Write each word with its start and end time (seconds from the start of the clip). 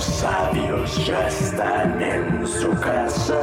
monos 0.00 0.04
sabios 0.04 1.06
ya 1.06 1.28
están 1.28 2.02
en 2.02 2.46
su 2.46 2.70
casa. 2.80 3.42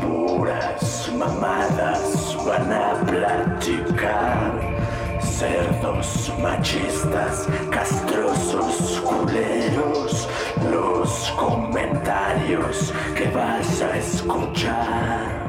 Puras 0.00 1.12
mamadas 1.16 2.36
van 2.46 2.72
a 2.72 3.00
platicar. 3.04 4.60
Cerdos 5.20 6.32
machistas, 6.40 7.48
castrosos 7.70 9.00
culeros, 9.00 10.28
los 10.70 11.30
comentarios 11.32 12.92
que 13.16 13.28
vas 13.30 13.82
a 13.82 13.96
escuchar. 13.96 15.44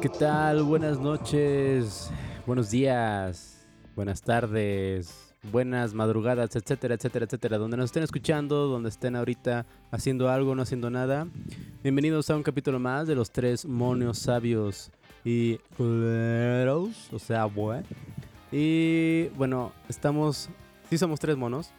¿Qué 0.00 0.08
tal? 0.08 0.62
Buenas 0.62 0.98
noches, 0.98 2.10
buenos 2.46 2.70
días, 2.70 3.66
buenas 3.94 4.22
tardes, 4.22 5.29
buenas 5.42 5.94
madrugadas, 5.94 6.54
etcétera, 6.54 6.94
etcétera, 6.94 7.24
etcétera. 7.24 7.58
Donde 7.58 7.76
nos 7.76 7.86
estén 7.86 8.02
escuchando, 8.02 8.66
donde 8.66 8.88
estén 8.88 9.16
ahorita 9.16 9.66
haciendo 9.90 10.28
algo, 10.28 10.54
no 10.54 10.62
haciendo 10.62 10.90
nada. 10.90 11.26
Bienvenidos 11.82 12.30
a 12.30 12.36
un 12.36 12.42
capítulo 12.42 12.78
más 12.78 13.06
de 13.06 13.14
los 13.14 13.30
tres 13.30 13.64
monos 13.64 14.18
sabios 14.18 14.90
y 15.24 15.58
culeros, 15.76 17.12
o 17.12 17.18
sea, 17.18 17.46
bueno. 17.46 17.86
Y 18.52 19.28
bueno, 19.36 19.72
estamos, 19.88 20.50
sí 20.88 20.98
somos 20.98 21.20
tres 21.20 21.36
monos, 21.36 21.70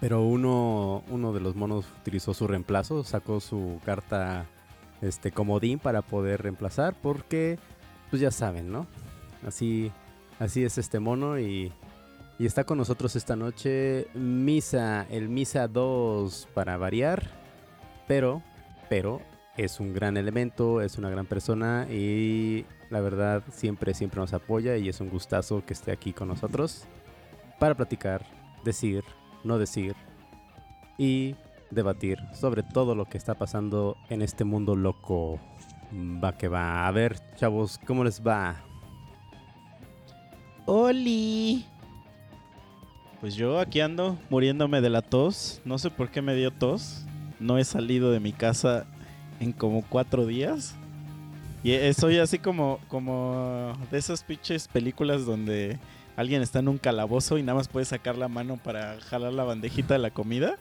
pero 0.00 0.22
uno, 0.22 1.02
uno 1.08 1.32
de 1.32 1.40
los 1.40 1.56
monos 1.56 1.86
utilizó 2.00 2.34
su 2.34 2.46
reemplazo, 2.46 3.04
sacó 3.04 3.40
su 3.40 3.80
carta 3.84 4.46
este 5.02 5.30
comodín 5.30 5.78
para 5.78 6.02
poder 6.02 6.42
reemplazar 6.42 6.94
porque 7.00 7.58
pues 8.10 8.20
ya 8.20 8.30
saben, 8.30 8.72
¿no? 8.72 8.86
Así 9.46 9.92
así 10.38 10.64
es 10.64 10.78
este 10.78 11.00
mono 11.00 11.38
y 11.38 11.72
y 12.38 12.46
está 12.46 12.64
con 12.64 12.78
nosotros 12.78 13.16
esta 13.16 13.34
noche 13.36 14.06
Misa, 14.14 15.06
el 15.10 15.28
Misa 15.28 15.66
2 15.66 16.48
para 16.54 16.76
variar, 16.76 17.30
pero 18.06 18.42
pero 18.88 19.20
es 19.56 19.80
un 19.80 19.92
gran 19.92 20.16
elemento, 20.16 20.80
es 20.80 20.98
una 20.98 21.10
gran 21.10 21.26
persona 21.26 21.86
y 21.90 22.64
la 22.90 23.00
verdad 23.00 23.42
siempre 23.50 23.92
siempre 23.92 24.20
nos 24.20 24.32
apoya 24.32 24.76
y 24.76 24.88
es 24.88 25.00
un 25.00 25.10
gustazo 25.10 25.64
que 25.66 25.72
esté 25.72 25.90
aquí 25.90 26.12
con 26.12 26.28
nosotros 26.28 26.84
para 27.58 27.74
platicar, 27.74 28.24
decir, 28.64 29.02
no 29.42 29.58
decir 29.58 29.96
y 30.96 31.34
debatir 31.70 32.18
sobre 32.34 32.62
todo 32.62 32.94
lo 32.94 33.06
que 33.06 33.18
está 33.18 33.34
pasando 33.34 33.96
en 34.08 34.22
este 34.22 34.44
mundo 34.44 34.76
loco. 34.76 35.38
Va 35.92 36.36
que 36.36 36.48
va. 36.48 36.86
A 36.86 36.90
ver, 36.90 37.18
chavos, 37.36 37.80
¿cómo 37.86 38.04
les 38.04 38.20
va? 38.20 38.62
Oli. 40.66 41.66
Pues 43.20 43.34
yo 43.34 43.58
aquí 43.58 43.80
ando 43.80 44.16
muriéndome 44.30 44.80
de 44.80 44.90
la 44.90 45.02
tos. 45.02 45.60
No 45.64 45.78
sé 45.78 45.90
por 45.90 46.08
qué 46.10 46.22
me 46.22 46.36
dio 46.36 46.52
tos. 46.52 47.04
No 47.40 47.58
he 47.58 47.64
salido 47.64 48.12
de 48.12 48.20
mi 48.20 48.32
casa 48.32 48.86
en 49.40 49.52
como 49.52 49.82
cuatro 49.82 50.24
días. 50.24 50.76
Y 51.64 51.72
estoy 51.72 52.18
así 52.18 52.38
como, 52.38 52.78
como 52.86 53.76
de 53.90 53.98
esas 53.98 54.22
pinches 54.22 54.68
películas 54.68 55.26
donde 55.26 55.80
alguien 56.14 56.42
está 56.42 56.60
en 56.60 56.68
un 56.68 56.78
calabozo 56.78 57.38
y 57.38 57.42
nada 57.42 57.58
más 57.58 57.66
puede 57.66 57.86
sacar 57.86 58.16
la 58.16 58.28
mano 58.28 58.56
para 58.56 59.00
jalar 59.00 59.32
la 59.32 59.42
bandejita 59.42 59.94
de 59.94 60.00
la 60.00 60.10
comida. 60.10 60.56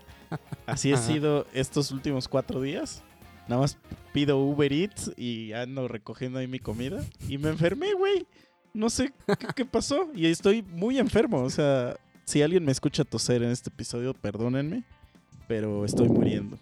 Así 0.66 0.92
he 0.92 0.98
sido 0.98 1.46
estos 1.54 1.92
últimos 1.92 2.28
cuatro 2.28 2.60
días. 2.60 3.04
Nada 3.48 3.62
más 3.62 3.78
pido 4.14 4.40
Uber 4.40 4.74
Eats 4.74 5.12
y 5.16 5.54
ando 5.54 5.88
recogiendo 5.88 6.40
ahí 6.40 6.48
mi 6.48 6.60
comida. 6.60 7.04
Y 7.30 7.38
me 7.38 7.50
enfermé, 7.50 7.94
güey. 7.94 8.26
No 8.74 8.90
sé 8.90 9.14
qué, 9.28 9.48
qué 9.56 9.66
pasó. 9.66 10.10
Y 10.16 10.26
estoy 10.26 10.64
muy 10.64 10.98
enfermo. 10.98 11.44
O 11.44 11.50
sea, 11.50 11.96
si 12.28 12.42
alguien 12.42 12.66
me 12.66 12.74
escucha 12.74 13.06
toser 13.06 13.42
en 13.42 13.52
este 13.52 13.70
episodio, 13.70 14.14
perdónenme. 14.14 14.84
Pero 15.48 15.86
estoy 15.86 16.10
muriendo. 16.10 16.60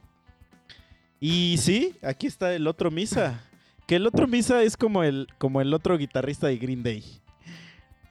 Y 1.20 1.58
sí, 1.58 1.96
aquí 2.04 2.28
está 2.28 2.54
el 2.54 2.68
otro 2.68 2.92
Misa. 2.92 3.42
Que 3.88 3.96
el 3.96 4.06
otro 4.06 4.28
Misa 4.28 4.62
es 4.62 4.78
como 4.78 5.04
el, 5.04 5.28
como 5.40 5.60
el 5.62 5.74
otro 5.74 5.98
guitarrista 5.98 6.46
de 6.46 6.58
Green 6.58 6.84
Day. 6.84 7.04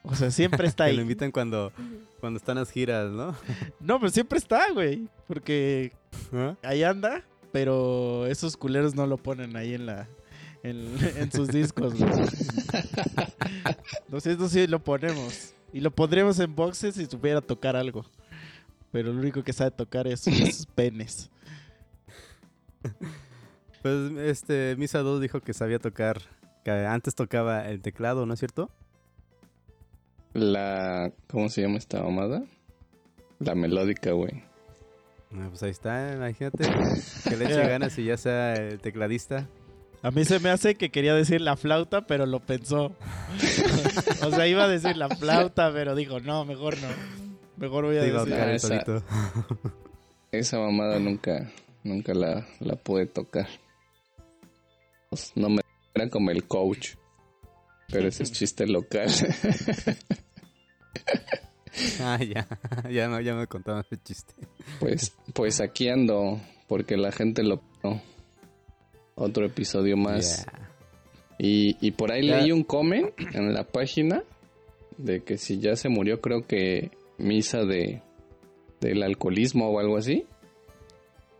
O 0.03 0.13
sea, 0.15 0.31
siempre 0.31 0.67
está 0.67 0.83
Que 0.85 0.89
ahí. 0.89 0.95
lo 0.97 1.01
invitan 1.01 1.31
cuando, 1.31 1.71
cuando 2.19 2.37
están 2.37 2.57
las 2.57 2.71
giras, 2.71 3.09
¿no? 3.09 3.33
No, 3.79 3.99
pero 4.01 4.11
siempre 4.11 4.37
está, 4.37 4.69
güey. 4.73 5.07
Porque 5.27 5.93
¿Ah? 6.33 6.55
ahí 6.61 6.83
anda, 6.83 7.23
pero 7.53 8.25
esos 8.27 8.57
culeros 8.57 8.95
no 8.95 9.07
lo 9.07 9.15
ponen 9.15 9.55
ahí 9.55 9.75
en 9.75 9.85
la 9.85 10.09
en, 10.61 10.93
en 11.15 11.31
sus 11.31 11.47
discos. 11.47 11.93
güey. 11.97 12.11
Nosotros 14.09 14.51
sí 14.51 14.67
lo 14.67 14.79
ponemos. 14.83 15.53
Y 15.75 15.81
lo 15.81 15.91
pondremos 15.91 16.39
en 16.39 16.55
boxes 16.55 16.95
si 16.95 17.05
supiera 17.05 17.41
tocar 17.41 17.75
algo. 17.75 18.05
Pero 18.93 19.11
lo 19.11 19.19
único 19.19 19.43
que 19.43 19.51
sabe 19.51 19.71
tocar 19.71 20.07
es 20.07 20.21
sus 20.21 20.65
penes. 20.73 21.29
Pues 23.81 24.13
este 24.19 24.77
Misa 24.77 24.99
2 24.99 25.19
dijo 25.19 25.41
que 25.41 25.53
sabía 25.53 25.77
tocar, 25.77 26.21
que 26.63 26.71
antes 26.71 27.13
tocaba 27.13 27.67
el 27.69 27.81
teclado, 27.81 28.25
¿no 28.25 28.35
es 28.35 28.39
cierto? 28.39 28.71
La. 30.31 31.11
¿Cómo 31.27 31.49
se 31.49 31.63
llama 31.63 31.77
esta 31.77 32.01
mamada? 32.01 32.45
La 33.39 33.53
melódica, 33.53 34.13
güey. 34.13 34.43
Ah, 35.33 35.47
pues 35.49 35.61
ahí 35.61 35.71
está, 35.71 36.13
imagínate. 36.13 36.69
Que 37.27 37.35
le 37.35 37.45
eche 37.47 37.67
ganas 37.67 37.97
y 37.97 38.05
ya 38.05 38.15
sea 38.15 38.53
el 38.53 38.79
tecladista. 38.79 39.49
A 40.05 40.11
mí 40.11 40.23
se 40.23 40.39
me 40.39 40.51
hace 40.51 40.75
que 40.75 40.91
quería 40.91 41.15
decir 41.15 41.41
la 41.41 41.57
flauta, 41.57 42.05
pero 42.05 42.27
lo 42.27 42.39
pensó. 42.39 42.95
o 44.21 44.29
sea, 44.29 44.47
iba 44.47 44.65
a 44.65 44.67
decir 44.67 44.95
la 44.97 45.09
flauta, 45.09 45.73
pero 45.73 45.95
dijo, 45.95 46.19
no, 46.19 46.45
mejor 46.45 46.77
no. 46.77 46.89
Mejor 47.57 47.85
voy 47.85 47.97
a 47.97 48.01
Te 48.01 48.09
iba 48.09 48.21
a 48.21 48.25
decir... 48.25 48.39
el 48.39 48.55
esa-. 48.55 49.03
Esa 50.31 50.59
mamada 50.59 50.99
nunca, 50.99 51.51
nunca 51.83 52.13
la, 52.13 52.45
la 52.59 52.75
pude 52.75 53.07
tocar. 53.07 53.47
Pues, 55.09 55.31
no 55.33 55.49
me 55.49 55.61
era 55.95 56.07
como 56.07 56.29
el 56.29 56.43
coach. 56.43 56.97
Pero 57.87 58.07
ese 58.07 58.23
es 58.23 58.31
chiste 58.31 58.67
local. 58.67 59.09
Ah, 61.99 62.17
ya, 62.23 62.47
ya, 62.89 63.09
no, 63.09 63.19
ya 63.19 63.35
me 63.35 63.47
contaron 63.47 63.81
ese 63.81 64.01
chiste. 64.01 64.33
pues, 64.79 65.13
pues 65.33 65.59
aquí 65.59 65.89
ando. 65.89 66.39
Porque 66.69 66.95
la 66.95 67.11
gente 67.11 67.43
lo. 67.43 67.61
no. 67.83 68.01
Otro 69.15 69.45
episodio 69.45 69.95
más. 69.97 70.45
Y, 71.37 71.75
y 71.85 71.91
por 71.91 72.11
ahí 72.11 72.21
leí 72.23 72.51
un 72.51 72.63
comment 72.63 73.09
en 73.33 73.53
la 73.53 73.63
página 73.65 74.23
de 74.97 75.23
que 75.23 75.37
si 75.37 75.59
ya 75.59 75.75
se 75.75 75.89
murió, 75.89 76.21
creo 76.21 76.45
que 76.47 76.91
misa 77.17 77.63
de 77.65 78.01
del 78.81 79.03
alcoholismo 79.03 79.69
o 79.69 79.79
algo 79.79 79.97
así. 79.97 80.25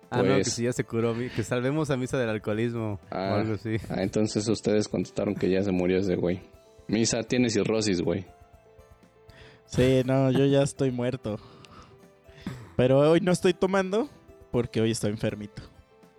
Ah, 0.10 0.18
no, 0.18 0.24
que 0.24 0.30
Pues- 0.36 0.54
si 0.54 0.64
ya 0.64 0.72
se 0.74 0.84
curó, 0.84 1.14
que 1.36 1.44
salvemos 1.44 1.90
a 1.92 1.98
misa 1.98 2.18
del 2.18 2.30
alcoholismo 2.30 3.00
Ah. 3.12 3.32
o 3.34 3.36
algo 3.36 3.54
así. 3.56 3.76
Ah, 3.90 4.02
entonces 4.04 4.48
ustedes 4.48 4.88
contestaron 4.88 5.36
que 5.36 5.50
ya 5.50 5.62
se 5.62 5.72
murió 5.72 5.98
ese 6.00 6.16
güey. 6.16 6.42
Misa 6.88 7.24
tiene 7.24 7.50
cirrosis, 7.50 8.02
güey. 8.02 8.26
Sí, 9.66 10.04
no, 10.06 10.32
yo 10.32 10.46
ya 10.46 10.62
estoy 10.62 10.92
muerto. 10.92 11.40
Pero 12.78 13.00
hoy 13.00 13.20
no 13.22 13.32
estoy 13.32 13.54
tomando 13.54 14.10
porque 14.52 14.82
hoy 14.82 14.92
estoy 14.92 15.12
enfermito. 15.12 15.62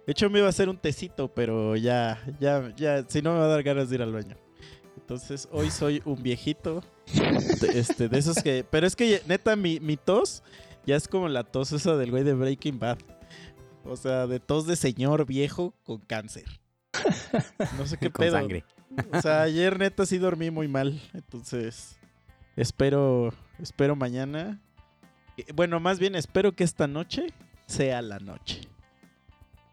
De 0.06 0.12
hecho, 0.12 0.30
me 0.30 0.38
iba 0.38 0.46
a 0.46 0.50
hacer 0.50 0.68
un 0.68 0.76
tecito, 0.78 1.28
pero 1.34 1.74
ya, 1.76 2.22
ya, 2.38 2.72
ya, 2.76 3.04
si 3.08 3.22
no 3.22 3.32
me 3.32 3.40
va 3.40 3.46
a 3.46 3.48
dar 3.48 3.62
ganas 3.62 3.88
de 3.88 3.96
ir 3.96 4.02
al 4.02 4.12
baño. 4.12 4.36
Entonces, 4.96 5.48
hoy 5.52 5.70
soy 5.70 6.00
un 6.04 6.22
viejito. 6.22 6.82
Este, 7.74 8.08
de 8.08 8.18
esos 8.18 8.42
que. 8.42 8.64
Pero 8.68 8.86
es 8.86 8.96
que 8.96 9.20
neta, 9.26 9.54
mi, 9.56 9.78
mi 9.80 9.96
tos 9.96 10.42
ya 10.86 10.96
es 10.96 11.06
como 11.08 11.28
la 11.28 11.44
tos 11.44 11.72
esa 11.72 11.96
del 11.96 12.10
güey 12.10 12.24
de 12.24 12.34
Breaking 12.34 12.78
Bad. 12.78 12.98
O 13.84 13.96
sea, 13.96 14.26
de 14.26 14.40
tos 14.40 14.66
de 14.66 14.74
señor 14.76 15.26
viejo 15.26 15.74
con 15.84 15.98
cáncer. 15.98 16.44
No 17.78 17.86
sé 17.86 17.97
qué 17.98 18.10
Con 18.10 18.24
pedo. 18.24 18.32
sangre. 18.36 18.64
O 19.12 19.20
sea, 19.20 19.42
ayer 19.42 19.78
neta 19.78 20.06
sí 20.06 20.18
dormí 20.18 20.50
muy 20.50 20.66
mal. 20.68 21.00
Entonces, 21.14 21.97
espero, 22.56 23.32
espero 23.60 23.94
mañana. 23.97 24.60
eh, 25.36 25.44
Bueno, 25.54 25.78
más 25.80 25.98
bien 25.98 26.14
espero 26.16 26.52
que 26.52 26.64
esta 26.64 26.86
noche 26.88 27.26
sea 27.66 28.02
la 28.02 28.18
noche. 28.18 28.60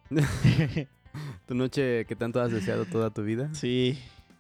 Tu 1.46 1.54
noche 1.56 2.06
que 2.06 2.16
tanto 2.16 2.42
has 2.42 2.52
deseado 2.52 2.86
toda 2.86 3.12
tu 3.12 3.24
vida. 3.24 3.54
sí, 3.54 4.00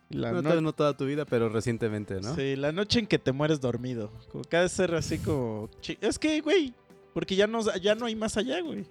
la 0.09 0.31
No, 0.31 0.41
no- 0.41 0.61
no 0.61 0.73
toda 0.73 0.95
tu 0.97 1.05
vida, 1.05 1.25
pero 1.25 1.49
recientemente, 1.49 2.19
¿no? 2.21 2.35
sí, 2.35 2.55
la 2.55 2.71
noche 2.71 2.99
en 2.99 3.07
que 3.07 3.19
te 3.19 3.31
mueres 3.31 3.61
dormido. 3.61 4.11
Como 4.31 4.43
de 4.43 4.69
ser 4.69 4.93
así 4.95 5.17
como... 5.19 5.69
Es 6.01 6.17
que, 6.19 6.41
güey, 6.41 6.73
porque 7.13 7.35
ya 7.35 7.47
no, 7.47 7.61
ya 7.81 7.95
no 7.95 8.05
hay 8.07 8.15
más 8.15 8.37
allá, 8.37 8.59
güey. 8.61 8.85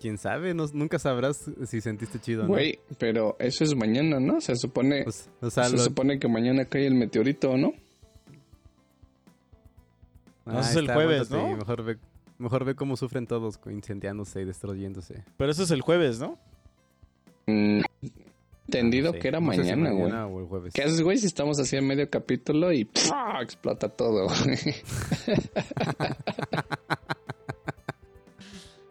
Quién 0.00 0.18
sabe, 0.18 0.54
No- 0.54 0.66
nunca 0.72 0.98
sabrás 0.98 1.50
si 1.66 1.80
sentiste 1.80 2.18
chido, 2.20 2.42
¿no? 2.44 2.48
Güey, 2.48 2.78
pero 2.98 3.36
eso 3.38 3.64
es 3.64 3.74
mañana, 3.76 4.18
¿no? 4.20 4.40
Se 4.40 4.54
supone, 4.56 5.02
Pues, 5.04 5.28
o 5.40 5.50
sea, 5.50 5.64
se 5.64 5.76
lo- 5.76 5.82
supone 5.82 6.18
que 6.18 6.26
mañana 6.28 6.64
cae 6.64 6.86
el 6.86 6.94
meteorito, 6.94 7.56
¿no? 7.56 7.72
No, 10.46 10.52
eso 10.52 10.68
Ah, 10.68 10.70
es 10.70 10.76
el 10.76 10.90
jueves, 10.92 11.30
¿no? 11.30 11.56
Mejor 11.56 11.82
ve, 11.84 11.98
mejor 12.40 12.64
ve 12.64 12.74
cómo 12.74 12.96
sufren 12.96 13.26
todos 13.26 13.60
incendiándose 13.66 14.40
y 14.42 14.44
destruyéndose. 14.44 15.24
Pero 15.36 15.52
eso 15.52 15.62
es 15.62 15.70
el 15.70 15.80
jueves, 15.82 16.18
¿no? 16.18 16.38
Mm, 17.46 17.80
entendido 18.66 19.12
Sí, 19.12 19.18
que 19.18 19.28
era 19.28 19.40
no 19.40 19.52
si 19.52 19.58
mañana, 19.58 19.90
güey. 19.90 20.02
mañana 20.04 20.26
o 20.26 20.40
el 20.40 20.46
jueves. 20.46 20.72
¿Qué 20.74 20.82
haces, 20.82 21.00
güey, 21.02 21.18
si 21.18 21.26
estamos 21.26 21.58
así 21.58 21.76
en 21.76 21.86
medio 21.86 22.08
capítulo 22.10 22.72
y 22.72 22.84
¡pua! 22.84 23.38
explota 23.42 23.88
todo, 23.88 24.26
güey? 24.26 24.58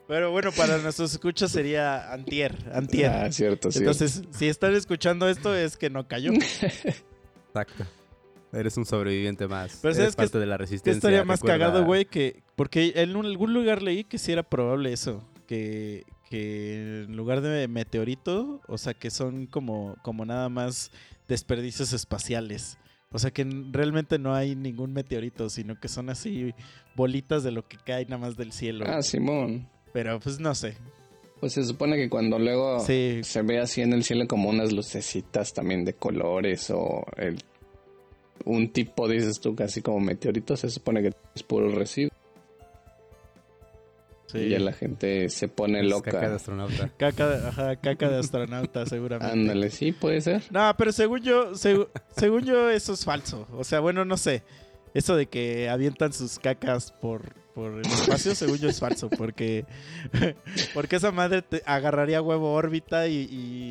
Pero 0.07 0.31
bueno, 0.31 0.51
para 0.51 0.79
nuestros 0.79 1.11
escuchas 1.11 1.51
sería 1.51 2.11
antier, 2.11 2.55
antier. 2.73 3.11
Ah, 3.11 3.31
cierto, 3.31 3.71
cierto. 3.71 3.91
Entonces, 3.91 4.23
si 4.31 4.47
están 4.47 4.73
escuchando 4.73 5.29
esto 5.29 5.55
es 5.55 5.77
que 5.77 5.91
no 5.91 6.07
cayó. 6.07 6.31
Exacto. 7.47 7.85
Eres 8.51 8.77
un 8.77 8.85
sobreviviente 8.85 9.47
más. 9.47 9.77
Pero 9.81 9.93
Eres 9.93 9.97
¿sabes 9.97 10.15
qué 10.15 10.21
parte 10.23 10.39
de 10.39 10.45
la 10.47 10.57
resistencia. 10.57 10.97
estaría 10.97 11.23
más 11.23 11.39
recuerda- 11.41 11.65
cagado, 11.67 11.85
güey, 11.85 12.05
que... 12.05 12.41
Porque 12.55 12.93
en 12.95 13.15
un- 13.15 13.25
algún 13.25 13.53
lugar 13.53 13.81
leí 13.83 14.03
que 14.03 14.17
sí 14.17 14.31
era 14.31 14.43
probable 14.43 14.91
eso. 14.91 15.23
Que, 15.47 16.03
que 16.29 17.03
en 17.05 17.15
lugar 17.15 17.41
de 17.41 17.67
meteorito, 17.67 18.61
o 18.67 18.77
sea, 18.77 18.93
que 18.93 19.09
son 19.11 19.45
como, 19.47 19.95
como 20.01 20.25
nada 20.25 20.49
más 20.49 20.91
desperdicios 21.27 21.93
espaciales. 21.93 22.77
O 23.11 23.17
sea, 23.19 23.31
que 23.31 23.43
realmente 23.71 24.19
no 24.19 24.35
hay 24.35 24.55
ningún 24.55 24.93
meteorito, 24.93 25.49
sino 25.49 25.79
que 25.79 25.87
son 25.87 26.09
así 26.09 26.53
bolitas 26.95 27.43
de 27.43 27.51
lo 27.51 27.67
que 27.67 27.77
cae 27.77 28.05
nada 28.05 28.17
más 28.19 28.37
del 28.37 28.51
cielo. 28.51 28.85
Ah, 28.87 29.01
Simón. 29.01 29.67
Pero 29.93 30.19
pues 30.19 30.39
no 30.39 30.53
sé. 30.53 30.75
Pues 31.39 31.53
se 31.53 31.63
supone 31.63 31.95
que 31.95 32.09
cuando 32.09 32.37
luego 32.37 32.79
Sí, 32.81 33.21
se 33.23 33.41
ve 33.41 33.59
así 33.59 33.81
en 33.81 33.93
el 33.93 34.03
cielo 34.03 34.27
como 34.27 34.49
unas 34.49 34.71
lucecitas 34.73 35.53
también 35.53 35.85
de 35.85 35.93
colores 35.93 36.69
o 36.69 37.03
el, 37.17 37.41
un 38.45 38.71
tipo, 38.71 39.07
dices 39.07 39.39
tú, 39.39 39.55
casi 39.55 39.81
como 39.81 39.99
meteorito, 39.99 40.55
se 40.57 40.69
supone 40.69 41.01
que 41.01 41.13
es 41.35 41.43
puro 41.43 41.69
residuo. 41.69 42.11
sí. 44.27 44.37
Y 44.39 44.49
ya 44.49 44.59
la 44.59 44.73
gente 44.73 45.29
se 45.29 45.47
pone 45.47 45.79
Es 45.81 45.87
loca. 45.87 46.11
caca 46.11 46.29
de 46.29 46.35
astronauta. 46.35 46.89
Caca, 46.97 47.47
ajá, 47.49 47.75
caca 47.77 48.09
de 48.09 48.19
astronauta, 48.19 48.85
seguramente. 48.85 49.33
Ándale, 49.33 49.69
sí, 49.71 49.91
puede 49.91 50.21
ser. 50.21 50.43
No, 50.51 50.71
pero 50.77 50.91
según 50.91 51.21
yo, 51.21 51.51
según 51.55 52.43
yo, 52.45 52.69
eso 52.69 52.93
es 52.93 53.03
falso. 53.05 53.47
O 53.53 53.63
sea, 53.63 53.79
bueno, 53.79 54.05
no 54.05 54.17
sé. 54.17 54.43
Eso 54.93 55.15
de 55.15 55.27
que 55.27 55.69
avientan 55.69 56.13
sus 56.13 56.39
cacas 56.39 56.91
por, 56.91 57.33
por 57.53 57.73
el 57.73 57.85
espacio, 57.85 58.33
según 58.33 58.57
yo, 58.57 58.69
es 58.69 58.79
falso. 58.79 59.07
Porque, 59.09 59.65
porque 60.73 60.95
esa 60.95 61.11
madre 61.11 61.41
te 61.43 61.61
agarraría 61.65 62.21
huevo 62.23 62.53
órbita 62.53 63.07
y, 63.07 63.15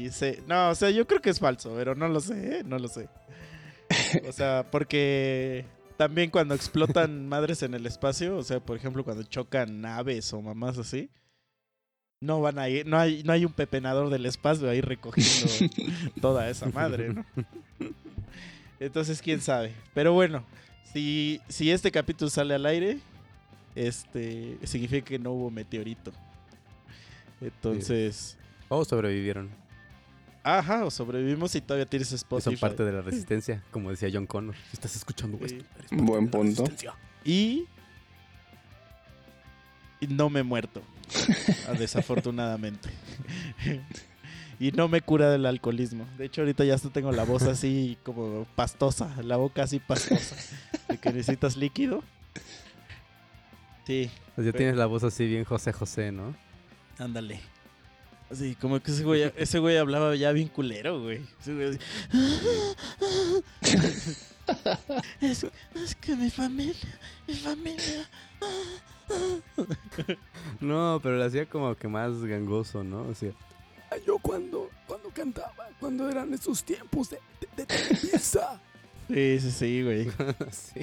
y 0.04 0.10
se. 0.12 0.42
No, 0.46 0.70
o 0.70 0.74
sea, 0.76 0.90
yo 0.90 1.06
creo 1.08 1.20
que 1.20 1.30
es 1.30 1.40
falso, 1.40 1.72
pero 1.76 1.94
no 1.96 2.06
lo 2.08 2.20
sé, 2.20 2.58
¿eh? 2.58 2.62
No 2.64 2.78
lo 2.78 2.86
sé. 2.88 3.08
O 4.28 4.32
sea, 4.32 4.66
porque 4.70 5.64
también 5.96 6.30
cuando 6.30 6.54
explotan 6.54 7.28
madres 7.28 7.62
en 7.62 7.74
el 7.74 7.86
espacio, 7.86 8.36
o 8.36 8.42
sea, 8.42 8.60
por 8.60 8.76
ejemplo, 8.76 9.04
cuando 9.04 9.22
chocan 9.24 9.80
naves 9.80 10.32
o 10.32 10.40
mamás 10.40 10.78
así. 10.78 11.10
No 12.20 12.40
van 12.40 12.58
a 12.58 12.68
ir, 12.68 12.84
no 12.84 12.98
hay, 12.98 13.22
no 13.22 13.32
hay 13.32 13.44
un 13.44 13.52
pepenador 13.52 14.10
del 14.10 14.26
espacio 14.26 14.68
ahí 14.68 14.80
recogiendo 14.80 15.46
toda 16.20 16.50
esa 16.50 16.66
madre, 16.66 17.14
¿no? 17.14 17.24
Entonces, 18.80 19.22
quién 19.22 19.40
sabe. 19.40 19.72
Pero 19.94 20.12
bueno, 20.12 20.44
si, 20.92 21.40
si 21.48 21.70
este 21.70 21.92
capítulo 21.92 22.28
sale 22.28 22.54
al 22.54 22.66
aire, 22.66 22.98
este 23.76 24.58
significa 24.64 25.06
que 25.06 25.18
no 25.20 25.30
hubo 25.30 25.50
meteorito. 25.50 26.12
Entonces, 27.40 28.36
O 28.68 28.84
sobrevivieron. 28.84 29.48
Ajá, 30.56 30.84
o 30.84 30.90
sobrevivimos 30.90 31.54
y 31.54 31.60
todavía 31.60 31.84
tienes 31.86 32.10
Spotify. 32.12 32.56
son 32.56 32.56
parte 32.56 32.82
de 32.84 32.92
la 32.92 33.02
resistencia, 33.02 33.62
como 33.70 33.90
decía 33.90 34.08
John 34.12 34.26
Connor. 34.26 34.54
Si 34.70 34.74
estás 34.74 34.96
escuchando 34.96 35.36
Sí. 35.38 35.44
esto, 35.44 35.64
eres 35.78 35.90
parte 35.90 35.96
Buen 36.04 36.24
de 36.24 36.30
punto. 36.30 36.62
resistencia. 36.62 36.94
Y, 37.24 37.66
y 40.00 40.06
no 40.06 40.30
me 40.30 40.40
he 40.40 40.42
muerto, 40.44 40.82
desafortunadamente. 41.78 42.88
y 44.60 44.70
no 44.72 44.88
me 44.88 45.00
cura 45.00 45.30
del 45.30 45.44
alcoholismo. 45.46 46.06
De 46.16 46.24
hecho, 46.26 46.40
ahorita 46.42 46.64
ya 46.64 46.74
hasta 46.74 46.90
tengo 46.90 47.12
la 47.12 47.24
voz 47.24 47.42
así 47.42 47.98
como 48.04 48.46
pastosa, 48.56 49.14
la 49.22 49.36
boca 49.36 49.62
así 49.64 49.78
pastosa. 49.80 50.36
De 50.88 50.98
que 50.98 51.12
necesitas 51.12 51.56
líquido. 51.56 52.02
Sí, 53.86 54.10
Pues 54.34 54.46
ya 54.46 54.52
tienes 54.52 54.76
la 54.76 54.86
voz 54.86 55.02
así 55.02 55.26
bien 55.26 55.44
José 55.44 55.72
José, 55.72 56.12
¿no? 56.12 56.34
ándale. 56.98 57.40
Así, 58.30 58.54
como 58.56 58.78
que 58.80 58.90
ese 58.90 59.04
güey, 59.04 59.32
ese 59.36 59.58
güey 59.58 59.76
hablaba 59.78 60.14
ya 60.14 60.32
bien 60.32 60.48
culero, 60.48 61.00
güey. 61.02 61.22
Ese 61.40 61.54
güey 61.54 61.68
así, 61.68 61.78
es, 65.20 65.46
es 65.74 65.94
que 65.94 66.14
mi 66.16 66.30
familia, 66.30 66.98
mi 67.26 67.34
familia. 67.34 68.08
No, 70.60 71.00
pero 71.02 71.16
lo 71.16 71.24
hacía 71.24 71.46
como 71.46 71.74
que 71.74 71.88
más 71.88 72.22
gangoso, 72.24 72.84
¿no? 72.84 73.02
O 73.02 73.14
sea, 73.14 73.32
"Ay, 73.90 74.02
yo 74.06 74.18
cuando, 74.18 74.68
cuando 74.86 75.08
cantaba, 75.10 75.68
cuando 75.80 76.10
eran 76.10 76.32
esos 76.34 76.62
tiempos 76.64 77.10
de, 77.10 77.18
de, 77.40 77.48
de 77.56 77.66
Televisa". 77.66 78.60
Sí, 79.08 79.40
sí, 79.40 79.50
sí, 79.50 79.82
güey. 79.82 80.04
sí. 80.50 80.80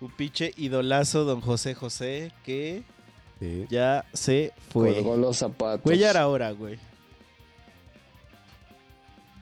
Un 0.00 0.10
pinche 0.10 0.52
idolazo, 0.56 1.24
don 1.24 1.40
José 1.40 1.74
José, 1.74 2.32
que 2.44 2.82
Sí. 3.42 3.66
ya 3.68 4.04
se 4.12 4.52
fue. 4.68 4.94
Colgó 4.94 5.16
los 5.16 5.36
zapatos. 5.36 5.82
Güey, 5.82 5.98
ya 5.98 6.10
era 6.10 6.28
hora, 6.28 6.52
güey. 6.52 6.78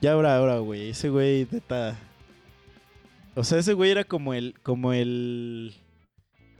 Ya 0.01 0.13
era 0.13 0.41
hora, 0.41 0.57
güey. 0.57 0.89
Ese 0.89 1.09
güey, 1.09 1.47
neta. 1.51 1.95
O 3.35 3.43
sea, 3.43 3.59
ese 3.59 3.73
güey 3.73 3.91
era 3.91 4.03
como 4.03 4.33
el. 4.33 4.55
Como 4.63 4.91
el. 4.93 5.75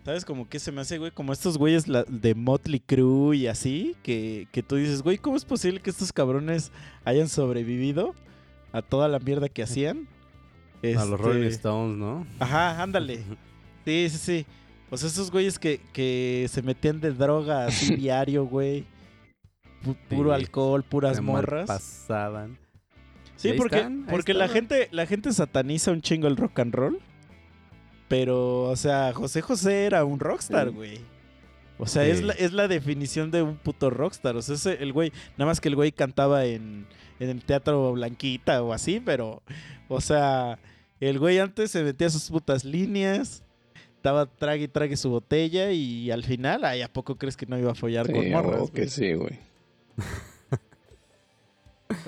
¿Sabes? 0.05 0.23
Como 0.25 0.47
que 0.47 0.59
se 0.59 0.71
me 0.71 0.81
hace, 0.81 0.99
güey. 0.99 1.09
Como 1.11 1.33
estos 1.33 1.57
güeyes 1.57 1.85
de 1.85 2.35
Motley 2.35 2.79
Crue 2.79 3.37
y 3.37 3.47
así. 3.47 3.95
Que, 4.03 4.47
que 4.51 4.61
tú 4.61 4.75
dices, 4.75 5.01
güey, 5.01 5.17
¿cómo 5.17 5.35
es 5.35 5.45
posible 5.45 5.79
que 5.79 5.89
estos 5.89 6.13
cabrones 6.13 6.71
hayan 7.05 7.27
sobrevivido 7.29 8.13
a 8.71 8.83
toda 8.83 9.07
la 9.07 9.17
mierda 9.17 9.49
que 9.49 9.63
hacían? 9.63 10.07
A 10.83 10.87
los 10.87 11.03
Este, 11.03 11.17
Rolling 11.17 11.47
Stones, 11.47 11.97
¿no? 11.97 12.27
Ajá, 12.39 12.81
ándale. 12.81 13.23
Sí, 13.83 14.09
sí, 14.11 14.17
sí. 14.19 14.45
O 14.91 14.97
sea, 14.97 15.07
esos 15.09 15.31
güeyes 15.31 15.57
que, 15.57 15.79
que 15.93 16.45
se 16.51 16.61
metían 16.61 16.99
de 17.01 17.11
droga 17.11 17.65
así 17.65 17.95
diario, 17.95 18.45
güey. 18.45 18.85
Pu- 19.83 19.97
puro 20.09 20.29
Sí. 20.29 20.35
alcohol, 20.35 20.83
puras 20.83 21.17
mal 21.21 21.37
morras. 21.37 21.65
Pasaban. 21.67 22.59
Sí, 23.37 23.53
porque, 23.57 23.77
están, 23.77 24.05
porque 24.07 24.35
la 24.35 24.47
gente, 24.47 24.87
la 24.91 25.07
gente 25.07 25.33
sataniza 25.33 25.91
un 25.91 26.01
chingo 26.01 26.27
el 26.27 26.37
rock 26.37 26.59
and 26.59 26.75
roll. 26.75 26.99
Pero, 28.07 28.63
o 28.63 28.75
sea, 28.75 29.13
José 29.13 29.41
José 29.41 29.85
era 29.85 30.03
un 30.03 30.19
rockstar, 30.19 30.67
Sí. 30.69 30.73
güey. 30.75 30.99
O 31.79 31.87
sea, 31.87 32.05
es, 32.05 32.21
la, 32.21 32.33
es 32.33 32.53
la 32.53 32.67
definición 32.67 33.31
de 33.31 33.41
un 33.41 33.55
puto 33.57 33.89
rockstar. 33.89 34.35
O 34.35 34.41
sea, 34.43 34.53
ese- 34.55 34.83
el 34.83 34.93
güey, 34.93 35.11
nada 35.37 35.47
más 35.49 35.59
que 35.61 35.69
el 35.69 35.75
güey 35.75 35.91
cantaba 35.91 36.45
en, 36.45 36.85
en 37.19 37.29
el 37.29 37.43
teatro 37.43 37.93
Blanquita 37.93 38.61
o 38.61 38.73
así, 38.73 38.99
pero, 39.03 39.41
o 39.87 39.99
sea, 40.01 40.59
el 40.99 41.17
güey 41.17 41.39
antes 41.39 41.71
se 41.71 41.81
metía 41.83 42.09
sus 42.11 42.29
putas 42.29 42.63
líneas, 42.65 43.43
estaba 44.01 44.25
trague 44.25 44.63
y 44.63 44.67
trague 44.67 44.97
su 44.97 45.11
botella 45.11 45.71
y 45.71 46.09
al 46.09 46.23
final, 46.23 46.65
ay, 46.65 46.81
¿a 46.81 46.87
poco 46.91 47.17
crees 47.17 47.37
que 47.37 47.45
no 47.45 47.55
iba 47.59 47.71
a 47.71 47.75
follar 47.75 48.07
Sí, 48.07 48.13
con 48.13 48.31
morras? 48.31 48.71
que 48.71 48.87
sí, 48.87 49.13
güey. 49.13 49.37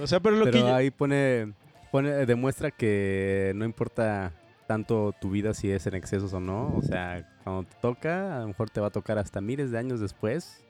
O 0.01 0.07
sea, 0.07 0.19
pero 0.21 0.37
lo 0.37 0.45
Pero 0.45 0.65
que 0.65 0.71
ahí 0.71 0.91
pone, 0.91 1.53
pone, 1.91 2.25
demuestra 2.25 2.71
que 2.71 3.51
no 3.55 3.65
importa 3.65 4.31
tanto 4.65 5.13
tu 5.19 5.29
vida 5.29 5.53
si 5.53 5.69
es 5.69 5.85
en 5.87 5.93
excesos 5.95 6.33
o 6.33 6.39
no. 6.39 6.75
O 6.77 6.81
sea, 6.81 7.29
cuando 7.43 7.63
te 7.63 7.75
toca, 7.81 8.37
a 8.37 8.39
lo 8.39 8.47
mejor 8.47 8.69
te 8.69 8.79
va 8.79 8.87
a 8.87 8.91
tocar 8.91 9.17
hasta 9.19 9.41
miles 9.41 9.71
de 9.71 9.77
años 9.77 9.99
después. 9.99 10.63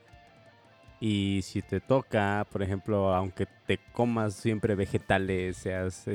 Y 0.99 1.41
si 1.43 1.61
te 1.61 1.79
toca, 1.79 2.47
por 2.51 2.63
ejemplo, 2.63 3.13
aunque 3.13 3.45
te 3.67 3.77
comas 3.93 4.33
siempre 4.33 4.73
vegetales, 4.73 5.57
seas 5.57 6.07
este, 6.07 6.13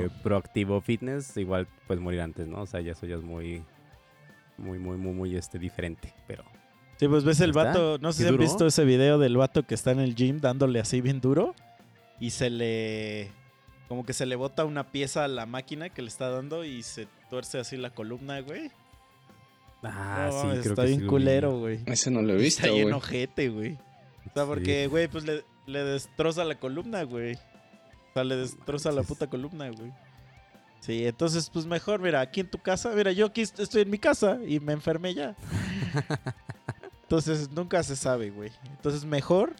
Exacto. 0.00 0.12
proactivo 0.22 0.80
fitness, 0.80 1.36
igual 1.36 1.68
puedes 1.86 2.02
morir 2.02 2.22
antes, 2.22 2.48
¿no? 2.48 2.62
O 2.62 2.66
sea, 2.66 2.80
ya 2.80 2.92
eso 2.92 3.06
ya 3.06 3.14
es 3.16 3.22
muy, 3.22 3.62
muy, 4.58 4.78
muy, 4.78 4.96
muy, 4.96 5.12
muy 5.12 5.36
este, 5.36 5.58
diferente. 5.58 6.12
Pero 6.26 6.44
Sí, 6.98 7.08
pues 7.08 7.24
ves 7.24 7.40
el 7.40 7.50
¿Está? 7.50 7.64
vato, 7.64 7.98
no 7.98 8.12
sé 8.12 8.18
¿Qué 8.22 8.28
si 8.28 8.34
han 8.34 8.38
visto 8.38 8.66
ese 8.66 8.84
video 8.84 9.18
del 9.18 9.36
vato 9.36 9.64
que 9.64 9.74
está 9.74 9.90
en 9.90 9.98
el 10.00 10.14
gym 10.14 10.40
dándole 10.40 10.78
así 10.78 11.00
bien 11.00 11.20
duro 11.20 11.54
y 12.20 12.30
se 12.30 12.48
le 12.50 13.30
como 13.88 14.06
que 14.06 14.12
se 14.12 14.24
le 14.24 14.36
bota 14.36 14.64
una 14.64 14.90
pieza 14.92 15.24
a 15.24 15.28
la 15.28 15.44
máquina 15.44 15.88
que 15.90 16.00
le 16.02 16.08
está 16.08 16.30
dando 16.30 16.64
y 16.64 16.82
se 16.84 17.08
tuerce 17.28 17.58
así 17.58 17.76
la 17.76 17.90
columna, 17.90 18.40
güey. 18.40 18.70
Ah, 19.82 20.28
No 20.30 20.42
sí, 20.42 20.46
creo 20.60 20.72
está 20.74 20.82
que 20.82 20.88
bien 20.88 21.06
culero, 21.08 21.58
güey. 21.58 21.80
Ese 21.86 22.10
no 22.10 22.22
lo 22.22 22.34
he 22.34 22.46
Está 22.46 22.62
visto, 22.62 22.72
bien 22.74 22.82
güey. 22.84 22.94
ojete, 22.94 23.48
güey. 23.48 23.72
O 23.72 24.32
sea, 24.32 24.44
Sí. 24.44 24.48
porque, 24.48 24.86
güey, 24.86 25.08
pues 25.08 25.24
le, 25.24 25.44
le 25.66 25.82
destroza 25.82 26.44
la 26.44 26.54
columna, 26.54 27.02
güey. 27.02 27.34
O 27.34 28.12
sea, 28.14 28.24
le 28.24 28.36
destroza 28.36 28.92
la 28.92 29.02
puta 29.02 29.26
columna, 29.26 29.68
güey. 29.70 29.90
Sí, 30.82 31.06
entonces, 31.06 31.48
pues 31.48 31.64
mejor, 31.64 32.00
mira, 32.00 32.20
aquí 32.20 32.40
en 32.40 32.50
tu 32.50 32.58
casa, 32.58 32.90
mira, 32.90 33.12
yo 33.12 33.26
aquí 33.26 33.40
est- 33.42 33.58
estoy 33.60 33.82
en 33.82 33.90
mi 33.90 33.98
casa 33.98 34.38
y 34.44 34.58
me 34.58 34.72
enfermé 34.72 35.14
ya. 35.14 35.36
Entonces, 37.04 37.50
nunca 37.52 37.82
se 37.84 37.94
sabe, 37.94 38.30
güey. 38.30 38.50
Entonces, 38.64 39.04
mejor, 39.04 39.54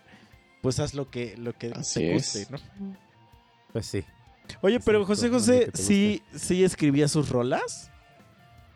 pues 0.62 0.80
haz 0.80 0.94
lo 0.94 1.10
que, 1.10 1.36
lo 1.36 1.52
que 1.52 1.68
Así 1.76 2.00
te 2.00 2.12
guste, 2.12 2.42
es. 2.42 2.50
¿no? 2.50 2.58
Pues 3.72 3.86
sí. 3.86 4.02
Oye, 4.62 4.80
pero 4.80 5.04
José 5.06 5.28
José, 5.28 5.70
¿sí, 5.74 6.22
¿sí 6.34 6.64
escribía 6.64 7.06
sus 7.06 7.28
rolas? 7.28 7.91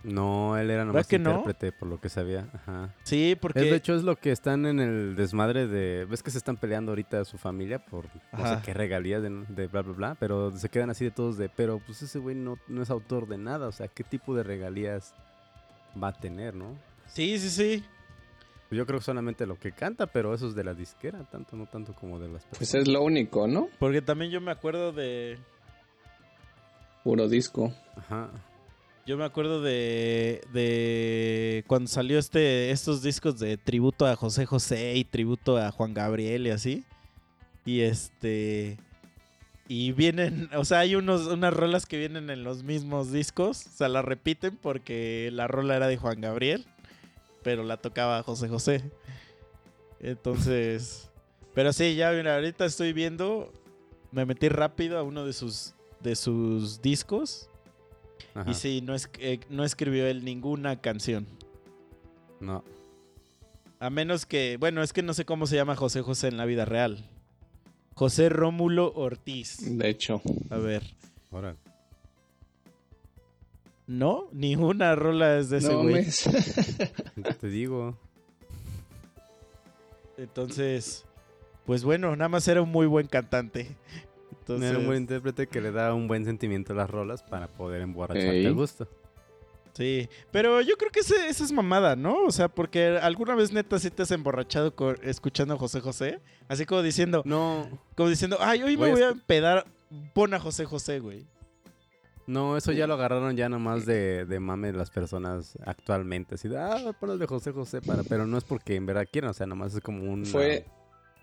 No, 0.07 0.57
él 0.57 0.71
era 0.71 0.85
nomás 0.85 1.09
que 1.09 1.19
no? 1.19 1.31
intérprete, 1.31 1.73
por 1.73 1.89
lo 1.89 2.01
que 2.01 2.09
sabía. 2.09 2.49
Ajá. 2.55 2.95
Sí, 3.03 3.37
porque... 3.41 3.61
Es, 3.61 3.71
de 3.71 3.77
hecho, 3.77 3.95
es 3.97 4.05
lo 4.05 4.15
que 4.17 4.31
están 4.31 4.65
en 4.65 4.79
el 4.79 5.17
desmadre 5.17 5.67
de... 5.67 6.05
¿Ves 6.05 6.23
que 6.23 6.31
se 6.31 6.39
están 6.39 6.57
peleando 6.57 6.93
ahorita 6.93 7.25
su 7.25 7.39
familia 7.39 7.81
por 7.85 8.07
no 8.33 8.47
sé 8.47 8.63
qué 8.65 8.73
regalías 8.73 9.21
de, 9.23 9.31
de 9.49 9.67
bla, 9.67 9.83
bla, 9.83 9.93
bla? 9.95 10.17
Pero 10.21 10.53
se 10.53 10.69
quedan 10.69 10.91
así 10.91 11.05
de 11.05 11.11
todos 11.11 11.37
de... 11.37 11.49
Pero 11.49 11.81
pues 11.85 12.03
ese 12.03 12.21
güey 12.21 12.37
no, 12.37 12.57
no 12.69 12.83
es 12.83 12.91
autor 12.91 13.27
de 13.27 13.37
nada. 13.37 13.67
O 13.67 13.73
sea, 13.73 13.89
¿qué 13.89 14.05
tipo 14.05 14.35
de 14.37 14.45
regalías 14.45 15.13
va 16.01 16.09
a 16.09 16.13
tener, 16.13 16.55
no? 16.55 16.79
Sí, 17.07 17.39
sí, 17.39 17.51
sí. 17.51 17.85
Yo 18.71 18.87
creo 18.87 19.01
solamente 19.01 19.45
lo 19.47 19.59
que 19.59 19.73
canta, 19.73 20.07
pero 20.07 20.35
eso 20.35 20.49
es 20.49 20.55
de 20.55 20.63
la 20.65 20.75
disquera, 20.75 21.25
tanto 21.31 21.57
no 21.57 21.67
tanto 21.67 21.95
como 21.95 22.19
de 22.19 22.29
las 22.29 22.45
Pues 22.47 22.59
personas. 22.59 22.87
es 22.87 22.93
lo 22.93 23.03
único, 23.03 23.47
¿no? 23.49 23.69
Porque 23.79 24.03
también 24.03 24.31
yo 24.31 24.41
me 24.41 24.51
acuerdo 24.51 24.93
de. 24.93 25.39
Puro 27.05 27.29
disco. 27.29 27.73
Ajá. 27.97 28.31
Yo 29.07 29.17
me 29.17 29.25
acuerdo 29.25 29.63
de, 29.63 30.43
de 30.53 31.65
cuando 31.69 31.89
salió 31.89 32.19
este 32.19 32.73
estos 32.73 33.03
discos 33.03 33.39
de 33.39 33.57
tributo 33.57 34.05
a 34.05 34.17
José 34.17 34.47
José 34.47 34.97
y 34.97 35.05
tributo 35.05 35.59
a 35.59 35.71
Juan 35.71 35.95
Gabriel 35.95 36.49
y 36.49 36.51
así. 36.51 36.85
Y 37.65 37.83
este 37.83 38.79
y 39.69 39.93
vienen, 39.93 40.51
o 40.57 40.65
sea, 40.65 40.81
hay 40.81 40.97
unos 40.97 41.29
unas 41.29 41.55
rolas 41.55 41.87
que 41.87 41.99
vienen 41.99 42.31
en 42.31 42.43
los 42.43 42.65
mismos 42.65 43.13
discos, 43.13 43.67
o 43.67 43.71
sea, 43.71 43.89
la 43.89 44.03
repiten 44.03 44.57
porque 44.57 45.31
la 45.33 45.47
rola 45.47 45.77
era 45.77 45.87
de 45.87 45.97
Juan 45.99 46.21
Gabriel, 46.21 46.67
pero 47.45 47.63
la 47.63 47.77
tocaba 47.77 48.25
José 48.25 48.49
José. 48.49 48.91
Entonces, 50.01 51.11
pero 51.55 51.73
sí, 51.73 51.95
ya 51.95 52.11
mira, 52.11 52.35
ahorita 52.35 52.65
estoy 52.65 52.93
viendo 52.93 53.53
me 54.11 54.27
metí 54.27 54.49
rápido 54.49 54.99
a 54.99 55.05
uno 55.05 55.25
de 55.25 55.33
sus 55.33 55.75
de 56.01 56.17
sus 56.17 56.83
discos 56.83 57.49
Ajá. 58.35 58.51
y 58.51 58.55
sí, 58.55 58.81
no, 58.83 58.95
es, 58.95 59.09
eh, 59.19 59.41
no 59.51 59.65
escribió 59.65 60.07
él 60.07 60.25
ninguna 60.25 60.81
canción. 60.81 61.27
No. 62.41 62.63
A 63.79 63.91
menos 63.91 64.27
que, 64.27 64.57
bueno, 64.59 64.83
es 64.83 64.93
que 64.93 65.03
no 65.03 65.15
sé 65.15 65.25
cómo 65.25 65.47
se 65.47 65.57
llama 65.57 65.77
José 65.77 66.03
José 66.03 66.29
en 66.29 66.37
la 66.37 66.45
vida 66.45 66.65
real. 66.65 67.09
José 67.95 68.29
Rómulo 68.29 68.93
Ortiz. 68.95 69.57
De 69.79 69.89
hecho. 69.89 70.21
A 70.51 70.57
ver. 70.59 70.83
No, 73.87 74.29
ni 74.33 74.57
una 74.57 74.95
rola 74.97 75.39
es 75.39 75.49
de 75.51 75.59
ese 75.59 75.69
No, 75.73 75.83
güey. 75.83 75.95
mes. 75.95 76.25
Te 77.41 77.49
digo. 77.49 77.97
Entonces, 80.19 81.05
pues 81.67 81.85
bueno, 81.85 82.17
nada 82.17 82.29
más 82.29 82.49
era 82.49 82.63
un 82.63 82.71
muy 82.71 82.87
buen 82.87 83.07
cantante. 83.07 83.77
Entonces, 84.49 84.71
Era 84.71 84.79
un 84.79 84.87
buen 84.87 84.99
intérprete 84.99 85.49
que 85.49 85.61
le 85.61 85.73
da 85.73 85.93
un 85.93 86.07
buen 86.07 86.25
sentimiento 86.25 86.73
a 86.73 86.77
las 86.77 86.89
rolas 86.89 87.23
para 87.25 87.49
poder 87.49 87.81
emborracharte 87.83 88.39
Ey. 88.41 88.47
a 88.47 88.51
gusto. 88.51 88.87
sí. 89.75 90.09
Pero 90.31 90.61
yo 90.61 90.77
creo 90.77 90.91
que 90.93 91.01
ese- 91.01 91.29
esa 91.29 91.43
es 91.45 91.51
mamada, 91.53 91.97
¿no? 91.97 92.25
O 92.25 92.31
sea, 92.31 92.49
porque 92.49 92.99
alguna 93.03 93.35
vez 93.35 93.53
neta 93.53 93.79
sí 93.81 93.91
te 93.91 94.03
has 94.03 94.11
emborrachado 94.13 94.75
con- 94.75 94.97
escuchando 95.03 95.55
a 95.55 95.59
José 95.59 95.81
José. 95.81 96.21
Así 96.49 96.65
como 96.65 96.81
diciendo, 96.83 97.23
No, 97.27 97.69
como 97.97 98.09
diciendo, 98.09 98.37
ay, 98.41 98.63
hoy 98.63 98.77
me 98.77 98.91
Voy 98.93 99.03
a 99.03 99.09
empedar. 99.11 99.67
Pon 100.15 100.33
a 100.33 100.39
José 100.41 100.65
José, 100.65 101.01
güey. 101.01 101.27
no, 102.29 102.57
eso 102.57 102.73
ya 102.73 102.87
lo 102.89 102.95
agarraron 102.95 103.37
ya 103.37 103.49
nomás 103.49 103.87
de, 103.87 104.25
de 104.27 104.41
mame 104.41 104.73
las 104.73 104.91
personas 104.91 105.57
actualmente. 105.65 106.35
Así 106.37 106.49
de, 106.49 106.59
ah, 106.59 106.93
ponle 106.99 107.19
de 107.19 107.27
José 107.27 107.53
José 107.53 107.81
para, 107.81 108.03
pero 108.03 108.27
no 108.27 108.37
es 108.39 108.43
porque 108.45 108.75
en 108.77 108.85
verdad 108.87 109.07
quieran, 109.11 109.31
o 109.31 109.35
sea, 109.35 109.47
nomás 109.47 109.75
es 109.75 109.81
como 109.81 110.03
un... 110.11 110.25
Fue, 110.27 110.65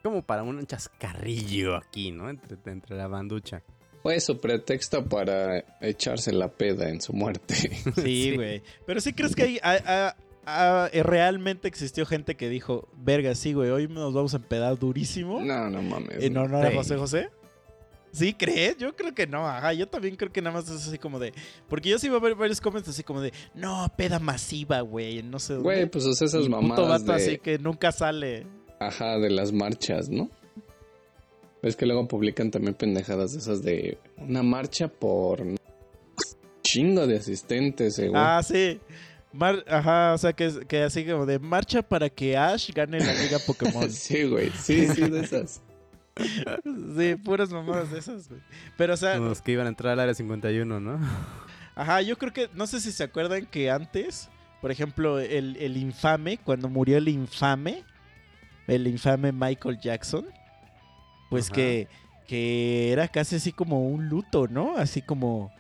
Como 0.03 0.22
para 0.22 0.43
un 0.43 0.65
chascarrillo 0.67 1.77
aquí, 1.77 2.12
¿no? 2.12 2.29
Entre, 2.29 2.57
entre 2.65 2.98
la 2.98 3.07
banducha. 3.07 3.63
fue 4.01 4.19
su 4.19 4.38
pretexto 4.41 5.05
para 5.05 5.63
echarse 5.79 6.33
la 6.33 6.50
peda 6.50 6.89
en 6.89 7.00
su 7.00 7.13
muerte. 7.13 7.55
Sí, 7.95 8.01
Sí. 8.01 8.36
güey. 8.36 8.62
Pero 8.86 9.00
sí 9.00 9.13
crees 9.13 9.33
que 9.33 9.43
hay, 9.43 9.60
a- 9.63 10.13
a- 10.45 10.86
a- 10.86 10.89
realmente 11.03 11.69
existió 11.69 12.05
gente 12.05 12.36
que 12.36 12.50
dijo, 12.50 12.89
verga, 12.98 13.33
sí, 13.33 13.53
güey, 13.53 13.69
hoy 13.69 13.88
nos 13.88 14.13
vamos 14.13 14.33
a 14.33 14.38
empedar 14.38 14.77
durísimo 14.77 15.39
No, 15.41 15.69
no 15.69 15.81
mames. 15.81 16.22
en 16.22 16.36
honor 16.36 16.65
a. 16.65 16.72
José 16.74 16.98
José. 16.98 17.29
¿Sí 18.12 18.33
crees? 18.33 18.77
Yo 18.77 18.93
creo 18.98 19.15
que 19.15 19.25
no. 19.25 19.48
Ajá, 19.48 19.72
yo 19.72 19.88
también 19.88 20.17
creo 20.17 20.33
que 20.33 20.41
nada 20.41 20.53
más 20.57 20.69
es 20.69 20.86
así 20.86 20.98
como 21.00 21.17
de... 21.17 21.33
Porque 21.69 21.88
yo 21.89 21.98
sí 21.98 22.07
iba 22.07 22.17
a 22.17 22.19
ver 22.19 22.36
varios 22.36 22.60
comments 22.60 22.89
así 22.89 23.03
como 23.03 23.22
de, 23.22 23.31
no, 23.55 23.89
peda 23.98 24.19
masiva, 24.19 24.81
güey, 24.81 25.24
no 25.24 25.39
sé 25.39 25.53
dónde. 25.53 25.63
Güey, 25.63 25.86
pues 25.89 26.05
o 26.05 26.13
sea, 26.13 26.27
esas 26.27 26.41
Y 26.41 26.50
puto 26.50 26.62
mamadas 26.62 26.89
vato 27.05 27.13
de, 27.13 27.13
así 27.24 27.38
que 27.39 27.57
nunca 27.57 27.91
sale. 27.93 28.45
Ajá, 28.88 29.18
de 29.20 29.30
las 29.30 29.52
marchas, 29.52 30.10
¿no? 30.10 30.30
Es 31.62 31.75
que 31.75 31.86
luego 31.86 32.08
publican 32.08 32.52
también 32.52 32.74
pendejadas 32.74 33.32
de 33.34 33.40
esas 33.40 33.63
de 33.63 33.98
una 34.18 34.44
marcha 34.44 34.88
por 34.90 35.44
chingo 36.62 37.08
de 37.08 37.18
asistentes, 37.18 37.98
eh, 38.00 38.10
güey. 38.10 38.22
Ah, 38.24 38.42
sí. 38.44 38.80
Mar- 39.32 39.63
Ajá, 39.68 40.13
o 40.13 40.18
sea, 40.18 40.34
que, 40.34 40.52
que 40.68 40.84
así 40.84 41.06
como 41.06 41.25
de 41.25 41.40
marcha 41.40 41.82
para 41.82 42.10
que 42.10 42.38
Ash 42.38 42.72
gane 42.74 43.00
la 43.00 43.13
liga 43.13 43.40
Pokémon. 43.48 43.90
sí, 43.92 44.24
güey. 44.24 44.52
Sí, 44.52 44.88
sí, 44.90 45.10
de 45.10 45.22
esas. 45.22 45.62
sí, 46.98 47.16
puras 47.16 47.50
mamadas 47.50 47.92
de 47.92 48.00
esas, 48.00 48.30
güey. 48.30 48.42
Pero, 48.78 48.94
o 48.94 48.98
sea, 48.98 49.18
Los 49.18 49.42
que 49.42 49.54
iban 49.54 49.66
a 49.66 49.70
entrar 49.70 49.94
al 49.94 50.00
área 50.02 50.13
51, 50.13 50.80
¿no? 50.80 51.00
Ajá, 51.75 52.02
yo 52.02 52.18
creo 52.18 52.32
que, 52.34 52.50
no 52.54 52.68
sé 52.68 52.80
si 52.80 52.92
se 52.92 53.04
acuerdan 53.04 53.48
que 53.48 53.72
antes, 53.72 54.30
por 54.62 54.70
ejemplo, 54.70 55.20
el, 55.20 55.56
el 55.58 55.78
infame, 55.78 56.38
cuando 56.38 56.70
murió 56.70 56.98
el 56.98 57.08
infame, 57.08 57.84
el 58.67 58.88
infame 58.88 59.32
Michael 59.32 59.79
Jackson, 59.79 60.25
pues 61.29 61.48
Ajá. 61.48 61.55
que, 61.55 61.88
que 62.27 62.91
era 62.91 63.08
casi 63.08 63.36
así 63.36 63.51
como 63.51 63.88
un 63.88 64.10
luto, 64.10 64.48
¿no? 64.48 64.77
Así 64.77 65.01
como... 65.01 65.51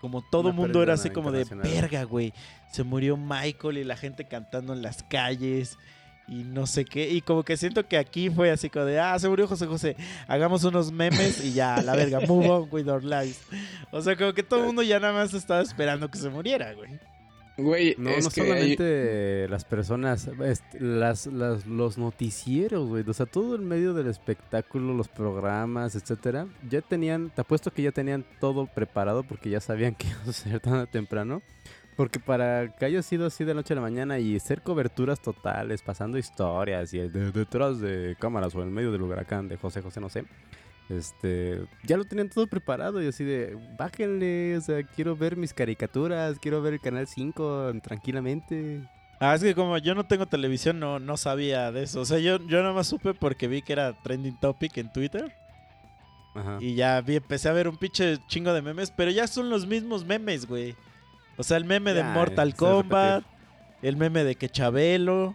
Como 0.00 0.20
todo 0.20 0.48
Una 0.48 0.52
mundo 0.52 0.82
era 0.82 0.94
así 0.94 1.10
como 1.10 1.30
de 1.30 1.44
verga, 1.44 2.02
güey. 2.02 2.32
Se 2.72 2.82
murió 2.82 3.16
Michael 3.16 3.78
y 3.78 3.84
la 3.84 3.96
gente 3.96 4.26
cantando 4.26 4.72
en 4.72 4.82
las 4.82 5.04
calles 5.04 5.78
y 6.26 6.44
no 6.44 6.66
sé 6.66 6.84
qué. 6.84 7.08
Y 7.08 7.20
como 7.20 7.44
que 7.44 7.56
siento 7.56 7.86
que 7.86 7.96
aquí 7.96 8.30
fue 8.30 8.50
así 8.50 8.70
como 8.70 8.86
de, 8.86 8.98
ah, 8.98 9.18
se 9.18 9.28
murió 9.28 9.46
José 9.46 9.66
José. 9.66 9.96
Hagamos 10.26 10.64
unos 10.64 10.90
memes 10.90 11.44
y 11.44 11.52
ya, 11.52 11.80
la 11.82 11.94
verga, 11.94 12.20
move 12.20 12.48
on 12.48 12.68
with 12.70 12.88
our 12.88 13.04
lives. 13.04 13.42
O 13.90 14.02
sea, 14.02 14.16
como 14.16 14.32
que 14.32 14.42
todo 14.42 14.60
el 14.60 14.66
mundo 14.66 14.82
ya 14.82 14.98
nada 14.98 15.12
más 15.12 15.34
estaba 15.34 15.60
esperando 15.60 16.10
que 16.10 16.18
se 16.18 16.28
muriera, 16.30 16.72
güey. 16.74 16.98
Güey, 17.58 17.94
No, 17.98 18.08
es 18.10 18.24
no 18.24 18.30
que 18.30 18.40
hay- 18.40 18.46
solamente 18.48 19.46
las 19.48 19.64
personas, 19.64 20.28
este, 20.44 20.80
las, 20.80 21.26
las- 21.26 21.66
los 21.66 21.98
noticieros, 21.98 22.88
güey. 22.88 23.04
O 23.06 23.12
sea, 23.12 23.26
todo 23.26 23.54
el 23.54 23.60
medio 23.62 23.92
del 23.92 24.06
espectáculo, 24.06 24.94
los 24.94 25.08
programas, 25.08 25.94
etcétera, 25.94 26.46
ya 26.68 26.80
tenían, 26.80 27.28
te 27.30 27.42
apuesto 27.42 27.70
que 27.70 27.82
ya 27.82 27.92
tenían 27.92 28.24
todo 28.40 28.66
preparado 28.66 29.22
porque 29.22 29.50
ya 29.50 29.60
sabían 29.60 29.94
que 29.98 30.06
iba 30.08 30.20
a 30.22 30.24
suceder 30.24 30.60
tan 30.60 30.86
temprano. 30.86 31.42
Porque 31.94 32.18
para 32.18 32.74
que 32.74 32.86
haya 32.86 33.02
sido 33.02 33.26
así 33.26 33.44
de 33.44 33.52
noche 33.52 33.74
a 33.74 33.76
la 33.76 33.82
mañana 33.82 34.18
y 34.18 34.40
ser 34.40 34.62
coberturas 34.62 35.20
totales, 35.20 35.82
pasando 35.82 36.16
historias 36.16 36.94
y 36.94 37.00
el 37.00 37.12
de- 37.12 37.32
detrás 37.32 37.80
de 37.80 38.16
cámaras 38.18 38.54
o 38.54 38.62
en 38.62 38.72
medio 38.72 38.90
del 38.92 39.02
huracán 39.02 39.46
de 39.48 39.58
José 39.58 39.82
José, 39.82 40.00
no 40.00 40.08
sé. 40.08 40.24
Este, 40.92 41.64
ya 41.84 41.96
lo 41.96 42.04
tenían 42.04 42.28
todo 42.28 42.46
preparado 42.46 43.02
y 43.02 43.06
así 43.06 43.24
de, 43.24 43.56
bájenle, 43.78 44.56
o 44.56 44.60
sea, 44.60 44.82
quiero 44.82 45.16
ver 45.16 45.36
mis 45.36 45.54
caricaturas, 45.54 46.38
quiero 46.38 46.60
ver 46.60 46.74
el 46.74 46.80
canal 46.80 47.06
5 47.06 47.72
tranquilamente. 47.82 48.86
Ah, 49.18 49.34
es 49.34 49.42
que 49.42 49.54
como 49.54 49.78
yo 49.78 49.94
no 49.94 50.04
tengo 50.04 50.26
televisión, 50.26 50.80
no, 50.80 50.98
no 50.98 51.16
sabía 51.16 51.72
de 51.72 51.84
eso. 51.84 52.00
O 52.00 52.04
sea, 52.04 52.18
yo, 52.18 52.38
yo 52.46 52.60
nada 52.60 52.74
más 52.74 52.88
supe 52.88 53.14
porque 53.14 53.48
vi 53.48 53.62
que 53.62 53.72
era 53.72 53.94
trending 54.02 54.38
topic 54.38 54.76
en 54.78 54.92
Twitter. 54.92 55.32
Ajá. 56.34 56.58
Y 56.60 56.74
ya 56.74 57.00
vi, 57.00 57.16
empecé 57.16 57.48
a 57.48 57.52
ver 57.52 57.68
un 57.68 57.76
pinche 57.76 58.18
chingo 58.26 58.52
de 58.52 58.62
memes, 58.62 58.90
pero 58.90 59.10
ya 59.10 59.26
son 59.26 59.48
los 59.48 59.66
mismos 59.66 60.04
memes, 60.04 60.46
güey. 60.46 60.74
O 61.38 61.42
sea, 61.42 61.56
el 61.56 61.64
meme 61.64 61.94
de 61.94 62.02
Mortal 62.02 62.54
Kombat, 62.54 63.24
el 63.80 63.96
meme 63.96 64.24
de 64.24 64.34
que 64.34 64.48
Chabelo. 64.48 65.34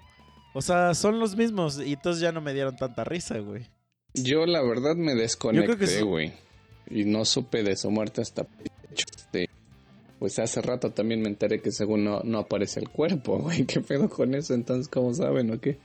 O 0.53 0.61
sea, 0.61 0.93
son 0.93 1.19
los 1.19 1.35
mismos 1.35 1.79
y 1.79 1.93
entonces 1.93 2.21
ya 2.21 2.31
no 2.31 2.41
me 2.41 2.53
dieron 2.53 2.75
tanta 2.75 3.03
risa, 3.03 3.39
güey. 3.39 3.67
Yo 4.13 4.45
la 4.45 4.61
verdad 4.61 4.95
me 4.95 5.15
desconecté, 5.15 5.87
sí. 5.87 6.03
güey. 6.03 6.33
Y 6.89 7.05
no 7.05 7.25
supe 7.25 7.63
de 7.63 7.75
su 7.75 7.91
muerte 7.91 8.21
hasta... 8.21 8.47
este, 8.91 9.49
Pues 10.19 10.39
hace 10.39 10.61
rato 10.61 10.91
también 10.91 11.21
me 11.21 11.27
enteré 11.27 11.61
que 11.61 11.71
según 11.71 12.03
no, 12.03 12.21
no 12.23 12.39
aparece 12.39 12.79
el 12.79 12.89
cuerpo, 12.89 13.39
güey. 13.43 13.65
¿Qué 13.65 13.81
pedo 13.81 14.09
con 14.09 14.33
eso? 14.35 14.53
Entonces, 14.53 14.87
¿cómo 14.87 15.13
saben 15.13 15.51
o 15.51 15.59
qué? 15.59 15.77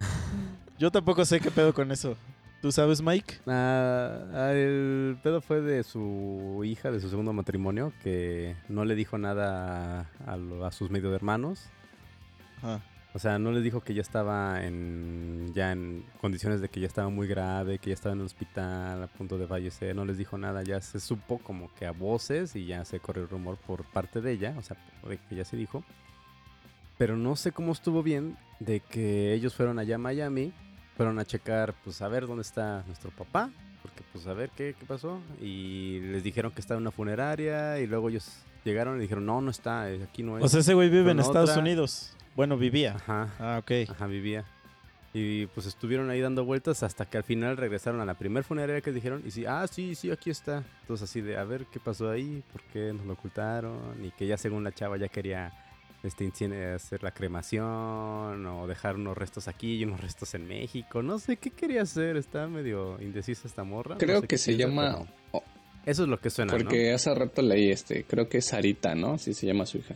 Yo 0.78 0.90
tampoco 0.90 1.24
sé 1.24 1.40
qué 1.40 1.50
pedo 1.50 1.74
con 1.74 1.90
eso. 1.90 2.16
¿Tú 2.60 2.72
sabes, 2.72 3.02
Mike? 3.02 3.34
Ah, 3.46 4.18
ah, 4.32 4.52
el 4.52 5.16
pedo 5.22 5.40
fue 5.40 5.60
de 5.60 5.84
su 5.84 6.62
hija, 6.64 6.90
de 6.90 7.00
su 7.00 7.08
segundo 7.08 7.32
matrimonio, 7.32 7.92
que 8.02 8.56
no 8.68 8.84
le 8.84 8.96
dijo 8.96 9.16
nada 9.16 10.10
a, 10.26 10.70
sus 10.72 10.90
medio 10.90 11.14
hermanos. 11.14 11.66
Ajá. 12.58 12.82
O 13.14 13.18
sea, 13.18 13.38
no 13.38 13.52
les 13.52 13.64
dijo 13.64 13.80
que 13.80 13.94
ya 13.94 14.02
estaba 14.02 14.62
en 14.62 15.52
ya 15.54 15.72
en 15.72 16.04
condiciones 16.20 16.60
de 16.60 16.68
que 16.68 16.80
ya 16.80 16.86
estaba 16.86 17.08
muy 17.08 17.26
grave, 17.26 17.78
que 17.78 17.90
ya 17.90 17.94
estaba 17.94 18.12
en 18.12 18.20
el 18.20 18.26
hospital 18.26 19.02
a 19.02 19.06
punto 19.06 19.38
de 19.38 19.46
fallecer. 19.46 19.96
No 19.96 20.04
les 20.04 20.18
dijo 20.18 20.36
nada, 20.36 20.62
ya 20.62 20.80
se 20.80 21.00
supo 21.00 21.38
como 21.38 21.74
que 21.74 21.86
a 21.86 21.92
voces 21.92 22.54
y 22.54 22.66
ya 22.66 22.84
se 22.84 23.00
corrió 23.00 23.24
el 23.24 23.30
rumor 23.30 23.56
por 23.56 23.84
parte 23.84 24.20
de 24.20 24.32
ella, 24.32 24.54
o 24.58 24.62
sea, 24.62 24.76
de 25.08 25.18
que 25.18 25.36
ya 25.36 25.44
se 25.44 25.56
dijo. 25.56 25.84
Pero 26.98 27.16
no 27.16 27.34
sé 27.36 27.52
cómo 27.52 27.72
estuvo 27.72 28.02
bien 28.02 28.36
de 28.60 28.80
que 28.80 29.32
ellos 29.32 29.54
fueron 29.54 29.78
allá 29.78 29.94
a 29.94 29.98
Miami, 29.98 30.52
fueron 30.96 31.18
a 31.18 31.24
checar, 31.24 31.74
pues 31.84 32.02
a 32.02 32.08
ver 32.08 32.26
dónde 32.26 32.42
está 32.42 32.82
nuestro 32.86 33.10
papá, 33.10 33.50
porque 33.82 34.02
pues 34.12 34.26
a 34.26 34.34
ver 34.34 34.50
qué, 34.50 34.74
qué 34.78 34.84
pasó. 34.84 35.20
Y 35.40 36.00
les 36.00 36.22
dijeron 36.22 36.52
que 36.52 36.60
estaba 36.60 36.76
en 36.76 36.82
una 36.82 36.90
funeraria 36.90 37.80
y 37.80 37.86
luego 37.86 38.10
ellos 38.10 38.44
llegaron 38.68 38.98
y 38.98 39.00
dijeron, 39.02 39.26
no, 39.26 39.40
no 39.40 39.50
está, 39.50 39.90
eh, 39.90 40.02
aquí 40.04 40.22
no 40.22 40.38
es. 40.38 40.44
O 40.44 40.48
sea, 40.48 40.60
ese 40.60 40.74
güey 40.74 40.88
vive 40.88 41.10
en 41.10 41.16
Con 41.16 41.26
Estados 41.26 41.50
otra- 41.50 41.62
Unidos. 41.62 42.12
Bueno, 42.36 42.56
vivía. 42.56 42.94
Ajá. 42.94 43.34
Ah, 43.40 43.58
ok. 43.60 43.90
Ajá, 43.90 44.06
vivía. 44.06 44.44
Y 45.14 45.46
pues 45.46 45.66
estuvieron 45.66 46.10
ahí 46.10 46.20
dando 46.20 46.44
vueltas 46.44 46.82
hasta 46.82 47.06
que 47.06 47.16
al 47.16 47.24
final 47.24 47.56
regresaron 47.56 48.00
a 48.00 48.04
la 48.04 48.14
primer 48.14 48.44
funeraria 48.44 48.80
que 48.82 48.92
dijeron. 48.92 49.22
Y 49.26 49.30
sí, 49.30 49.44
ah, 49.46 49.66
sí, 49.66 49.94
sí, 49.94 50.10
aquí 50.10 50.30
está. 50.30 50.62
Entonces 50.82 51.08
así 51.10 51.20
de, 51.20 51.36
a 51.36 51.44
ver 51.44 51.64
qué 51.72 51.80
pasó 51.80 52.10
ahí, 52.10 52.42
por 52.52 52.62
qué 52.72 52.92
nos 52.92 53.06
lo 53.06 53.14
ocultaron. 53.14 53.78
Y 54.04 54.10
que 54.12 54.26
ya 54.26 54.36
según 54.36 54.62
la 54.62 54.70
chava 54.72 54.96
ya 54.98 55.08
quería 55.08 55.52
este, 56.04 56.30
hacer 56.74 57.02
la 57.02 57.10
cremación 57.10 58.46
o 58.46 58.66
dejar 58.68 58.96
unos 58.96 59.16
restos 59.16 59.48
aquí 59.48 59.76
y 59.76 59.84
unos 59.84 60.00
restos 60.00 60.34
en 60.34 60.46
México. 60.46 61.02
No 61.02 61.18
sé 61.18 61.36
qué 61.38 61.50
quería 61.50 61.82
hacer. 61.82 62.16
Está 62.16 62.46
medio 62.46 63.00
indecisa 63.00 63.48
esta 63.48 63.64
morra. 63.64 63.94
no 63.94 63.98
Creo 63.98 64.20
sé 64.20 64.26
que 64.28 64.38
se 64.38 64.56
llama... 64.56 65.06
pero 65.32 65.42
Eso 65.86 66.02
es 66.02 66.08
lo 66.08 66.18
que 66.20 66.28
suena, 66.30 66.52
Porque 66.52 66.92
hace 66.92 67.14
rato 67.14 67.40
leí 67.42 67.70
este, 67.70 68.04
creo 68.04 68.28
que 68.28 68.38
es 68.38 68.46
Sarita, 68.46 68.94
¿no? 68.94 69.14
Así 69.14 69.32
se 69.34 69.46
llama 69.46 69.64
su 69.66 69.78
hija. 69.78 69.94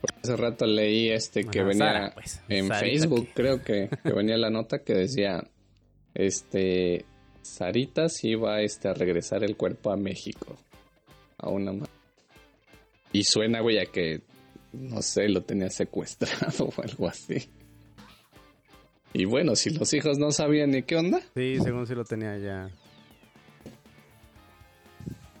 Porque 0.00 0.16
hace 0.22 0.36
rato 0.36 0.66
leí 0.66 1.10
este 1.10 1.44
que 1.44 1.62
venía 1.62 1.86
Sara, 1.86 2.10
pues, 2.14 2.40
en 2.48 2.68
Sarita, 2.68 2.78
Facebook, 2.98 3.26
que- 3.28 3.32
creo 3.34 3.62
que, 3.62 3.88
que 4.02 4.12
venía 4.12 4.36
la 4.38 4.50
nota 4.50 4.78
que 4.78 4.94
decía, 4.94 5.42
este, 6.14 7.04
Sarita 7.42 8.08
sí 8.08 8.34
va 8.34 8.60
este, 8.62 8.88
a 8.88 8.94
regresar 8.94 9.44
el 9.44 9.56
cuerpo 9.56 9.90
a 9.90 9.96
México. 9.96 10.56
A 11.38 11.50
una 11.50 11.72
Y 13.12 13.24
suena, 13.24 13.60
güey, 13.60 13.78
a 13.78 13.84
que, 13.86 14.22
no 14.72 15.02
sé, 15.02 15.28
lo 15.28 15.42
tenía 15.42 15.68
secuestrado 15.70 16.66
o 16.76 16.82
algo 16.82 17.08
así. 17.08 17.50
Y 19.12 19.24
bueno, 19.24 19.56
si 19.56 19.70
los 19.70 19.92
hijos 19.94 20.18
no 20.18 20.30
sabían 20.30 20.70
ni 20.70 20.82
qué 20.82 20.96
onda, 20.96 21.20
Sí, 21.34 21.58
según 21.62 21.86
si 21.86 21.94
lo 21.94 22.04
tenía 22.04 22.36
ya. 22.38 22.70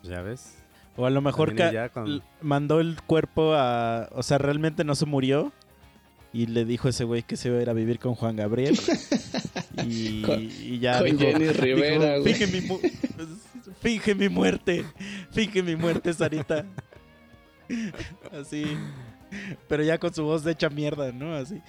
¿Ya 0.08 0.22
ves? 0.22 0.54
O 0.96 1.04
a 1.06 1.10
lo 1.10 1.20
mejor 1.20 1.54
con- 1.92 2.22
mandó 2.40 2.80
el 2.80 3.00
cuerpo 3.02 3.54
a... 3.54 4.08
O 4.12 4.22
sea, 4.22 4.38
realmente 4.38 4.82
no 4.84 4.94
se 4.94 5.04
murió. 5.06 5.52
Y 6.32 6.46
le 6.46 6.64
dijo 6.64 6.88
a 6.88 6.90
ese 6.90 7.04
güey 7.04 7.22
que 7.22 7.36
se 7.36 7.48
iba 7.48 7.58
a 7.58 7.62
ir 7.62 7.70
a 7.70 7.72
vivir 7.72 7.98
con 7.98 8.14
Juan 8.14 8.36
Gabriel. 8.36 8.78
y, 9.86 10.22
Con- 10.22 10.42
y 10.42 10.78
ya 10.78 10.98
con 10.98 11.06
dijo, 11.06 11.18
Jenny 11.18 11.48
Rivera, 11.48 12.14
dijo, 12.14 12.20
güey. 12.22 12.34
finge 12.34 12.46
mi, 12.46 12.60
mu- 12.66 12.80
finge 13.80 14.14
mi 14.14 14.28
muerte. 14.28 14.84
Finge 15.30 15.62
mi 15.62 15.76
muerte, 15.76 16.12
Sarita. 16.12 16.64
Así. 18.32 18.76
Pero 19.68 19.82
ya 19.82 19.98
con 19.98 20.12
su 20.14 20.24
voz 20.24 20.44
de 20.44 20.52
hecha 20.52 20.68
mierda, 20.68 21.10
¿no? 21.12 21.34
Así. 21.34 21.60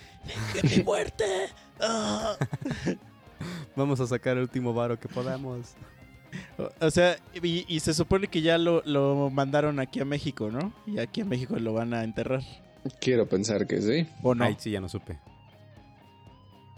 Finge 0.54 0.78
mi 0.78 0.84
muerte. 0.84 1.26
Vamos 3.76 4.00
a 4.00 4.08
sacar 4.08 4.38
el 4.38 4.44
último 4.44 4.74
varo 4.74 5.00
que 5.00 5.08
podamos. 5.08 5.76
O, 6.82 6.92
sea, 6.92 7.18
y, 7.42 7.66
y 7.74 7.80
se 7.80 7.94
supone 7.94 8.28
que 8.28 8.42
ya 8.42 8.58
lo, 8.58 8.82
lo 8.86 9.30
mandaron 9.30 9.80
aquí 9.80 10.00
a 10.00 10.06
México, 10.06 10.50
¿no? 10.52 10.74
Y 10.86 11.00
aquí 11.00 11.22
en 11.22 11.30
México 11.30 11.56
lo 11.58 11.74
van 11.74 11.94
a 11.94 12.04
enterrar. 12.04 12.42
quiero 13.00 13.28
pensar 13.28 13.66
que 13.68 13.82
sí. 13.82 14.08
¿O 14.24 14.34
no? 14.36 14.44
Ahí 14.46 14.56
sí 14.60 14.72
ya 14.72 14.82
no 14.82 14.90
supe. 14.90 15.18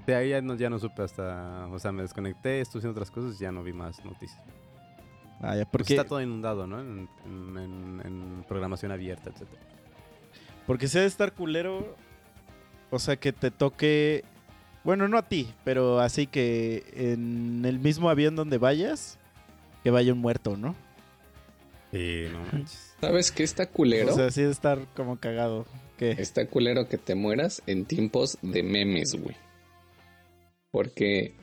De 0.05 0.15
ahí 0.15 0.29
ya 0.29 0.41
no, 0.41 0.55
ya 0.55 0.69
no 0.69 0.79
supe 0.79 1.03
hasta... 1.03 1.67
O 1.71 1.77
sea, 1.79 1.91
me 1.91 2.01
desconecté, 2.01 2.61
estuve 2.61 2.79
haciendo 2.79 2.99
otras 2.99 3.11
cosas 3.11 3.35
y 3.39 3.43
ya 3.43 3.51
no 3.51 3.63
vi 3.63 3.73
más 3.73 4.03
noticias. 4.03 4.41
Ah, 5.41 5.55
ya, 5.55 5.65
Porque 5.65 5.69
porque, 5.69 5.93
está 5.95 6.03
todo 6.07 6.21
inundado, 6.21 6.65
¿no? 6.67 6.79
En, 6.81 7.07
en- 7.25 7.57
en- 7.57 8.01
en 8.05 8.43
programación 8.47 8.91
abierta, 8.91 9.29
etc. 9.29 9.47
porque 10.65 10.87
se 10.87 10.97
debe 10.99 11.07
estar 11.07 11.31
culero. 11.33 11.95
O 12.91 12.97
sea, 12.99 13.17
que 13.17 13.31
te 13.31 13.51
toque. 13.51 14.23
Bueno, 14.83 15.07
no 15.07 15.17
a 15.17 15.21
ti, 15.23 15.53
pero 15.63 15.99
así 15.99 16.25
que 16.25 16.83
en 16.95 17.63
el 17.65 17.77
mismo 17.79 18.09
avión 18.09 18.35
donde 18.35 18.57
vayas, 18.57 19.18
que 19.89 19.91
vaya 19.91 20.13
un 20.13 20.19
muerto, 20.19 20.55
¿no? 20.55 20.75
Sí, 21.91 22.25
no 22.31 22.39
manches. 22.53 22.93
¿Sabes 23.01 23.31
qué 23.31 23.41
está 23.41 23.65
culero? 23.65 24.13
O 24.13 24.15
sea, 24.15 24.29
sí 24.29 24.43
estar 24.43 24.85
como 24.95 25.19
cagado. 25.19 25.65
¿Qué? 25.97 26.11
Está 26.11 26.45
culero 26.45 26.87
que 26.87 26.99
te 26.99 27.15
mueras 27.15 27.63
en 27.65 27.85
tiempos 27.85 28.37
de 28.43 28.61
memes, 28.61 29.15
güey. 29.15 29.35
Porque 30.69 31.33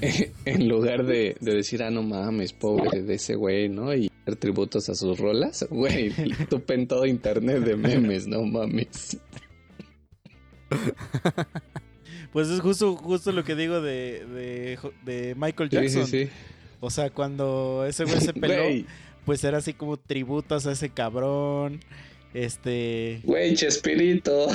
en 0.46 0.68
lugar 0.70 1.04
de, 1.04 1.36
de 1.38 1.54
decir, 1.54 1.82
ah, 1.82 1.90
no 1.90 2.02
mames, 2.02 2.54
pobre 2.54 3.02
de 3.02 3.14
ese 3.16 3.34
güey, 3.34 3.68
¿no? 3.68 3.94
Y 3.94 4.10
hacer 4.22 4.36
tributos 4.36 4.88
a 4.88 4.94
sus 4.94 5.18
rolas, 5.18 5.66
güey, 5.70 6.14
tupen 6.48 6.88
todo 6.88 7.04
internet 7.04 7.58
de 7.58 7.76
memes, 7.76 8.26
no 8.26 8.42
mames. 8.44 9.18
Pues 12.32 12.48
es 12.48 12.60
justo, 12.60 12.96
justo 12.96 13.30
lo 13.32 13.44
que 13.44 13.54
digo 13.54 13.82
de, 13.82 14.24
de, 14.24 14.78
de 15.04 15.34
Michael 15.34 15.68
Sí, 15.68 15.76
Jackson. 15.76 16.06
sí, 16.06 16.24
sí. 16.24 16.30
O 16.84 16.90
sea, 16.90 17.10
cuando 17.10 17.84
ese 17.88 18.04
güey 18.04 18.20
se 18.20 18.32
peló, 18.34 18.84
pues 19.24 19.42
era 19.44 19.58
así 19.58 19.72
como 19.72 19.96
tributos 19.96 20.66
a 20.66 20.72
ese 20.72 20.90
cabrón. 20.90 21.80
Este. 22.32 23.20
güey, 23.24 23.54
Chespirito. 23.54 24.48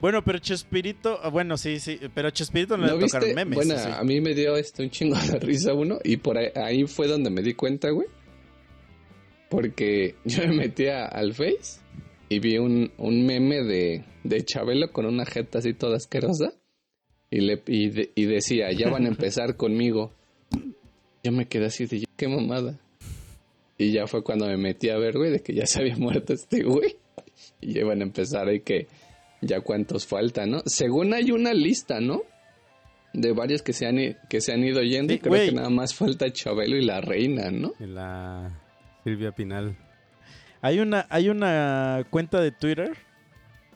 Bueno, 0.00 0.22
pero 0.24 0.38
Chespirito. 0.38 1.18
ah, 1.22 1.28
Bueno, 1.30 1.56
sí, 1.56 1.78
sí. 1.80 1.98
Pero 2.14 2.30
Chespirito 2.30 2.76
no, 2.76 2.86
¿No 2.86 2.96
le 2.96 3.06
tocaron 3.06 3.28
viste? 3.28 3.34
memes. 3.44 3.56
bueno, 3.56 3.74
¿o 3.74 3.78
sí? 3.78 3.88
a 3.90 4.02
mí 4.04 4.20
me 4.20 4.34
dio 4.34 4.56
este 4.56 4.82
un 4.82 4.90
chingo 4.90 5.16
de 5.16 5.38
risa 5.38 5.72
uno 5.74 5.98
y 6.04 6.16
por 6.18 6.36
ahí, 6.38 6.48
ahí 6.54 6.84
fue 6.86 7.06
donde 7.08 7.30
me 7.30 7.40
di 7.42 7.54
cuenta, 7.54 7.88
güey. 7.90 8.08
Porque 9.48 10.16
yo 10.24 10.46
me 10.48 10.54
metí 10.56 10.86
a- 10.88 11.06
al 11.06 11.34
Face 11.34 11.80
y 12.28 12.38
vi 12.40 12.58
un, 12.58 12.90
un 12.98 13.26
meme 13.26 13.62
de, 13.62 14.04
de 14.24 14.44
Chabelo 14.44 14.90
con 14.92 15.06
una 15.06 15.24
jeta 15.26 15.58
así 15.58 15.74
toda 15.74 15.96
asquerosa 15.96 16.52
y, 17.30 17.40
le, 17.40 17.62
y, 17.66 17.88
de- 17.90 18.10
y 18.14 18.24
decía, 18.24 18.70
ya 18.72 18.90
van 18.90 19.04
a 19.06 19.08
empezar 19.14 19.56
conmigo. 19.56 20.12
Yo 21.22 21.32
me 21.32 21.46
quedé 21.46 21.66
así 21.66 21.86
de, 21.86 22.04
qué 22.16 22.28
mamada. 22.28 22.78
Y 23.78 23.92
ya 23.92 24.06
fue 24.06 24.22
cuando 24.22 24.46
me 24.46 24.56
metí 24.56 24.90
a 24.90 24.98
ver, 24.98 25.16
güey, 25.16 25.30
de 25.30 25.40
que 25.40 25.54
ya 25.54 25.66
se 25.66 25.80
había 25.80 25.96
muerto 25.96 26.32
este 26.32 26.62
güey. 26.62 26.96
Y 27.60 27.74
ya 27.74 27.80
iban 27.80 28.00
a 28.00 28.04
empezar 28.04 28.48
ahí 28.48 28.60
que 28.60 28.88
ya 29.40 29.60
cuántos 29.60 30.06
faltan, 30.06 30.50
¿no? 30.50 30.62
Según 30.66 31.14
hay 31.14 31.30
una 31.30 31.52
lista, 31.52 32.00
¿no? 32.00 32.22
De 33.12 33.32
varios 33.32 33.62
que 33.62 33.72
se 33.72 33.86
han, 33.86 33.96
que 34.28 34.40
se 34.40 34.52
han 34.52 34.64
ido 34.64 34.82
yendo. 34.82 35.12
Sí, 35.12 35.16
y 35.16 35.20
creo 35.20 35.34
que 35.34 35.52
nada 35.52 35.70
más 35.70 35.94
falta 35.94 36.32
Chabelo 36.32 36.76
y 36.76 36.84
la 36.84 37.00
reina, 37.00 37.50
¿no? 37.50 37.72
Y 37.78 37.86
la 37.86 38.60
Silvia 39.04 39.32
Pinal. 39.32 39.76
Hay 40.60 40.78
una, 40.78 41.06
hay 41.10 41.28
una 41.28 42.06
cuenta 42.10 42.40
de 42.40 42.52
Twitter 42.52 42.96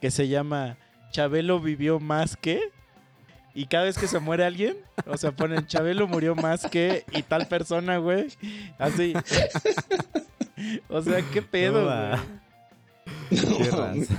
que 0.01 0.11
se 0.11 0.29
llama 0.29 0.79
Chabelo 1.11 1.61
vivió 1.61 1.99
más 1.99 2.37
que. 2.37 2.61
Y 3.57 3.67
cada 3.67 3.85
vez 3.85 3.97
que 3.97 4.07
se 4.07 4.19
muere 4.19 4.45
alguien, 4.45 4.77
o 5.07 5.17
sea, 5.17 5.33
ponen 5.33 5.67
Chabelo 5.67 6.07
murió 6.07 6.35
más 6.35 6.67
que 6.67 7.05
y 7.13 7.23
tal 7.23 7.49
persona, 7.49 7.97
güey. 7.97 8.27
Así. 8.79 9.15
O 10.89 11.03
sea, 11.03 11.23
qué 11.33 11.41
pedo, 11.43 11.83
No 13.31 13.57
güey. 13.57 13.69
Raza. 13.71 14.15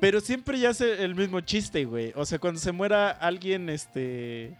Pero 0.00 0.20
siempre 0.20 0.58
ya 0.58 0.70
hace 0.70 1.04
el 1.04 1.14
mismo 1.14 1.40
chiste, 1.40 1.84
güey. 1.84 2.12
O 2.16 2.24
sea, 2.24 2.38
cuando 2.38 2.58
se 2.60 2.72
muera 2.72 3.10
alguien, 3.10 3.68
este. 3.68 4.56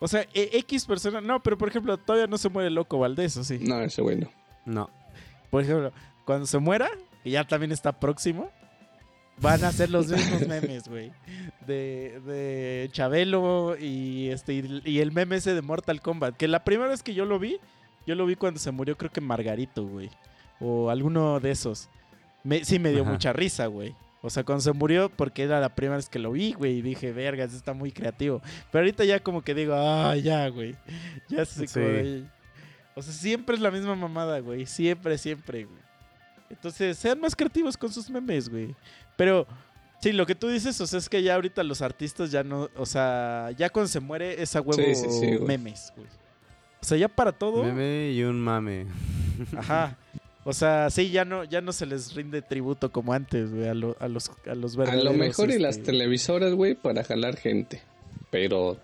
O 0.00 0.08
sea, 0.08 0.26
e- 0.34 0.50
X 0.52 0.84
persona. 0.84 1.20
No, 1.20 1.42
pero 1.42 1.56
por 1.56 1.68
ejemplo, 1.68 1.96
todavía 1.96 2.26
no 2.26 2.36
se 2.38 2.48
muere 2.48 2.70
Loco 2.70 2.98
Valdés, 2.98 3.36
¿o 3.36 3.44
sí? 3.44 3.58
No, 3.60 3.80
ese 3.80 4.02
güey 4.02 4.16
no. 4.16 4.30
No. 4.64 4.90
Por 5.50 5.62
ejemplo, 5.62 5.92
cuando 6.24 6.46
se 6.46 6.58
muera, 6.58 6.90
que 7.22 7.30
ya 7.30 7.44
también 7.44 7.72
está 7.72 7.92
próximo, 7.92 8.50
van 9.42 9.62
a 9.64 9.68
hacer 9.68 9.90
los 9.90 10.06
mismos 10.10 10.46
memes, 10.48 10.88
güey. 10.88 11.12
De, 11.66 12.20
de 12.24 12.88
Chabelo 12.92 13.76
y 13.78 14.28
este 14.30 14.54
y, 14.84 15.00
el 15.00 15.12
meme 15.12 15.36
ese 15.36 15.54
de 15.54 15.62
Mortal 15.62 16.00
Kombat. 16.00 16.36
Que 16.36 16.48
la 16.48 16.64
primera 16.64 16.88
vez 16.90 17.02
que 17.02 17.14
yo 17.14 17.24
lo 17.26 17.38
vi, 17.38 17.58
yo 18.06 18.14
lo 18.14 18.24
vi 18.26 18.36
cuando 18.36 18.58
se 18.60 18.70
murió, 18.70 18.96
creo 18.96 19.10
que 19.10 19.20
Margarito, 19.20 19.84
güey. 19.86 20.10
O 20.60 20.90
alguno 20.90 21.40
de 21.40 21.50
esos. 21.50 21.88
Me- 22.44 22.64
sí 22.64 22.78
me 22.78 22.90
dio 22.90 23.02
Ajá. 23.02 23.10
mucha 23.12 23.32
risa, 23.32 23.66
güey. 23.66 23.94
O 24.24 24.30
sea, 24.30 24.44
cuando 24.44 24.62
se 24.62 24.72
murió, 24.72 25.08
porque 25.10 25.42
era 25.42 25.58
la 25.60 25.74
primera 25.74 25.96
vez 25.96 26.08
que 26.08 26.20
lo 26.20 26.30
vi, 26.30 26.52
güey, 26.52 26.78
y 26.78 26.82
dije, 26.82 27.10
vergas, 27.12 27.52
está 27.54 27.72
muy 27.74 27.90
creativo. 27.90 28.40
Pero 28.70 28.82
ahorita 28.84 29.04
ya 29.04 29.18
como 29.20 29.42
que 29.42 29.52
digo, 29.52 29.74
ah, 29.76 30.16
ya, 30.16 30.48
güey. 30.48 30.76
Ya 31.28 31.44
sé 31.44 31.66
Sí. 31.66 32.24
O 32.94 33.02
sea, 33.02 33.12
siempre 33.12 33.56
es 33.56 33.60
la 33.60 33.70
misma 33.72 33.96
mamada, 33.96 34.38
güey. 34.38 34.66
Siempre, 34.66 35.18
siempre, 35.18 35.64
güey. 35.64 35.80
Entonces, 36.52 36.96
sean 36.98 37.18
más 37.20 37.34
creativos 37.34 37.76
con 37.76 37.92
sus 37.92 38.08
memes, 38.10 38.48
güey. 38.48 38.74
Pero, 39.16 39.46
sí, 40.00 40.12
lo 40.12 40.26
que 40.26 40.34
tú 40.34 40.48
dices, 40.48 40.80
o 40.80 40.86
sea, 40.86 40.98
es 40.98 41.08
que 41.08 41.22
ya 41.22 41.34
ahorita 41.34 41.64
los 41.64 41.82
artistas 41.82 42.30
ya 42.30 42.44
no, 42.44 42.68
o 42.76 42.86
sea, 42.86 43.50
ya 43.56 43.70
cuando 43.70 43.88
se 43.88 43.98
muere 44.00 44.40
es 44.40 44.54
a 44.54 44.60
huevo 44.60 44.82
Sí, 44.82 44.94
sí, 44.94 45.06
sí, 45.10 45.26
güey. 45.36 45.40
memes, 45.40 45.92
güey. 45.96 46.06
O 46.80 46.84
sea, 46.84 46.98
ya 46.98 47.08
para 47.08 47.32
todo. 47.32 47.62
Meme 47.64 48.10
y 48.12 48.22
un 48.22 48.40
mame. 48.40 48.86
Ajá. 49.56 49.96
O 50.44 50.52
sea, 50.52 50.90
sí, 50.90 51.10
ya 51.10 51.24
no, 51.24 51.44
ya 51.44 51.60
no 51.60 51.72
se 51.72 51.86
les 51.86 52.14
rinde 52.14 52.42
tributo 52.42 52.90
como 52.90 53.12
antes, 53.12 53.52
güey, 53.54 53.68
a, 53.68 53.74
lo- 53.74 53.96
a 54.00 54.08
los, 54.08 54.28
a 54.50 54.54
los 54.56 54.76
A 54.76 54.96
lo 54.96 55.12
mejor 55.12 55.50
y 55.50 55.58
las 55.60 55.76
este, 55.76 55.92
televisoras, 55.92 56.52
güey, 56.54 56.74
para 56.74 57.04
jalar 57.04 57.36
gente. 57.36 57.80
Pero 58.30 58.76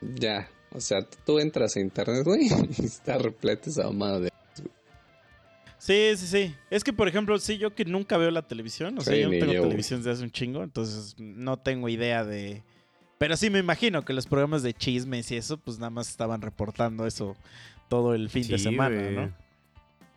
ya, 0.00 0.48
o 0.72 0.80
sea, 0.80 0.98
tú 1.24 1.40
entras 1.40 1.74
a 1.76 1.80
internet, 1.80 2.22
güey, 2.24 2.48
y 2.78 2.84
está 2.84 3.18
repleta 3.18 3.68
esa 3.68 3.84
mamada 3.84 4.20
de... 4.20 4.30
Sí, 5.86 6.16
sí, 6.16 6.26
sí. 6.26 6.54
Es 6.68 6.82
que, 6.82 6.92
por 6.92 7.06
ejemplo, 7.06 7.38
sí, 7.38 7.58
yo 7.58 7.72
que 7.72 7.84
nunca 7.84 8.16
veo 8.16 8.32
la 8.32 8.42
televisión, 8.42 8.98
o 8.98 9.02
sea, 9.02 9.16
yo 9.16 9.30
no 9.30 9.38
tengo 9.38 9.52
yo, 9.52 9.62
televisión 9.62 10.00
desde 10.00 10.10
hace 10.10 10.24
un 10.24 10.32
chingo, 10.32 10.64
entonces 10.64 11.14
no 11.16 11.58
tengo 11.58 11.88
idea 11.88 12.24
de... 12.24 12.64
Pero 13.18 13.36
sí 13.36 13.50
me 13.50 13.60
imagino 13.60 14.04
que 14.04 14.12
los 14.12 14.26
programas 14.26 14.64
de 14.64 14.74
chismes 14.74 15.30
y 15.30 15.36
eso, 15.36 15.58
pues 15.58 15.78
nada 15.78 15.90
más 15.90 16.08
estaban 16.08 16.42
reportando 16.42 17.06
eso 17.06 17.36
todo 17.88 18.14
el 18.14 18.28
fin 18.30 18.48
de 18.48 18.58
semana. 18.58 19.10
¿no? 19.10 19.32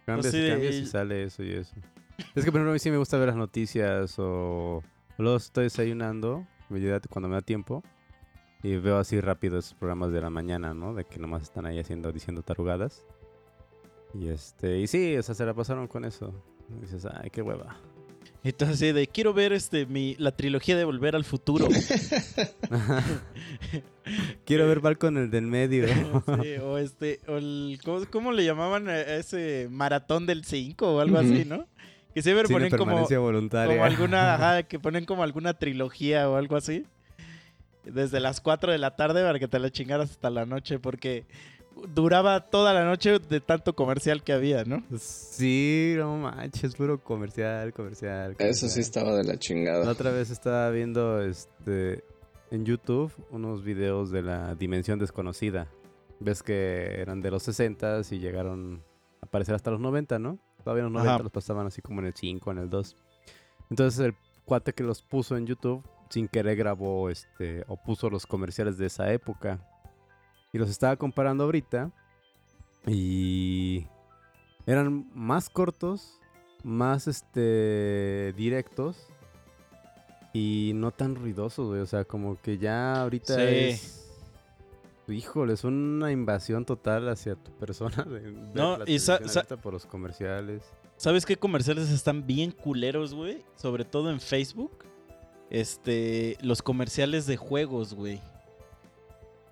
Cambias, 0.08 0.32
Pues 0.32 0.32
sí, 0.32 0.50
cambias 0.50 0.76
y 0.76 0.86
sale 0.88 1.24
eso 1.26 1.44
y 1.44 1.52
eso. 1.52 1.76
Es 2.18 2.44
que, 2.44 2.52
por 2.52 2.60
ejemplo, 2.60 2.72
a 2.72 2.74
mí 2.74 2.80
sí 2.80 2.90
me 2.90 2.98
gusta 2.98 3.18
ver 3.20 3.28
las 3.28 3.38
noticias 3.38 4.16
o... 4.18 4.84
Luego 5.20 5.38
estoy 5.38 5.66
desayunando, 5.66 6.48
cuando 7.10 7.30
me 7.30 7.36
da 7.36 7.42
tiempo, 7.42 7.84
y 8.64 8.76
veo 8.78 8.98
así 8.98 9.22
rápido 9.22 9.60
esos 9.60 9.76
programas 9.76 10.12
de 10.12 10.22
la 10.22 10.32
mañana, 10.32 10.74
¿no? 10.74 10.96
De 10.96 11.06
que 11.06 11.20
nomás 11.20 11.44
están 11.44 11.68
ahí 11.68 11.78
haciendo, 11.78 12.12
diciendo 12.12 12.42
tarugadas. 12.42 13.06
Y 14.14 14.30
este, 14.30 14.80
y 14.80 14.88
sí, 14.88 15.16
o 15.18 15.24
sea, 15.24 15.36
se 15.36 15.46
la 15.46 15.54
pasaron 15.54 15.88
con 15.88 16.06
eso. 16.06 16.34
Y 16.70 16.82
dices, 16.82 17.06
ay, 17.06 17.30
qué 17.30 17.42
hueva. 17.42 17.78
Entonces 18.44 18.96
de, 18.96 19.08
quiero 19.08 19.34
ver 19.34 19.52
este 19.52 19.86
mi, 19.86 20.16
la 20.18 20.32
trilogía 20.32 20.78
de 20.78 20.86
Volver 20.86 21.16
al 21.16 21.26
Futuro. 21.26 21.68
Quiero 24.46 24.68
ver 24.68 24.80
Balcon 24.80 25.18
el 25.18 25.30
del 25.30 25.46
medio. 25.46 25.86
Sí, 26.42 26.56
o 26.62 26.78
este, 26.78 27.20
o 27.28 27.38
el, 27.38 27.80
¿cómo, 27.84 28.06
cómo 28.10 28.32
le 28.32 28.46
llamaban 28.46 28.88
a 28.88 29.00
ese 29.00 29.68
maratón 29.70 30.26
del 30.26 30.46
5 30.46 30.96
o 30.96 31.00
algo 31.00 31.18
así, 31.18 31.46
no? 31.46 31.66
Que 32.14 32.22
siempre 32.22 32.48
ponen 32.48 32.76
como, 32.76 33.06
voluntaria. 33.22 33.76
como 33.76 33.86
alguna, 33.86 34.36
ajá, 34.36 34.64
que 34.64 34.80
ponen 34.80 35.06
como 35.06 35.24
alguna 35.24 35.54
trilogía 35.54 36.30
o 36.30 36.38
algo 36.38 36.56
así. 36.56 36.86
Desde 37.84 38.20
las 38.20 38.42
4 38.42 38.72
de 38.72 38.78
la 38.78 38.96
tarde 38.96 39.24
para 39.24 39.38
que 39.40 39.48
te 39.48 39.60
la 39.60 39.70
chingaras 39.70 40.12
hasta 40.12 40.30
la 40.30 40.46
noche, 40.46 40.80
porque 40.80 41.26
duraba 41.88 42.50
toda 42.50 42.74
la 42.74 42.86
noche 42.86 43.20
de 43.20 43.40
tanto 43.42 43.74
comercial 43.76 44.24
que 44.24 44.34
había, 44.34 44.64
¿no? 44.66 44.84
Sí, 44.98 45.94
no 45.98 46.18
manches, 46.18 46.76
puro 46.76 47.04
comercial, 47.04 47.74
comercial. 47.74 48.36
Eso 48.40 48.68
sí 48.68 48.76
comercial. 48.76 48.82
estaba 48.82 49.16
de 49.16 49.24
la 49.24 49.34
La 49.34 49.40
chingada. 49.40 49.90
otra 49.90 50.12
vez 50.12 50.30
estaba 50.30 50.70
viendo 50.70 51.22
este 51.22 52.04
en 52.52 52.66
YouTube 52.66 53.12
unos 53.30 53.64
videos 53.64 54.12
de 54.12 54.22
la 54.24 54.56
Dimensión 54.56 55.00
Desconocida. 55.00 55.68
Ves 56.20 56.44
que 56.44 57.00
eran 57.00 57.22
de 57.22 57.32
los 57.32 57.44
60 57.44 58.02
y 58.12 58.20
llegaron 58.20 58.84
a 59.22 59.26
aparecer 59.26 59.56
hasta 59.56 59.72
los 59.72 59.80
90, 59.80 60.20
¿no? 60.20 60.40
Todavía 60.64 60.84
en 60.86 60.92
los 60.92 61.00
Ajá. 61.02 61.12
90 61.12 61.24
los 61.24 61.32
pasaban 61.32 61.68
así 61.68 61.82
como 61.82 62.02
en 62.02 62.08
el 62.08 62.14
5, 62.16 62.52
en 62.52 62.58
el 62.58 62.70
2. 62.70 62.96
Entonces 63.70 64.00
el 64.00 64.16
cuate 64.46 64.74
que 64.74 64.84
los 64.84 65.02
puso 65.04 65.38
en 65.38 65.46
YouTube 65.46 65.84
sin 66.10 66.28
querer 66.28 66.58
grabó 66.58 67.10
este 67.10 67.64
o 67.68 67.78
puso 67.78 68.10
los 68.10 68.26
comerciales 68.26 68.78
de 68.80 68.88
esa 68.88 69.14
época. 69.14 69.60
Y 70.52 70.58
los 70.58 70.70
estaba 70.70 70.96
comparando 70.96 71.44
ahorita 71.44 71.92
y 72.88 73.86
eran 74.66 75.10
más 75.14 75.50
cortos, 75.50 76.20
más 76.64 77.08
este 77.08 78.34
directos 78.36 79.08
y 80.34 80.72
no 80.76 80.92
tan 80.92 81.16
ruidosos, 81.16 81.68
güey. 81.68 81.82
O 81.82 81.86
sea, 81.86 82.06
como 82.06 82.40
que 82.42 82.58
ya 82.58 83.02
ahorita 83.02 83.36
Sí. 83.36 83.42
es. 83.42 83.96
Híjole, 85.08 85.54
es 85.54 85.64
una 85.64 86.12
invasión 86.12 86.66
total 86.66 87.10
hacia 87.10 87.36
tu 87.36 87.52
persona. 87.54 88.04
De, 88.04 88.32
No, 88.54 88.78
la 88.78 88.86
y 88.90 89.00
por 89.62 89.74
los 89.74 89.86
comerciales. 89.86 90.64
¿Sabes 90.98 91.26
qué 91.26 91.36
comerciales 91.38 91.90
están 91.90 92.28
bien 92.28 92.52
culeros, 92.52 93.14
güey? 93.14 93.44
Sobre 93.56 93.86
todo 93.86 94.12
en 94.12 94.20
Facebook. 94.20 94.86
Este, 95.50 96.38
los 96.42 96.62
comerciales 96.62 97.26
de 97.26 97.38
juegos, 97.38 97.94
güey. 97.96 98.22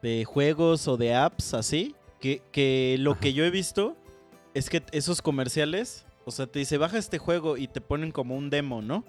De 0.01 0.25
juegos 0.25 0.87
o 0.87 0.97
de 0.97 1.13
apps, 1.15 1.53
así. 1.53 1.95
Que, 2.19 2.41
que 2.51 2.95
lo 2.99 3.11
Ajá. 3.11 3.19
que 3.21 3.33
yo 3.33 3.45
he 3.45 3.49
visto 3.51 3.95
es 4.53 4.69
que 4.69 4.81
esos 4.91 5.21
comerciales, 5.21 6.05
o 6.25 6.31
sea, 6.31 6.47
te 6.47 6.59
dice, 6.59 6.77
baja 6.77 6.97
este 6.97 7.19
juego 7.19 7.57
y 7.57 7.67
te 7.67 7.79
ponen 7.81 8.11
como 8.11 8.35
un 8.35 8.49
demo, 8.49 8.81
¿no? 8.81 9.03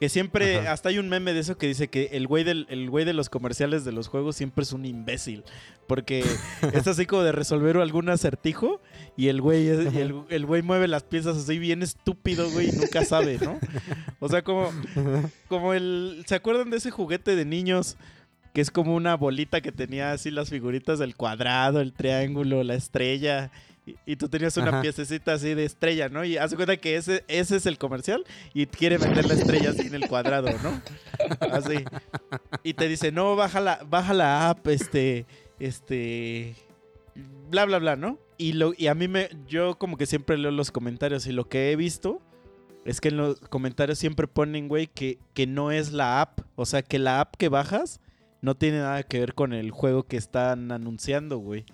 Que 0.00 0.08
siempre, 0.08 0.58
Ajá. 0.58 0.72
hasta 0.72 0.88
hay 0.88 0.98
un 0.98 1.08
meme 1.08 1.32
de 1.32 1.40
eso 1.40 1.56
que 1.56 1.66
dice 1.68 1.88
que 1.88 2.10
el 2.12 2.26
güey, 2.26 2.42
del, 2.44 2.66
el 2.68 2.90
güey 2.90 3.04
de 3.04 3.12
los 3.12 3.28
comerciales 3.30 3.84
de 3.84 3.92
los 3.92 4.08
juegos 4.08 4.34
siempre 4.36 4.62
es 4.64 4.72
un 4.72 4.84
imbécil. 4.86 5.44
Porque 5.86 6.24
es 6.72 6.86
así 6.88 7.06
como 7.06 7.22
de 7.22 7.32
resolver 7.32 7.76
algún 7.76 8.08
acertijo 8.08 8.80
y 9.16 9.28
el 9.28 9.40
güey, 9.40 9.68
es- 9.68 9.92
y 9.94 9.98
el, 9.98 10.22
el 10.30 10.46
güey 10.46 10.62
mueve 10.62 10.88
las 10.88 11.04
piezas 11.04 11.36
así 11.36 11.58
bien 11.58 11.82
estúpido, 11.82 12.50
güey, 12.50 12.68
y 12.70 12.72
nunca 12.72 13.04
sabe, 13.04 13.38
¿no? 13.40 13.58
O 14.20 14.28
sea, 14.28 14.42
como, 14.42 14.70
como 15.48 15.74
el... 15.74 16.24
¿Se 16.26 16.34
acuerdan 16.34 16.70
de 16.70 16.76
ese 16.78 16.90
juguete 16.90 17.34
de 17.36 17.44
niños? 17.44 17.96
Que 18.54 18.62
es 18.62 18.70
como 18.70 18.94
una 18.94 19.16
bolita 19.16 19.60
que 19.60 19.72
tenía 19.72 20.12
así 20.12 20.30
las 20.30 20.48
figuritas 20.48 20.98
del 20.98 21.16
cuadrado, 21.16 21.80
el 21.80 21.92
triángulo, 21.92 22.62
la 22.62 22.74
estrella. 22.74 23.50
Y, 23.84 23.96
y 24.06 24.16
tú 24.16 24.28
tenías 24.30 24.56
una 24.56 24.68
Ajá. 24.68 24.80
piececita 24.80 25.34
así 25.34 25.52
de 25.52 25.64
estrella, 25.64 26.08
¿no? 26.08 26.24
Y 26.24 26.38
haz 26.38 26.54
cuenta 26.54 26.78
que 26.78 26.96
ese, 26.96 27.22
ese 27.28 27.56
es 27.56 27.66
el 27.66 27.76
comercial 27.76 28.24
y 28.54 28.64
quiere 28.66 28.98
meter 28.98 29.26
la 29.26 29.34
estrella 29.34 29.70
así 29.70 29.88
en 29.88 29.94
el 29.94 30.08
cuadrado, 30.08 30.48
¿no? 30.62 30.80
Así. 31.52 31.84
Y 32.62 32.72
te 32.72 32.88
dice, 32.88 33.12
no, 33.12 33.36
baja 33.36 33.60
la, 33.60 33.84
baja 33.90 34.14
la 34.14 34.48
app, 34.48 34.66
este, 34.68 35.26
este, 35.58 36.54
bla, 37.50 37.66
bla, 37.66 37.78
bla, 37.78 37.96
¿no? 37.96 38.18
Y, 38.38 38.52
lo, 38.54 38.72
y 38.76 38.86
a 38.86 38.94
mí 38.94 39.06
me, 39.06 39.28
yo 39.46 39.76
como 39.78 39.96
que 39.96 40.06
siempre 40.06 40.38
leo 40.38 40.50
los 40.50 40.70
comentarios 40.70 41.26
y 41.26 41.32
lo 41.32 41.48
que 41.48 41.70
he 41.70 41.76
visto 41.76 42.22
es 42.84 43.00
que 43.00 43.08
en 43.08 43.16
los 43.16 43.40
comentarios 43.40 43.98
siempre 43.98 44.28
ponen, 44.28 44.68
güey, 44.68 44.86
que, 44.86 45.18
que 45.34 45.46
no 45.46 45.72
es 45.72 45.92
la 45.92 46.20
app. 46.20 46.40
O 46.56 46.66
sea, 46.66 46.82
que 46.82 46.98
la 46.98 47.20
app 47.20 47.36
que 47.36 47.48
bajas 47.48 48.00
no 48.44 48.54
tiene 48.54 48.78
nada 48.78 49.02
que 49.04 49.20
ver 49.20 49.32
con 49.32 49.54
el 49.54 49.70
juego 49.70 50.02
que 50.02 50.18
están 50.18 50.70
anunciando, 50.70 51.38
güey. 51.38 51.64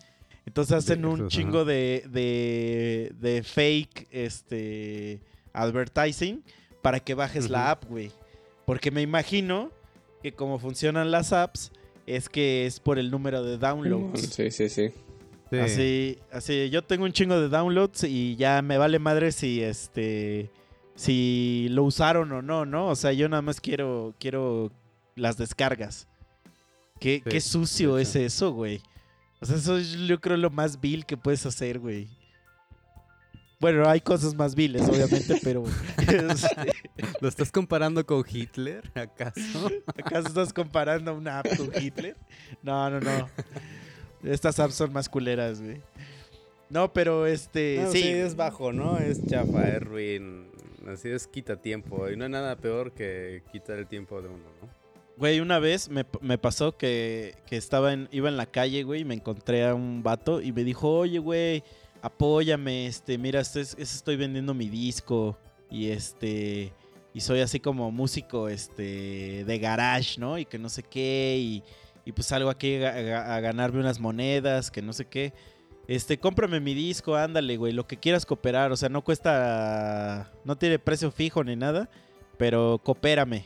Entonces 0.47 0.77
hacen 0.77 1.05
un 1.05 1.27
chingo 1.27 1.65
de, 1.65 2.05
de, 2.09 3.13
de 3.19 3.43
fake 3.43 4.07
este, 4.13 5.21
advertising 5.53 6.45
para 6.81 7.01
que 7.01 7.15
bajes 7.15 7.51
la 7.51 7.73
app, 7.73 7.87
güey. 7.87 8.13
Porque 8.67 8.93
me 8.93 9.03
imagino 9.03 9.73
que 10.23 10.33
como 10.33 10.61
funcionan 10.61 11.11
las 11.11 11.33
apps 11.33 11.73
es 12.07 12.29
que 12.29 12.67
es 12.67 12.79
por 12.79 13.01
el 13.01 13.11
número 13.11 13.43
de 13.43 13.59
downloads. 13.59 14.21
Sí, 14.33 14.53
sí, 14.53 14.69
sí. 14.69 14.91
Sí. 15.51 15.59
Así, 15.59 16.19
así, 16.31 16.71
yo 16.71 16.85
tengo 16.85 17.05
un 17.05 17.13
chingo 17.13 17.41
de 17.41 17.49
downloads 17.49 18.05
y 18.05 18.37
ya 18.37 18.63
me 18.63 18.79
vale 18.79 19.01
madre 19.01 19.33
si 19.33 19.61
este 19.61 20.51
si 20.95 21.67
lo 21.71 21.83
usaron 21.83 22.31
o 22.31 22.43
no, 22.43 22.65
¿no? 22.65 22.87
O 22.87 22.95
sea, 22.95 23.13
yo 23.13 23.29
nada 23.29 23.43
más 23.43 23.61
quiero 23.61 24.15
quiero 24.21 24.71
las 25.17 25.37
descargas. 25.37 26.07
Qué, 27.01 27.23
Sí, 27.25 27.31
qué 27.31 27.41
sucio 27.41 27.99
es 27.99 28.15
eso, 28.15 28.53
güey. 28.53 28.83
O 29.41 29.47
sea, 29.47 29.57
eso 29.57 29.79
es 29.79 29.93
yo 29.93 30.21
creo 30.21 30.37
lo 30.37 30.51
más 30.51 30.81
vil 30.81 31.07
que 31.07 31.17
puedes 31.17 31.45
hacer, 31.47 31.79
güey. 31.79 32.09
Bueno, 33.59 33.87
hay 33.89 34.01
cosas 34.01 34.35
más 34.35 34.55
viles, 34.55 34.83
obviamente, 34.89 35.39
pero 35.45 35.65
este, 35.99 36.73
¿Lo 37.21 37.29
estás 37.29 37.53
comparando 37.53 38.05
con 38.07 38.25
Hitler, 38.27 38.91
acaso? 38.95 39.71
¿acaso 39.87 40.29
estás 40.29 40.53
comparando 40.53 41.15
una 41.15 41.41
app 41.41 41.57
con 41.57 41.71
Hitler? 41.79 42.17
No, 42.63 42.89
no, 42.89 43.01
no. 43.01 43.29
Estas 44.23 44.59
apps 44.61 44.75
son 44.75 44.93
más 44.93 45.09
culeras, 45.09 45.61
güey. 45.61 45.83
No, 46.71 46.93
pero 46.93 47.27
este, 47.27 47.81
No, 47.83 47.93
sí. 47.93 48.03
sí, 48.03 48.09
es 48.09 48.37
bajo, 48.37 48.73
¿no? 48.73 48.99
Es 48.99 49.27
chafa, 49.27 49.69
es 49.69 49.83
ruin. 49.83 50.49
Así 50.89 51.09
es, 51.09 51.27
quita 51.27 51.57
tiempo. 51.57 52.09
Y 52.09 52.17
no 52.17 52.25
hay 52.25 52.31
nada 52.31 52.57
peor 52.57 52.93
que 52.93 53.43
quitar 53.53 53.79
el 53.79 53.87
tiempo 53.87 54.23
de 54.23 54.29
uno, 54.29 54.45
¿no? 54.63 54.80
Güey, 55.21 55.41
una 55.41 55.59
vez 55.59 55.89
me, 55.91 56.07
me 56.23 56.39
pasó 56.39 56.77
que, 56.79 57.35
que 57.47 57.57
estaba 57.59 57.93
en, 57.93 58.09
iba 58.11 58.29
en 58.31 58.39
la 58.39 58.47
calle, 58.47 58.83
güey, 58.85 59.03
y 59.03 59.05
me 59.05 59.15
encontré 59.15 59.67
a 59.67 59.75
un 59.75 60.03
vato 60.03 60.41
y 60.41 60.51
me 60.51 60.65
dijo, 60.65 60.91
oye, 60.91 61.19
güey, 61.19 61.63
apóyame, 62.01 62.87
este, 62.87 63.19
mira, 63.19 63.41
este 63.41 63.61
es- 63.61 63.77
es- 63.79 63.95
estoy 63.97 64.17
vendiendo 64.17 64.55
mi 64.55 64.71
disco 64.71 65.37
y 65.71 65.91
este, 65.91 66.73
y 67.13 67.21
soy 67.21 67.41
así 67.41 67.61
como 67.61 67.91
músico, 67.91 68.49
este, 68.49 69.45
de 69.45 69.59
garage, 69.59 70.19
¿no? 70.19 70.39
Y 70.39 70.47
que 70.47 70.59
no 70.59 70.71
sé 70.71 70.83
qué, 70.85 71.37
y, 71.39 71.63
y 72.07 72.13
pues 72.13 72.27
salgo 72.29 72.49
aquí 72.49 72.83
a, 72.83 72.89
a- 73.19 73.37
a 73.37 73.41
ganarme 73.41 73.81
unas 73.81 74.01
monedas, 74.01 74.71
que 74.71 74.81
no 74.81 74.95
sé 74.95 75.05
qué. 75.05 75.35
Este, 75.87 76.19
cómprame 76.19 76.61
mi 76.61 76.73
disco, 76.73 77.15
ándale, 77.15 77.59
güey, 77.59 77.75
lo 77.75 77.87
que 77.87 77.99
quieras 77.99 78.25
cooperar, 78.25 78.73
o 78.73 78.77
sea, 78.77 78.89
no 78.89 79.03
cuesta, 79.05 80.33
no 80.47 80.57
tiene 80.57 80.79
precio 80.79 81.11
fijo 81.11 81.45
ni 81.45 81.57
nada, 81.57 81.91
pero 82.39 82.81
coopérame. 82.83 83.45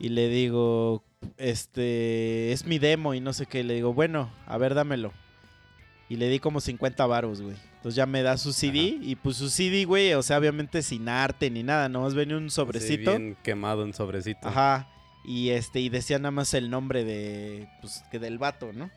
Y 0.00 0.08
le 0.08 0.28
digo, 0.28 1.04
este, 1.36 2.52
es 2.52 2.64
mi 2.64 2.78
demo 2.78 3.12
y 3.12 3.20
no 3.20 3.34
sé 3.34 3.44
qué. 3.44 3.62
Le 3.62 3.74
digo, 3.74 3.92
bueno, 3.92 4.32
a 4.46 4.56
ver, 4.56 4.74
dámelo. 4.74 5.12
Y 6.08 6.16
le 6.16 6.28
di 6.28 6.40
como 6.40 6.60
50 6.60 7.06
varos, 7.06 7.42
güey. 7.42 7.56
Entonces 7.76 7.96
ya 7.96 8.06
me 8.06 8.22
da 8.22 8.36
su 8.36 8.52
CD 8.52 8.98
y 9.00 9.14
pues 9.14 9.36
su 9.36 9.48
CD, 9.48 9.84
güey, 9.84 10.12
o 10.14 10.22
sea, 10.22 10.38
obviamente 10.38 10.82
sin 10.82 11.08
arte 11.08 11.50
ni 11.50 11.62
nada, 11.62 11.88
nomás 11.88 12.14
venía 12.14 12.36
un 12.36 12.50
sobrecito. 12.50 13.12
Bien 13.16 13.36
quemado 13.42 13.84
en 13.84 13.94
sobrecito. 13.94 14.48
Ajá. 14.48 14.88
Y 15.24 15.50
este, 15.50 15.80
y 15.80 15.88
decía 15.88 16.18
nada 16.18 16.30
más 16.30 16.52
el 16.54 16.70
nombre 16.70 17.04
de, 17.04 17.68
pues, 17.80 18.02
que 18.10 18.18
del 18.18 18.38
vato, 18.38 18.72
¿no? 18.72 18.90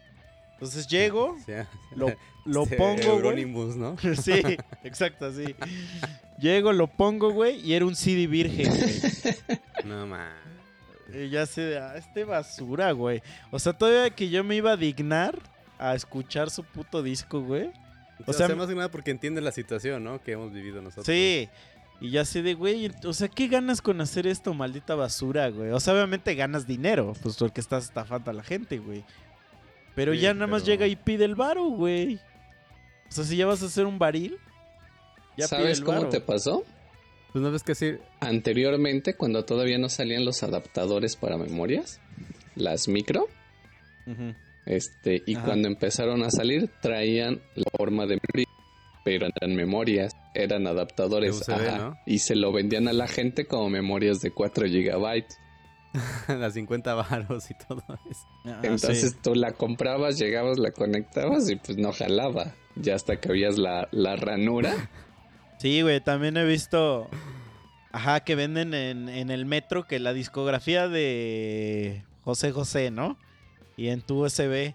Entonces 0.53 0.87
llego, 0.87 1.37
Sí, 1.45 1.51
lo, 1.95 2.13
lo 2.45 2.65
sí, 2.65 2.75
pongo, 2.75 3.21
güey. 3.21 3.45
¿no? 3.45 3.95
Sí, 4.21 4.41
exacto, 4.83 5.27
así. 5.27 5.55
Llego, 6.39 6.73
lo 6.73 6.87
pongo, 6.87 7.31
güey, 7.31 7.59
y 7.59 7.73
era 7.73 7.85
un 7.85 7.95
CD 7.95 8.27
virgen, 8.27 8.69
güey. 8.69 9.35
No 9.85 10.07
más. 10.07 10.52
Y 11.13 11.29
ya 11.29 11.45
sé, 11.45 11.61
de, 11.61 11.77
ah, 11.79 11.95
este 11.95 12.23
basura, 12.25 12.91
güey. 12.91 13.21
O 13.51 13.59
sea, 13.59 13.73
todavía 13.73 14.09
que 14.09 14.29
yo 14.29 14.43
me 14.43 14.55
iba 14.55 14.71
a 14.71 14.77
dignar 14.77 15.37
a 15.77 15.95
escuchar 15.95 16.49
su 16.49 16.63
puto 16.63 17.03
disco, 17.03 17.41
güey. 17.41 17.69
O 18.25 18.33
sea, 18.33 18.47
sea, 18.47 18.55
más 18.55 18.67
que 18.67 18.75
nada 18.75 18.89
porque 18.89 19.11
entiende 19.11 19.41
la 19.41 19.51
situación, 19.51 20.03
¿no? 20.03 20.21
Que 20.21 20.33
hemos 20.33 20.51
vivido 20.53 20.81
nosotros. 20.81 21.05
Sí. 21.05 21.49
Y 21.99 22.09
ya 22.11 22.25
sé 22.25 22.41
de, 22.41 22.53
güey, 22.53 22.91
o 23.05 23.13
sea, 23.13 23.27
¿qué 23.27 23.47
ganas 23.47 23.81
con 23.81 24.01
hacer 24.01 24.27
esto, 24.27 24.53
maldita 24.53 24.95
basura, 24.95 25.49
güey? 25.49 25.71
O 25.71 25.79
sea, 25.79 25.93
obviamente 25.93 26.35
ganas 26.35 26.67
dinero, 26.67 27.13
pues 27.21 27.37
porque 27.37 27.61
estás 27.61 27.85
estafando 27.85 28.29
a 28.31 28.33
la 28.33 28.43
gente, 28.43 28.77
güey. 28.79 29.03
Pero 29.95 30.13
Sí, 30.13 30.19
ya 30.19 30.33
nada 30.33 30.47
más 30.47 30.65
llega 30.65 30.87
y 30.87 30.95
pide 30.95 31.25
el 31.25 31.35
varo, 31.35 31.65
güey. 31.65 32.15
O 33.07 33.11
sea, 33.11 33.23
si 33.23 33.37
ya 33.37 33.45
vas 33.45 33.61
a 33.61 33.67
hacer 33.67 33.85
un 33.85 33.99
baril, 33.99 34.37
ya 35.37 35.47
pide 35.47 35.59
¿Sabes 35.61 35.77
el 35.79 35.85
cómo 35.85 35.97
varo. 35.99 36.09
te 36.09 36.19
pasó? 36.19 36.63
Pues 37.33 37.43
no 37.43 37.51
ves 37.51 37.63
que 37.63 37.73
sí. 37.75 37.95
Anteriormente, 38.19 39.15
cuando 39.15 39.43
todavía 39.43 39.77
no 39.79 39.89
salían 39.89 40.23
los 40.23 40.43
adaptadores 40.43 41.15
para 41.15 41.35
memorias, 41.37 41.99
las 42.55 42.87
micro, 42.87 43.27
este, 44.65 45.23
y 45.25 45.35
Ajá. 45.35 45.45
cuando 45.45 45.67
empezaron 45.67 46.23
a 46.23 46.29
salir, 46.29 46.69
traían 46.81 47.41
la 47.55 47.65
forma 47.75 48.05
de 48.05 48.19
memoria, 48.21 48.47
pero 49.03 49.27
eran 49.35 49.55
memorias. 49.55 50.13
eran 50.35 50.67
adaptadores. 50.67 51.41
Y 52.05 52.19
se 52.19 52.35
lo 52.35 52.51
vendían 52.51 52.87
a 52.87 52.93
la 52.93 53.07
gente 53.07 53.45
como 53.45 53.69
memorias 53.69 54.19
de 54.21 54.31
4 54.31 54.67
gigabytes. 54.67 55.37
Las 56.27 56.53
50 56.53 56.93
varos 56.95 57.51
y 57.51 57.53
todo 57.67 57.83
eso. 58.09 58.27
Ah, 58.45 58.61
Entonces 58.63 59.11
sí. 59.11 59.17
tú 59.21 59.35
la 59.35 59.51
comprabas, 59.51 60.17
llegabas, 60.17 60.57
la 60.57 60.71
conectabas 60.71 61.49
y 61.51 61.55
pues 61.55 61.77
no 61.77 61.91
jalaba. 61.93 62.53
Ya 62.75 62.95
hasta 62.95 63.17
que 63.17 63.29
veías 63.29 63.57
la, 63.59 63.87
la 63.91 64.15
ranura. 64.15 64.89
Sí, 65.63 65.81
güey, 65.81 66.01
también 66.01 66.35
he 66.35 66.43
visto. 66.43 67.07
Ajá, 67.93 68.19
que 68.19 68.35
venden 68.35 68.73
en, 68.73 69.07
en 69.07 69.31
el 69.31 69.45
metro 69.45 69.87
que 69.87 69.97
la 69.97 70.11
discografía 70.11 70.89
de 70.89 72.03
José 72.25 72.51
José, 72.51 72.91
¿no? 72.91 73.17
Y 73.77 73.87
en 73.87 74.01
tu 74.01 74.25
USB. 74.25 74.73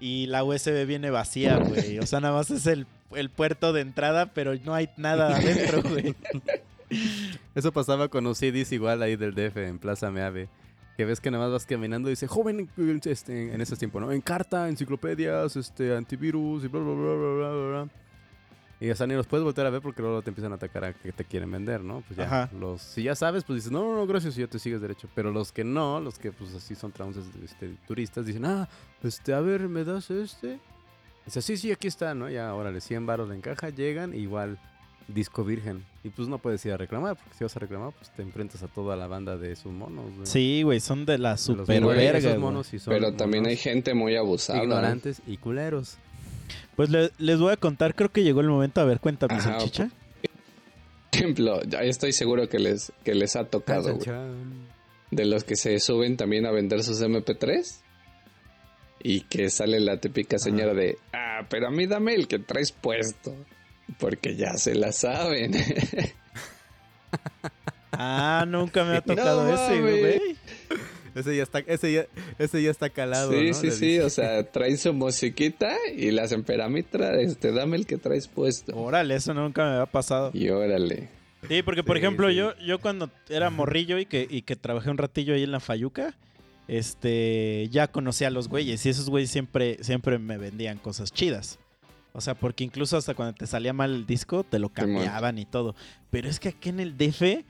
Y 0.00 0.26
la 0.26 0.44
USB 0.44 0.84
viene 0.84 1.08
vacía, 1.08 1.56
güey. 1.56 1.98
O 1.98 2.04
sea, 2.04 2.20
nada 2.20 2.34
más 2.34 2.50
es 2.50 2.66
el, 2.66 2.86
el 3.12 3.30
puerto 3.30 3.72
de 3.72 3.80
entrada, 3.80 4.26
pero 4.34 4.54
no 4.66 4.74
hay 4.74 4.90
nada 4.98 5.34
adentro, 5.34 5.82
güey. 5.82 6.14
Eso 7.54 7.72
pasaba 7.72 8.08
con 8.08 8.24
los 8.24 8.36
CDs 8.36 8.70
igual 8.72 9.00
ahí 9.00 9.16
del 9.16 9.34
DF 9.34 9.56
en 9.56 9.78
Plaza 9.78 10.10
Meave. 10.10 10.50
Que 10.98 11.06
ves 11.06 11.22
que 11.22 11.30
nada 11.30 11.44
más 11.44 11.52
vas 11.54 11.64
caminando 11.64 12.10
y 12.10 12.12
dice, 12.12 12.26
joven, 12.26 12.68
este, 13.06 13.54
en 13.54 13.62
esos 13.62 13.78
tiempos, 13.78 14.02
¿no? 14.02 14.12
En 14.12 14.20
carta, 14.20 14.68
enciclopedias, 14.68 15.56
este, 15.56 15.96
antivirus 15.96 16.64
y 16.64 16.68
bla, 16.68 16.82
bla, 16.82 16.92
bla, 16.92 17.14
bla, 17.14 17.48
bla, 17.48 17.68
bla. 17.84 17.88
Y 18.80 18.90
o 18.90 18.94
sea, 18.94 19.08
ni 19.08 19.14
los 19.14 19.26
puedes 19.26 19.42
volver 19.44 19.66
a 19.66 19.70
ver 19.70 19.82
porque 19.82 20.02
luego 20.02 20.22
te 20.22 20.30
empiezan 20.30 20.52
a 20.52 20.54
atacar 20.54 20.84
a 20.84 20.92
que 20.92 21.10
te 21.10 21.24
quieren 21.24 21.50
vender, 21.50 21.80
¿no? 21.82 22.02
Pues 22.06 22.16
ya, 22.16 22.24
Ajá. 22.26 22.50
los, 22.56 22.80
si 22.80 23.02
ya 23.02 23.16
sabes, 23.16 23.42
pues 23.42 23.56
dices, 23.56 23.72
no, 23.72 23.82
no, 23.82 23.96
no, 23.96 24.06
gracias, 24.06 24.36
y 24.38 24.40
ya 24.42 24.46
te 24.46 24.60
sigues 24.60 24.80
derecho. 24.80 25.08
Pero 25.16 25.32
los 25.32 25.50
que 25.50 25.64
no, 25.64 25.98
los 26.00 26.18
que 26.18 26.30
pues 26.30 26.54
así 26.54 26.76
son 26.76 26.92
trances, 26.92 27.24
este, 27.44 27.74
turistas, 27.88 28.24
dicen, 28.24 28.44
ah, 28.44 28.68
este, 29.02 29.34
a 29.34 29.40
ver, 29.40 29.62
¿me 29.68 29.82
das 29.82 30.10
este? 30.12 30.60
Dice, 31.26 31.42
sí, 31.42 31.56
sí, 31.56 31.72
aquí 31.72 31.88
está, 31.88 32.14
¿no? 32.14 32.30
Ya, 32.30 32.54
órale, 32.54 32.80
100 32.80 33.04
baros 33.04 33.28
de 33.28 33.36
encaja, 33.36 33.70
llegan, 33.70 34.14
igual, 34.14 34.58
disco 35.08 35.42
virgen. 35.44 35.84
Y 36.04 36.10
pues 36.10 36.28
no 36.28 36.38
puedes 36.38 36.64
ir 36.64 36.70
a 36.72 36.76
reclamar, 36.76 37.16
porque 37.16 37.34
si 37.36 37.42
vas 37.44 37.56
a 37.56 37.58
reclamar, 37.58 37.92
pues 37.98 38.10
te 38.12 38.22
enfrentas 38.22 38.62
a 38.62 38.68
toda 38.68 38.94
la 38.94 39.08
banda 39.08 39.36
de 39.36 39.52
esos 39.52 39.72
monos, 39.72 40.04
güey. 40.14 40.26
Sí, 40.26 40.62
güey, 40.62 40.78
son 40.78 41.04
de 41.04 41.18
la 41.18 41.30
De 41.30 41.32
los 41.34 41.40
super 41.42 41.82
güey, 41.82 41.96
verga. 41.98 42.38
monos 42.38 42.68
sí 42.68 42.78
son 42.78 42.94
Pero 42.94 43.12
también 43.12 43.44
hay 43.46 43.56
gente 43.56 43.92
muy 43.92 44.14
abusada. 44.14 44.62
ignorantes 44.62 45.20
y 45.26 45.36
culeros. 45.36 45.98
Pues 46.76 46.90
le- 46.90 47.10
les 47.18 47.38
voy 47.38 47.52
a 47.52 47.56
contar, 47.56 47.94
creo 47.94 48.10
que 48.10 48.22
llegó 48.22 48.40
el 48.40 48.48
momento. 48.48 48.80
A 48.80 48.84
ver, 48.84 49.00
cuéntame, 49.00 49.34
Ajá, 49.34 49.58
salchicha. 49.58 49.90
Por 51.10 51.20
ejemplo, 51.24 51.62
ya 51.64 51.80
estoy 51.80 52.12
seguro 52.12 52.48
que 52.48 52.58
les, 52.58 52.92
que 53.04 53.14
les 53.14 53.34
ha 53.36 53.44
tocado, 53.44 53.94
güey. 53.96 54.06
De 55.10 55.24
los 55.24 55.42
que 55.44 55.56
se 55.56 55.78
suben 55.80 56.16
también 56.16 56.46
a 56.46 56.50
vender 56.50 56.82
sus 56.84 57.00
MP3. 57.02 57.80
Y 59.02 59.20
que 59.22 59.48
sale 59.48 59.80
la 59.80 59.98
típica 59.98 60.38
señora 60.38 60.74
de, 60.74 60.98
ah, 61.12 61.46
pero 61.48 61.68
a 61.68 61.70
mí 61.70 61.86
dame 61.86 62.14
el 62.14 62.26
que 62.28 62.38
traes 62.38 62.72
puesto. 62.72 63.34
Porque 63.98 64.36
ya 64.36 64.54
se 64.54 64.74
la 64.74 64.92
saben. 64.92 65.52
Ah, 67.92 68.44
nunca 68.46 68.84
me 68.84 68.96
ha 68.96 69.00
tocado 69.00 69.44
No 69.44 69.54
ese, 69.54 69.80
güey. 69.80 70.36
Ese 71.18 71.36
ya 71.36 71.42
está, 71.42 71.58
ese 71.60 71.92
ya, 71.92 72.06
ese 72.38 72.62
ya 72.62 72.70
está 72.70 72.88
calado, 72.90 73.32
sí, 73.32 73.48
¿no? 73.48 73.54
sí, 73.54 73.66
Le 73.66 73.72
sí. 73.72 73.86
dice. 73.86 74.02
O 74.04 74.10
sea, 74.10 74.42
trae 74.52 74.76
su 74.76 74.92
musiquita 74.94 75.76
y 75.96 76.10
las 76.10 76.32
emperamitra, 76.32 77.20
este, 77.20 77.52
dame 77.52 77.76
el 77.76 77.86
que 77.86 77.96
traes 77.98 78.28
puesto. 78.28 78.76
Órale, 78.76 79.14
eso 79.16 79.34
nunca 79.34 79.64
me 79.64 79.70
había 79.72 79.86
pasado. 79.86 80.30
Y 80.34 80.48
órale. 80.50 81.08
Sí, 81.48 81.62
porque 81.62 81.84
por 81.84 81.96
Sí, 81.96 82.02
ejemplo, 82.02 82.28
sí. 82.30 82.34
yo, 82.36 82.56
yo 82.58 82.80
cuando 82.80 83.10
era 83.28 83.50
morrillo 83.50 83.98
y 83.98 84.06
que, 84.06 84.26
y 84.28 84.42
que 84.42 84.56
trabajé 84.56 84.90
un 84.90 84.98
ratillo 84.98 85.34
ahí 85.34 85.42
en 85.44 85.52
la 85.52 85.60
Fayuca, 85.60 86.16
este, 86.66 87.68
ya 87.70 87.88
conocía 87.88 88.28
a 88.28 88.30
los 88.30 88.48
güeyes 88.48 88.84
y 88.84 88.88
esos 88.90 89.08
güeyes 89.08 89.30
siempre, 89.30 89.78
siempre 89.82 90.18
me 90.18 90.36
vendían 90.38 90.78
cosas 90.78 91.12
chidas. 91.12 91.58
O 92.12 92.20
sea, 92.20 92.34
porque 92.34 92.64
incluso 92.64 92.96
hasta 92.96 93.14
cuando 93.14 93.34
te 93.34 93.46
salía 93.46 93.72
mal 93.72 93.94
el 93.94 94.06
disco, 94.06 94.44
te 94.44 94.58
lo 94.58 94.68
cambiaban 94.70 95.38
y 95.38 95.44
todo. 95.44 95.74
Pero 96.10 96.28
es 96.28 96.40
que 96.40 96.48
aquí 96.50 96.68
en 96.70 96.80
el 96.80 96.96
DF 96.96 97.44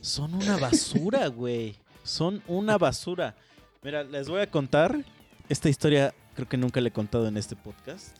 son 0.00 0.34
una 0.34 0.56
basura, 0.56 1.26
güey. 1.28 1.76
Son 2.04 2.42
una 2.46 2.78
basura. 2.78 3.34
Mira, 3.82 4.04
les 4.04 4.28
voy 4.28 4.40
a 4.40 4.50
contar 4.50 5.04
esta 5.48 5.68
historia, 5.68 6.14
creo 6.34 6.48
que 6.48 6.56
nunca 6.56 6.80
le 6.80 6.90
he 6.90 6.92
contado 6.92 7.26
en 7.26 7.36
este 7.36 7.56
podcast. 7.56 8.16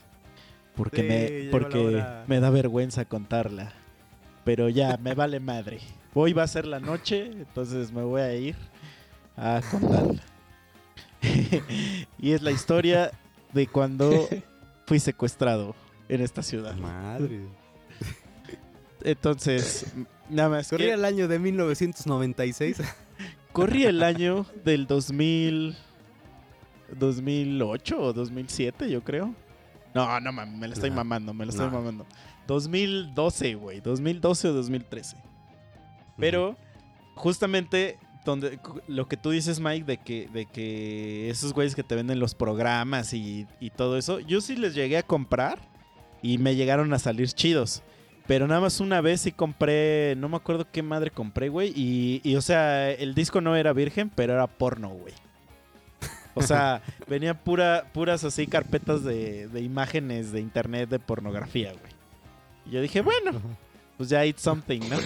Porque, 0.74 1.02
Sí, 1.02 1.08
me, 1.08 1.44
la 1.44 1.50
porque 1.52 2.04
me 2.26 2.40
da 2.40 2.50
vergüenza 2.50 3.04
contarla. 3.04 3.72
Pero 4.44 4.68
ya, 4.68 4.96
me 4.96 5.14
vale 5.14 5.38
madre. 5.38 5.80
Hoy 6.14 6.32
va 6.32 6.42
a 6.42 6.48
ser 6.48 6.66
la 6.66 6.80
noche, 6.80 7.26
entonces 7.26 7.92
me 7.92 8.02
voy 8.02 8.22
a 8.22 8.34
ir 8.34 8.56
a 9.36 9.60
contarla. 9.70 10.22
y 12.18 12.32
es 12.32 12.42
la 12.42 12.50
historia 12.50 13.12
de 13.52 13.66
cuando 13.66 14.28
fui 14.86 14.98
secuestrado 14.98 15.74
en 16.08 16.20
esta 16.20 16.42
ciudad. 16.42 16.74
Madre. 16.76 17.46
Entonces, 19.02 19.86
nada 20.30 20.48
más 20.48 20.68
que 20.68 20.76
Corría 20.76 20.94
el 20.94 21.04
año 21.04 21.28
de 21.28 21.38
1996. 21.38 22.78
Corrí 23.54 23.84
el 23.84 24.02
año 24.02 24.44
del 24.66 24.86
2000 24.86 25.76
2008 26.98 27.98
o 28.00 28.12
2007, 28.12 28.90
yo 28.90 29.02
creo. 29.02 29.34
No, 29.94 30.20
no 30.20 30.32
mames, 30.32 30.58
me 30.58 30.68
lo 30.68 30.74
estoy 30.74 30.90
No. 30.90 30.96
mamando, 30.96 31.32
me 31.32 31.44
lo 31.46 31.50
estoy 31.50 31.66
No. 31.66 31.72
mamando. 31.72 32.06
2012, 32.46 33.54
güey, 33.54 33.80
2012 33.80 34.48
o 34.48 34.52
2013. 34.52 35.16
Pero 36.18 36.56
justamente 37.14 37.98
donde 38.24 38.58
lo 38.86 39.06
que 39.08 39.16
tú 39.16 39.30
dices, 39.30 39.60
Mike, 39.60 39.84
de 39.84 39.96
que, 39.98 40.28
de 40.32 40.46
que 40.46 41.30
esos 41.30 41.52
güeyes 41.52 41.74
que 41.74 41.82
te 41.82 41.94
venden 41.94 42.18
los 42.20 42.34
programas 42.34 43.12
y, 43.14 43.46
y 43.60 43.70
todo 43.70 43.96
eso, 43.96 44.20
yo 44.20 44.40
sí 44.40 44.56
les 44.56 44.74
llegué 44.74 44.98
a 44.98 45.02
comprar 45.02 45.58
y 46.22 46.38
me 46.38 46.54
llegaron 46.56 46.92
a 46.92 46.98
salir 46.98 47.28
chidos. 47.32 47.82
Pero 48.26 48.46
nada 48.46 48.60
más 48.60 48.80
una 48.80 49.00
vez 49.00 49.20
sí 49.20 49.32
compré, 49.32 50.14
no 50.16 50.28
me 50.28 50.36
acuerdo 50.36 50.66
qué 50.70 50.82
madre 50.82 51.10
compré, 51.10 51.48
güey. 51.48 51.72
Y, 51.76 52.20
y, 52.24 52.36
o 52.36 52.40
sea, 52.40 52.90
el 52.90 53.14
disco 53.14 53.40
no 53.40 53.54
era 53.54 53.72
virgen, 53.72 54.10
pero 54.14 54.32
era 54.32 54.46
porno, 54.46 54.88
güey. 54.88 55.12
O 56.34 56.42
sea, 56.42 56.82
venía 57.06 57.34
pura, 57.34 57.90
puras 57.92 58.24
así 58.24 58.46
carpetas 58.46 59.04
de, 59.04 59.48
de 59.48 59.60
imágenes 59.60 60.32
de 60.32 60.40
internet 60.40 60.88
de 60.88 60.98
pornografía, 60.98 61.72
güey. 61.72 61.92
Y 62.66 62.70
yo 62.70 62.80
dije, 62.80 63.02
bueno, 63.02 63.40
pues 63.96 64.08
ya 64.08 64.24
it's 64.24 64.42
something, 64.42 64.80
¿no? 64.88 64.96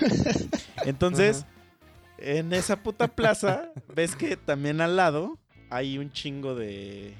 Entonces, 0.84 1.44
en 2.18 2.52
esa 2.52 2.76
puta 2.76 3.08
plaza, 3.08 3.72
ves 3.94 4.14
que 4.14 4.36
también 4.36 4.80
al 4.80 4.96
lado 4.96 5.38
hay 5.70 5.98
un 5.98 6.12
chingo 6.12 6.54
de, 6.54 7.14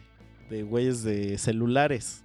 de 0.49 0.63
güeyes 0.63 1.03
de 1.03 1.39
celulares. 1.39 2.23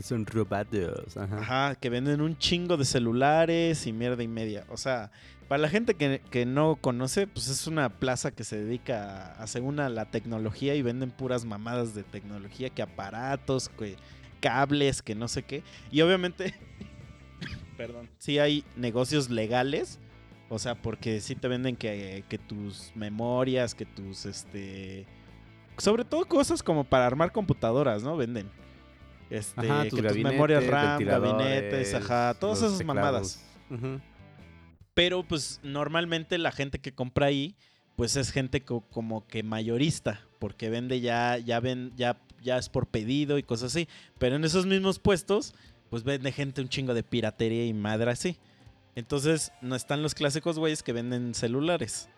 Son 0.00 0.24
robados. 0.24 1.16
Ajá. 1.16 1.38
Ajá, 1.38 1.74
que 1.74 1.90
venden 1.90 2.22
un 2.22 2.38
chingo 2.38 2.76
de 2.76 2.84
celulares 2.84 3.86
y 3.86 3.92
mierda 3.92 4.22
y 4.22 4.28
media. 4.28 4.64
O 4.70 4.78
sea, 4.78 5.10
para 5.48 5.60
la 5.60 5.68
gente 5.68 5.94
que, 5.94 6.22
que 6.30 6.46
no 6.46 6.76
conoce, 6.76 7.26
pues 7.26 7.48
es 7.48 7.66
una 7.66 7.90
plaza 7.90 8.30
que 8.30 8.42
se 8.42 8.56
dedica 8.56 9.32
a, 9.34 9.46
según 9.46 9.80
a 9.80 9.90
la 9.90 10.10
tecnología 10.10 10.74
y 10.74 10.80
venden 10.80 11.10
puras 11.10 11.44
mamadas 11.44 11.94
de 11.94 12.04
tecnología, 12.04 12.70
que 12.70 12.80
aparatos, 12.80 13.68
que 13.68 13.96
cables, 14.40 15.02
que 15.02 15.14
no 15.14 15.28
sé 15.28 15.42
qué. 15.42 15.62
Y 15.90 16.00
obviamente, 16.00 16.54
perdón, 17.76 18.08
sí 18.18 18.38
hay 18.38 18.64
negocios 18.76 19.28
legales. 19.28 19.98
O 20.48 20.58
sea, 20.58 20.74
porque 20.74 21.20
sí 21.20 21.34
te 21.34 21.48
venden 21.48 21.76
que, 21.76 22.24
que 22.28 22.38
tus 22.38 22.92
memorias, 22.94 23.74
que 23.74 23.86
tus, 23.86 24.26
este... 24.26 25.06
Sobre 25.78 26.04
todo 26.04 26.26
cosas 26.26 26.62
como 26.62 26.84
para 26.84 27.06
armar 27.06 27.32
computadoras, 27.32 28.02
¿no? 28.02 28.18
Venden. 28.18 28.50
Este, 29.32 29.60
Ajá, 29.60 29.82
que 29.84 29.90
tus 29.90 29.98
tus 30.00 30.08
gabinetes, 30.08 30.32
memorias 30.32 30.66
RAM, 30.66 31.04
gabinetes, 31.04 31.94
ajá, 31.94 32.34
todas 32.38 32.58
esas 32.58 32.78
teclados. 32.78 33.38
mamadas. 33.70 34.02
Pero 34.94 35.22
pues 35.22 35.60
normalmente 35.62 36.36
la 36.38 36.52
gente 36.52 36.78
que 36.78 36.92
compra 36.92 37.26
ahí, 37.26 37.56
pues 37.96 38.16
es 38.16 38.30
gente 38.30 38.60
co- 38.62 38.82
como 38.90 39.26
que 39.26 39.42
mayorista, 39.42 40.20
porque 40.38 40.68
vende 40.68 41.00
ya, 41.00 41.38
ya 41.38 41.60
ven, 41.60 41.92
ya, 41.96 42.18
ya 42.42 42.58
es 42.58 42.68
por 42.68 42.86
pedido 42.88 43.38
y 43.38 43.42
cosas 43.42 43.72
así. 43.72 43.88
Pero 44.18 44.36
en 44.36 44.44
esos 44.44 44.66
mismos 44.66 44.98
puestos, 44.98 45.54
pues 45.88 46.04
vende 46.04 46.30
gente 46.32 46.60
un 46.60 46.68
chingo 46.68 46.92
de 46.94 47.02
piratería 47.02 47.64
y 47.64 47.72
madre 47.72 48.10
así. 48.10 48.36
Entonces, 48.94 49.52
no 49.62 49.74
están 49.74 50.02
los 50.02 50.14
clásicos 50.14 50.58
güeyes 50.58 50.82
que 50.82 50.92
venden 50.92 51.34
celulares. 51.34 52.10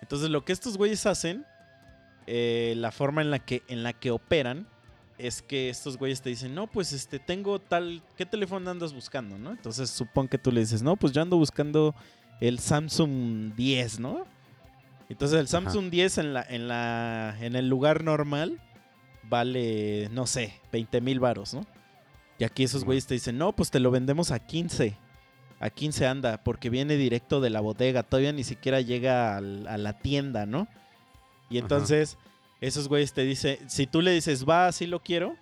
Entonces, 0.00 0.30
lo 0.30 0.44
que 0.44 0.52
estos 0.52 0.76
güeyes 0.76 1.06
hacen, 1.06 1.44
eh, 2.28 2.74
la 2.76 2.92
forma 2.92 3.22
en 3.22 3.32
la 3.32 3.40
que, 3.40 3.62
en 3.66 3.82
la 3.82 3.92
que 3.92 4.12
operan, 4.12 4.68
es 5.18 5.42
que 5.42 5.68
estos 5.70 5.96
güeyes 5.96 6.20
te 6.22 6.30
dicen, 6.30 6.54
no, 6.54 6.66
pues 6.66 6.92
este, 6.92 7.18
tengo 7.18 7.58
tal, 7.60 8.02
¿qué 8.16 8.26
teléfono 8.26 8.70
andas 8.70 8.92
buscando, 8.92 9.38
no? 9.38 9.50
Entonces 9.52 9.90
supón 9.90 10.26
que 10.28 10.38
tú 10.38 10.50
le 10.50 10.60
dices, 10.60 10.82
no, 10.82 10.96
pues 10.96 11.12
yo 11.12 11.22
ando 11.22 11.36
buscando 11.36 11.94
el 12.40 12.58
Samsung 12.58 13.54
10, 13.54 14.00
¿no? 14.00 14.26
Entonces 15.08 15.38
el 15.38 15.48
Samsung 15.48 15.90
10 15.90 16.18
en 16.18 16.34
la, 16.34 16.42
en 16.42 16.66
la, 16.68 17.36
en 17.40 17.54
el 17.56 17.68
lugar 17.68 18.02
normal 18.02 18.60
vale, 19.22 20.08
no 20.12 20.26
sé, 20.26 20.60
20 20.72 21.00
mil 21.00 21.20
varos, 21.20 21.54
¿no? 21.54 21.64
Y 22.38 22.44
aquí 22.44 22.64
esos 22.64 22.84
güeyes 22.84 23.06
te 23.06 23.14
dicen, 23.14 23.38
no, 23.38 23.52
pues 23.52 23.70
te 23.70 23.80
lo 23.80 23.90
vendemos 23.90 24.30
a 24.32 24.38
15. 24.40 24.96
A 25.60 25.70
15 25.70 26.06
anda, 26.06 26.42
porque 26.42 26.68
viene 26.68 26.96
directo 26.96 27.40
de 27.40 27.48
la 27.48 27.60
bodega, 27.60 28.02
todavía 28.02 28.32
ni 28.32 28.42
siquiera 28.44 28.80
llega 28.80 29.36
al- 29.36 29.66
a 29.68 29.78
la 29.78 29.98
tienda, 29.98 30.44
¿no? 30.44 30.66
Y 31.48 31.58
Ajá. 31.58 31.68
Esos 32.66 32.88
güeyes 32.88 33.12
te 33.12 33.22
dicen, 33.22 33.58
si 33.68 33.86
tú 33.86 34.00
le 34.00 34.10
dices, 34.12 34.48
va, 34.48 34.66
así 34.66 34.86
lo 34.86 35.00
quiero, 35.00 35.36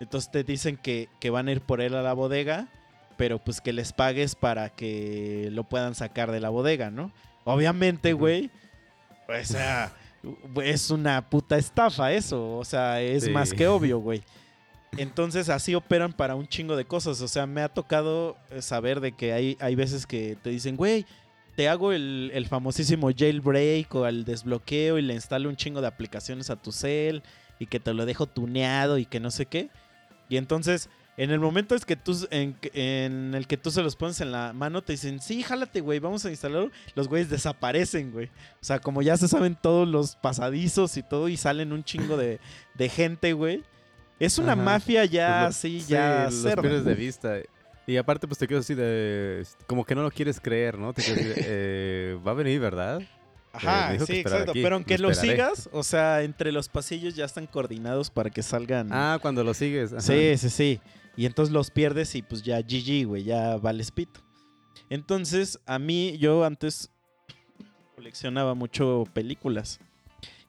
entonces 0.00 0.30
te 0.30 0.44
dicen 0.44 0.76
que, 0.76 1.08
que 1.20 1.30
van 1.30 1.48
a 1.48 1.52
ir 1.52 1.60
por 1.60 1.80
él 1.80 1.94
a 1.94 2.02
la 2.02 2.12
bodega 2.12 2.68
pero 3.16 3.38
pues 3.38 3.60
que 3.60 3.72
les 3.72 3.92
pagues 3.92 4.34
para 4.34 4.70
que 4.70 5.48
lo 5.52 5.62
puedan 5.62 5.94
sacar 5.94 6.32
de 6.32 6.40
la 6.40 6.48
bodega, 6.48 6.90
¿no? 6.90 7.12
Obviamente, 7.44 8.12
güey, 8.12 8.50
o 9.28 9.44
sea, 9.44 9.92
es 10.64 10.90
una 10.90 11.30
puta 11.30 11.56
estafa 11.56 12.12
eso, 12.12 12.56
o 12.56 12.64
sea, 12.64 13.00
es 13.00 13.26
Sí. 13.26 13.30
más 13.30 13.52
que 13.52 13.68
obvio, 13.68 14.00
güey. 14.00 14.24
Entonces 14.96 15.48
así 15.48 15.76
operan 15.76 16.12
para 16.12 16.34
un 16.34 16.48
chingo 16.48 16.74
de 16.74 16.86
cosas, 16.86 17.20
o 17.20 17.28
sea, 17.28 17.46
me 17.46 17.62
ha 17.62 17.68
tocado 17.68 18.36
saber 18.58 18.98
de 18.98 19.12
que 19.12 19.32
hay, 19.32 19.56
hay 19.60 19.76
veces 19.76 20.08
que 20.08 20.36
te 20.42 20.50
dicen, 20.50 20.76
güey, 20.76 21.06
te 21.56 21.68
hago 21.68 21.92
el, 21.92 22.30
el 22.34 22.46
famosísimo 22.46 23.10
jailbreak 23.16 23.94
o 23.94 24.06
el 24.06 24.24
desbloqueo 24.24 24.98
y 24.98 25.02
le 25.02 25.14
instalo 25.14 25.48
un 25.48 25.56
chingo 25.56 25.80
de 25.80 25.86
aplicaciones 25.86 26.50
a 26.50 26.56
tu 26.56 26.72
cel 26.72 27.22
y 27.58 27.66
que 27.66 27.80
te 27.80 27.94
lo 27.94 28.06
dejo 28.06 28.26
tuneado 28.26 28.98
y 28.98 29.06
que 29.06 29.20
no 29.20 29.30
sé 29.30 29.46
qué. 29.46 29.70
Y 30.28 30.36
entonces, 30.36 30.88
en 31.16 31.30
el 31.30 31.38
momento 31.38 31.74
es 31.76 31.84
que 31.84 31.94
tú, 31.94 32.26
en, 32.30 32.56
en 32.72 33.34
el 33.34 33.46
que 33.46 33.56
tú 33.56 33.70
se 33.70 33.82
los 33.82 33.94
pones 33.94 34.20
en 34.20 34.32
la 34.32 34.52
mano, 34.52 34.82
te 34.82 34.94
dicen, 34.94 35.20
sí, 35.20 35.42
jálate, 35.44 35.80
güey, 35.80 36.00
vamos 36.00 36.24
a 36.24 36.30
instalarlo. 36.30 36.70
Los 36.96 37.06
güeyes 37.06 37.30
desaparecen, 37.30 38.10
güey. 38.10 38.26
O 38.26 38.64
sea, 38.64 38.80
como 38.80 39.02
ya 39.02 39.16
se 39.16 39.28
saben 39.28 39.54
todos 39.60 39.86
los 39.86 40.16
pasadizos 40.16 40.96
y 40.96 41.02
todo 41.04 41.28
y 41.28 41.36
salen 41.36 41.72
un 41.72 41.84
chingo 41.84 42.16
de, 42.16 42.40
de 42.74 42.88
gente, 42.88 43.32
güey. 43.32 43.62
Es 44.18 44.38
una 44.38 44.52
Ajá. 44.54 44.62
mafia 44.62 45.04
ya 45.04 45.42
Pues 45.44 45.56
así, 45.56 45.80
sí, 45.80 45.86
ya 45.90 46.24
los 46.24 46.34
cerda. 46.42 46.80
de 46.80 46.94
vista. 46.94 47.34
Y 47.86 47.96
aparte, 47.96 48.26
pues 48.26 48.38
te 48.38 48.48
quedas 48.48 48.64
así 48.64 48.74
de. 48.74 49.46
Como 49.66 49.84
que 49.84 49.94
no 49.94 50.02
lo 50.02 50.10
quieres 50.10 50.40
creer, 50.40 50.78
¿no? 50.78 50.92
Te 50.92 51.02
quedas 51.02 51.18
así 51.18 51.28
de, 51.28 51.34
eh, 51.36 52.18
va 52.26 52.30
a 52.30 52.34
venir, 52.34 52.60
¿verdad? 52.60 53.02
Ajá, 53.52 53.96
que 53.96 54.06
sí, 54.06 54.12
exacto. 54.20 54.50
aquí, 54.50 54.62
Pero 54.62 54.74
aunque 54.74 54.98
lo 54.98 55.14
sigas, 55.14 55.68
o 55.72 55.84
sea, 55.84 56.22
entre 56.22 56.50
los 56.50 56.68
pasillos 56.68 57.14
ya 57.14 57.24
están 57.24 57.46
coordinados 57.46 58.10
para 58.10 58.30
que 58.30 58.42
salgan. 58.42 58.88
Ah, 58.90 59.18
cuando 59.22 59.44
lo 59.44 59.54
sigues. 59.54 59.92
ajá. 59.92 60.00
Sí, 60.00 60.36
sí, 60.38 60.50
sí. 60.50 60.80
Y 61.16 61.26
entonces 61.26 61.52
los 61.52 61.70
pierdes 61.70 62.14
y 62.16 62.22
pues 62.22 62.42
ya 62.42 62.60
GG, 62.60 63.06
güey, 63.06 63.22
ya 63.22 63.56
vales 63.56 63.92
pito. 63.92 64.20
Entonces, 64.90 65.60
a 65.66 65.78
mí, 65.78 66.18
yo 66.18 66.44
antes 66.44 66.90
coleccionaba 67.94 68.54
mucho 68.54 69.04
películas. 69.12 69.78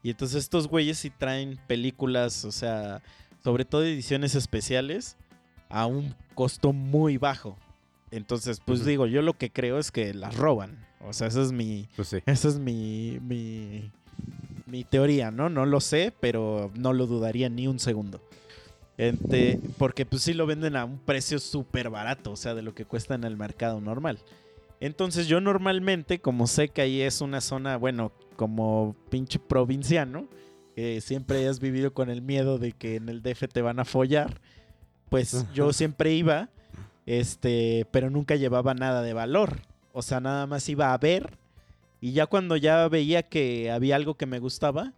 Y 0.01 0.09
entonces 0.11 0.43
estos 0.43 0.67
güeyes 0.67 0.97
sí 0.97 1.09
traen 1.09 1.59
películas, 1.67 2.45
o 2.45 2.51
sea, 2.51 3.01
sobre 3.43 3.65
todo 3.65 3.83
ediciones 3.83 4.35
especiales, 4.35 5.17
a 5.69 5.85
un 5.85 6.15
costo 6.33 6.73
muy 6.73 7.17
bajo. 7.17 7.57
Entonces, 8.11 8.61
pues 8.63 8.85
digo, 8.85 9.07
yo 9.07 9.21
lo 9.21 9.33
que 9.37 9.49
creo 9.51 9.79
es 9.79 9.91
que 9.91 10.13
las 10.13 10.35
roban. 10.37 10.85
O 11.01 11.13
sea, 11.13 11.27
esa 11.27 11.41
es 11.41 11.51
mi, 11.51 11.87
Pues 11.95 12.07
sí. 12.07 12.17
esa 12.25 12.47
es 12.47 12.57
mi, 12.59 13.19
mi, 13.21 13.91
mi 14.65 14.83
teoría, 14.83 15.31
¿no? 15.31 15.49
No 15.49 15.65
lo 15.65 15.79
sé, 15.81 16.13
pero 16.19 16.71
no 16.75 16.93
lo 16.93 17.07
dudaría 17.07 17.49
ni 17.49 17.67
un 17.67 17.79
segundo. 17.79 18.21
Este, 18.97 19.59
porque 19.77 20.05
pues 20.05 20.21
sí 20.21 20.33
lo 20.33 20.45
venden 20.45 20.75
a 20.77 20.85
un 20.85 20.99
precio 20.99 21.39
súper 21.39 21.89
barato, 21.89 22.31
o 22.31 22.35
sea, 22.37 22.55
de 22.55 22.61
lo 22.61 22.73
que 22.73 22.85
cuesta 22.85 23.13
en 23.15 23.25
el 23.25 23.35
mercado 23.35 23.81
normal. 23.81 24.19
Entonces 24.79 25.27
yo 25.27 25.41
normalmente, 25.41 26.19
como 26.19 26.47
sé 26.47 26.69
que 26.69 26.81
ahí 26.81 27.01
es 27.01 27.21
una 27.21 27.41
zona, 27.41 27.77
bueno, 27.77 28.11
como 28.37 28.95
pinche 29.09 29.39
provinciano, 29.39 30.27
que 30.75 31.01
siempre 31.01 31.47
has 31.47 31.59
vivido 31.59 31.93
con 31.93 32.09
el 32.09 32.21
miedo 32.21 32.57
de 32.57 32.71
que 32.71 32.95
en 32.95 33.09
el 33.09 33.21
DF 33.21 33.47
te 33.51 33.61
van 33.61 33.79
a 33.79 33.85
follar, 33.85 34.39
pues 35.09 35.45
yo 35.53 35.71
siempre 35.73 36.13
iba, 36.13 36.49
este, 37.05 37.85
pero 37.91 38.09
nunca 38.09 38.35
llevaba 38.35 38.73
nada 38.73 39.01
de 39.01 39.13
valor. 39.13 39.59
O 39.93 40.01
sea, 40.01 40.19
nada 40.19 40.45
más 40.47 40.67
iba 40.69 40.93
a 40.93 40.97
ver 40.97 41.37
y 42.01 42.11
ya 42.11 42.25
cuando 42.27 42.57
ya 42.57 42.87
veía 42.87 43.23
que 43.23 43.71
había 43.71 43.95
algo 43.95 44.15
que 44.15 44.25
me 44.25 44.39
gustaba, 44.39 44.93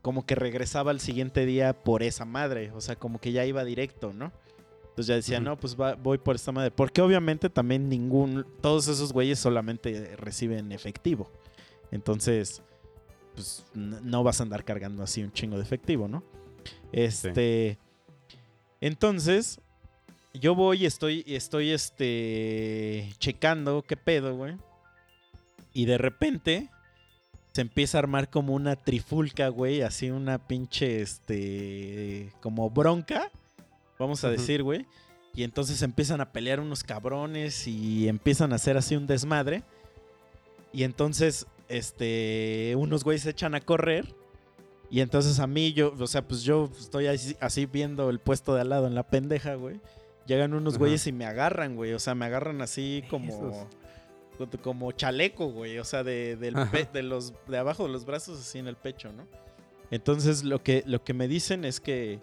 como 0.00 0.24
que 0.26 0.34
regresaba 0.34 0.90
al 0.90 1.00
siguiente 1.00 1.44
día 1.46 1.72
por 1.72 2.02
esa 2.02 2.24
madre. 2.24 2.70
O 2.72 2.80
sea, 2.80 2.96
como 2.96 3.20
que 3.20 3.32
ya 3.32 3.44
iba 3.44 3.64
directo, 3.64 4.12
¿no? 4.12 4.32
Entonces 4.90 5.06
ya 5.06 5.14
decía, 5.14 5.40
no, 5.40 5.56
pues 5.58 5.74
va- 5.80 5.94
voy 5.94 6.18
por 6.18 6.36
esta 6.36 6.52
madre. 6.52 6.70
Porque 6.70 7.00
obviamente 7.00 7.48
también 7.50 7.88
ningún, 7.88 8.46
todos 8.60 8.88
esos 8.88 9.12
güeyes 9.12 9.38
solamente 9.38 10.14
reciben 10.16 10.70
efectivo. 10.72 11.30
Entonces, 11.90 12.62
pues 13.34 13.64
no 13.74 14.22
vas 14.22 14.40
a 14.40 14.42
andar 14.42 14.64
cargando 14.64 15.02
así 15.02 15.22
un 15.22 15.32
chingo 15.32 15.56
de 15.56 15.62
efectivo, 15.62 16.08
¿no? 16.08 16.22
Este. 16.92 17.78
Entonces, 18.82 19.60
yo 20.34 20.56
voy 20.56 20.82
y 20.82 20.86
estoy, 20.86 21.24
estoy 21.28 21.70
este, 21.70 23.14
checando 23.18 23.82
qué 23.82 23.96
pedo, 23.96 24.36
güey. 24.36 24.56
Y 25.72 25.84
de 25.84 25.98
repente 25.98 26.68
se 27.52 27.60
empieza 27.60 27.98
a 27.98 28.00
armar 28.00 28.28
como 28.28 28.54
una 28.54 28.74
trifulca, 28.74 29.48
güey. 29.48 29.82
Así 29.82 30.10
una 30.10 30.48
pinche, 30.48 31.00
este, 31.00 32.32
como 32.40 32.68
bronca. 32.70 33.30
Vamos 34.00 34.24
a 34.24 34.30
decir, 34.30 34.64
güey. 34.64 34.84
Y 35.32 35.44
entonces 35.44 35.80
empiezan 35.82 36.20
a 36.20 36.32
pelear 36.32 36.58
unos 36.58 36.82
cabrones 36.82 37.68
y 37.68 38.08
empiezan 38.08 38.52
a 38.52 38.56
hacer 38.56 38.76
así 38.76 38.96
un 38.96 39.06
desmadre. 39.06 39.62
Y 40.72 40.82
entonces, 40.82 41.46
este, 41.68 42.74
unos 42.76 43.04
güeyes 43.04 43.22
se 43.22 43.30
echan 43.30 43.54
a 43.54 43.60
correr. 43.60 44.12
Y 44.92 45.00
entonces 45.00 45.38
a 45.40 45.46
mí, 45.46 45.72
yo, 45.72 45.94
o 45.98 46.06
sea, 46.06 46.20
pues 46.28 46.42
yo 46.42 46.70
estoy 46.78 47.06
así, 47.06 47.34
así 47.40 47.64
viendo 47.64 48.10
el 48.10 48.18
puesto 48.20 48.54
de 48.54 48.60
al 48.60 48.68
lado 48.68 48.86
en 48.86 48.94
la 48.94 49.02
pendeja, 49.04 49.54
güey. 49.54 49.80
Llegan 50.26 50.52
unos 50.52 50.74
Ajá. 50.74 50.78
güeyes 50.80 51.06
y 51.06 51.12
me 51.12 51.24
agarran, 51.24 51.74
güey. 51.76 51.94
O 51.94 51.98
sea, 51.98 52.14
me 52.14 52.26
agarran 52.26 52.60
así 52.60 53.02
como, 53.08 53.32
Esos. 54.36 54.58
como 54.60 54.92
chaleco, 54.92 55.46
güey. 55.50 55.78
O 55.78 55.84
sea, 55.84 56.04
de, 56.04 56.36
del 56.36 56.54
pe- 56.70 56.88
de 56.92 57.02
los, 57.02 57.32
de 57.48 57.56
abajo 57.56 57.84
de 57.86 57.88
los 57.90 58.04
brazos 58.04 58.38
así 58.38 58.58
en 58.58 58.68
el 58.68 58.76
pecho, 58.76 59.12
¿no? 59.14 59.26
Entonces 59.90 60.44
lo 60.44 60.62
que, 60.62 60.82
lo 60.86 61.02
que 61.02 61.14
me 61.14 61.26
dicen 61.26 61.64
es 61.64 61.80
que, 61.80 62.20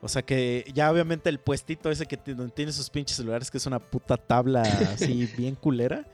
o 0.00 0.08
sea, 0.08 0.22
que 0.22 0.64
ya 0.72 0.90
obviamente 0.92 1.28
el 1.30 1.40
puestito 1.40 1.90
ese 1.90 2.06
que 2.06 2.16
donde 2.32 2.52
tiene 2.52 2.70
sus 2.72 2.90
pinches 2.90 3.16
celulares, 3.16 3.50
que 3.50 3.58
es 3.58 3.66
una 3.66 3.80
puta 3.80 4.16
tabla 4.16 4.62
así 4.62 5.26
bien 5.36 5.56
culera. 5.56 6.06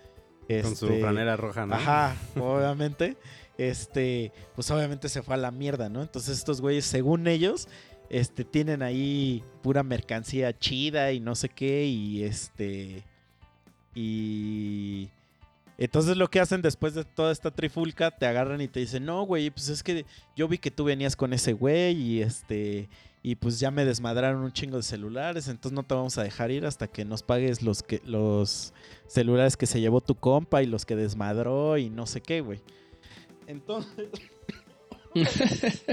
Con 0.62 0.74
su 0.74 0.86
este, 0.86 1.00
franera 1.00 1.36
roja, 1.36 1.64
¿no? 1.66 1.74
Ajá, 1.74 2.16
obviamente. 2.36 3.16
Este, 3.60 4.32
pues 4.54 4.70
obviamente 4.70 5.10
se 5.10 5.20
fue 5.20 5.34
a 5.34 5.36
la 5.36 5.50
mierda, 5.50 5.90
¿no? 5.90 6.00
Entonces 6.00 6.38
estos 6.38 6.62
güeyes, 6.62 6.86
según 6.86 7.26
ellos, 7.26 7.68
este, 8.08 8.42
tienen 8.42 8.80
ahí 8.80 9.44
pura 9.62 9.82
mercancía 9.82 10.58
chida 10.58 11.12
y 11.12 11.20
no 11.20 11.34
sé 11.34 11.50
qué, 11.50 11.84
y 11.84 12.22
este, 12.22 13.04
y 13.94 15.10
entonces 15.76 16.16
lo 16.16 16.30
que 16.30 16.40
hacen 16.40 16.62
después 16.62 16.94
de 16.94 17.04
toda 17.04 17.32
esta 17.32 17.50
trifulca, 17.50 18.10
te 18.10 18.24
agarran 18.24 18.62
y 18.62 18.68
te 18.68 18.80
dicen, 18.80 19.04
no, 19.04 19.24
güey, 19.24 19.50
pues 19.50 19.68
es 19.68 19.82
que 19.82 20.06
yo 20.34 20.48
vi 20.48 20.56
que 20.56 20.70
tú 20.70 20.84
venías 20.84 21.14
con 21.14 21.34
ese 21.34 21.52
güey 21.52 21.94
y 22.00 22.22
este, 22.22 22.88
y 23.22 23.34
pues 23.34 23.60
ya 23.60 23.70
me 23.70 23.84
desmadraron 23.84 24.42
un 24.42 24.52
chingo 24.54 24.78
de 24.78 24.82
celulares, 24.82 25.48
entonces 25.48 25.76
no 25.76 25.82
te 25.82 25.94
vamos 25.94 26.16
a 26.16 26.22
dejar 26.22 26.50
ir 26.50 26.64
hasta 26.64 26.86
que 26.86 27.04
nos 27.04 27.22
pagues 27.22 27.60
los 27.60 27.82
que, 27.82 28.00
los 28.06 28.72
celulares 29.06 29.58
que 29.58 29.66
se 29.66 29.82
llevó 29.82 30.00
tu 30.00 30.14
compa 30.14 30.62
y 30.62 30.66
los 30.66 30.86
que 30.86 30.96
desmadró 30.96 31.76
y 31.76 31.90
no 31.90 32.06
sé 32.06 32.22
qué, 32.22 32.40
güey. 32.40 32.62
Entonces. 33.50 34.08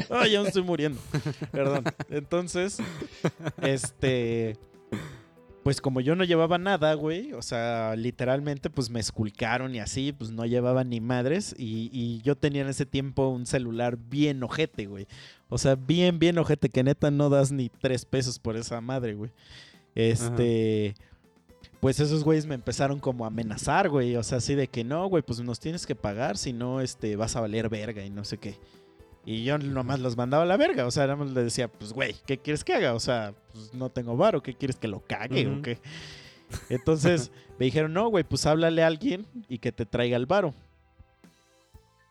Ay, 0.09 0.31
ya 0.31 0.41
me 0.41 0.47
estoy 0.47 0.63
muriendo. 0.63 0.99
Perdón. 1.51 1.83
Entonces, 2.09 2.77
este. 3.61 4.57
Pues 5.63 5.81
como 5.81 5.99
yo 5.99 6.15
no 6.15 6.23
llevaba 6.23 6.57
nada, 6.57 6.93
güey. 6.93 7.33
O 7.33 7.41
sea, 7.41 7.95
literalmente, 7.97 8.69
pues 8.69 8.89
me 8.89 9.01
esculcaron 9.01 9.75
y 9.75 9.79
así, 9.79 10.13
pues 10.13 10.31
no 10.31 10.45
llevaba 10.45 10.83
ni 10.83 11.01
madres. 11.01 11.53
Y, 11.57 11.89
y 11.91 12.21
yo 12.21 12.37
tenía 12.37 12.61
en 12.61 12.69
ese 12.69 12.85
tiempo 12.85 13.27
un 13.27 13.45
celular 13.45 13.97
bien 13.97 14.41
ojete, 14.43 14.85
güey. 14.85 15.07
O 15.49 15.57
sea, 15.57 15.75
bien, 15.75 16.19
bien 16.19 16.37
ojete, 16.37 16.69
que 16.69 16.83
neta 16.83 17.11
no 17.11 17.29
das 17.29 17.51
ni 17.51 17.69
tres 17.69 18.05
pesos 18.05 18.39
por 18.39 18.55
esa 18.55 18.79
madre, 18.79 19.15
güey. 19.15 19.31
Este. 19.95 20.95
Pues 21.79 21.99
esos 21.99 22.23
güeyes 22.23 22.45
me 22.47 22.55
empezaron 22.55 22.99
como 22.99 23.23
a 23.23 23.27
amenazar, 23.27 23.89
güey. 23.89 24.15
O 24.15 24.23
sea, 24.23 24.39
así 24.39 24.55
de 24.55 24.67
que 24.67 24.83
no, 24.83 25.07
güey, 25.07 25.21
pues 25.23 25.39
nos 25.41 25.59
tienes 25.59 25.85
que 25.85 25.95
pagar, 25.95 26.37
si 26.37 26.51
no, 26.53 26.81
este, 26.81 27.15
vas 27.15 27.35
a 27.35 27.41
valer 27.41 27.69
verga 27.69 28.04
y 28.04 28.10
no 28.10 28.23
sé 28.23 28.37
qué. 28.39 28.58
Y 29.25 29.43
yo 29.43 29.58
nomás 29.58 29.99
los 29.99 30.15
mandaba 30.17 30.43
a 30.43 30.45
la 30.47 30.58
verga. 30.58 30.85
O 30.87 30.91
sea, 30.91 31.04
nada 31.04 31.17
más 31.17 31.31
le 31.31 31.43
decía, 31.43 31.67
pues, 31.67 31.93
güey, 31.93 32.15
¿qué 32.25 32.37
quieres 32.39 32.63
que 32.63 32.73
haga? 32.73 32.93
O 32.93 32.99
sea, 32.99 33.33
pues 33.52 33.73
no 33.73 33.89
tengo 33.89 34.15
varo, 34.17 34.41
¿qué 34.41 34.54
quieres 34.56 34.77
que 34.77 34.87
lo 34.87 35.02
cague 35.02 35.47
o 35.47 35.62
qué? 35.62 35.79
Entonces 36.69 37.29
me 37.60 37.65
dijeron, 37.65 37.93
no, 37.93 38.08
güey, 38.08 38.23
pues 38.23 38.45
háblale 38.45 38.81
a 38.83 38.87
alguien 38.87 39.27
y 39.49 39.60
que 39.60 39.71
te 39.71 39.85
traiga 39.85 40.15
el 40.17 40.25
varo. 40.25 40.54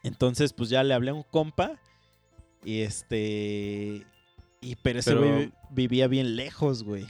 Entonces, 0.02 0.52
pues 0.52 0.68
ya 0.70 0.84
le 0.84 0.94
hablé 0.94 1.10
a 1.10 1.14
un 1.14 1.22
compa. 1.24 1.72
Y 2.64 2.80
este. 2.82 4.04
Y 4.60 4.76
pero 4.82 4.98
ese 5.00 5.12
Pero- 5.12 5.20
güey 5.22 5.52
vivía 5.70 6.06
bien 6.08 6.36
lejos, 6.36 6.82
güey. 6.84 7.06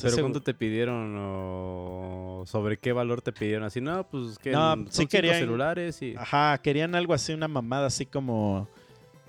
Pero 0.00 0.08
ese 0.14 0.20
¿cuánto 0.22 0.40
güey- 0.40 0.44
te 0.44 0.54
pidieron 0.54 1.16
o 1.18 2.44
sobre 2.46 2.78
qué 2.78 2.92
valor 2.92 3.20
te 3.22 3.32
pidieron? 3.32 3.64
Así, 3.64 3.80
no, 3.80 4.08
pues 4.08 4.38
que 4.38 4.50
No, 4.52 4.74
son 4.74 4.88
sí 4.90 5.06
querían- 5.06 5.38
celulares 5.38 6.00
y... 6.02 6.14
Ajá, 6.16 6.58
querían 6.58 6.94
algo 6.94 7.14
así, 7.14 7.32
una 7.32 7.48
mamada 7.48 7.86
así 7.86 8.06
como 8.06 8.68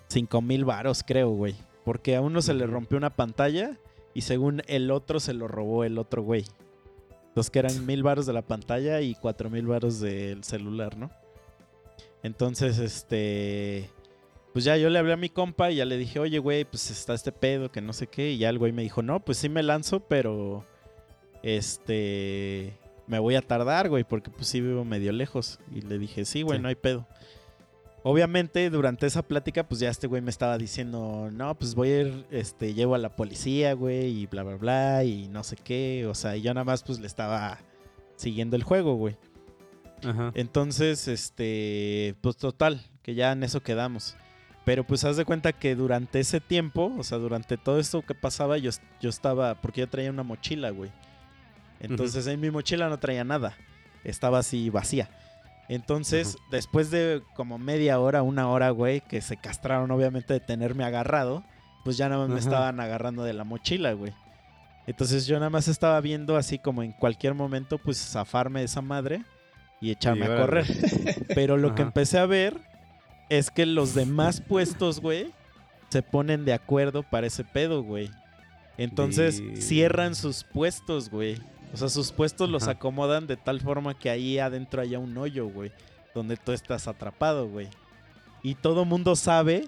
5 0.07 0.41
mil 0.41 0.63
varos, 0.65 1.03
creo, 1.05 1.29
güey. 1.31 1.55
Porque 1.83 2.15
a 2.15 2.21
uno 2.21 2.41
se 2.41 2.53
le 2.53 2.65
rompió 2.65 2.97
una 2.97 3.09
pantalla 3.09 3.77
y 4.13 4.21
según 4.21 4.61
el 4.67 4.89
otro 4.91 5.19
se 5.19 5.33
lo 5.33 5.47
robó 5.47 5.83
el 5.83 5.97
otro 5.97 6.21
güey. 6.23 6.45
Entonces 7.27 7.49
que 7.51 7.59
eran 7.59 7.85
mil 7.85 8.03
varos 8.03 8.25
de 8.25 8.33
la 8.33 8.43
pantalla 8.43 9.01
y 9.01 9.15
cuatro 9.15 9.49
mil 9.49 9.65
varos 9.67 9.99
del 9.99 10.43
celular, 10.43 10.95
¿no? 10.97 11.09
Entonces, 12.21 12.77
este... 12.79 13.89
Pues 14.53 14.65
ya 14.65 14.77
yo 14.77 14.89
le 14.89 14.99
hablé 14.99 15.13
a 15.13 15.17
mi 15.17 15.29
compa 15.29 15.71
y 15.71 15.77
ya 15.77 15.85
le 15.85 15.97
dije, 15.97 16.19
oye, 16.19 16.37
güey, 16.39 16.63
pues 16.63 16.91
está 16.91 17.13
este 17.15 17.31
pedo, 17.31 17.71
que 17.71 17.81
no 17.81 17.91
sé 17.91 18.07
qué. 18.07 18.31
Y 18.31 18.37
ya 18.37 18.49
el 18.49 18.59
güey 18.59 18.71
me 18.71 18.83
dijo, 18.83 19.01
no, 19.01 19.19
pues 19.19 19.37
sí 19.39 19.49
me 19.49 19.63
lanzo, 19.63 20.01
pero... 20.01 20.63
Este... 21.41 22.73
me 23.07 23.19
voy 23.19 23.35
a 23.35 23.41
tardar, 23.41 23.89
güey, 23.89 24.03
porque 24.03 24.31
pues 24.31 24.47
sí 24.47 24.61
vivo 24.61 24.85
medio 24.85 25.11
lejos. 25.11 25.59
Y 25.75 25.81
le 25.81 25.97
dije, 25.97 26.23
sí, 26.25 26.41
güey, 26.41 26.57
Sí. 26.59 26.61
no 26.61 26.69
hay 26.69 26.75
pedo. 26.75 27.07
Obviamente, 28.05 28.69
durante 28.69 29.05
esa 29.07 29.21
plática, 29.23 29.63
pues 29.67 29.79
ya 29.79 29.89
este 29.89 30.07
güey 30.07 30.21
me 30.21 30.29
estaba 30.29 30.57
diciendo, 30.57 31.29
no, 31.31 31.55
pues 31.55 31.73
voy 31.73 31.89
a 31.89 32.01
ir, 32.01 32.25
este, 32.31 32.73
llevo 32.73 32.95
a 32.95 32.97
la 32.97 33.15
policía, 33.15 33.73
güey, 33.73 34.07
y 34.23 34.25
bla, 34.27 34.43
bla, 34.43 34.55
bla, 34.57 35.03
y 35.05 35.27
no 35.29 35.43
sé 35.43 35.55
qué. 35.55 36.05
O 36.07 36.13
sea, 36.13 36.35
y 36.35 36.41
yo 36.41 36.53
nada 36.53 36.65
más, 36.65 36.83
pues 36.83 36.99
le 36.99 37.07
estaba 37.07 37.59
siguiendo 38.17 38.55
el 38.57 38.63
juego, 38.63 38.95
güey. 38.95 39.15
Ajá. 40.03 40.31
Entonces, 40.35 41.07
este, 41.07 42.15
pues 42.21 42.35
total, 42.35 42.81
que 43.03 43.15
ya 43.15 43.31
en 43.31 43.43
eso 43.43 43.61
quedamos. 43.61 44.17
Pero 44.65 44.85
pues 44.85 45.03
haz 45.03 45.17
de 45.17 45.25
cuenta 45.25 45.51
que 45.51 45.75
durante 45.75 46.19
ese 46.19 46.39
tiempo, 46.39 46.93
o 46.97 47.03
sea, 47.03 47.17
durante 47.17 47.57
todo 47.57 47.79
esto 47.79 48.01
que 48.01 48.15
pasaba, 48.15 48.57
yo, 48.57 48.71
yo 49.01 49.09
estaba, 49.09 49.55
porque 49.55 49.81
yo 49.81 49.89
traía 49.89 50.09
una 50.09 50.23
mochila, 50.23 50.69
güey. 50.69 50.91
Entonces 51.79 52.25
en 52.27 52.39
mi 52.39 52.49
mochila 52.49 52.87
no 52.87 52.97
traía 52.97 53.25
nada, 53.25 53.57
estaba 54.05 54.39
así 54.39 54.69
vacía. 54.69 55.09
Entonces, 55.67 56.37
después 56.51 56.91
de 56.91 57.23
como 57.35 57.57
media 57.57 57.99
hora, 57.99 58.21
una 58.21 58.49
hora, 58.49 58.69
güey, 58.69 59.01
que 59.01 59.21
se 59.21 59.37
castraron 59.37 59.91
obviamente 59.91 60.33
de 60.33 60.39
tenerme 60.39 60.83
agarrado, 60.83 61.43
pues 61.83 61.97
ya 61.97 62.07
nada 62.09 62.21
más 62.21 62.29
me 62.29 62.39
estaban 62.39 62.79
agarrando 62.79 63.23
de 63.23 63.33
la 63.33 63.43
mochila, 63.43 63.93
güey. 63.93 64.13
Entonces 64.87 65.25
yo 65.25 65.37
nada 65.37 65.49
más 65.49 65.67
estaba 65.67 65.99
viendo 66.01 66.35
así 66.35 66.59
como 66.59 66.83
en 66.83 66.91
cualquier 66.91 67.33
momento, 67.33 67.77
pues 67.77 67.97
zafarme 67.97 68.59
de 68.59 68.65
esa 68.65 68.81
madre 68.81 69.23
y 69.79 69.91
echarme 69.91 70.27
Y 70.27 70.31
a 70.31 70.37
correr. 70.37 70.65
Pero 71.35 71.57
lo 71.57 71.75
que 71.75 71.81
empecé 71.81 72.19
a 72.19 72.25
ver 72.25 72.59
es 73.29 73.51
que 73.51 73.65
los 73.65 73.93
demás 73.93 74.41
puestos, 74.41 74.99
güey, 74.99 75.31
se 75.89 76.01
ponen 76.01 76.45
de 76.45 76.53
acuerdo 76.53 77.03
para 77.03 77.27
ese 77.27 77.43
pedo, 77.43 77.83
güey. 77.83 78.09
Entonces 78.77 79.41
cierran 79.59 80.15
sus 80.15 80.43
puestos, 80.43 81.09
güey. 81.09 81.39
O 81.73 81.77
sea, 81.77 81.89
sus 81.89 82.11
puestos 82.11 82.49
los 82.49 82.67
acomodan 82.67 83.27
de 83.27 83.37
tal 83.37 83.61
forma 83.61 83.97
que 83.97 84.09
ahí 84.09 84.39
adentro 84.39 84.81
haya 84.81 84.99
un 84.99 85.17
hoyo, 85.17 85.47
güey. 85.47 85.71
Donde 86.13 86.37
tú 86.37 86.51
estás 86.51 86.87
atrapado, 86.87 87.47
güey. 87.47 87.67
Y 88.43 88.55
todo 88.55 88.85
mundo 88.85 89.15
sabe 89.15 89.67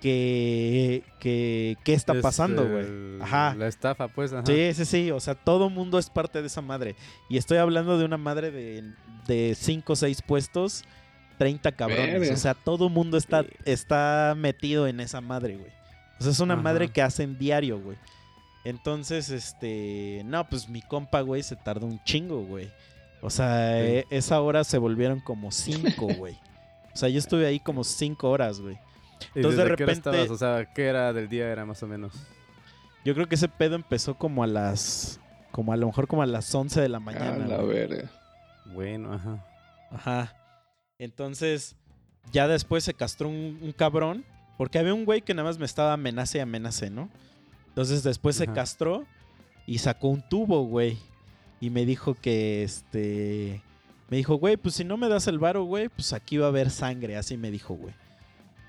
que, 0.00 1.02
que, 1.18 1.76
qué 1.84 1.94
está 1.94 2.14
Es, 2.14 2.22
pasando, 2.22 2.68
güey. 2.68 2.86
Ajá. 3.20 3.54
La 3.54 3.66
estafa, 3.66 4.08
pues. 4.08 4.32
Ajá. 4.32 4.46
Sí, 4.46 4.72
sí, 4.74 4.84
sí. 4.84 5.10
O 5.10 5.20
sea, 5.20 5.34
todo 5.34 5.68
mundo 5.68 5.98
es 5.98 6.08
parte 6.08 6.40
de 6.40 6.46
esa 6.46 6.62
madre. 6.62 6.96
Y 7.28 7.36
estoy 7.36 7.58
hablando 7.58 7.98
de 7.98 8.04
una 8.04 8.16
madre 8.16 8.50
de, 8.50 8.92
de 9.26 9.54
5 9.54 9.92
o 9.92 9.96
6 9.96 10.22
puestos, 10.22 10.84
30 11.38 11.72
cabrones. 11.72 12.20
Verga. 12.20 12.34
O 12.34 12.36
sea, 12.36 12.54
todo 12.54 12.88
mundo 12.88 13.16
está, 13.16 13.42
Sí. 13.42 13.48
está 13.64 14.34
metido 14.36 14.86
en 14.86 15.00
esa 15.00 15.20
madre, 15.20 15.56
güey. 15.56 15.70
O 16.18 16.22
sea, 16.22 16.32
es 16.32 16.40
una 16.40 16.54
Ajá. 16.54 16.62
madre 16.62 16.88
que 16.88 17.02
hacen 17.02 17.38
diario, 17.38 17.78
güey. 17.80 17.96
Entonces, 18.64 19.30
este. 19.30 20.22
No, 20.24 20.48
pues 20.48 20.68
mi 20.68 20.82
compa, 20.82 21.20
güey, 21.20 21.42
se 21.42 21.56
tardó 21.56 21.86
un 21.86 22.02
chingo, 22.04 22.42
güey. 22.42 22.70
O 23.22 23.30
sea, 23.30 23.78
Sí. 23.80 23.86
eh, 23.88 24.04
esa 24.10 24.40
hora 24.40 24.64
se 24.64 24.78
volvieron 24.78 25.20
como 25.20 25.50
5, 25.52 26.08
güey. 26.18 26.36
O 26.92 26.96
sea, 26.96 27.08
yo 27.08 27.18
estuve 27.18 27.46
ahí 27.46 27.60
como 27.60 27.84
5 27.84 28.28
horas, 28.30 28.60
güey. 28.60 28.74
¿Y 29.34 29.38
Entonces, 29.38 29.58
de 29.58 29.64
desde 29.64 29.76
qué 29.76 29.84
hora 29.84 29.92
repente- 29.94 30.10
estabas? 30.10 30.30
O 30.30 30.36
sea, 30.36 30.66
¿qué 30.74 30.86
era 30.86 31.12
del 31.12 31.28
día 31.28 31.48
era 31.48 31.64
más 31.64 31.82
o 31.82 31.86
menos? 31.86 32.12
Yo 33.04 33.14
creo 33.14 33.28
que 33.28 33.36
ese 33.36 33.48
pedo 33.48 33.76
empezó 33.76 34.14
como 34.16 34.42
a 34.42 34.46
las. 34.46 35.20
Como 35.52 35.72
a 35.72 35.76
lo 35.76 35.86
mejor 35.86 36.06
como 36.08 36.22
a 36.22 36.26
las 36.26 36.52
11 36.54 36.80
de 36.80 36.88
la 36.88 36.96
A 36.96 37.00
mañana. 37.00 37.46
la 37.46 37.56
güey. 37.58 37.68
verga. 37.86 38.10
Bueno, 38.66 39.12
ajá. 39.14 39.44
Ajá. 39.90 40.34
Entonces, 40.98 41.76
ya 42.32 42.48
después 42.48 42.84
se 42.84 42.94
castró 42.94 43.28
un, 43.28 43.58
un 43.62 43.72
cabrón. 43.72 44.24
Porque 44.56 44.78
había 44.78 44.94
un 44.94 45.04
güey 45.04 45.20
que 45.20 45.34
nada 45.34 45.48
más 45.48 45.58
me 45.58 45.66
estaba 45.66 45.92
amenace 45.92 46.38
y 46.38 46.40
amenace, 46.40 46.88
¿no? 46.90 47.10
Entonces 47.68 48.02
después 48.02 48.36
se 48.36 48.46
castró 48.46 49.04
y 49.66 49.78
sacó 49.78 50.08
un 50.08 50.26
tubo, 50.26 50.62
güey. 50.62 50.96
Y 51.60 51.70
me 51.70 51.84
dijo 51.84 52.14
que 52.14 52.62
este. 52.62 53.62
Me 54.08 54.16
dijo, 54.16 54.36
güey, 54.36 54.56
pues 54.56 54.76
si 54.76 54.84
no 54.84 54.96
me 54.96 55.08
das 55.08 55.26
el 55.26 55.38
varo, 55.38 55.64
güey, 55.64 55.88
pues 55.88 56.12
aquí 56.12 56.38
va 56.38 56.46
a 56.46 56.48
haber 56.48 56.70
sangre. 56.70 57.16
Así 57.16 57.36
me 57.36 57.50
dijo, 57.50 57.74
güey. 57.74 57.92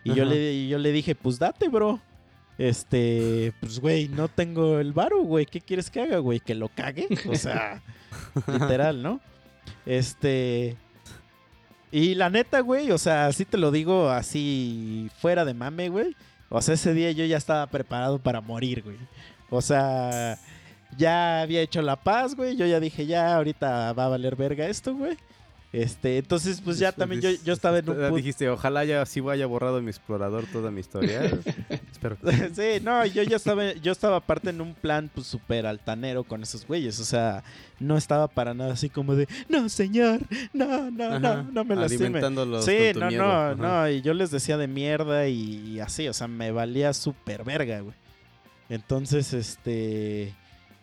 Y 0.03 0.13
yo 0.13 0.25
le, 0.25 0.67
yo 0.67 0.77
le 0.77 0.91
dije, 0.91 1.15
pues 1.15 1.39
date, 1.39 1.69
bro. 1.69 2.01
Este, 2.57 3.53
pues 3.59 3.79
güey, 3.79 4.07
no 4.09 4.27
tengo 4.27 4.79
el 4.79 4.91
varo, 4.91 5.21
güey. 5.21 5.45
¿Qué 5.45 5.61
quieres 5.61 5.89
que 5.89 6.01
haga, 6.01 6.17
güey? 6.17 6.39
¿Que 6.39 6.55
lo 6.55 6.69
cague? 6.69 7.07
O 7.29 7.35
sea, 7.35 7.81
literal, 8.47 9.01
¿no? 9.01 9.21
Este. 9.85 10.75
Y 11.91 12.15
la 12.15 12.29
neta, 12.29 12.59
güey, 12.59 12.91
o 12.91 12.97
sea, 12.97 13.27
así 13.27 13.45
te 13.45 13.57
lo 13.57 13.71
digo 13.71 14.09
así 14.09 15.09
fuera 15.19 15.45
de 15.45 15.53
mame, 15.53 15.89
güey. 15.89 16.15
O 16.49 16.61
sea, 16.61 16.75
ese 16.75 16.93
día 16.93 17.11
yo 17.11 17.25
ya 17.25 17.37
estaba 17.37 17.67
preparado 17.67 18.19
para 18.19 18.41
morir, 18.41 18.83
güey. 18.83 18.97
O 19.49 19.61
sea, 19.61 20.37
ya 20.97 21.41
había 21.41 21.61
hecho 21.61 21.81
la 21.81 21.95
paz, 21.95 22.35
güey. 22.35 22.55
Yo 22.57 22.65
ya 22.65 22.79
dije, 22.79 23.05
ya 23.05 23.35
ahorita 23.35 23.93
va 23.93 24.05
a 24.05 24.09
valer 24.09 24.35
verga 24.35 24.67
esto, 24.67 24.95
güey. 24.95 25.17
Este, 25.73 26.17
entonces, 26.17 26.61
pues 26.61 26.79
ya 26.79 26.93
también 26.93 27.21
yo, 27.21 27.53
estaba 27.53 27.79
en 27.79 27.89
un. 27.89 28.15
Dijiste, 28.15 28.49
ojalá 28.49 28.85
ya 28.85 29.05
sí 29.05 29.19
vaya 29.19 29.45
borrado 29.47 29.79
en 29.79 29.83
mi 29.83 29.89
explorador 29.91 30.45
toda 30.45 30.71
mi 30.71 30.79
historia. 30.79 31.21
Espero 31.91 32.17
sí, 32.53 32.79
no, 32.81 33.05
yo 33.05 33.21
ya 33.23 33.35
estaba, 33.35 33.73
yo 33.73 33.91
estaba 33.91 34.17
aparte 34.17 34.49
en 34.49 34.61
un 34.61 34.73
plan 34.73 35.11
pues 35.13 35.27
súper 35.27 35.65
altanero 35.65 36.23
con 36.23 36.41
esos 36.41 36.65
güeyes. 36.65 36.99
O 37.01 37.03
sea, 37.03 37.43
no 37.79 37.97
estaba 37.97 38.29
para 38.29 38.53
nada 38.53 38.73
así 38.73 38.89
como 38.89 39.15
de, 39.15 39.27
no, 39.49 39.67
señor, 39.67 40.21
no, 40.53 40.89
no, 40.89 41.03
Ajá. 41.03 41.19
no, 41.19 41.43
no 41.43 41.63
me 41.65 41.75
lastime. 41.75 42.21
Sí, 42.61 42.97
no, 42.97 43.07
miedo. 43.07 43.23
no, 43.23 43.29
Ajá. 43.29 43.55
no, 43.55 43.89
y 43.89 44.01
yo 44.01 44.13
les 44.13 44.31
decía 44.31 44.55
de 44.57 44.67
mierda 44.67 45.27
y, 45.27 45.73
y 45.73 45.79
así, 45.81 46.07
o 46.07 46.13
sea, 46.13 46.29
me 46.29 46.51
valía 46.51 46.93
súper 46.93 47.43
verga, 47.43 47.81
güey. 47.81 47.95
Entonces, 48.69 49.33
este, 49.33 50.33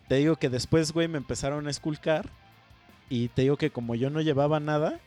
te 0.07 0.15
digo 0.15 0.35
que 0.35 0.49
después, 0.49 0.91
güey, 0.91 1.07
me 1.07 1.17
empezaron 1.17 1.65
a 1.65 1.71
esculcar 1.71 2.29
y 3.09 3.29
te 3.29 3.43
digo 3.43 3.57
que 3.57 3.69
como 3.69 3.95
yo 3.95 4.09
no 4.09 4.21
llevaba 4.21 4.59
nada, 4.59 4.99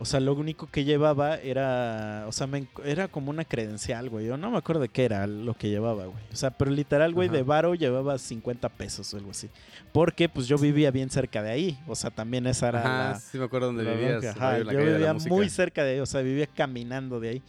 o 0.00 0.04
sea, 0.04 0.20
lo 0.20 0.32
único 0.34 0.68
que 0.70 0.84
llevaba 0.84 1.36
era, 1.38 2.24
o 2.28 2.32
sea, 2.32 2.46
me 2.46 2.68
era 2.84 3.08
como 3.08 3.30
una 3.30 3.44
credencial, 3.44 4.08
güey. 4.08 4.26
Yo 4.26 4.36
no 4.36 4.48
me 4.48 4.58
acuerdo 4.58 4.80
de 4.82 4.88
qué 4.88 5.04
era 5.04 5.26
lo 5.26 5.54
que 5.54 5.70
llevaba, 5.70 6.06
güey. 6.06 6.22
O 6.32 6.36
sea, 6.36 6.52
pero 6.52 6.70
literal, 6.70 7.12
güey, 7.12 7.28
Ajá. 7.28 7.36
de 7.36 7.42
varo 7.42 7.74
llevaba 7.74 8.16
50 8.16 8.68
pesos 8.68 9.12
o 9.12 9.16
algo 9.16 9.32
así. 9.32 9.50
Porque 9.92 10.28
pues 10.28 10.46
yo 10.46 10.56
vivía 10.56 10.92
bien 10.92 11.10
cerca 11.10 11.42
de 11.42 11.50
ahí. 11.50 11.78
O 11.88 11.96
sea, 11.96 12.10
también 12.10 12.46
esa 12.46 12.68
era 12.68 12.78
Ajá, 12.78 13.08
la, 13.10 13.20
sí 13.20 13.38
me 13.38 13.44
acuerdo 13.44 13.68
dónde 13.68 13.84
vivías. 13.92 14.24
Ajá, 14.36 14.58
yo 14.58 14.78
vivía 14.78 15.14
muy 15.14 15.50
cerca 15.50 15.82
de 15.82 15.94
ahí, 15.94 15.98
o 15.98 16.06
sea, 16.06 16.20
vivía 16.20 16.46
caminando 16.46 17.18
de 17.18 17.30
ahí. 17.30 17.42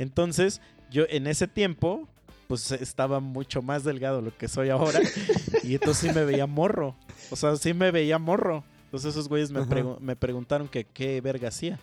Entonces, 0.00 0.60
yo 0.90 1.04
en 1.08 1.28
ese 1.28 1.46
tiempo, 1.46 2.08
pues 2.48 2.72
estaba 2.72 3.20
mucho 3.20 3.62
más 3.62 3.84
delgado 3.84 4.16
de 4.16 4.22
lo 4.22 4.36
que 4.36 4.48
soy 4.48 4.70
ahora. 4.70 4.98
y 5.62 5.74
entonces 5.74 6.08
sí 6.10 6.12
me 6.12 6.24
veía 6.24 6.48
morro. 6.48 6.96
O 7.30 7.36
sea, 7.36 7.54
sí 7.54 7.74
me 7.74 7.92
veía 7.92 8.18
morro. 8.18 8.64
Entonces 8.92 9.12
esos 9.12 9.28
güeyes 9.28 9.50
me, 9.50 9.60
pregu- 9.62 9.98
me 10.00 10.16
preguntaron 10.16 10.68
que 10.68 10.84
qué 10.84 11.20
verga 11.22 11.48
hacía. 11.48 11.78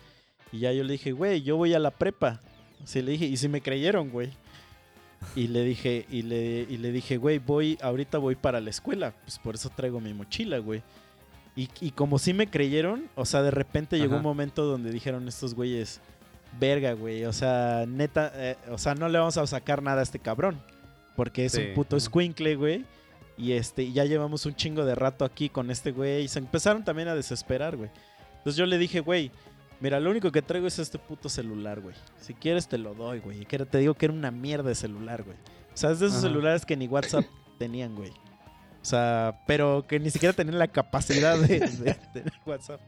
Y 0.52 0.60
ya 0.60 0.72
yo 0.72 0.84
le 0.84 0.92
dije, 0.92 1.10
güey, 1.12 1.42
yo 1.42 1.56
voy 1.56 1.74
a 1.74 1.80
la 1.80 1.90
prepa. 1.90 2.40
Así 2.84 3.02
le 3.02 3.12
dije, 3.12 3.24
y 3.26 3.36
sí 3.36 3.48
me 3.48 3.60
creyeron, 3.60 4.10
güey. 4.10 4.30
Y 5.34 5.48
le 5.48 5.64
dije, 5.64 6.06
y 6.08 6.22
le, 6.22 6.66
y 6.70 6.76
le 6.78 6.92
dije, 6.92 7.16
güey, 7.16 7.38
voy, 7.38 7.76
ahorita 7.82 8.18
voy 8.18 8.36
para 8.36 8.60
la 8.60 8.70
escuela. 8.70 9.12
Pues 9.24 9.38
por 9.38 9.54
eso 9.56 9.68
traigo 9.70 10.00
mi 10.00 10.14
mochila, 10.14 10.58
güey. 10.58 10.82
Y, 11.56 11.68
y 11.80 11.90
como 11.90 12.18
sí 12.18 12.32
me 12.32 12.46
creyeron, 12.48 13.08
o 13.16 13.24
sea, 13.24 13.42
de 13.42 13.50
repente 13.50 13.98
llegó 13.98 14.16
un 14.16 14.22
momento 14.22 14.64
donde 14.64 14.90
dijeron 14.92 15.26
estos 15.28 15.54
güeyes, 15.54 16.00
verga, 16.60 16.92
güey, 16.92 17.24
o 17.24 17.32
sea, 17.32 17.84
neta, 17.88 18.32
eh, 18.36 18.56
o 18.70 18.78
sea, 18.78 18.94
no 18.94 19.08
le 19.08 19.18
vamos 19.18 19.36
a 19.36 19.46
sacar 19.48 19.82
nada 19.82 20.00
a 20.00 20.04
este 20.04 20.20
cabrón. 20.20 20.60
Porque 21.16 21.44
es 21.46 21.52
Sí, 21.52 21.60
un 21.60 21.74
puto 21.74 21.96
ajá. 21.96 22.06
squinkle, 22.06 22.54
güey. 22.56 22.84
Y 23.40 23.52
este, 23.52 23.84
y 23.84 23.92
ya 23.94 24.04
llevamos 24.04 24.44
un 24.44 24.54
chingo 24.54 24.84
de 24.84 24.94
rato 24.94 25.24
aquí 25.24 25.48
con 25.48 25.70
este 25.70 25.92
güey. 25.92 26.24
Y 26.24 26.28
se 26.28 26.38
empezaron 26.38 26.84
también 26.84 27.08
a 27.08 27.14
desesperar, 27.14 27.76
güey. 27.76 27.90
Entonces 28.36 28.56
yo 28.56 28.66
le 28.66 28.76
dije, 28.76 29.00
güey, 29.00 29.30
mira, 29.80 29.98
lo 29.98 30.10
único 30.10 30.30
que 30.30 30.42
traigo 30.42 30.66
es 30.66 30.78
este 30.78 30.98
puto 30.98 31.30
celular, 31.30 31.80
güey. 31.80 31.94
Si 32.20 32.34
quieres 32.34 32.68
te 32.68 32.76
lo 32.76 32.94
doy, 32.94 33.20
güey. 33.20 33.42
Y 33.42 33.46
que 33.46 33.58
te 33.58 33.78
digo 33.78 33.94
que 33.94 34.06
era 34.06 34.12
una 34.12 34.30
mierda 34.30 34.68
de 34.68 34.74
celular, 34.74 35.22
güey. 35.22 35.36
O 35.72 35.76
sea, 35.76 35.90
es 35.90 36.00
de 36.00 36.06
esos 36.06 36.18
Ajá. 36.18 36.28
celulares 36.28 36.66
que 36.66 36.76
ni 36.76 36.86
WhatsApp 36.86 37.24
tenían, 37.58 37.94
güey. 37.94 38.10
O 38.10 38.84
sea, 38.84 39.40
pero 39.46 39.86
que 39.88 39.98
ni 39.98 40.10
siquiera 40.10 40.34
tenían 40.34 40.58
la 40.58 40.68
capacidad 40.68 41.38
de, 41.38 41.60
de 41.60 41.94
tener 42.12 42.32
WhatsApp. 42.44 42.80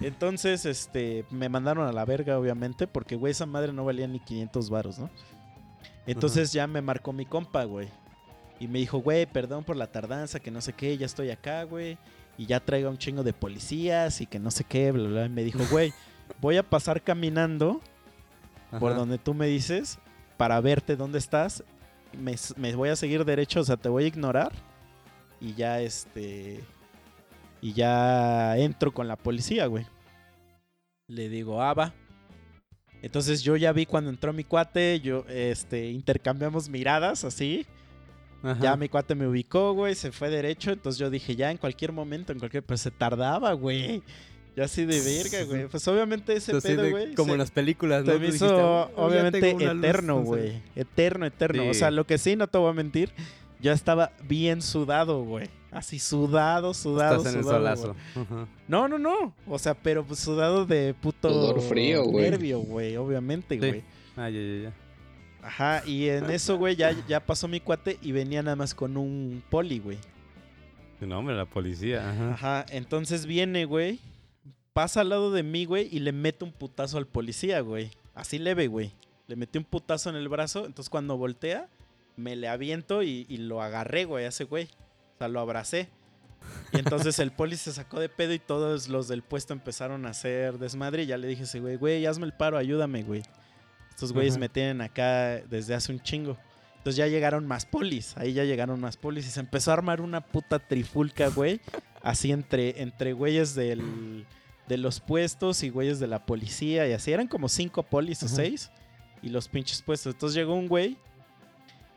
Entonces, 0.00 0.64
este, 0.64 1.24
me 1.30 1.48
mandaron 1.48 1.86
a 1.86 1.92
la 1.92 2.04
verga, 2.04 2.38
obviamente, 2.38 2.86
porque, 2.86 3.16
güey, 3.16 3.32
esa 3.32 3.46
madre 3.46 3.72
no 3.72 3.84
valía 3.84 4.06
ni 4.06 4.20
500 4.20 4.70
varos, 4.70 4.98
¿no? 4.98 5.10
Entonces 6.06 6.52
ya 6.52 6.66
me 6.66 6.80
marcó 6.80 7.12
mi 7.12 7.26
compa, 7.26 7.64
güey. 7.64 7.88
Y 8.60 8.68
me 8.68 8.78
dijo, 8.78 8.98
güey, 8.98 9.24
perdón 9.24 9.64
por 9.64 9.76
la 9.76 9.86
tardanza, 9.86 10.38
que 10.38 10.50
no 10.50 10.60
sé 10.60 10.74
qué, 10.74 10.96
ya 10.96 11.06
estoy 11.06 11.30
acá, 11.30 11.64
güey. 11.64 11.96
Y 12.36 12.46
ya 12.46 12.60
traigo 12.60 12.90
un 12.90 12.98
chingo 12.98 13.22
de 13.22 13.32
policías 13.32 14.20
y 14.20 14.26
que 14.26 14.38
no 14.38 14.50
sé 14.50 14.64
qué, 14.64 14.92
bla, 14.92 15.08
bla. 15.08 15.26
Y 15.26 15.30
me 15.30 15.42
dijo, 15.42 15.60
güey, 15.70 15.92
voy 16.40 16.58
a 16.58 16.62
pasar 16.62 17.02
caminando 17.02 17.80
por 18.78 18.94
donde 18.94 19.18
tú 19.18 19.34
me 19.34 19.46
dices 19.46 19.98
para 20.36 20.60
verte 20.60 20.94
dónde 20.94 21.18
estás. 21.18 21.64
Me, 22.12 22.36
me 22.56 22.74
voy 22.74 22.90
a 22.90 22.96
seguir 22.96 23.24
derecho, 23.24 23.60
o 23.60 23.64
sea, 23.64 23.78
te 23.78 23.88
voy 23.88 24.04
a 24.04 24.08
ignorar. 24.08 24.52
Y 25.40 25.54
ya, 25.54 25.80
este... 25.80 26.60
Y 27.62 27.72
ya 27.72 28.56
entro 28.58 28.92
con 28.92 29.08
la 29.08 29.16
policía, 29.16 29.66
güey. 29.66 29.86
Le 31.08 31.28
digo, 31.28 31.62
ah, 31.62 31.74
va. 31.74 31.94
Entonces 33.02 33.42
yo 33.42 33.56
ya 33.56 33.72
vi 33.72 33.86
cuando 33.86 34.10
entró 34.10 34.32
mi 34.32 34.44
cuate, 34.44 35.00
yo, 35.00 35.24
este, 35.28 35.90
intercambiamos 35.90 36.68
miradas 36.68 37.24
así. 37.24 37.66
Ajá. 38.42 38.58
Ya 38.62 38.76
mi 38.76 38.88
cuate 38.88 39.14
me 39.14 39.26
ubicó, 39.26 39.72
güey, 39.74 39.94
se 39.94 40.12
fue 40.12 40.30
derecho, 40.30 40.70
entonces 40.72 40.98
yo 40.98 41.10
dije, 41.10 41.36
ya 41.36 41.50
en 41.50 41.58
cualquier 41.58 41.92
momento, 41.92 42.32
en 42.32 42.38
cualquier... 42.38 42.62
Pues 42.62 42.80
se 42.80 42.90
tardaba, 42.90 43.52
güey. 43.52 44.02
Ya 44.56 44.64
así 44.64 44.84
de 44.84 45.00
verga, 45.00 45.44
güey. 45.44 45.68
Pues 45.68 45.86
obviamente 45.88 46.32
ese 46.34 46.60
pedo, 46.60 46.88
güey. 46.90 47.14
Como 47.14 47.28
se- 47.28 47.32
en 47.34 47.38
las 47.38 47.50
películas, 47.50 48.04
¿no? 48.04 48.12
me 48.14 48.18
dijiste, 48.18 48.46
hizo 48.46 48.56
"Oh, 48.96 49.06
obviamente 49.06 49.40
tengo 49.40 49.62
una 49.62 49.74
luz", 49.74 49.84
eterno, 49.84 50.14
no 50.16 50.22
sé. 50.22 50.26
güey. 50.28 50.62
Eterno, 50.74 51.26
eterno. 51.26 51.68
O 51.70 51.74
sea, 51.74 51.90
lo 51.90 52.04
que 52.06 52.18
sí, 52.18 52.34
no 52.34 52.48
te 52.48 52.58
voy 52.58 52.70
a 52.70 52.72
mentir, 52.74 53.10
yo 53.60 53.72
estaba 53.72 54.10
bien 54.28 54.60
sudado, 54.62 55.22
güey. 55.22 55.48
Así 55.70 56.00
sudado, 56.00 56.74
sudado, 56.74 57.18
Estás 57.18 57.32
en 57.32 57.38
el 57.38 57.44
sudado, 57.44 57.76
solazo. 57.76 57.96
No, 58.66 58.88
no, 58.88 58.98
no. 58.98 59.34
O 59.46 59.58
sea, 59.58 59.74
pero 59.74 60.04
pues 60.04 60.18
sudado 60.18 60.66
de 60.66 60.94
puto 60.94 61.28
Sudor 61.30 61.60
frío, 61.60 62.02
güey. 62.04 62.28
nervio, 62.30 62.58
güey, 62.58 62.96
obviamente, 62.96 63.54
Sí. 63.54 63.58
güey. 63.60 63.82
Ah, 64.16 64.28
ya, 64.28 64.40
ya, 64.40 64.62
ya. 64.64 64.72
Ajá, 65.42 65.82
y 65.86 66.08
en 66.08 66.30
eso, 66.30 66.58
güey, 66.58 66.76
ya, 66.76 66.94
ya 67.08 67.20
pasó 67.20 67.48
mi 67.48 67.60
cuate 67.60 67.98
y 68.02 68.12
venía 68.12 68.42
nada 68.42 68.56
más 68.56 68.74
con 68.74 68.96
un 68.96 69.42
poli, 69.50 69.78
güey. 69.78 69.98
No, 71.00 71.18
hombre, 71.18 71.34
la 71.34 71.46
policía. 71.46 72.10
Ajá. 72.10 72.32
Ajá, 72.32 72.66
entonces 72.70 73.24
viene, 73.24 73.64
güey, 73.64 73.98
pasa 74.72 75.00
al 75.00 75.08
lado 75.08 75.32
de 75.32 75.42
mí, 75.42 75.64
güey, 75.64 75.88
y 75.90 76.00
le 76.00 76.12
mete 76.12 76.44
un 76.44 76.52
putazo 76.52 76.98
al 76.98 77.06
policía, 77.06 77.60
güey. 77.60 77.90
Así 78.14 78.38
leve, 78.38 78.66
güey. 78.66 78.92
Le 79.26 79.36
metí 79.36 79.58
un 79.58 79.64
putazo 79.64 80.10
en 80.10 80.16
el 80.16 80.28
brazo, 80.28 80.66
entonces 80.66 80.90
cuando 80.90 81.16
voltea, 81.16 81.68
me 82.16 82.36
le 82.36 82.48
aviento 82.48 83.02
y, 83.02 83.24
y 83.28 83.38
lo 83.38 83.62
agarré, 83.62 84.04
güey, 84.04 84.24
a 84.26 84.28
ese 84.28 84.44
güey. 84.44 84.64
O 85.14 85.18
sea, 85.18 85.28
lo 85.28 85.40
abracé. 85.40 85.88
Y 86.72 86.78
entonces 86.78 87.18
el 87.18 87.30
poli 87.30 87.56
se 87.56 87.72
sacó 87.72 88.00
de 88.00 88.08
pedo 88.08 88.32
y 88.32 88.38
todos 88.38 88.88
los 88.88 89.08
del 89.08 89.22
puesto 89.22 89.52
empezaron 89.52 90.06
a 90.06 90.10
hacer 90.10 90.58
desmadre. 90.58 91.04
Y 91.04 91.06
ya 91.06 91.18
le 91.18 91.28
dije 91.28 91.42
a 91.42 91.44
ese 91.44 91.60
güey, 91.60 91.76
güey, 91.76 92.06
hazme 92.06 92.26
el 92.26 92.32
paro, 92.32 92.56
ayúdame, 92.58 93.02
güey. 93.02 93.22
Estos 94.00 94.14
güeyes 94.14 94.32
Ajá. 94.32 94.40
me 94.40 94.48
tienen 94.48 94.80
acá 94.80 95.42
desde 95.50 95.74
hace 95.74 95.92
un 95.92 96.00
chingo. 96.00 96.38
Entonces 96.78 96.96
ya 96.96 97.06
llegaron 97.06 97.46
más 97.46 97.66
polis, 97.66 98.16
ahí 98.16 98.32
ya 98.32 98.44
llegaron 98.44 98.80
más 98.80 98.96
polis 98.96 99.26
y 99.26 99.30
se 99.30 99.40
empezó 99.40 99.72
a 99.72 99.74
armar 99.74 100.00
una 100.00 100.22
puta 100.22 100.58
trifulca, 100.58 101.28
güey. 101.28 101.60
Así 102.00 102.32
entre, 102.32 102.80
entre 102.80 103.12
güeyes 103.12 103.54
del, 103.54 104.24
de 104.68 104.78
los 104.78 105.00
puestos 105.00 105.62
y 105.62 105.68
güeyes 105.68 106.00
de 106.00 106.06
la 106.06 106.24
policía 106.24 106.88
y 106.88 106.94
así. 106.94 107.12
Eran 107.12 107.28
como 107.28 107.50
cinco 107.50 107.82
polis 107.82 108.22
o 108.22 108.28
seis 108.28 108.70
y 109.20 109.28
los 109.28 109.48
pinches 109.48 109.82
puestos. 109.82 110.14
Entonces 110.14 110.34
llegó 110.34 110.54
un 110.54 110.66
güey 110.66 110.96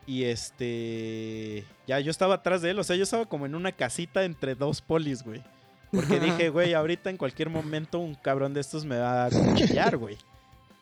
y 0.05 0.25
este... 0.25 1.63
Ya 1.87 2.01
yo 2.01 2.11
estaba 2.11 2.35
atrás 2.35 2.61
de 2.61 2.71
él, 2.71 2.79
o 2.79 2.83
sea, 2.83 2.97
yo 2.97 3.03
estaba 3.03 3.27
como 3.27 3.45
en 3.45 3.55
una 3.55 3.71
casita 3.71 4.25
entre 4.25 4.55
dos 4.55 4.81
polis, 4.81 5.23
güey. 5.23 5.41
Porque 5.89 6.19
dije, 6.19 6.49
güey, 6.49 6.73
ahorita 6.73 7.09
en 7.09 7.15
cualquier 7.15 7.49
momento 7.49 7.99
un 7.99 8.15
cabrón 8.15 8.53
de 8.53 8.59
estos 8.59 8.83
me 8.83 8.97
va 8.97 9.27
a 9.27 9.29
cuchillar, 9.29 9.95
güey. 9.95 10.17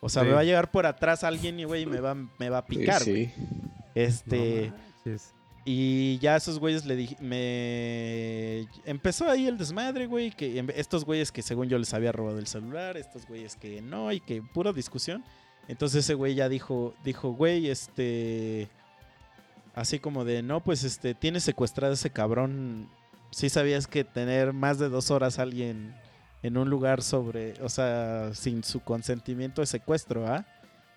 O 0.02 0.10
sea, 0.10 0.24
Sí. 0.24 0.28
me 0.28 0.34
va 0.34 0.42
a 0.42 0.44
llegar 0.44 0.70
por 0.72 0.86
atrás 0.86 1.24
alguien 1.24 1.58
y, 1.60 1.64
güey, 1.64 1.86
me 1.86 2.02
va, 2.02 2.16
me 2.16 2.50
va 2.50 2.58
a 2.58 2.66
picar, 2.66 3.04
güey. 3.06 3.28
sí. 3.28 3.34
Este... 3.96 4.74
No. 5.06 5.16
Y 5.64 6.18
ya 6.18 6.36
esos 6.38 6.58
güeyes 6.60 6.86
le 6.86 6.96
dije, 6.96 7.16
me... 7.20 8.68
Empezó 8.84 9.30
ahí 9.30 9.46
el 9.48 9.60
desmadre, 9.60 10.08
güey, 10.08 10.32
que 10.32 10.66
estos 10.76 11.06
güeyes 11.06 11.32
que 11.32 11.44
según 11.44 11.70
yo 11.70 11.78
les 11.78 11.94
había 11.94 12.12
robado 12.12 12.40
el 12.40 12.48
celular, 12.48 12.98
estos 12.98 13.28
güeyes 13.28 13.56
que 13.58 13.80
no, 13.82 14.12
y 14.12 14.20
que 14.22 14.42
pura 14.42 14.74
discusión. 14.74 15.24
Entonces 15.68 16.04
ese 16.04 16.16
güey 16.16 16.34
ya 16.34 16.50
dijo, 16.50 16.96
dijo, 17.04 17.32
güey, 17.34 17.70
este... 17.70 18.70
Así 19.76 20.00
como 20.00 20.26
de, 20.26 20.42
no, 20.42 20.62
pues 20.62 20.84
este, 20.84 21.14
tienes 21.14 21.44
secuestrado 21.44 21.92
a 21.92 21.96
ese 21.96 22.10
cabrón. 22.10 22.90
Sí 23.30 23.48
sabías 23.50 23.86
que 23.88 24.04
tener 24.04 24.54
más 24.54 24.80
de 24.80 24.90
dos 24.90 25.12
horas 25.12 25.38
a 25.40 25.44
alguien 25.44 25.94
en 26.44 26.58
un 26.58 26.70
lugar 26.70 27.02
sobre, 27.02 27.54
o 27.62 27.70
sea, 27.70 28.32
sin 28.34 28.64
su 28.64 28.80
consentimiento 28.80 29.62
es 29.62 29.70
secuestro, 29.70 30.28
¿ah? 30.28 30.46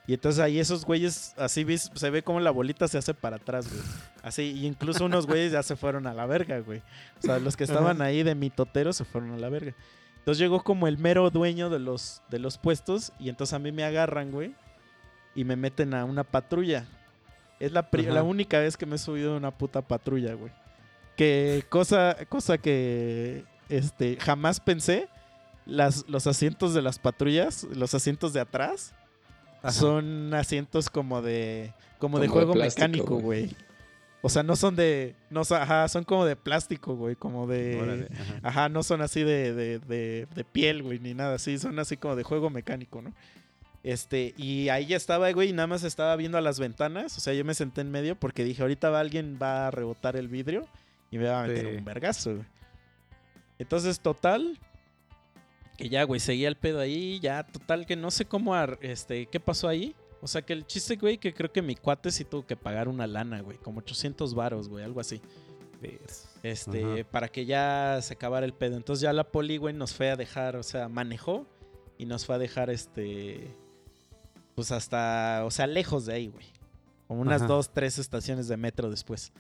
Y 0.06 0.12
entonces 0.12 0.40
ahí 0.40 0.58
esos 0.58 0.84
güeyes, 0.84 1.34
así 1.38 1.64
se 1.78 2.10
ve 2.10 2.22
como 2.22 2.38
la 2.40 2.50
bolita 2.50 2.88
se 2.88 2.98
hace 2.98 3.14
para 3.14 3.36
atrás, 3.36 3.68
güey. 3.70 3.82
Así, 4.22 4.42
y 4.52 4.66
incluso 4.66 5.06
unos 5.06 5.26
güeyes 5.26 5.52
ya 5.52 5.62
se 5.62 5.76
fueron 5.76 6.06
a 6.06 6.12
la 6.12 6.26
verga, 6.26 6.58
güey. 6.60 6.80
O 7.18 7.22
sea, 7.22 7.38
los 7.38 7.56
que 7.56 7.64
estaban 7.64 8.02
ahí 8.02 8.22
de 8.22 8.34
mitoteros 8.34 8.96
se 8.96 9.04
fueron 9.06 9.32
a 9.32 9.38
la 9.38 9.48
verga. 9.48 9.74
Entonces 10.18 10.38
llegó 10.38 10.62
como 10.62 10.88
el 10.88 10.98
mero 10.98 11.30
dueño 11.30 11.70
de 11.70 11.78
los, 11.78 12.22
de 12.30 12.38
los 12.38 12.58
puestos 12.58 13.12
y 13.18 13.30
entonces 13.30 13.54
a 13.54 13.58
mí 13.58 13.72
me 13.72 13.84
agarran, 13.84 14.30
güey, 14.30 14.54
y 15.34 15.44
me 15.44 15.56
meten 15.56 15.94
a 15.94 16.04
una 16.04 16.24
patrulla. 16.24 16.84
Es 17.58 17.72
la, 17.72 17.90
pri- 17.90 18.04
la 18.04 18.22
única 18.22 18.58
vez 18.58 18.76
que 18.76 18.84
me 18.84 18.96
he 18.96 18.98
subido 18.98 19.34
a 19.34 19.36
una 19.38 19.52
puta 19.52 19.80
patrulla, 19.80 20.34
güey. 20.34 20.52
Que 21.16 21.64
cosa, 21.70 22.16
cosa 22.28 22.58
que 22.58 23.44
este, 23.70 24.16
jamás 24.20 24.60
pensé, 24.60 25.08
las, 25.66 26.04
los 26.08 26.26
asientos 26.26 26.74
de 26.74 26.82
las 26.82 26.98
patrullas, 26.98 27.64
los 27.64 27.94
asientos 27.94 28.32
de 28.32 28.40
atrás, 28.40 28.92
Ajá. 29.62 29.72
son 29.72 30.32
asientos 30.34 30.90
como 30.90 31.22
de 31.22 31.72
como, 31.98 32.18
de 32.18 32.26
Como 32.28 32.38
de 32.40 32.46
juego 32.46 32.52
plástico, 32.54 32.86
mecánico, 32.88 33.16
güey. 33.18 33.56
O 34.20 34.28
sea, 34.30 34.42
no 34.42 34.56
son 34.56 34.74
de 34.76 35.14
no 35.30 35.44
son, 35.44 35.60
ajá, 35.62 35.86
son 35.88 36.04
como 36.04 36.24
de 36.24 36.34
plástico, 36.36 36.96
güey, 36.96 37.14
como 37.14 37.46
de 37.46 37.80
Órale, 37.80 38.08
ajá. 38.12 38.40
Ajá, 38.42 38.68
no 38.68 38.82
son 38.82 39.02
así 39.02 39.22
de, 39.22 39.52
de, 39.54 39.78
de, 39.80 40.26
de 40.34 40.44
piel, 40.44 40.82
güey, 40.82 40.98
ni 40.98 41.12
nada 41.14 41.34
así, 41.36 41.58
son 41.58 41.78
así 41.78 41.96
como 41.98 42.16
de 42.16 42.22
juego 42.24 42.48
mecánico, 42.50 43.02
¿no? 43.02 43.12
Este, 43.82 44.32
y 44.38 44.70
ahí 44.70 44.86
ya 44.86 44.96
estaba, 44.96 45.30
güey, 45.32 45.50
y 45.50 45.52
nada 45.52 45.66
más 45.66 45.82
estaba 45.82 46.16
viendo 46.16 46.38
a 46.38 46.40
las 46.40 46.58
ventanas, 46.58 47.18
o 47.18 47.20
sea, 47.20 47.34
yo 47.34 47.44
me 47.44 47.52
senté 47.52 47.82
en 47.82 47.90
medio 47.90 48.16
porque 48.16 48.44
dije, 48.44 48.62
ahorita 48.62 48.88
va 48.88 49.00
alguien 49.00 49.38
va 49.40 49.66
a 49.66 49.70
rebotar 49.70 50.16
el 50.16 50.28
vidrio 50.28 50.66
y 51.10 51.18
me 51.18 51.28
va 51.28 51.44
a 51.44 51.46
meter 51.46 51.66
Sí. 51.70 51.76
un 51.76 51.84
vergazo, 51.84 52.30
güey. 52.36 52.46
Entonces, 53.58 54.00
total, 54.00 54.58
que 55.76 55.88
ya, 55.88 56.04
güey, 56.04 56.20
seguía 56.20 56.48
el 56.48 56.56
pedo 56.56 56.80
ahí, 56.80 57.18
ya, 57.20 57.44
total, 57.44 57.86
que 57.86 57.96
no 57.96 58.10
sé 58.10 58.24
cómo, 58.26 58.54
ar- 58.54 58.78
este, 58.82 59.26
qué 59.26 59.40
pasó 59.40 59.68
ahí. 59.68 59.94
O 60.20 60.26
sea, 60.26 60.42
que 60.42 60.52
el 60.54 60.66
chiste, 60.66 60.96
güey, 60.96 61.18
que 61.18 61.34
creo 61.34 61.52
que 61.52 61.60
mi 61.62 61.74
cuate 61.76 62.10
sí 62.10 62.24
tuvo 62.24 62.46
que 62.46 62.56
pagar 62.56 62.88
una 62.88 63.06
lana, 63.06 63.40
güey, 63.42 63.58
como 63.58 63.80
800 63.80 64.34
varos, 64.34 64.68
güey, 64.68 64.84
algo 64.84 65.00
así. 65.00 65.20
Este, 66.42 66.82
Ajá. 67.02 67.10
para 67.10 67.28
que 67.28 67.44
ya 67.44 67.98
se 68.02 68.14
acabara 68.14 68.46
el 68.46 68.54
pedo. 68.54 68.76
Entonces 68.76 69.02
ya 69.02 69.12
la 69.12 69.24
poli, 69.24 69.56
güey, 69.58 69.74
nos 69.74 69.92
fue 69.94 70.10
a 70.10 70.16
dejar, 70.16 70.56
o 70.56 70.62
sea, 70.62 70.88
manejó 70.88 71.46
y 71.98 72.06
nos 72.06 72.24
fue 72.24 72.34
a 72.36 72.38
dejar, 72.38 72.70
este, 72.70 73.50
pues 74.54 74.72
hasta, 74.72 75.42
o 75.44 75.50
sea, 75.50 75.66
lejos 75.66 76.06
de 76.06 76.14
ahí, 76.14 76.28
güey. 76.28 76.46
Como 77.06 77.20
unas 77.20 77.42
Ajá. 77.42 77.48
dos, 77.48 77.70
tres 77.72 77.98
estaciones 77.98 78.48
de 78.48 78.56
metro 78.56 78.90
después. 78.90 79.32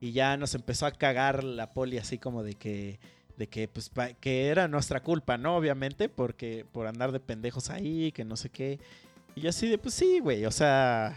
Y 0.00 0.12
ya 0.12 0.36
nos 0.38 0.54
empezó 0.54 0.86
a 0.86 0.90
cagar 0.92 1.44
la 1.44 1.70
poli 1.70 1.98
así 1.98 2.16
como 2.18 2.42
de 2.42 2.54
que, 2.54 2.98
de 3.36 3.46
que, 3.48 3.68
pues, 3.68 3.88
pa- 3.88 4.12
que 4.14 4.46
era 4.48 4.68
nuestra 4.68 5.02
culpa, 5.02 5.38
¿no? 5.38 5.56
Obviamente, 5.56 6.08
porque 6.08 6.64
por 6.70 6.86
andar 6.86 7.12
de 7.12 7.20
pendejos 7.20 7.70
ahí, 7.70 8.12
que 8.12 8.24
no 8.24 8.36
sé 8.36 8.50
qué. 8.50 8.78
Y 9.34 9.40
yo 9.42 9.50
así 9.50 9.68
de, 9.68 9.78
pues 9.78 9.94
sí, 9.94 10.18
güey, 10.20 10.44
o 10.44 10.50
sea, 10.50 11.16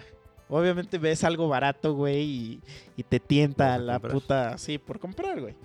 obviamente 0.50 0.98
ves 0.98 1.24
algo 1.24 1.48
barato, 1.48 1.94
güey, 1.94 2.24
y, 2.24 2.62
y 2.98 3.04
te 3.04 3.20
tienta 3.20 3.78
la 3.78 3.94
comprar. 3.94 4.14
puta, 4.14 4.58
sí, 4.58 4.78
por 4.78 5.00
comprar, 5.00 5.42
güey. 5.42 5.56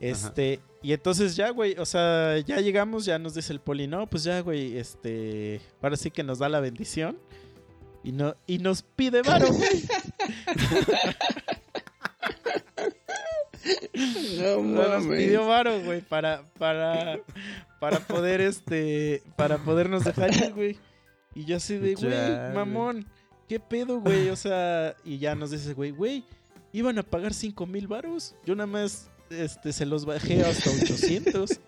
Este, 0.00 0.60
y 0.82 0.92
entonces 0.92 1.34
ya, 1.36 1.50
güey, 1.50 1.76
o 1.78 1.86
sea, 1.86 2.38
ya 2.40 2.60
llegamos, 2.60 3.04
ya 3.06 3.18
nos 3.18 3.34
dice 3.34 3.52
el 3.52 3.60
poli, 3.60 3.86
no, 3.86 4.06
pues 4.08 4.24
ya, 4.24 4.40
güey, 4.40 4.76
este, 4.76 5.60
ahora 5.80 5.96
sí 5.96 6.10
que 6.10 6.22
nos 6.22 6.38
da 6.38 6.48
la 6.48 6.60
bendición. 6.60 7.18
Y, 8.02 8.12
no, 8.12 8.34
y 8.46 8.58
nos 8.58 8.82
pide 8.82 9.22
varo, 9.22 9.46
güey. 9.50 9.82
No 14.38 14.62
Nos 14.62 15.02
mames. 15.04 15.18
pidió 15.18 15.46
varo, 15.46 15.80
güey, 15.82 16.00
para, 16.00 16.42
para, 16.58 17.20
para 17.80 18.00
poder, 18.00 18.40
este, 18.40 19.22
para 19.36 19.58
podernos 19.58 20.04
dejar 20.04 20.34
ir, 20.34 20.52
güey. 20.54 20.78
Y 21.34 21.44
yo 21.44 21.56
así 21.56 21.78
de, 21.78 21.94
güey, 21.94 22.54
mamón, 22.54 23.06
¿qué 23.48 23.58
pedo, 23.58 24.00
güey? 24.00 24.28
O 24.30 24.36
sea, 24.36 24.94
y 25.04 25.18
ya 25.18 25.34
nos 25.34 25.50
dice, 25.50 25.74
güey, 25.74 25.90
güey, 25.90 26.24
iban 26.72 26.98
a 26.98 27.02
pagar 27.02 27.34
5 27.34 27.66
mil 27.66 27.88
varos. 27.88 28.34
Yo 28.44 28.54
nada 28.54 28.66
más, 28.66 29.10
este, 29.30 29.72
se 29.72 29.86
los 29.86 30.04
bajé 30.04 30.44
hasta 30.44 30.70
800. 30.70 31.60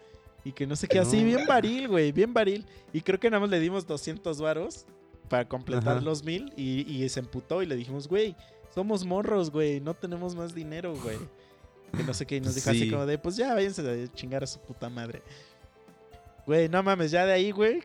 Y 0.45 0.53
que 0.53 0.65
no 0.67 0.77
sé 0.77 0.87
qué, 0.87 1.01
así, 1.01 1.25
bien 1.25 1.45
varil, 1.47 1.89
güey, 1.89 2.13
bien 2.13 2.33
varil. 2.33 2.65
Y 2.93 3.01
creo 3.01 3.19
que 3.19 3.29
nada 3.29 3.41
más 3.41 3.51
le 3.51 3.59
dimos 3.59 3.87
200 3.87 4.41
varos 4.41 4.87
para 5.29 5.49
completar 5.49 5.97
Ajá. 5.97 6.01
los 6.01 6.23
mil. 6.23 6.53
Y, 6.57 6.83
y 6.89 7.09
se 7.09 7.19
emputó 7.19 7.63
y 7.63 7.67
le 7.67 7.75
dijimos, 7.75 8.07
güey, 8.07 8.37
somos 8.73 9.05
morros, 9.05 9.51
güey, 9.51 9.81
no 9.81 9.95
tenemos 9.95 10.37
más 10.37 10.55
dinero, 10.55 10.95
güey. 11.03 11.19
Que 11.97 12.03
no 12.05 12.15
sé 12.15 12.27
qué, 12.27 12.37
y 12.37 12.41
nos 12.41 12.55
dijo 12.55 12.71
así 12.71 12.81
Sí. 12.81 12.91
como 12.91 13.07
de, 13.07 13.19
pues 13.19 13.37
ya 13.37 13.55
váyanse 13.55 13.83
a 14.05 14.13
chingar 14.13 14.45
a 14.45 14.47
su 14.47 14.61
puta 14.61 14.89
madre. 14.89 15.23
Güey, 16.47 16.69
no 16.69 16.83
mames, 16.83 17.11
ya 17.11 17.27
de 17.27 17.33
ahí, 17.33 17.51
güey, 17.51 17.83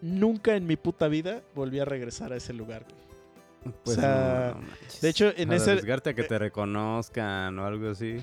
nunca 0.00 0.56
en 0.56 0.66
mi 0.66 0.76
puta 0.76 1.08
vida 1.08 1.42
volví 1.54 1.78
a 1.78 1.84
regresar 1.84 2.32
a 2.32 2.36
ese 2.36 2.52
lugar, 2.52 2.84
güey. 2.84 3.74
Pues 3.84 3.96
o 3.96 4.00
sea, 4.00 4.52
no, 4.56 4.60
no. 4.60 4.68
De 5.00 5.08
hecho, 5.08 5.32
en 5.36 5.50
A 5.52 5.56
ese... 5.56 5.70
arriesgarte 5.70 6.10
a 6.10 6.14
que 6.14 6.24
te 6.24 6.38
reconozcan 6.38 7.58
o 7.58 7.64
algo 7.66 7.90
así. 7.90 8.16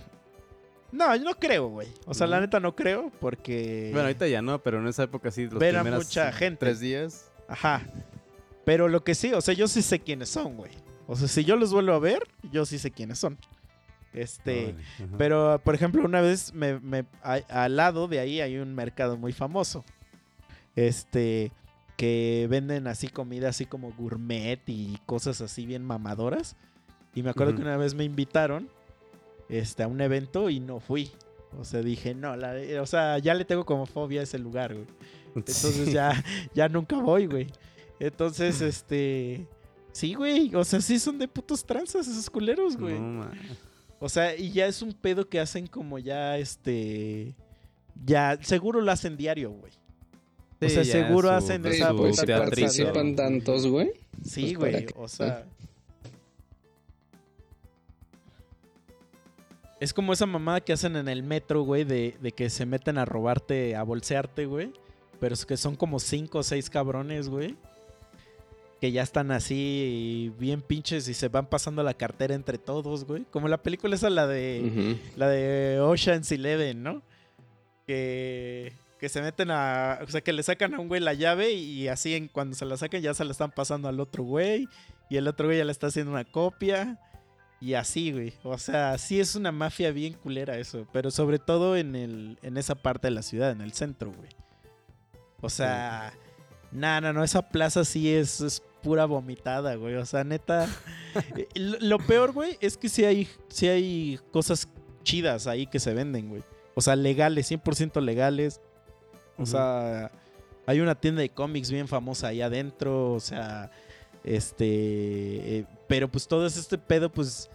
No, 0.91 1.15
yo 1.15 1.23
no 1.23 1.33
creo, 1.39 1.67
güey. 1.69 1.87
O 2.05 2.13
sea, 2.13 2.27
¿No? 2.27 2.31
la 2.31 2.41
neta 2.41 2.59
no 2.59 2.75
creo 2.75 3.11
porque... 3.19 3.89
Bueno, 3.91 4.07
ahorita 4.07 4.27
ya 4.27 4.41
no, 4.41 4.61
pero 4.61 4.79
en 4.79 4.87
esa 4.87 5.03
época 5.03 5.31
sí, 5.31 5.45
los 5.45 5.57
Ver 5.57 5.77
a 5.77 5.83
mucha 5.83 6.31
gente. 6.33 6.59
tres 6.59 6.79
días. 6.79 7.31
Ajá. 7.47 7.81
Pero 8.65 8.87
lo 8.89 9.03
que 9.03 9.15
sí, 9.15 9.33
o 9.33 9.41
sea, 9.41 9.53
yo 9.55 9.67
sí 9.67 9.81
sé 9.81 9.99
quiénes 9.99 10.29
son, 10.29 10.57
güey. 10.57 10.71
O 11.07 11.15
sea, 11.15 11.27
si 11.27 11.43
yo 11.43 11.55
los 11.55 11.73
vuelvo 11.73 11.93
a 11.93 11.99
ver, 11.99 12.21
yo 12.51 12.65
sí 12.65 12.77
sé 12.77 12.91
quiénes 12.91 13.17
son. 13.17 13.37
Este... 14.13 14.75
Pero, 15.17 15.61
por 15.63 15.73
ejemplo, 15.75 16.03
una 16.03 16.21
vez 16.21 16.53
me, 16.53 16.79
me- 16.79 17.05
a- 17.23 17.41
al 17.49 17.75
lado 17.77 18.07
de 18.07 18.19
ahí 18.19 18.41
hay 18.41 18.57
un 18.57 18.73
mercado 18.75 19.17
muy 19.17 19.31
famoso. 19.33 19.83
Este, 20.75 21.51
que 21.97 22.47
venden 22.49 22.87
así 22.87 23.07
comida 23.07 23.49
así 23.49 23.65
como 23.65 23.91
gourmet 23.93 24.59
y 24.67 24.97
cosas 25.05 25.41
así 25.41 25.65
bien 25.65 25.83
mamadoras. 25.83 26.55
Y 27.13 27.23
me 27.23 27.29
acuerdo 27.29 27.55
que 27.55 27.61
una 27.61 27.77
vez 27.77 27.93
me 27.93 28.03
invitaron 28.05 28.69
este, 29.49 29.83
a 29.83 29.87
un 29.87 29.99
evento 30.01 30.49
y 30.49 30.59
no 30.59 30.79
fui. 30.79 31.11
O 31.59 31.65
sea, 31.65 31.81
dije, 31.81 32.15
no, 32.15 32.35
la, 32.37 32.53
o 32.81 32.85
sea, 32.85 33.17
ya 33.19 33.33
le 33.33 33.43
tengo 33.43 33.65
como 33.65 33.85
fobia 33.85 34.21
a 34.21 34.23
ese 34.23 34.39
lugar, 34.39 34.73
güey. 34.73 34.87
Entonces 35.35 35.91
ya, 35.91 36.23
ya 36.53 36.69
nunca 36.69 36.97
voy, 36.97 37.25
güey. 37.25 37.47
Entonces, 37.99 38.61
este. 38.61 39.45
Sí, 39.91 40.13
güey. 40.13 40.55
O 40.55 40.63
sea, 40.63 40.79
sí 40.79 40.97
son 40.99 41.17
de 41.19 41.27
putos 41.27 41.65
tranzas 41.65 42.07
esos 42.07 42.29
culeros, 42.29 42.77
güey. 42.77 42.97
No. 42.97 43.29
O 44.01 44.09
sea, 44.09 44.35
y 44.35 44.51
ya 44.51 44.65
es 44.65 44.81
un 44.81 44.91
pedo 44.93 45.29
que 45.29 45.39
hacen 45.39 45.67
como 45.67 45.97
ya, 45.99 46.37
este. 46.37 47.33
Ya, 48.03 48.37
seguro 48.41 48.81
lo 48.81 48.91
hacen 48.91 49.15
diario, 49.15 49.51
güey. 49.51 49.71
O 50.59 50.69
sea, 50.69 50.83
seguro 50.83 51.27
su- 51.29 51.33
hacen 51.35 51.61
su 51.63 51.69
esa 51.69 51.93
teatrito. 52.25 52.37
participan 52.49 53.15
tantos, 53.15 53.65
güey. 53.67 53.91
Sí, 54.23 54.55
Pues, 54.57 54.71
¿para 54.73 54.83
güey. 54.83 54.93
O 55.05 55.07
sea. 55.07 55.45
Es 59.79 59.93
como 59.93 60.13
esa 60.13 60.27
mamada 60.27 60.61
que 60.61 60.73
hacen 60.73 60.95
en 60.95 61.07
el 61.07 61.23
metro, 61.23 61.63
güey, 61.63 61.83
de, 61.83 62.15
de 62.21 62.31
que 62.31 62.49
se 62.51 62.65
meten 62.67 62.97
a 62.99 63.05
robarte, 63.05 63.75
a 63.75 63.81
bolsearte, 63.83 64.45
güey. 64.45 64.71
Pero 65.19 65.33
es 65.33 65.45
que 65.45 65.57
son 65.57 65.75
como 65.75 65.99
cinco 65.99 66.39
o 66.39 66.43
seis 66.43 66.69
cabrones, 66.69 67.29
güey. 67.29 67.55
Que 68.81 68.91
ya 68.91 69.03
están 69.03 69.29
así 69.29 70.33
bien 70.39 70.61
pinches 70.61 71.07
y 71.07 71.13
se 71.13 71.27
van 71.27 71.45
pasando 71.45 71.83
la 71.83 71.93
cartera 71.93 72.33
entre 72.33 72.57
todos, 72.57 73.05
güey. 73.05 73.25
Como 73.29 73.47
la 73.47 73.61
película 73.61 73.95
esa, 73.95 74.09
la 74.09 74.25
de. 74.25 74.97
La 75.15 75.29
de 75.29 75.79
Ocean's 75.79 76.31
Eleven, 76.31 76.81
¿no? 76.81 77.03
Que, 77.85 78.73
que 78.99 79.07
se 79.07 79.21
meten 79.21 79.51
a. 79.51 79.99
O 80.01 80.07
sea, 80.07 80.21
que 80.21 80.33
le 80.33 80.41
sacan 80.41 80.73
a 80.73 80.79
un 80.79 80.87
güey 80.87 80.99
la 80.99 81.13
llave 81.13 81.51
y 81.51 81.87
así 81.89 82.15
en, 82.15 82.27
cuando 82.27 82.55
se 82.55 82.65
la 82.65 82.75
sacan 82.75 83.01
ya 83.01 83.13
se 83.13 83.23
la 83.23 83.31
están 83.31 83.51
pasando 83.51 83.87
al 83.87 83.99
otro 83.99 84.23
güey. 84.23 84.67
Y 85.11 85.17
el 85.17 85.27
otro 85.27 85.45
güey 85.45 85.59
ya 85.59 85.65
le 85.65 85.71
está 85.71 85.87
haciendo 85.87 86.11
una 86.11 86.25
copia. 86.25 86.99
Y 87.59 87.75
así, 87.75 88.11
güey. 88.11 88.33
O 88.41 88.57
sea, 88.57 88.97
sí 88.97 89.19
es 89.19 89.35
una 89.35 89.51
mafia 89.51 89.91
bien 89.91 90.13
culera 90.13 90.57
eso. 90.57 90.87
Pero 90.91 91.11
sobre 91.11 91.37
todo 91.37 91.77
en, 91.77 91.95
el, 91.95 92.39
en 92.41 92.57
esa 92.57 92.73
parte 92.73 93.07
de 93.07 93.11
la 93.11 93.21
ciudad, 93.21 93.51
en 93.51 93.61
el 93.61 93.73
centro, 93.73 94.11
güey. 94.11 94.29
O 95.39 95.49
sea, 95.49 96.13
no, 96.71 96.99
no, 96.99 97.13
no. 97.13 97.23
Esa 97.23 97.47
plaza 97.47 97.85
sí 97.85 98.11
es, 98.11 98.41
es 98.41 98.63
pura 98.81 99.05
vomitada, 99.05 99.75
güey. 99.75 99.95
O 99.95 100.05
sea, 100.05 100.23
neta. 100.23 100.67
eh, 101.35 101.47
lo, 101.55 101.97
peor, 101.99 102.31
güey, 102.31 102.57
es 102.61 102.77
que 102.77 102.89
sí 102.89 103.05
hay, 103.05 103.27
sí 103.49 103.67
hay 103.67 104.19
cosas 104.31 104.67
chidas 105.03 105.47
ahí 105.47 105.67
que 105.67 105.79
se 105.79 105.93
venden, 105.93 106.29
güey. 106.29 106.43
O 106.75 106.81
sea, 106.81 106.95
legales, 106.95 107.51
100% 107.51 108.01
legales. 108.01 108.61
O 109.37 109.45
sea, 109.45 110.11
hay 110.65 110.79
una 110.79 110.95
tienda 110.95 111.21
de 111.21 111.29
cómics 111.29 111.71
bien 111.71 111.87
famosa 111.87 112.27
ahí 112.27 112.41
adentro. 112.41 113.13
O 113.13 113.19
sea, 113.19 113.71
este. 114.23 114.65
eh, 114.65 115.65
pero 115.87 116.09
pues 116.09 116.27
todo 116.27 116.45
es 116.45 116.57
este 116.57 116.77
pedo, 116.77 117.11
pues. 117.11 117.49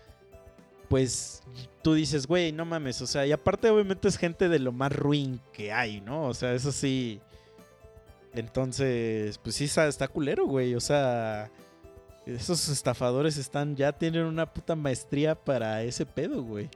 Pues 0.89 1.43
tú 1.83 1.95
dices, 1.95 2.29
güey, 2.29 2.53
no 2.53 2.65
mames. 2.65 3.03
O 3.03 3.07
sea, 3.07 3.27
y 3.27 3.33
aparte, 3.33 3.69
obviamente 3.71 4.07
es 4.07 4.17
gente 4.17 4.49
de 4.49 4.61
lo 4.61 4.71
más 4.71 4.93
ruin 4.93 5.41
que 5.53 5.73
hay, 5.73 6.01
¿no? 6.01 6.27
O 6.27 6.35
sea, 6.35 6.55
eso 6.55 6.71
sí. 6.71 7.21
Entonces, 8.39 9.39
pues 9.39 9.57
sí 9.57 9.65
está, 9.65 9.87
está 9.87 10.09
culero, 10.09 10.47
güey. 10.47 10.75
O 10.75 10.81
sea, 10.81 11.51
esos 12.27 12.69
estafadores 12.69 13.37
están, 13.37 13.77
ya 13.77 13.93
tienen 13.93 14.25
una 14.25 14.47
puta 14.53 14.75
maestría 14.77 15.35
para 15.35 15.83
ese 15.83 16.07
pedo, 16.07 16.43
güey. 16.43 16.69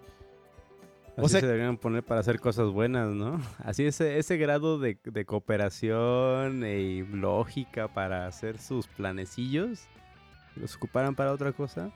Así 1.17 1.27
O 1.27 1.29
sea- 1.29 1.41
se 1.41 1.47
deberían 1.47 1.77
poner 1.77 2.03
para 2.05 2.21
hacer 2.21 2.39
cosas 2.41 2.69
buenas, 2.69 3.09
¿no? 3.11 3.41
Así 3.59 3.85
ese, 3.85 4.19
ese 4.19 4.37
grado 4.37 4.79
de, 4.79 4.97
de 5.05 5.25
cooperación 5.25 6.65
y 6.65 7.03
lógica 7.03 7.89
para 7.89 8.27
hacer 8.27 8.59
sus 8.59 8.87
planecillos, 8.87 9.81
los 10.57 10.77
ocuparan 10.77 11.15
para 11.15 11.33
otra 11.33 11.53
cosa. 11.53 11.91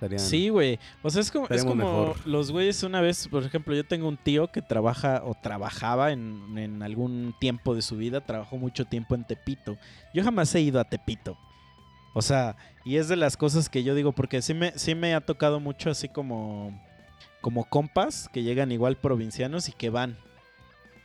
Estarían- 0.00 0.20
Sí, 0.20 0.48
güey. 0.48 0.78
O 1.02 1.10
sea, 1.10 1.20
es 1.20 1.30
como, 1.30 1.46
es 1.48 1.62
como 1.64 1.74
mejor. 1.76 2.26
los 2.26 2.50
güeyes 2.50 2.82
una 2.82 3.00
vez, 3.00 3.28
por 3.28 3.44
ejemplo, 3.44 3.74
yo 3.74 3.84
tengo 3.84 4.08
un 4.08 4.16
tío 4.16 4.48
que 4.50 4.62
trabaja 4.62 5.22
o 5.24 5.34
trabajaba 5.34 6.12
en, 6.12 6.56
en 6.58 6.82
algún 6.82 7.34
tiempo 7.38 7.74
de 7.74 7.82
su 7.82 7.96
vida, 7.96 8.20
trabajó 8.20 8.56
mucho 8.56 8.84
tiempo 8.86 9.14
en 9.14 9.24
Tepito. 9.24 9.76
Yo 10.14 10.24
jamás 10.24 10.54
he 10.54 10.60
ido 10.60 10.80
a 10.80 10.84
Tepito. 10.84 11.36
O 12.14 12.22
sea, 12.22 12.56
y 12.84 12.96
es 12.96 13.08
de 13.08 13.16
las 13.16 13.36
cosas 13.36 13.68
que 13.68 13.84
yo 13.84 13.94
digo, 13.94 14.12
porque 14.12 14.42
sí 14.42 14.54
me, 14.54 14.72
sí 14.76 14.94
me 14.94 15.14
ha 15.14 15.20
tocado 15.20 15.60
mucho 15.60 15.90
así 15.90 16.08
como, 16.08 16.76
como 17.40 17.64
compas 17.66 18.28
que 18.32 18.42
llegan 18.42 18.72
igual 18.72 18.96
provincianos 18.96 19.68
y 19.68 19.72
que 19.72 19.90
van. 19.90 20.16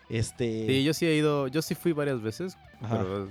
Este. 0.10 0.66
Sí, 0.68 0.84
yo 0.84 0.94
sí 0.94 1.06
he 1.06 1.16
ido, 1.16 1.48
yo 1.48 1.62
sí 1.62 1.74
fui 1.76 1.92
varias 1.92 2.22
veces, 2.22 2.58
Ajá. 2.82 2.98
pero 3.00 3.30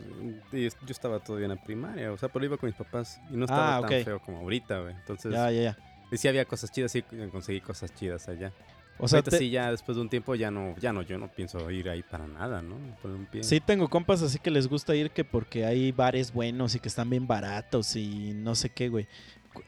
y 0.53 0.63
yo 0.69 0.71
estaba 0.91 1.21
todavía 1.21 1.47
en 1.47 1.51
la 1.57 1.63
primaria, 1.63 2.13
o 2.13 2.19
sea, 2.19 2.29
pero 2.29 2.45
iba 2.45 2.57
con 2.57 2.69
mis 2.69 2.77
papás 2.77 3.21
y 3.31 3.37
no 3.37 3.45
estaba 3.45 3.77
Ah, 3.77 3.81
tan 3.81 3.99
ok. 4.01 4.05
feo 4.05 4.19
como 4.21 4.39
ahorita, 4.39 4.81
güey. 4.81 4.95
Entonces, 4.95 5.33
ya, 5.33 5.51
ya, 5.51 5.63
ya. 5.63 5.79
y 6.11 6.17
sí 6.17 6.27
había 6.29 6.45
cosas 6.45 6.73
chidas, 6.73 6.91
sí 6.91 7.03
conseguí 7.31 7.61
cosas 7.61 7.95
chidas 7.95 8.29
allá. 8.29 8.53
O 8.99 9.09
sea, 9.09 9.19
ahorita 9.19 9.33
te- 9.33 9.39
sí, 9.39 9.51
ya 9.51 9.71
después 9.73 9.97
de 9.97 10.03
un 10.03 10.09
tiempo 10.09 10.35
ya 10.37 10.51
no, 10.53 10.77
ya 10.79 10.93
no, 10.93 11.03
yo 11.03 11.19
no 11.19 11.29
pienso 11.29 11.69
ir 11.71 11.89
ahí 11.91 12.03
para 12.05 12.29
nada, 12.29 12.63
¿no? 12.63 12.77
Poner 13.03 13.17
un 13.19 13.27
pie. 13.27 13.43
Sí, 13.43 13.59
tengo 13.61 13.89
compas 13.89 14.23
así 14.23 14.39
que 14.39 14.51
les 14.53 14.69
gusta 14.69 14.95
ir 14.95 15.11
que 15.11 15.25
porque 15.25 15.65
hay 15.67 15.91
bares 15.91 16.33
buenos 16.33 16.75
y 16.77 16.81
que 16.81 16.87
están 16.89 17.11
bien 17.11 17.27
baratos 17.27 17.97
y 17.97 18.33
no 18.35 18.55
sé 18.55 18.71
qué, 18.71 18.89
güey. 18.89 19.09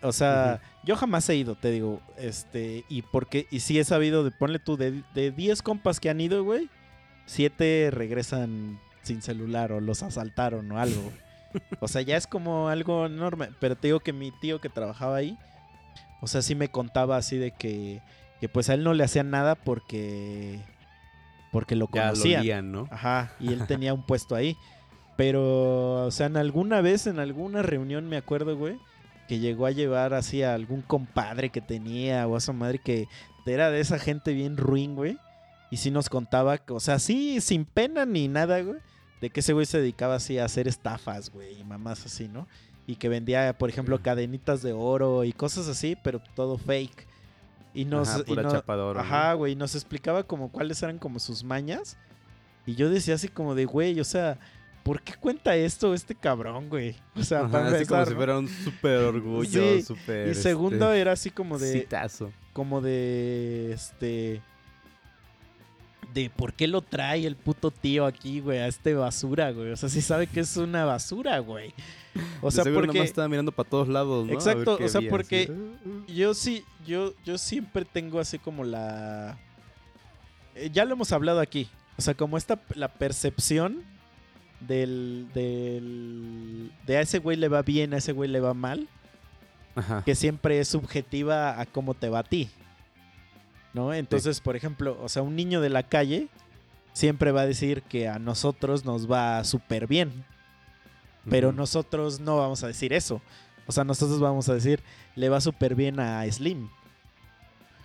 O 0.03 0.13
sea, 0.13 0.61
yo 0.85 0.97
jamás 0.97 1.29
he 1.29 1.37
ido, 1.37 1.55
te 1.57 1.71
digo, 1.71 2.01
este, 2.19 2.85
y 2.89 3.03
porque, 3.03 3.47
y 3.51 3.61
sí 3.61 3.79
he 3.79 3.85
sabido 3.85 4.23
de, 4.25 4.31
ponle 4.33 4.59
tú, 4.61 4.77
de, 4.77 5.03
de 5.15 5.31
10 5.33 5.63
compas 5.63 5.99
que 6.01 6.09
han 6.11 6.21
ido, 6.21 6.43
güey, 6.45 6.69
7 7.27 7.91
regresan 7.93 8.81
sin 9.03 9.23
celular 9.23 9.73
o 9.73 9.81
los 9.81 10.03
asaltaron 10.03 10.71
o 10.73 10.79
algo. 10.81 11.13
O 11.81 11.89
sea, 11.89 12.03
ya 12.03 12.19
es 12.19 12.27
como 12.27 12.69
algo 12.69 13.07
enorme. 13.07 13.49
Pero 13.61 13.77
te 13.77 13.89
digo 13.89 14.01
que 14.01 14.13
mi 14.13 14.31
tío 14.31 14.61
que 14.61 14.69
trabajaba 14.69 15.17
ahí, 15.17 15.39
o 16.21 16.27
sea, 16.27 16.43
sí 16.43 16.55
me 16.55 16.69
contaba 16.69 17.17
así 17.17 17.39
de 17.39 17.53
que, 17.53 18.03
que 18.41 18.49
pues 18.51 18.69
a 18.69 18.75
él 18.75 18.85
no 18.85 18.93
le 18.93 19.05
hacían 19.05 19.31
nada 19.31 19.55
porque, 19.55 20.61
porque 21.53 21.75
lo 21.75 21.89
ya 21.91 22.09
lo 22.09 22.13
conocían. 22.13 22.73
¿no? 22.73 22.89
Ajá, 22.91 23.33
y 23.41 23.55
él 23.55 23.67
tenía 23.69 23.95
un 23.95 24.03
puesto 24.05 24.35
ahí. 24.35 24.55
Pero, 25.17 26.05
o 26.05 26.11
sea, 26.11 26.27
en 26.27 26.37
alguna 26.37 26.83
vez, 26.83 27.07
en 27.07 27.21
alguna 27.21 27.63
reunión, 27.63 28.07
me 28.07 28.19
acuerdo, 28.19 28.55
güey, 28.55 28.79
que 29.27 29.39
llegó 29.39 29.65
a 29.65 29.71
llevar 29.71 30.13
así 30.13 30.43
a 30.43 30.53
algún 30.53 30.83
compadre 30.83 31.49
que 31.49 31.63
tenía 31.63 32.27
o 32.27 32.37
a 32.37 32.41
su 32.41 32.53
madre 32.53 32.81
que 32.81 33.09
era 33.47 33.71
de 33.71 33.81
esa 33.81 33.99
gente 33.99 34.35
bien 34.35 34.59
ruin, 34.59 34.95
güey. 34.95 35.17
Y 35.71 35.79
sí 35.79 35.91
nos 35.91 36.09
contaba, 36.09 36.59
que, 36.59 36.73
o 36.73 36.81
sea, 36.81 36.99
sí, 36.99 37.41
sin 37.41 37.65
pena 37.65 38.07
ni 38.07 38.29
nada, 38.29 38.61
güey, 38.61 38.79
de 39.21 39.31
que 39.31 39.41
ese 39.41 39.53
güey 39.53 39.67
se 39.67 39.81
dedicaba 39.81 40.15
así 40.17 40.39
a 40.39 40.45
hacer 40.45 40.69
estafas, 40.69 41.31
güey, 41.31 41.59
y 41.61 41.65
mamás 41.65 42.07
así, 42.07 42.29
¿no? 42.29 42.47
Y 42.87 42.97
que 42.97 43.09
vendía, 43.09 43.57
por 43.59 43.69
ejemplo, 43.69 44.01
cadenitas 44.01 44.63
de 44.63 44.73
oro 44.73 45.25
y 45.25 45.33
cosas 45.33 45.67
así, 45.69 45.97
pero 46.03 46.21
todo 46.35 46.57
fake. 46.57 47.07
Y 47.75 47.85
nos, 47.85 48.09
Ajá, 48.09 48.21
y 48.21 48.23
pura 48.23 48.43
¿no? 48.43 49.01
Ajá, 49.01 49.33
güey, 49.35 49.57
nos 49.57 49.75
explicaba 49.75 50.23
como 50.23 50.51
cuáles 50.51 50.83
eran 50.83 50.99
como 50.99 51.19
sus 51.19 51.43
mañas. 51.43 51.99
Y 52.65 52.75
yo 52.75 52.89
decía 52.89 53.15
así 53.17 53.29
como 53.29 53.55
de, 53.55 53.65
güey, 53.65 53.99
o 54.01 54.05
sea, 54.05 54.39
¿por 54.83 55.03
qué 55.03 55.15
cuenta 55.15 55.57
esto 55.57 55.93
este 55.95 56.15
cabrón, 56.15 56.69
güey? 56.69 56.97
O 57.17 57.23
sea, 57.23 57.41
Ajá, 57.41 57.51
para 57.51 57.67
así 57.67 57.87
como 57.87 58.01
empezar, 58.01 58.07
si 58.07 58.11
¿no? 58.13 58.17
fuera 58.17 58.39
un 58.39 58.49
súper 58.49 58.99
orgullo, 58.99 59.63
Sí, 59.63 59.83
súper... 59.83 60.29
Y 60.29 60.35
segundo 60.35 60.93
era 60.93 61.13
así 61.13 61.31
como 61.31 61.57
este, 61.57 61.67
de, 61.67 61.81
citazo. 61.81 62.33
como 62.53 62.81
de, 62.81 63.73
este, 63.73 64.43
de 66.17 66.31
por 66.31 66.55
qué 66.55 66.67
lo 66.67 66.81
trae 66.81 67.27
el 67.27 67.37
puto 67.37 67.71
tío 67.71 68.07
aquí, 68.07 68.41
güey, 68.41 68.59
a 68.59 68.67
este 68.69 68.95
basura, 68.95 69.51
güey. 69.53 69.71
O 69.73 69.77
sea, 69.77 69.91
sí 69.91 70.01
sabe 70.01 70.27
que 70.27 70.41
es 70.41 70.57
una 70.57 70.87
basura, 70.87 71.39
güey. 71.41 71.75
O 72.41 72.51
sea, 72.51 72.65
porque 72.65 72.87
nomás 72.87 73.05
estaba 73.05 73.29
mirando 73.29 73.53
para 73.53 73.69
todos 73.69 73.87
lados, 73.89 74.27
Exacto, 74.31 74.79
o 74.83 74.89
sea, 74.89 74.99
había, 75.01 75.11
porque- 75.11 75.51
"Uh, 75.51 75.89
uh". 75.89 76.07
yo 76.07 76.33
sí, 76.33 76.65
yo, 76.87 77.13
yo 77.27 77.37
siempre 77.37 77.85
tengo 77.85 78.19
así 78.19 78.39
como 78.39 78.65
la, 78.65 79.39
eh, 80.55 80.71
ya 80.73 80.87
lo 80.87 80.95
hemos 80.95 81.13
hablado 81.13 81.41
aquí, 81.41 81.69
o 81.99 82.01
sea, 82.03 82.15
como 82.15 82.39
esta 82.39 82.59
la 82.75 82.89
percepción 82.89 83.83
del, 84.61 85.27
del, 85.35 86.73
de 86.87 86.97
a 86.97 87.03
ese 87.03 87.19
güey 87.19 87.37
le 87.37 87.49
va 87.49 87.61
bien, 87.61 87.93
a 87.93 87.99
ese 87.99 88.13
güey 88.13 88.31
le 88.31 88.41
va 88.41 88.55
mal, 88.55 88.89
Ajá. 89.75 90.03
que 90.03 90.15
siempre 90.15 90.61
es 90.61 90.69
subjetiva 90.69 91.61
a 91.61 91.67
cómo 91.67 91.93
te 91.93 92.09
va 92.09 92.21
a 92.21 92.25
ti. 92.25 92.49
¿No? 93.77 93.93
Entonces, 93.93 94.41
por 94.41 94.57
ejemplo, 94.57 94.99
o 95.03 95.09
sea, 95.11 95.21
un 95.21 95.37
niño 95.37 95.61
de 95.61 95.69
la 95.69 95.83
calle 95.83 96.29
siempre 96.95 97.31
va 97.31 97.43
a 97.43 97.47
decir 97.47 97.83
que 97.83 98.09
a 98.09 98.19
nosotros 98.19 98.87
nos 98.87 99.11
va 99.11 99.45
súper 99.45 99.87
bien, 99.87 100.25
pero 101.29 101.53
nosotros 101.53 102.19
no 102.19 102.39
vamos 102.39 102.65
a 102.65 102.69
decir 102.69 102.95
eso. 102.95 103.21
O 103.67 103.73
sea, 103.73 103.85
nosotros 103.85 104.19
vamos 104.19 104.49
a 104.49 104.55
decir, 104.55 104.81
le 105.15 105.29
va 105.29 105.43
súper 105.43 105.75
bien 105.75 106.01
a 106.01 106.25
Slim. 106.33 106.71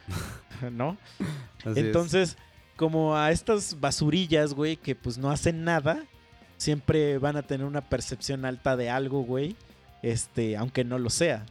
¿No? 0.72 0.96
Así 1.66 1.72
es. 1.72 1.78
Entonces, 1.78 2.38
como 2.78 3.18
a 3.18 3.32
estas 3.32 3.78
basurillas, 3.82 4.54
güey, 4.54 4.78
que 4.78 4.96
pues 4.96 5.18
no 5.18 5.30
hacen 5.30 5.66
nada, 5.66 6.06
siempre 6.56 7.18
van 7.18 7.36
a 7.36 7.44
tener 7.44 7.68
una 7.68 7.82
percepción 7.82 8.46
alta 8.46 8.78
de 8.78 8.90
algo, 8.90 9.24
güey, 9.24 9.58
este, 10.04 10.56
aunque 10.56 10.86
no 10.86 11.00
lo 11.00 11.10
sea. 11.10 11.46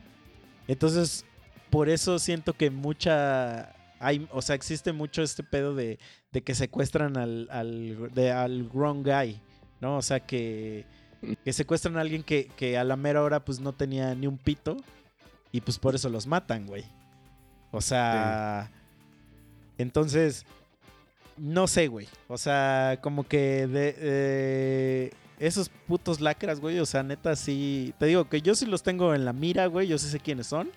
Entonces, 0.66 1.26
por 1.68 1.90
eso 1.90 2.18
siento 2.18 2.54
que 2.54 2.70
mucha, 2.70 3.74
hay, 4.00 4.26
o 4.32 4.42
sea, 4.42 4.56
existe 4.56 4.92
mucho 4.92 5.22
este 5.22 5.42
pedo 5.44 5.74
de, 5.74 5.98
de 6.32 6.42
que 6.42 6.54
secuestran 6.56 7.16
al, 7.16 7.46
al, 7.50 8.10
de- 8.12 8.32
al 8.32 8.68
wrong 8.74 9.04
guy, 9.04 9.40
¿no? 9.80 9.96
O 9.98 10.02
sea, 10.02 10.18
que, 10.20 10.84
que 11.44 11.52
secuestran 11.52 11.96
a 11.96 12.00
alguien 12.00 12.22
que, 12.24 12.48
que 12.56 12.76
a 12.76 12.82
la 12.84 12.96
mera 12.96 13.22
hora 13.22 13.44
pues 13.44 13.60
no 13.60 13.72
tenía 13.72 14.14
ni 14.14 14.26
un 14.26 14.38
pito. 14.38 14.76
Y 15.52 15.60
pues 15.60 15.78
por 15.78 15.94
eso 15.94 16.08
los 16.08 16.26
matan, 16.26 16.66
güey. 16.66 16.84
O 17.72 17.80
sea. 17.80 18.70
Entonces. 19.78 20.44
No 21.36 21.66
sé, 21.66 21.88
güey. 21.88 22.06
O 22.28 22.36
sea, 22.38 22.98
como 23.00 23.26
que 23.26 23.66
de. 23.66 23.94
eh, 23.98 25.10
esos 25.38 25.70
putos 25.88 26.20
lacras, 26.20 26.60
güey. 26.60 26.78
O 26.78 26.86
sea, 26.86 27.02
neta, 27.02 27.34
sí. 27.34 27.94
Te 27.98 28.06
digo 28.06 28.28
que 28.28 28.42
yo 28.42 28.54
sí 28.54 28.66
los 28.66 28.82
tengo 28.82 29.14
en 29.14 29.24
la 29.24 29.32
mira, 29.32 29.66
güey. 29.66 29.88
Yo 29.88 29.98
sí 29.98 30.08
sé 30.08 30.20
quiénes 30.20 30.46
son. 30.46 30.70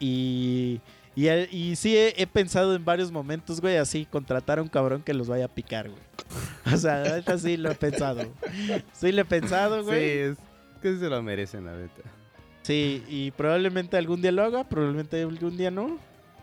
Y. 0.00 0.80
Y, 1.16 1.28
y 1.30 1.74
sí 1.76 1.96
he, 1.96 2.14
he 2.20 2.26
pensado 2.26 2.76
en 2.76 2.84
varios 2.84 3.10
momentos, 3.10 3.60
güey, 3.60 3.78
así, 3.78 4.04
contratar 4.04 4.58
a 4.58 4.62
un 4.62 4.68
cabrón 4.68 5.02
que 5.02 5.14
los 5.14 5.26
vaya 5.28 5.46
a 5.46 5.48
picar, 5.48 5.88
güey. 5.88 6.02
O 6.74 6.76
sea, 6.76 6.98
la 6.98 7.16
neta 7.16 7.38
sí 7.38 7.56
lo 7.56 7.70
he 7.70 7.74
pensado. 7.74 8.22
Sí 8.92 9.12
lo 9.12 9.22
he 9.22 9.24
pensado, 9.24 9.80
Sí, 9.80 9.86
güey. 9.86 10.10
es 10.18 10.36
que 10.82 10.92
sí 10.94 10.98
se 11.00 11.08
lo 11.08 11.22
merecen, 11.22 11.64
la 11.64 11.76
neta. 11.76 12.02
Sí, 12.62 13.02
y 13.08 13.30
probablemente 13.30 13.96
algún 13.96 14.20
día 14.20 14.32
lo 14.32 14.42
haga, 14.42 14.64
probablemente 14.68 15.22
algún 15.22 15.56
día 15.56 15.70
no. 15.70 15.98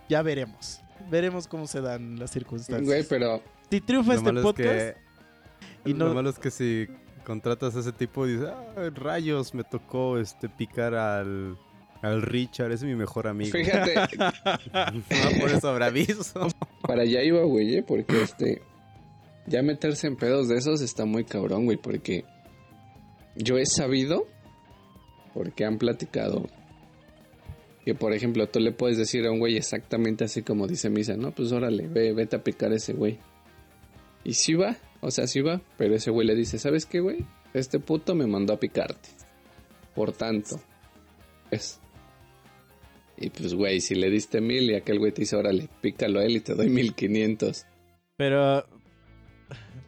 Ya 0.09 0.21
veremos. 0.21 0.79
Veremos 1.11 1.47
cómo 1.47 1.67
se 1.67 1.81
dan 1.81 2.17
las 2.17 2.31
circunstancias. 2.31 2.85
Güey, 2.87 3.03
pero 3.07 3.43
si 3.69 3.81
triunfa 3.81 4.13
Lo 4.13 4.17
este 4.19 4.29
es 4.37 4.41
podcast, 4.41 4.97
que, 5.83 5.89
y 5.89 5.93
no- 5.93 6.07
lo 6.07 6.13
malo 6.15 6.29
es 6.29 6.39
que 6.39 6.49
si 6.49 6.87
contratas 7.25 7.75
a 7.75 7.81
ese 7.81 7.91
tipo 7.91 8.25
y 8.25 8.33
dices, 8.33 8.47
ah, 8.49 8.89
rayos, 8.95 9.53
me 9.53 9.63
tocó 9.65 10.17
este 10.17 10.47
picar 10.47 10.93
al, 10.95 11.57
al 12.03 12.21
Richard, 12.21 12.71
es 12.71 12.83
mi 12.83 12.95
mejor 12.95 13.27
amigo. 13.27 13.51
fíjate, 13.51 13.93
No, 14.73 15.39
por 15.39 15.49
eso 15.49 15.69
habrá 15.69 15.87
aviso. 15.87 16.47
para 16.81 17.03
allá 17.03 17.23
iba, 17.23 17.43
güey, 17.43 17.77
¿eh? 17.77 17.83
porque 17.83 18.21
este. 18.21 18.61
Ya 19.45 19.61
meterse 19.61 20.07
en 20.07 20.15
pedos 20.15 20.47
de 20.47 20.57
esos 20.57 20.81
está 20.81 21.05
muy 21.05 21.25
cabrón, 21.25 21.65
güey, 21.65 21.77
porque 21.77 22.23
yo 23.35 23.57
he 23.57 23.65
sabido, 23.65 24.25
porque 25.33 25.65
han 25.65 25.77
platicado, 25.77 26.47
que 27.83 27.93
por 27.93 28.13
ejemplo 28.13 28.47
tú 28.47 28.59
le 28.59 28.71
puedes 28.71 28.97
decir 28.97 29.25
a 29.25 29.31
un 29.31 29.39
güey 29.39 29.57
exactamente 29.57 30.23
así 30.23 30.43
como 30.43 30.67
dice 30.67 30.89
Misa, 30.89 31.17
no, 31.17 31.31
pues 31.31 31.51
órale, 31.51 31.87
ve, 31.87 32.13
vete 32.13 32.37
a 32.37 32.43
picar 32.43 32.71
a 32.71 32.75
ese 32.75 32.93
güey. 32.93 33.19
Y 34.23 34.33
sí 34.35 34.53
va, 34.53 34.77
o 35.01 35.11
sea, 35.11 35.27
sí 35.27 35.41
va, 35.41 35.59
pero 35.77 35.95
ese 35.95 36.09
güey 36.09 36.25
le 36.25 36.35
dice, 36.35 36.57
¿sabes 36.57 36.85
qué, 36.85 37.01
güey? 37.01 37.25
Este 37.53 37.79
puto 37.79 38.15
me 38.15 38.25
mandó 38.27 38.53
a 38.53 38.59
picarte. 38.59 39.09
Por 39.93 40.13
tanto, 40.13 40.59
es. 41.51 41.81
Y 43.23 43.29
pues, 43.29 43.53
güey, 43.53 43.79
si 43.79 43.95
le 43.95 44.09
diste 44.09 44.41
mil 44.41 44.69
y 44.69 44.75
aquel 44.75 44.99
güey 44.99 45.13
te 45.13 45.21
dice, 45.21 45.37
órale, 45.37 45.69
pícalo 45.81 46.19
a 46.19 46.25
él 46.25 46.35
y 46.35 46.39
te 46.41 46.55
doy 46.55 46.69
mil 46.69 46.93
quinientos. 46.93 47.65
Pero. 48.17 48.65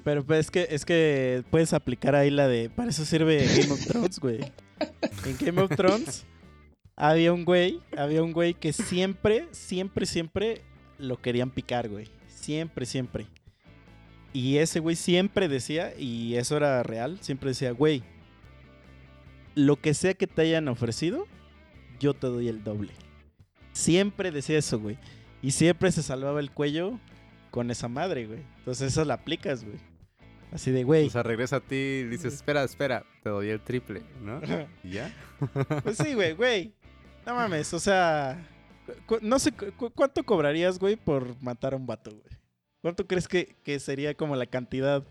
Pero 0.05 0.23
pues, 0.23 0.39
es 0.39 0.51
que 0.51 0.67
es 0.69 0.85
que 0.85 1.43
puedes 1.51 1.73
aplicar 1.73 2.15
ahí 2.15 2.29
la 2.29 2.47
de. 2.47 2.69
Para 2.69 2.91
eso 2.91 3.03
sirve 3.03 3.45
Game 3.45 3.73
of 3.73 3.85
Thrones, 3.85 4.19
güey. 4.19 4.39
En 5.25 5.37
Game 5.39 5.61
of 5.61 5.75
Thrones 5.75 6.25
había 6.95 7.33
un 7.33 7.43
güey, 7.43 7.81
había 7.97 8.23
un 8.23 8.31
güey 8.31 8.53
que 8.53 8.71
siempre, 8.71 9.47
siempre, 9.51 10.05
siempre 10.05 10.61
lo 10.97 11.21
querían 11.21 11.51
picar, 11.51 11.89
güey. 11.89 12.07
Siempre, 12.27 12.85
siempre. 12.85 13.25
Y 14.31 14.57
ese 14.57 14.79
güey 14.79 14.95
siempre 14.95 15.47
decía, 15.49 15.93
y 15.97 16.35
eso 16.35 16.55
era 16.55 16.83
real, 16.83 17.19
siempre 17.21 17.49
decía, 17.49 17.71
güey, 17.71 18.03
lo 19.55 19.77
que 19.77 19.93
sea 19.93 20.13
que 20.13 20.27
te 20.27 20.43
hayan 20.43 20.67
ofrecido, 20.67 21.25
yo 21.99 22.13
te 22.13 22.27
doy 22.27 22.47
el 22.47 22.63
doble. 22.63 22.91
Siempre 23.75 24.31
decía 24.31 24.57
eso, 24.57 24.79
güey. 24.79 24.97
Y 25.41 25.51
siempre 25.51 25.91
se 25.91 26.01
salvaba 26.01 26.39
el 26.39 26.49
cuello 26.51 26.97
con 27.51 27.69
esa 27.71 27.87
madre, 27.89 28.25
güey. 28.25 28.39
Entonces 28.59 28.91
eso 28.93 29.03
la 29.05 29.15
aplicas, 29.15 29.63
güey. 29.63 29.77
Así 30.51 30.71
de, 30.71 30.83
güey. 30.85 31.07
O 31.07 31.09
sea, 31.09 31.23
regresa 31.23 31.57
a 31.57 31.59
ti 31.59 31.75
y 31.75 32.03
dices, 32.05 32.33
espera, 32.33 32.63
espera, 32.63 33.03
te 33.21 33.29
doy 33.29 33.49
el 33.49 33.59
triple, 33.59 34.01
¿no? 34.21 34.39
Y 34.83 34.91
ya. 34.91 35.13
Pues 35.83 35.97
sí, 35.97 36.13
güey, 36.13 36.33
güey. 36.33 36.73
No 37.25 37.35
mames, 37.35 37.73
o 37.73 37.79
sea. 37.79 38.41
No 39.21 39.37
sé, 39.39 39.51
cu- 39.51 39.91
¿cuánto 39.93 40.23
cobrarías, 40.23 40.79
güey, 40.79 40.95
por 40.95 41.41
matar 41.41 41.73
a 41.73 41.77
un 41.77 41.85
vato, 41.85 42.11
güey? 42.11 42.39
¿Cuánto 42.81 43.05
crees 43.05 43.27
que, 43.27 43.55
que 43.63 43.79
sería 43.79 44.13
como 44.13 44.35
la 44.35 44.45
cantidad, 44.45 45.03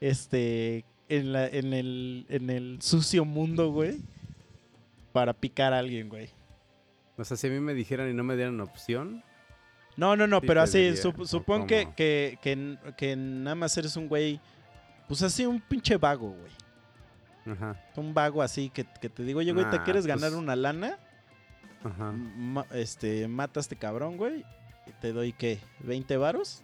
este, 0.00 0.84
en, 1.08 1.32
la, 1.32 1.46
en, 1.46 1.72
el, 1.74 2.26
en 2.30 2.50
el 2.50 2.78
sucio 2.80 3.24
mundo, 3.24 3.70
güey, 3.70 3.98
para 5.12 5.34
picar 5.34 5.72
a 5.74 5.78
alguien, 5.78 6.08
güey? 6.08 6.30
O 7.16 7.24
sea, 7.24 7.36
si 7.36 7.46
a 7.46 7.50
mí 7.50 7.60
me 7.60 7.74
dijeran 7.74 8.10
y 8.10 8.14
no 8.14 8.24
me 8.24 8.36
dieran 8.36 8.60
opción, 8.60 9.22
No, 9.96 10.16
no, 10.16 10.26
no, 10.26 10.40
Sí 10.40 10.46
pero 10.48 10.62
así, 10.62 10.78
sup- 10.96 11.20
¿o 11.20 11.26
supón 11.26 11.66
que, 11.66 11.88
que, 11.96 12.38
que, 12.42 12.76
que 12.96 13.14
nada 13.16 13.54
más 13.54 13.76
eres 13.76 13.96
un 13.96 14.08
güey, 14.08 14.40
pues 15.06 15.22
así, 15.22 15.46
un 15.46 15.60
pinche 15.60 15.96
vago, 15.96 16.30
güey. 16.30 17.54
ajá, 17.56 17.80
Un 17.96 18.12
vago 18.14 18.42
así 18.42 18.70
que, 18.70 18.84
que 19.00 19.08
te 19.08 19.22
digo, 19.22 19.38
oye, 19.38 19.52
güey, 19.52 19.68
¿te 19.70 19.80
quieres 19.82 20.06
ganar 20.06 20.30
pues- 20.30 20.42
una 20.42 20.56
lana? 20.56 20.98
ajá. 21.84 22.10
Ma- 22.12 22.66
este, 22.72 23.28
mata 23.28 23.60
a 23.60 23.62
este 23.62 23.76
cabrón, 23.76 24.16
güey. 24.16 24.44
Y 24.86 24.90
te 25.00 25.12
doy, 25.12 25.32
¿qué? 25.32 25.60
¿20 25.84 26.18
varos? 26.18 26.62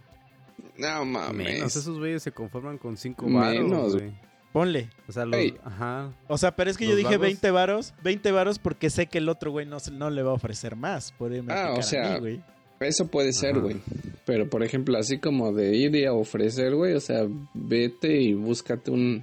No 0.77 1.05
mames. 1.05 1.47
Menos, 1.47 1.77
esos 1.77 1.99
güeyes 1.99 2.23
se 2.23 2.33
conforman 2.33 2.77
con 2.79 2.97
cinco 2.97 3.27
Menos, 3.27 3.71
varos, 3.71 3.97
güey. 3.97 4.13
Ponle. 4.53 4.91
O 5.09 5.13
sea, 5.13 5.25
los, 5.27 5.39
Ey. 5.39 5.55
ajá. 5.65 6.13
O 6.27 6.37
sea, 6.37 6.57
pero 6.57 6.71
es 6.71 6.77
que 6.77 6.87
yo 6.87 6.97
dije 6.97 7.11
vagos. 7.11 7.23
20 7.23 7.51
varos. 7.53 7.95
20 8.03 8.33
varos 8.33 8.59
porque 8.59 8.91
sé 8.91 9.07
que 9.07 9.19
el 9.19 9.29
otro 9.29 9.51
güey 9.53 9.65
no, 9.67 9.79
se- 9.79 9.93
no 9.93 10.11
le 10.11 10.23
va 10.23 10.31
a 10.33 10.35
ofrecer 10.35 10.75
más. 10.77 11.13
Por 11.13 11.33
irme 11.33 11.53
a 11.53 11.67
Ah, 11.67 11.73
o 11.75 11.83
sea, 11.83 12.15
mí, 12.15 12.19
güey. 12.21 12.41
Eso 12.81 13.07
puede 13.09 13.33
ser, 13.33 13.53
Ajá. 13.53 13.61
güey. 13.61 13.77
Pero, 14.25 14.49
por 14.51 14.63
ejemplo, 14.65 14.99
así 14.99 15.19
como 15.19 15.53
de 15.53 15.77
ir 15.77 15.95
y 15.95 16.05
a 16.07 16.13
ofrecer, 16.15 16.75
güey, 16.75 16.95
o 16.95 17.01
sea, 17.01 17.27
vete 17.55 18.21
y 18.21 18.35
búscate 18.35 18.91
un 18.91 19.23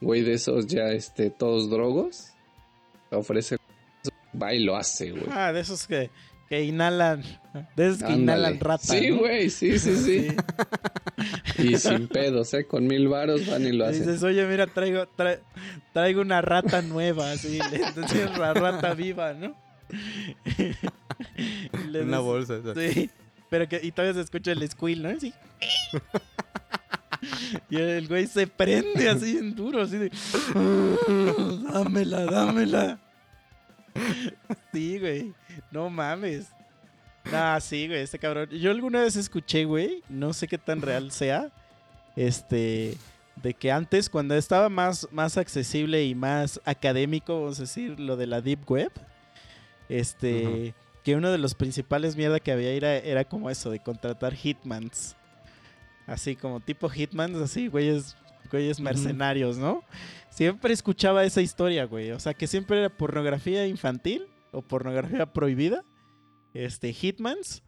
güey 0.00 0.22
de 0.22 0.34
esos 0.34 0.66
ya, 0.66 0.88
este, 0.90 1.30
todos 1.30 1.68
drogos. 1.70 2.28
Ofrece, 3.10 3.56
va 4.40 4.52
y 4.52 4.62
lo 4.62 4.76
hace, 4.76 5.10
güey. 5.10 5.24
Ah, 5.30 5.52
de 5.52 5.60
esos 5.60 5.86
que, 5.86 6.10
que 6.48 6.62
inhalan. 6.64 7.22
De 7.74 7.86
esos 7.86 7.98
que 7.98 8.04
Ándale. 8.12 8.22
inhalan 8.22 8.60
rata. 8.60 8.84
Sí, 8.84 9.10
¿no? 9.10 9.18
güey, 9.18 9.50
sí, 9.50 9.78
sí, 9.78 9.96
sí. 9.96 10.28
Sí. 11.56 11.68
Y 11.72 11.76
sin 11.78 12.06
pedos, 12.08 12.52
¿eh? 12.54 12.66
Con 12.66 12.86
mil 12.86 13.08
varos 13.08 13.46
van 13.46 13.66
y 13.66 13.72
lo 13.72 13.86
hacen. 13.86 14.02
dices, 14.06 14.22
oye, 14.22 14.44
mira, 14.46 14.66
traigo, 14.66 15.06
tra- 15.16 15.40
traigo 15.94 16.20
una 16.20 16.42
rata 16.42 16.82
nueva, 16.82 17.32
así. 17.32 17.58
Le 17.70 17.76
enseñas 17.84 18.38
la 18.38 18.52
rata 18.54 18.92
viva, 18.94 19.32
¿no? 19.32 19.56
Y 20.58 21.88
le 21.88 22.02
Una 22.02 22.18
bolsa. 22.18 22.56
Sí. 22.74 23.10
Pero 23.48 23.68
que, 23.68 23.80
y 23.82 23.92
todavía 23.92 24.14
se 24.14 24.20
escucha 24.20 24.52
el 24.52 24.68
squeal, 24.68 25.02
¿no? 25.02 25.08
Así. 25.10 25.32
Y 27.70 27.76
el 27.76 28.08
güey 28.08 28.26
se 28.26 28.46
prende 28.46 29.08
así 29.08 29.38
en 29.38 29.54
duro, 29.54 29.82
así 29.82 29.96
de. 29.96 30.10
Dámela, 31.72 32.26
dámela. 32.26 32.98
Sí, 34.72 34.98
güey. 34.98 35.32
No 35.70 35.90
mames. 35.90 36.48
Nah, 37.30 37.58
sí, 37.60 37.88
güey, 37.88 38.00
este 38.00 38.18
cabrón. 38.18 38.48
Yo 38.50 38.70
alguna 38.70 39.02
vez 39.02 39.16
escuché, 39.16 39.64
güey, 39.64 40.02
no 40.08 40.32
sé 40.32 40.46
qué 40.46 40.58
tan 40.58 40.80
real 40.80 41.10
sea, 41.10 41.50
este, 42.14 42.96
de 43.42 43.54
que 43.54 43.72
antes, 43.72 44.08
cuando 44.08 44.34
estaba 44.34 44.68
más, 44.68 45.08
más 45.10 45.36
accesible 45.36 46.04
y 46.04 46.14
más 46.14 46.60
académico, 46.64 47.40
vamos 47.40 47.58
a 47.58 47.62
decir, 47.62 47.98
lo 47.98 48.16
de 48.16 48.26
la 48.26 48.40
Deep 48.40 48.70
Web, 48.70 48.92
este, 49.88 50.74
que 51.02 51.16
uno 51.16 51.30
de 51.30 51.38
los 51.38 51.54
principales 51.54 52.16
mierda 52.16 52.40
que 52.40 52.52
había 52.52 52.70
era, 52.70 52.96
era 52.96 53.24
como 53.24 53.50
eso, 53.50 53.70
de 53.70 53.80
contratar 53.80 54.34
hitmans. 54.34 55.16
Así 56.06 56.36
como 56.36 56.60
tipo 56.60 56.88
hitmans, 56.88 57.36
así, 57.38 57.66
güeyes, 57.66 58.16
güeyes 58.50 58.78
mercenarios, 58.78 59.58
¿no? 59.58 59.82
Siempre 60.30 60.72
escuchaba 60.72 61.24
esa 61.24 61.40
historia, 61.40 61.84
güey. 61.86 62.12
O 62.12 62.20
sea, 62.20 62.34
que 62.34 62.46
siempre 62.46 62.78
era 62.78 62.88
pornografía 62.88 63.66
infantil 63.66 64.28
o 64.56 64.62
pornografía 64.62 65.26
prohibida. 65.32 65.84
Este, 66.54 66.92
hitmans. 66.92 67.62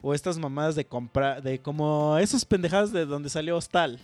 O 0.00 0.14
estas 0.14 0.36
mamadas 0.36 0.74
de 0.74 0.84
comprar, 0.84 1.42
de 1.42 1.60
como 1.60 2.18
esas 2.18 2.44
pendejadas 2.44 2.92
de 2.92 3.06
donde 3.06 3.30
salió 3.30 3.56
Hostal. 3.56 4.00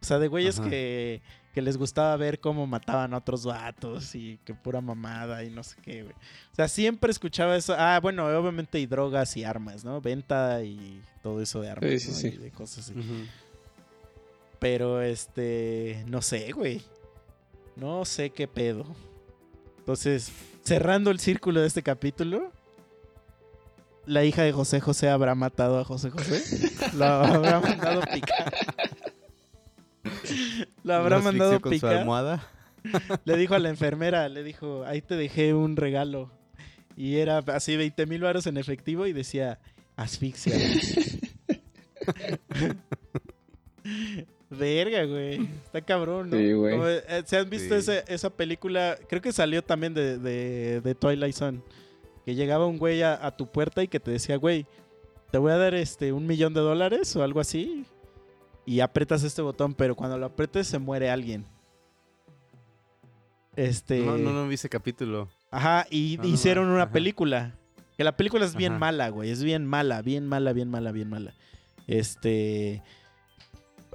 O 0.00 0.04
sea, 0.06 0.18
de 0.18 0.28
güeyes 0.28 0.58
Ajá. 0.58 0.70
que, 0.70 1.20
que 1.52 1.60
les 1.60 1.76
gustaba 1.76 2.16
ver 2.16 2.40
cómo 2.40 2.66
mataban 2.66 3.12
a 3.12 3.18
otros 3.18 3.44
vatos 3.44 4.14
y 4.14 4.38
que 4.46 4.54
pura 4.54 4.80
mamada 4.80 5.44
y 5.44 5.50
no 5.50 5.62
sé 5.62 5.76
qué, 5.82 6.04
güey. 6.04 6.14
O 6.14 6.54
sea, 6.54 6.66
siempre 6.66 7.10
escuchaba 7.10 7.54
eso. 7.56 7.74
Ah, 7.76 8.00
bueno, 8.00 8.26
obviamente 8.26 8.80
y 8.80 8.86
drogas 8.86 9.36
y 9.36 9.44
armas, 9.44 9.84
¿no? 9.84 10.00
Venta 10.00 10.62
y 10.62 11.02
todo 11.22 11.42
eso 11.42 11.60
de 11.60 11.68
armas. 11.68 11.90
Sí, 11.90 11.98
sí, 11.98 12.08
¿no? 12.08 12.16
sí. 12.16 12.26
Y 12.28 12.36
de 12.38 12.50
cosas 12.50 12.88
así. 12.88 13.28
Pero 14.58 15.02
este, 15.02 16.02
no 16.06 16.22
sé, 16.22 16.52
güey. 16.52 16.80
No 17.76 18.06
sé 18.06 18.30
qué 18.30 18.48
pedo. 18.48 18.86
Entonces, 19.78 20.32
cerrando 20.62 21.10
el 21.10 21.20
círculo 21.20 21.60
de 21.60 21.66
este 21.66 21.82
capítulo, 21.82 22.52
la 24.06 24.24
hija 24.24 24.42
de 24.42 24.52
José 24.52 24.80
José 24.80 25.08
habrá 25.08 25.34
matado 25.34 25.78
a 25.78 25.84
José 25.84 26.10
José. 26.10 26.70
Lo 26.96 27.04
habrá 27.04 27.60
mandado 27.60 28.00
picar. 28.12 28.54
Lo 30.82 30.94
habrá 30.94 31.18
Lo 31.18 31.22
mandado 31.22 31.60
con 31.60 31.72
su 31.72 31.80
picar. 31.80 31.98
almohada. 31.98 32.46
Le 33.24 33.36
dijo 33.36 33.54
a 33.54 33.58
la 33.58 33.68
enfermera, 33.68 34.28
le 34.28 34.42
dijo, 34.42 34.84
ahí 34.86 35.02
te 35.02 35.16
dejé 35.16 35.54
un 35.54 35.76
regalo. 35.76 36.30
Y 36.96 37.16
era 37.16 37.38
así 37.38 37.76
20 37.76 38.06
mil 38.06 38.22
varos 38.22 38.46
en 38.46 38.56
efectivo 38.56 39.06
y 39.06 39.12
decía, 39.12 39.58
asfixia. 39.96 40.54
Verga, 44.50 45.04
güey. 45.04 45.48
Está 45.64 45.80
cabrón, 45.80 46.28
¿no? 46.30 46.36
Sí, 46.36 46.52
güey. 46.52 46.72
Como, 46.72 46.86
eh, 46.88 47.22
¿Se 47.24 47.36
han 47.38 47.48
visto 47.48 47.74
Sí. 47.74 47.80
ese- 47.80 48.04
esa 48.08 48.30
película? 48.30 48.98
Creo 49.08 49.22
que 49.22 49.32
salió 49.32 49.62
también 49.62 49.94
de, 49.94 50.18
de, 50.18 50.80
de 50.80 50.94
Twilight 50.94 51.34
Zone. 51.36 51.60
Que 52.24 52.34
llegaba 52.34 52.66
un 52.66 52.76
güey 52.78 53.02
a, 53.02 53.24
a 53.24 53.36
tu 53.36 53.46
puerta 53.46 53.82
y 53.82 53.88
que 53.88 54.00
te 54.00 54.10
decía, 54.10 54.36
güey, 54.36 54.66
te 55.30 55.38
voy 55.38 55.52
a 55.52 55.56
dar 55.56 55.74
este 55.74 56.12
un 56.12 56.26
millón 56.26 56.52
de 56.52 56.60
dólares 56.60 57.14
o 57.16 57.22
algo 57.22 57.38
así. 57.40 57.84
Y 58.66 58.80
aprietas 58.80 59.22
este 59.24 59.40
botón, 59.40 59.72
pero 59.74 59.94
cuando 59.96 60.18
lo 60.18 60.26
aprietes 60.26 60.66
se 60.66 60.78
muere 60.78 61.10
alguien. 61.10 61.44
Este. 63.56 64.00
No, 64.00 64.16
no, 64.18 64.32
no 64.32 64.48
vi 64.48 64.54
ese 64.54 64.68
capítulo. 64.68 65.28
Ajá, 65.50 65.86
y 65.90 66.16
No, 66.16 66.22
no, 66.24 66.28
no, 66.28 66.34
hicieron 66.34 66.68
una 66.68 66.84
ajá. 66.84 66.92
película. 66.92 67.54
Que 67.96 68.04
la 68.04 68.16
película 68.16 68.44
es 68.46 68.54
bien 68.54 68.72
Ajá. 68.72 68.78
mala, 68.80 69.08
güey. 69.10 69.30
Es 69.30 69.42
bien 69.42 69.66
mala, 69.66 70.00
bien 70.02 70.26
mala, 70.26 70.52
bien 70.52 70.70
mala, 70.70 70.92
bien 70.92 71.08
mala. 71.08 71.34
Este. 71.86 72.82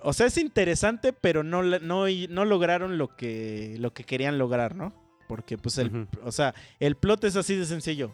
O 0.05 0.13
sea, 0.13 0.27
es 0.27 0.37
interesante, 0.37 1.13
pero 1.13 1.43
no, 1.43 1.63
no, 1.63 2.05
no 2.07 2.45
lograron 2.45 2.99
lo 2.99 3.15
que, 3.15 3.75
lo 3.79 3.91
que 3.91 4.03
querían 4.03 4.37
lograr, 4.37 4.75
¿no? 4.75 4.93
Porque, 5.27 5.57
pues, 5.57 5.79
el, 5.79 6.07
o 6.23 6.31
sea, 6.31 6.53
el 6.79 6.95
plot 6.95 7.23
es 7.23 7.35
así 7.35 7.55
de 7.55 7.65
sencillo. 7.65 8.11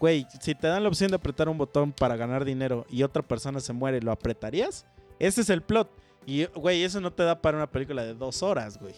Güey, 0.00 0.26
si 0.40 0.54
te 0.54 0.66
dan 0.66 0.82
la 0.82 0.88
opción 0.88 1.10
de 1.10 1.16
apretar 1.16 1.50
un 1.50 1.58
botón 1.58 1.92
para 1.92 2.16
ganar 2.16 2.46
dinero 2.46 2.86
y 2.88 3.02
otra 3.02 3.22
persona 3.22 3.60
se 3.60 3.74
muere, 3.74 4.00
¿lo 4.00 4.10
apretarías? 4.10 4.86
Ese 5.18 5.42
es 5.42 5.50
el 5.50 5.60
plot. 5.60 5.90
Y, 6.24 6.46
güey, 6.46 6.82
eso 6.82 6.98
no 7.02 7.12
te 7.12 7.22
da 7.22 7.42
para 7.42 7.58
una 7.58 7.70
película 7.70 8.02
de 8.02 8.14
dos 8.14 8.42
horas, 8.42 8.78
güey. 8.78 8.94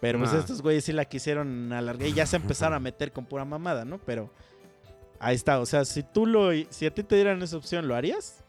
Pero 0.00 0.18
pues 0.18 0.32
estos 0.32 0.62
güeyes 0.62 0.84
sí 0.84 0.92
la 0.92 1.04
quisieron 1.04 1.72
alargar 1.72 2.08
y 2.08 2.12
ya 2.12 2.26
se 2.26 2.36
empezaron 2.36 2.74
a 2.74 2.80
meter 2.80 3.12
con 3.12 3.26
pura 3.26 3.44
mamada, 3.44 3.84
¿no? 3.84 3.98
Pero 3.98 4.28
ahí 5.20 5.36
está, 5.36 5.60
o 5.60 5.66
sea, 5.66 5.84
si 5.84 6.02
tú 6.02 6.26
lo, 6.26 6.50
si 6.68 6.86
a 6.86 6.90
ti 6.92 7.02
te 7.02 7.14
dieran 7.14 7.40
esa 7.42 7.56
opción, 7.56 7.88
¿lo 7.88 7.94
harías? 7.94 8.44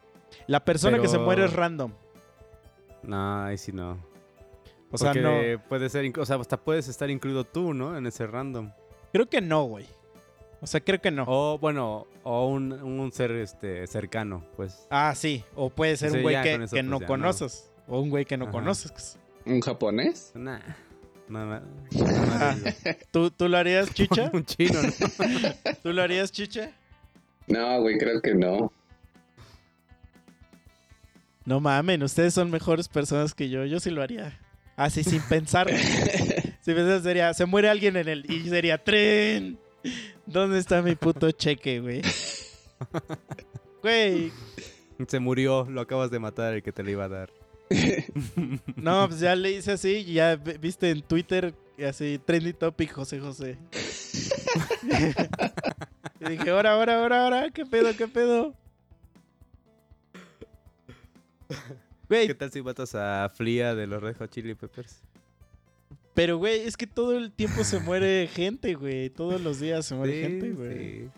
La 0.47 0.65
persona 0.65 0.99
que 0.99 1.07
se 1.07 1.19
muere 1.19 1.45
es 1.45 1.53
random. 1.53 1.93
No, 3.03 3.43
ahí 3.45 3.57
sí 3.57 3.71
no. 3.71 3.97
O 4.91 4.97
sea, 4.97 5.11
Porque 5.13 5.21
no, 5.57 5.63
puede 5.67 5.89
ser, 5.89 6.11
o 6.17 6.25
sea, 6.25 6.37
hasta 6.37 6.57
puedes 6.57 6.87
estar 6.87 7.09
incluido 7.09 7.43
tú, 7.43 7.73
¿no? 7.73 7.97
En 7.97 8.07
ese 8.07 8.25
random. 8.25 8.71
creo 9.11 9.27
que 9.27 9.41
no, 9.41 9.63
güey. 9.63 9.85
O 10.61 10.65
sea, 10.67 10.79
creo 10.79 10.99
que 10.99 11.11
no. 11.11 11.23
O 11.27 11.59
bueno, 11.59 12.07
o 12.23 12.47
un, 12.47 12.71
un 12.73 13.11
ser 13.11 13.31
este 13.31 13.85
cercano, 13.85 14.43
pues. 14.55 14.87
Ah, 14.89 15.13
sí, 15.15 15.43
o 15.55 15.69
puede 15.69 15.97
ser 15.97 16.13
un 16.13 16.21
güey 16.23 16.41
que, 16.41 16.53
eso, 16.55 16.75
que 16.75 16.81
pues, 16.81 16.85
no 16.85 16.99
conoces. 17.01 17.71
O 17.87 17.99
un 17.99 18.09
güey 18.09 18.25
que 18.25 18.37
no 18.37 18.45
Ajá. 18.45 18.53
conoces. 18.53 19.19
¿Un 19.45 19.61
japonés? 19.61 20.31
Nah. 20.35 20.59
No, 21.27 21.45
no, 21.45 21.61
Ah, 22.39 22.55
¿Tú, 23.11 23.29
¿Tú 23.29 23.47
lo 23.49 23.57
harías, 23.57 23.89
Chicha? 23.93 24.31
un 24.33 24.45
chino, 24.45 24.81
¿no? 24.81 24.89
¿Tú 25.83 25.91
lo 25.93 26.01
harías, 26.01 26.31
Chicha? 26.31 26.71
No, 27.47 27.81
güey, 27.81 27.97
creo 27.97 28.21
que 28.21 28.33
no. 28.33 28.71
No 31.47 31.61
mamen, 31.61 32.03
ustedes 32.03 32.33
son 32.33 32.51
mejores 32.51 32.89
personas 32.89 33.33
que 33.33 33.47
yo. 33.47 33.63
Yo 33.63 33.79
sí 33.79 33.89
lo 33.89 34.01
haría. 34.01 34.37
Así 34.75 35.01
sin 35.01 35.21
pensar. 35.21 35.69
si 36.61 36.73
pensar 36.73 37.01
sería, 37.01 37.33
se 37.33 37.45
muere 37.45 37.69
alguien 37.69 37.95
en 37.95 38.09
el 38.09 38.29
y 38.29 38.49
sería 38.49 38.83
tren. 38.83 39.57
¿Dónde 40.25 40.59
está 40.59 40.81
mi 40.81 40.95
puto 40.95 41.31
cheque, 41.31 41.79
güey? 41.79 42.01
Güey, 43.81 44.33
Se 45.07 45.19
murió, 45.19 45.65
lo 45.69 45.79
acabas 45.79 46.11
de 46.11 46.19
matar 46.19 46.55
el 46.55 46.63
que 46.63 46.73
te 46.73 46.83
lo 46.83 46.89
iba 46.89 47.05
a 47.05 47.09
dar. 47.09 47.29
no, 48.75 49.07
pues 49.07 49.21
ya 49.21 49.33
le 49.35 49.51
hice 49.51 49.71
así, 49.71 50.03
y 50.05 50.13
ya 50.13 50.35
viste 50.35 50.89
en 50.89 51.01
Twitter 51.01 51.53
así 51.87 52.19
trendy 52.25 52.53
topic 52.53 52.91
José 52.91 53.19
José. 53.19 53.57
y 56.19 56.29
dije, 56.29 56.49
ahora, 56.49 56.73
ahora, 56.73 57.01
ahora, 57.01 57.23
ahora, 57.23 57.51
¿qué 57.51 57.65
pedo, 57.65 57.95
qué 57.95 58.07
pedo? 58.07 58.53
Güey, 62.09 62.27
¿Qué 62.27 62.35
tal 62.35 62.51
si 62.51 62.61
matas 62.61 62.95
a 62.95 63.29
Flia 63.35 63.75
de 63.75 63.85
los 63.87 64.01
Red 64.01 64.15
Hot 64.17 64.29
Chili 64.31 64.55
Peppers? 64.55 65.01
Pero, 66.13 66.37
güey, 66.37 66.61
es 66.61 66.77
que 66.77 66.87
todo 66.87 67.17
el 67.17 67.31
tiempo 67.31 67.63
se 67.63 67.79
muere 67.79 68.27
gente, 68.33 68.73
güey. 68.75 69.09
Todos 69.09 69.41
los 69.41 69.59
días 69.59 69.85
se 69.85 69.95
muere 69.95 70.21
gente, 70.21 70.51
güey. 70.51 70.77
sí. 70.77 71.09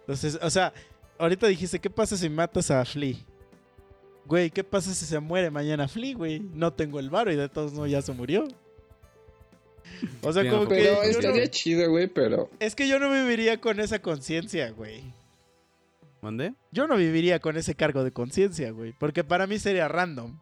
Entonces, 0.00 0.38
o 0.42 0.50
sea, 0.50 0.72
ahorita 1.18 1.46
dijiste, 1.46 1.78
¿qué 1.78 1.88
pasa 1.88 2.16
si 2.16 2.28
matas 2.28 2.70
a 2.70 2.84
Flea? 2.84 3.16
Güey, 4.26 4.50
¿qué 4.50 4.62
pasa 4.62 4.92
si 4.94 5.06
se 5.06 5.18
muere 5.18 5.50
mañana 5.50 5.88
Flea, 5.88 6.14
güey? 6.14 6.40
No 6.40 6.72
tengo 6.72 7.00
el 7.00 7.08
varo 7.10 7.32
y 7.32 7.36
de 7.36 7.48
todos 7.48 7.72
modos 7.72 7.90
ya 7.90 8.02
se 8.02 8.12
murió. 8.12 8.46
O 10.22 10.32
sea, 10.32 10.42
como 10.50 10.64
no, 10.64 10.68
que... 10.68 10.74
Pero 10.76 11.02
estaría 11.02 11.44
no- 11.44 11.50
chido, 11.50 11.90
güey, 11.90 12.06
pero... 12.06 12.50
es 12.58 12.74
que 12.74 12.86
yo 12.86 12.98
no 12.98 13.10
viviría 13.10 13.60
con 13.60 13.80
esa 13.80 14.00
conciencia, 14.00 14.70
güey. 14.70 15.02
¿Mandé? 16.24 16.54
Yo 16.72 16.86
no 16.86 16.96
viviría 16.96 17.38
con 17.38 17.58
ese 17.58 17.74
cargo 17.74 18.02
de 18.02 18.10
conciencia, 18.10 18.70
güey. 18.70 18.94
Porque 18.98 19.24
para 19.24 19.46
mí 19.46 19.58
sería 19.58 19.88
random. 19.88 20.38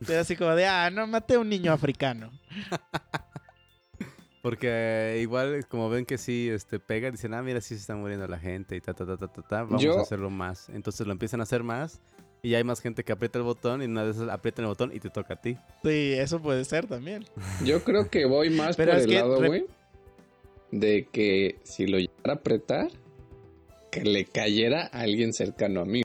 Sería 0.00 0.22
así 0.22 0.34
como 0.34 0.50
de, 0.56 0.66
ah, 0.66 0.90
no, 0.90 1.06
maté 1.06 1.34
a 1.34 1.38
un 1.38 1.48
niño 1.48 1.72
africano. 1.72 2.32
Porque 4.42 5.18
igual 5.22 5.66
como 5.68 5.90
ven 5.90 6.06
que 6.06 6.16
sí 6.18 6.48
este, 6.50 6.80
pega, 6.80 7.10
dicen, 7.10 7.34
ah, 7.34 7.42
mira, 7.42 7.60
sí 7.60 7.74
se 7.74 7.82
está 7.82 7.94
muriendo 7.94 8.26
la 8.26 8.38
gente 8.38 8.74
y 8.74 8.80
ta, 8.80 8.94
ta, 8.94 9.04
ta, 9.06 9.16
ta, 9.16 9.28
ta, 9.28 9.42
ta, 9.42 9.62
vamos 9.62 9.82
Yo- 9.82 9.98
a 9.98 10.02
hacerlo 10.02 10.28
más. 10.30 10.68
Entonces 10.70 11.06
lo 11.06 11.12
empiezan 11.12 11.40
a 11.40 11.42
hacer 11.42 11.62
más 11.62 12.00
y 12.42 12.50
ya 12.50 12.58
hay 12.58 12.64
más 12.64 12.80
gente 12.80 13.04
que 13.04 13.12
aprieta 13.12 13.38
el 13.38 13.44
botón 13.44 13.82
y 13.82 13.84
una 13.84 14.04
de 14.04 14.12
esas 14.12 14.28
aprietan 14.30 14.64
el 14.64 14.70
botón 14.70 14.90
y 14.94 14.98
te 14.98 15.10
toca 15.10 15.34
a 15.34 15.40
ti. 15.40 15.56
Sí, 15.84 16.14
eso 16.14 16.40
puede 16.40 16.64
ser 16.64 16.86
también. 16.86 17.26
Yo 17.64 17.84
creo 17.84 18.08
que 18.08 18.24
voy 18.24 18.48
más 18.50 18.76
Pero 18.76 18.92
por 18.92 18.98
es 18.98 19.04
el 19.04 19.10
que 19.10 19.16
lado, 19.20 19.40
re- 19.40 19.46
güey, 19.48 19.66
de 20.72 21.06
que 21.12 21.60
si 21.64 21.86
lo 21.86 21.98
llegara 21.98 22.32
a 22.32 22.36
apretar, 22.36 22.88
que 23.90 24.02
le 24.02 24.24
cayera 24.24 24.88
a 24.92 25.00
alguien 25.00 25.32
cercano 25.32 25.80
a 25.80 25.84
mí. 25.84 26.02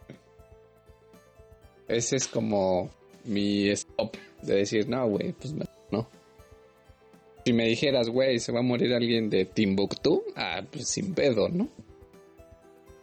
Ese 1.88 2.16
es 2.16 2.28
como 2.28 2.90
mi 3.26 3.70
stop 3.70 4.16
de 4.42 4.56
decir, 4.56 4.90
no, 4.90 5.08
güey, 5.08 5.34
pues 5.34 5.54
me- 5.54 5.66
no. 5.92 6.08
Si 7.46 7.54
me 7.54 7.68
dijeras, 7.68 8.10
güey, 8.10 8.40
se 8.40 8.52
va 8.52 8.60
a 8.60 8.64
morir 8.64 8.94
alguien 8.94 9.30
de 9.30 9.46
Timbuktu, 9.46 10.24
ah, 10.36 10.62
pues 10.72 10.90
sin 10.90 11.14
pedo, 11.14 11.48
¿no? 11.50 11.70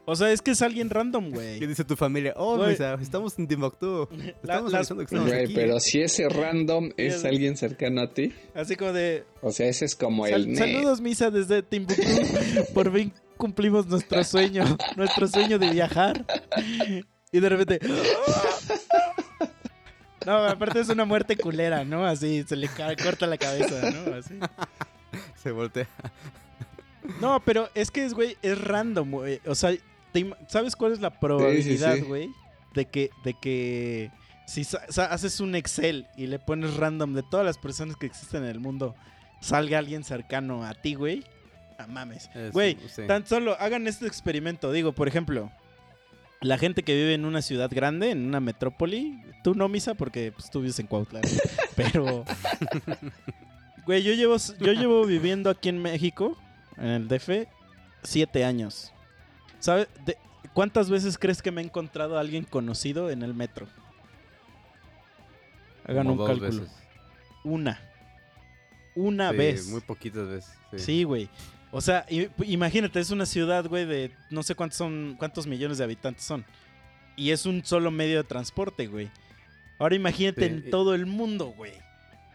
O 0.05 0.17
sea, 0.17 0.33
es 0.33 0.43
que 0.43 0.51
es 0.51 0.63
alguien 0.63 0.91
random, 0.91 1.27
¿Qué 1.31 1.35
güey. 1.35 1.61
dice 1.67 1.85
tu 1.85 1.95
familia? 1.95 2.35
Oh, 2.37 2.57
Güey. 2.57 2.71
Misa, 2.71 2.99
estamos 3.01 3.39
en 3.39 3.47
Timbuktu. 3.47 4.09
La- 4.17 4.27
Estamos 4.31 4.73
las- 4.73 4.79
avisando 4.81 5.03
que 5.03 5.15
estamos 5.15 5.29
Güey, 5.29 5.45
aquí. 5.45 5.55
pero 5.55 5.79
si 5.79 6.01
ese 6.01 6.29
random 6.29 6.91
es 6.97 7.25
alguien 7.25 7.57
cercano 7.57 8.01
a 8.03 8.13
ti, 8.13 8.33
Así 8.53 8.75
como 8.75 8.93
de, 8.93 9.23
o 9.43 9.53
sea, 9.53 9.69
ese 9.69 9.85
es 9.85 9.95
como 9.95 10.27
Sal- 10.27 10.49
el... 10.51 10.57
Saludos, 10.57 11.01
Misa, 11.01 11.31
desde 11.31 11.63
Timbuktu. 11.63 12.03
Por 12.75 12.93
fin 12.93 13.13
cumplimos 13.43 13.89
nuestro 13.89 14.23
sueño, 14.23 14.63
nuestro 14.97 15.27
sueño 15.27 15.59
de 15.59 15.71
viajar. 15.71 16.25
Y 17.33 17.41
de 17.41 17.49
repente. 17.49 17.81
No, 20.25 20.37
aparte 20.47 20.79
es 20.79 20.89
una 20.89 21.05
muerte 21.05 21.37
culera, 21.37 21.83
¿no? 21.85 22.07
Así 22.07 22.45
se 22.47 22.55
le 22.55 22.69
corta 22.69 23.27
la 23.27 23.37
cabeza, 23.37 23.91
¿no? 23.91 24.15
Así. 24.15 24.39
Se 25.43 25.51
voltea. 25.51 25.89
No, 27.21 27.43
pero 27.45 27.69
es 27.75 27.91
que 27.91 28.05
es, 28.05 28.15
güey, 28.15 28.37
es 28.43 28.61
random, 28.61 29.11
güey. 29.11 29.41
O 29.47 29.57
sea, 29.57 29.75
¿sabes 30.47 30.77
cuál 30.77 30.93
es 30.93 31.01
la 31.01 31.11
probabilidad, 31.19 31.97
sí. 31.97 32.03
güey? 32.03 32.31
De 32.75 32.85
que, 32.85 33.11
de 33.25 33.35
que 33.35 34.13
si 34.47 34.65
haces 34.87 35.41
un 35.41 35.57
Excel 35.57 36.07
y 36.17 36.29
le 36.29 36.39
pones 36.39 36.77
random 36.77 37.15
de 37.15 37.25
todas 37.25 37.45
las 37.45 37.59
personas 37.59 37.97
que 37.97 38.07
existen 38.07 38.45
en 38.45 38.51
el 38.51 38.61
mundo, 38.61 38.95
salga 39.41 39.79
alguien 39.79 40.05
cercano 40.05 40.65
a 40.65 40.75
ti, 40.75 40.95
güey. 40.95 41.25
Ah, 41.83 41.87
mames. 41.89 42.31
Güey, 42.53 42.77
sí. 42.89 43.03
tan 43.07 43.27
solo 43.27 43.57
hagan 43.59 43.87
este 43.87 44.07
experimento. 44.07 44.71
Digo, 44.73 44.93
por 44.93 45.09
ejemplo, 45.09 45.51
la 46.41 46.59
gente 46.59 46.83
que 46.83 46.95
vive 46.95 47.15
en 47.15 47.25
una 47.25 47.43
ciudad 47.43 47.71
grande, 47.73 48.11
en 48.11 48.27
una 48.27 48.41
metrópoli, 48.41 49.21
tú 49.43 49.55
no, 49.55 49.69
Misa, 49.69 49.95
porque 49.95 50.33
pues, 50.33 50.51
tú 50.51 50.61
vives 50.61 50.79
en 50.79 50.87
Cuautla. 50.87 51.21
Pero, 51.77 52.25
güey, 53.87 54.03
yo 54.03 54.13
llevo, 54.13 54.37
yo 54.61 54.73
llevo 54.73 55.05
viviendo 55.07 55.51
aquí 55.51 55.69
en 55.69 55.81
México, 55.81 56.37
en 56.77 56.87
el 56.89 57.09
DF, 57.09 57.49
siete 58.03 58.45
años. 58.45 58.93
¿Sabes? 59.59 59.89
¿Cuántas 60.53 60.91
veces 60.91 61.17
crees 61.19 61.41
que 61.41 61.51
me 61.51 61.63
he 61.63 61.65
encontrado 61.65 62.17
a 62.19 62.21
alguien 62.21 62.45
conocido 62.45 63.11
en 63.11 63.23
el 63.23 63.33
metro? 63.35 63.67
Hagan 65.87 66.07
Como 66.07 66.23
un 66.23 66.29
cálculo. 66.29 66.51
veces. 66.63 66.77
Una. 67.45 67.81
Una 68.95 69.31
Sí, 69.31 69.37
vez. 69.37 69.69
Muy 69.69 69.81
poquitas 69.81 70.29
veces. 70.29 70.53
Sí. 70.73 70.79
Sí, 70.79 71.05
güey. 71.05 71.29
O 71.75 71.81
sea, 71.81 72.07
imagínate, 72.45 73.01
es 73.01 73.11
una 73.11 73.25
ciudad, 73.27 73.67
güey, 73.67 73.87
de 73.87 74.13
no 74.31 74.43
sé 74.43 74.55
cuántos 74.55 74.77
son, 74.77 75.17
cuántos 75.19 75.47
millones 75.47 75.79
de 75.79 75.85
habitantes 75.85 76.23
son. 76.23 76.45
Y 77.17 77.31
es 77.31 77.47
un 77.47 77.65
solo 77.65 77.91
medio 77.91 78.19
de 78.19 78.25
transporte, 78.25 78.87
güey. 78.87 79.11
Ahora 79.79 79.95
imagínate 79.97 80.43
Sí, 80.47 80.53
en 80.53 80.65
y- 80.67 80.71
todo 80.71 80.95
el 80.95 81.07
mundo, 81.07 81.47
güey. 81.57 81.73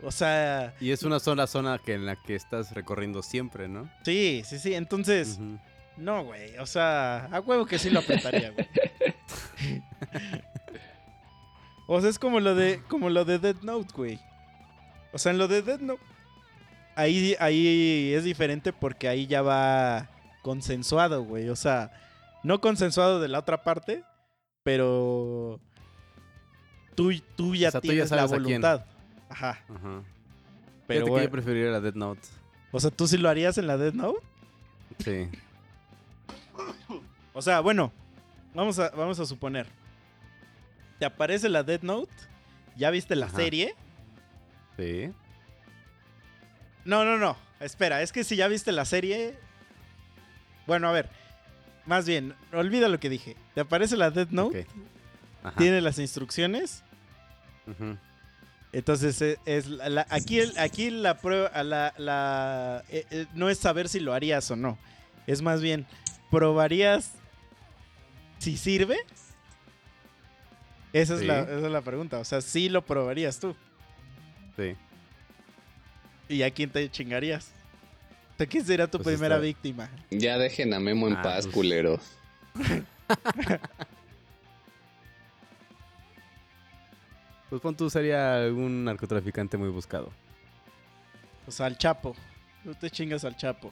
O 0.01 0.11
sea, 0.11 0.73
Y 0.79 0.91
es 0.91 1.03
una 1.03 1.19
sola 1.19 1.47
zona 1.47 1.79
que 1.83 1.93
en 1.93 2.05
la 2.05 2.15
que 2.15 2.35
estás 2.35 2.73
recorriendo 2.73 3.21
siempre, 3.23 3.67
¿no? 3.67 3.89
sí, 4.03 4.41
sí, 4.45 4.59
sí. 4.59 4.73
Entonces, 4.73 5.39
no, 5.97 6.23
güey. 6.25 6.57
O 6.57 6.65
sea, 6.65 7.25
a 7.25 7.39
huevo 7.39 7.65
que 7.65 7.79
sí 7.79 7.89
lo 7.91 7.99
apretaría, 7.99 8.51
güey. 8.51 8.67
o 11.87 12.01
sea, 12.01 12.09
es 12.09 12.19
como 12.19 12.39
lo 12.39 12.53
de, 12.55 12.81
como 12.87 13.09
lo 13.09 13.23
de 13.25 13.39
Dead 13.39 13.55
Note, 13.61 13.91
güey. 13.95 14.19
O 15.13 15.17
sea, 15.17 15.31
en 15.31 15.37
lo 15.37 15.47
de 15.47 15.61
Dead 15.61 15.79
Note, 15.79 16.01
ahí, 16.97 17.35
ahí 17.39 18.13
es 18.13 18.23
diferente 18.23 18.73
porque 18.73 19.07
ahí 19.07 19.27
ya 19.27 19.41
va 19.41 20.09
consensuado, 20.41 21.23
güey. 21.23 21.49
O 21.49 21.55
sea, 21.55 21.91
no 22.43 22.59
consensuado 22.59 23.19
de 23.21 23.27
la 23.27 23.39
otra 23.39 23.63
parte, 23.63 24.03
pero 24.63 25.59
tú, 26.95 27.11
tú 27.35 27.55
ya 27.55 27.69
O 27.69 27.71
sea, 27.71 27.81
tú 27.81 27.87
ya 27.87 27.93
tienes 27.93 28.11
la 28.11 28.25
voluntad. 28.25 28.85
Ajá. 29.29 29.59
Ajá. 29.69 30.03
Pero 30.87 31.05
Fíjate 31.05 31.19
que 31.19 31.25
yo 31.25 31.31
preferiría 31.31 31.69
la 31.69 31.81
Death 31.81 31.95
Note. 31.95 32.21
o 32.71 32.79
sea, 32.79 32.91
¿tú 32.91 33.07
sí 33.07 33.17
lo 33.17 33.29
harías 33.29 33.57
en 33.57 33.67
la 33.67 33.77
Death 33.77 33.93
Note? 33.93 34.19
Sí. 34.99 35.29
O 37.33 37.41
sea, 37.41 37.59
bueno, 37.59 37.91
vamos 38.53 38.79
a, 38.79 38.89
vamos 38.89 39.19
a 39.19 39.25
suponer. 39.25 39.67
Te 40.97 41.05
aparece 41.05 41.49
la 41.49 41.61
Death 41.63 41.83
Note, 41.83 42.11
ya 42.75 42.89
viste 42.89 43.15
la 43.15 43.27
Ajá. 43.27 43.35
serie. 43.35 43.75
Sí. 44.77 45.11
No, 46.87 47.05
no, 47.05 47.17
no. 47.17 47.37
Espera, 47.59 48.01
es 48.01 48.11
que 48.11 48.23
si 48.23 48.35
ya 48.35 48.47
viste 48.47 48.71
la 48.71 48.85
serie. 48.85 49.35
Bueno, 50.65 50.87
a 50.87 50.91
ver. 50.91 51.09
Más 51.85 52.05
bien, 52.07 52.33
olvida 52.51 52.87
lo 52.87 52.99
que 52.99 53.09
dije. 53.09 53.35
Te 53.53 53.61
aparece 53.61 53.95
la 53.95 54.09
Death 54.09 54.29
Note, 54.31 54.65
tiene 55.57 55.79
las 55.81 55.99
instrucciones. 55.99 56.83
Entonces, 58.73 59.21
eh, 59.21 59.37
es 59.45 59.67
la- 59.67 59.87
la- 59.89 60.07
aquí, 60.09 60.41
aquí 60.57 60.89
la 60.89 61.17
prueba, 61.17 61.63
la, 61.63 61.93
la- 61.97 62.83
eh, 62.89 63.05
eh, 63.11 63.25
no 63.33 63.49
es 63.49 63.57
saber 63.57 63.87
si 63.89 63.99
lo 63.99 64.13
harías 64.13 64.49
o 64.51 64.55
no. 64.55 64.77
Es 65.25 65.41
más 65.41 65.61
bien, 65.61 65.85
¿probarías 66.31 67.11
si 68.39 68.57
sirve? 68.57 68.97
Esa 70.93 71.15
es, 71.15 71.21
la, 71.23 71.39
esa 71.41 71.65
es 71.67 71.71
la 71.71 71.81
pregunta. 71.81 72.19
O 72.19 72.25
sea, 72.25 72.41
sí 72.41 72.69
lo 72.69 72.85
probarías 72.85 73.39
tú. 73.39 73.55
Sí. 74.57 74.75
¿Y 76.29 76.41
a 76.43 76.51
quién 76.51 76.69
te 76.69 76.89
chingarías? 76.89 77.51
¿Quién 78.49 78.63
sería 78.65 78.85
tu 78.89 78.99
Pues 78.99 79.15
primera 79.15 79.35
está- 79.35 79.45
víctima? 79.45 79.89
Ya 80.11 80.37
dejen 80.37 80.73
a 80.73 80.79
Memo 80.79 81.07
en 81.07 81.15
Ah, 81.15 81.21
paz, 81.23 81.45
pues. 81.45 81.53
culeros. 81.55 82.01
Pues 87.49 87.61
pon 87.61 87.75
tú 87.75 87.89
sería 87.89 88.35
algún 88.43 88.83
narcotraficante 88.83 89.57
muy 89.57 89.69
buscado. 89.69 90.11
O 91.47 91.51
sea, 91.51 91.67
al 91.67 91.77
Chapo. 91.77 92.15
Tú 92.63 92.75
te 92.75 92.89
chingas 92.91 93.23
al 93.23 93.37
Chapo. 93.37 93.71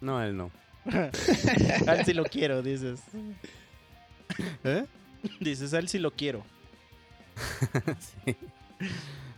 No, 0.00 0.22
él 0.22 0.36
no. 0.36 0.50
a 1.86 1.94
él 1.94 2.04
sí 2.04 2.12
lo 2.12 2.24
quiero, 2.24 2.60
dices. 2.62 3.00
¿Eh? 4.64 4.84
Dices, 5.40 5.72
a 5.72 5.78
él 5.78 5.88
sí 5.88 5.98
lo 5.98 6.10
quiero. 6.10 6.44
sí. 8.26 8.36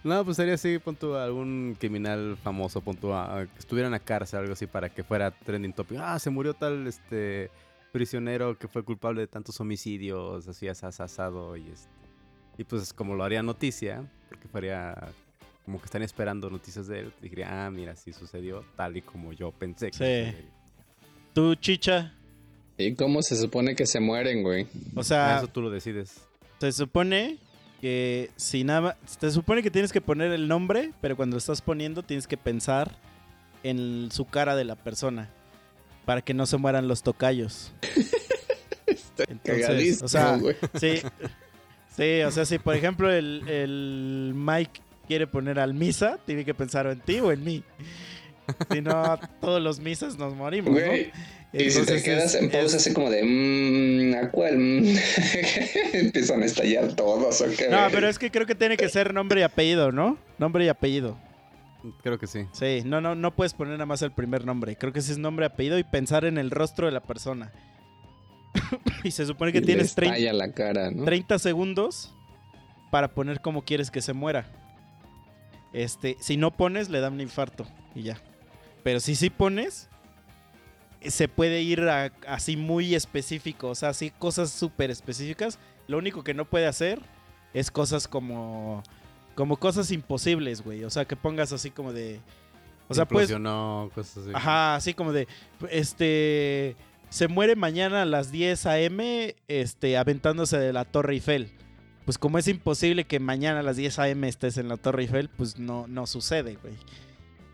No, 0.07 0.25
pues 0.25 0.37
sería 0.37 0.55
así, 0.55 0.79
pon 0.79 0.95
tú 0.95 1.15
algún 1.17 1.77
criminal 1.79 2.37
famoso, 2.43 2.81
pon 2.81 2.97
tú 2.97 3.13
a- 3.13 3.41
a 3.41 3.47
que 3.47 3.59
estuviera 3.59 3.89
en 3.89 3.93
la 3.93 3.99
cárcel, 3.99 4.39
algo 4.41 4.53
así, 4.53 4.67
para 4.67 4.89
que 4.89 5.03
fuera 5.03 5.31
trending 5.33 5.73
topic. 5.73 5.99
Ah, 6.01 6.19
se 6.19 6.31
murió 6.31 6.55
tal 6.55 6.87
este 6.87 7.51
prisionero 7.93 8.57
que 8.57 8.69
fue 8.69 8.85
culpable 8.85 9.23
de 9.23 9.27
tantos 9.27 9.59
homicidios, 9.61 10.47
así 10.47 10.69
asas- 10.69 11.01
asado 11.01 11.57
y 11.57 11.69
este. 11.69 11.89
Y 12.59 12.65
pues 12.65 12.93
como 12.93 13.15
lo 13.17 13.25
haría 13.25 13.43
noticia, 13.43 14.05
porque 14.29 14.47
fuera 14.49 15.09
como 15.65 15.79
que 15.81 15.87
están 15.87 16.03
esperando 16.03 16.49
noticias 16.51 16.87
de 16.87 17.01
él, 17.01 17.13
diría, 17.21 17.67
ah, 17.67 17.71
mira, 17.71 17.97
sí 17.97 18.13
sucedió 18.13 18.65
tal 18.77 18.97
y 18.97 19.03
como 19.03 19.33
yo 19.33 19.51
pensé 19.51 19.87
que 19.91 19.93
Sí. 19.93 19.99
sucedería". 20.31 20.51
Tú, 21.35 21.55
chicha. 21.57 22.15
¿Y 22.79 22.95
cómo 22.95 23.23
se 23.23 23.35
supone 23.37 23.75
que 23.75 23.87
se 23.87 23.99
mueren, 23.99 24.43
güey? 24.45 24.69
O 24.95 25.01
Ah, 25.01 25.05
sea, 25.05 25.37
eso 25.39 25.49
tú 25.49 25.63
lo 25.63 25.71
decides. 25.71 26.21
se 26.61 26.71
supone 26.73 27.39
que 27.81 28.31
si 28.37 28.65
nada 28.65 28.97
Se 29.07 29.31
supone 29.31 29.63
que 29.63 29.71
tienes 29.71 29.93
que 29.93 30.01
poner 30.01 30.33
el 30.33 30.49
nombre, 30.49 30.93
pero 31.01 31.17
cuando 31.17 31.35
lo 31.35 31.39
estás 31.39 31.61
poniendo 31.61 32.03
tienes 32.03 32.27
que 32.27 32.37
pensar 32.37 32.97
en 33.63 34.11
su 34.11 34.25
cara 34.27 34.57
de 34.57 34.65
la 34.65 34.77
persona. 34.77 35.31
Para 36.05 36.23
que 36.23 36.35
no 36.35 36.47
se 36.47 36.57
mueran 36.57 36.89
los 36.89 37.03
tocayos. 37.03 37.73
Entonces, 39.29 40.03
o 40.03 40.09
sea. 40.09 40.39
Sí, 40.75 41.01
sí, 41.97 42.23
o 42.23 42.31
sea, 42.31 42.45
si 42.45 42.59
por 42.59 42.77
ejemplo 42.77 43.13
el, 43.13 43.49
el 43.49 44.33
Mike 44.35 44.81
quiere 45.07 45.27
poner 45.27 45.59
al 45.59 45.75
Misa, 45.75 46.19
tiene 46.25 46.45
que 46.45 46.55
pensar 46.55 46.87
en 46.87 47.01
ti 47.01 47.21
o 47.21 47.33
en 47.33 47.43
mí. 47.43 47.65
Si 48.71 48.81
no, 48.81 49.19
todos 49.41 49.61
los 49.61 49.81
Misas 49.81 50.17
nos 50.17 50.35
morimos, 50.35 50.73
¿no? 50.73 50.81
Y 51.59 51.71
si 51.71 51.85
te 51.87 52.03
quedas 52.03 52.35
en 52.35 52.51
pausa 52.51 52.77
es- 52.77 52.83
así 52.87 52.93
como 52.93 53.11
de, 53.11 53.23
mmm, 53.23 54.15
¿a 54.25 54.31
cuál? 54.31 54.59
Mm", 54.59 54.97
Empiezan 55.93 56.43
a 56.43 56.47
estallar 56.47 56.95
todos, 56.95 57.41
¿o 57.41 57.47
qué? 57.57 57.69
No, 57.69 57.89
pero 57.91 58.09
es 58.09 58.19
que 58.19 58.31
creo 58.31 58.47
que 58.47 58.55
tiene 58.55 58.77
que 58.77 58.89
ser 58.89 59.13
nombre 59.15 59.41
y 59.41 59.45
apellido, 59.45 59.93
¿no? 59.93 60.19
Nombre 60.39 60.65
y 60.65 60.69
apellido. 60.69 61.19
Creo 62.03 62.19
que 62.19 62.27
sí. 62.27 62.47
Sí, 62.53 62.83
no, 62.85 63.01
no, 63.01 63.15
no 63.15 63.35
puedes 63.37 63.55
poner 63.55 63.75
nada 63.75 63.87
más 63.87 64.03
el 64.03 64.11
primer 64.11 64.45
nombre. 64.45 64.77
Creo 64.77 64.93
que 64.93 64.99
ese 64.99 65.13
es 65.13 65.19
nombre, 65.19 65.47
apellido 65.47 65.79
y 65.79 65.85
pensar 65.85 66.25
en 66.25 66.37
el 66.39 66.51
rostro 66.51 66.87
de 66.87 66.93
la 66.93 67.01
persona. 67.03 67.53
y 69.05 69.11
se 69.13 69.25
supone 69.27 69.53
que 69.53 69.59
Y 69.59 69.63
tienes 69.63 69.95
30, 69.95 70.17
estalla 70.17 70.33
la 70.33 70.53
cara, 70.53 70.91
¿no? 70.91 71.05
30 71.05 71.39
segundos 71.39 72.13
para 72.91 73.09
poner 73.09 73.41
cómo 73.41 73.65
quieres 73.65 73.91
que 73.91 74.01
se 74.03 74.13
muera. 74.15 74.47
Este, 75.73 76.17
si 76.21 76.37
no 76.37 76.51
pones, 76.57 76.89
le 76.89 77.01
da 77.01 77.09
un 77.11 77.21
infarto 77.21 77.67
y 77.95 78.03
ya. 78.03 78.19
Pero 78.83 78.99
si 79.01 79.15
sí 79.15 79.31
pones, 79.31 79.89
se 81.11 81.29
puede 81.29 81.63
ir 81.63 81.81
a- 81.83 82.13
así 82.27 82.57
muy 82.57 82.95
específico, 82.95 83.69
o 83.69 83.75
sea, 83.75 83.91
así 83.91 84.11
cosas 84.11 84.51
súper 84.51 84.91
específicas. 84.91 85.59
Lo 85.89 85.99
único 85.99 86.25
que 86.25 86.35
no 86.35 86.45
puede 86.45 86.67
hacer 86.67 87.01
es 87.55 87.71
cosas 87.71 88.09
como 88.09 88.83
como 89.35 89.59
cosas 89.59 89.91
imposibles, 89.91 90.63
güey. 90.63 90.85
O 90.85 90.91
sea, 90.91 91.05
que 91.05 91.15
pongas 91.15 91.53
así 91.53 91.71
como 91.71 91.93
de 91.93 92.21
o 92.89 92.95
sea, 92.95 93.05
pues 93.07 93.29
cosas 93.95 94.17
así. 94.19 94.31
Ajá, 94.35 94.77
así 94.77 94.95
como 94.95 95.13
de, 95.13 95.27
este, 95.71 96.77
se 97.11 97.29
muere 97.29 97.57
mañana 97.57 98.03
a 98.03 98.07
las 98.07 98.31
10 98.31 98.65
a.m., 98.67 99.35
este, 99.49 99.97
aventándose 99.97 100.59
de 100.59 100.73
la 100.73 100.85
Torre 100.85 101.15
Eiffel. 101.15 101.51
Pues 102.05 102.17
como 102.19 102.39
es 102.39 102.47
imposible 102.49 103.05
que 103.05 103.19
mañana 103.19 103.61
a 103.61 103.63
las 103.65 103.77
10 103.77 103.99
a.m. 103.99 104.29
estés 104.29 104.57
en 104.59 104.69
la 104.69 104.77
Torre 104.77 105.03
Eiffel, 105.03 105.29
pues 105.29 105.59
no, 105.59 105.87
no 105.89 106.07
sucede, 106.07 106.57
güey. 106.63 106.75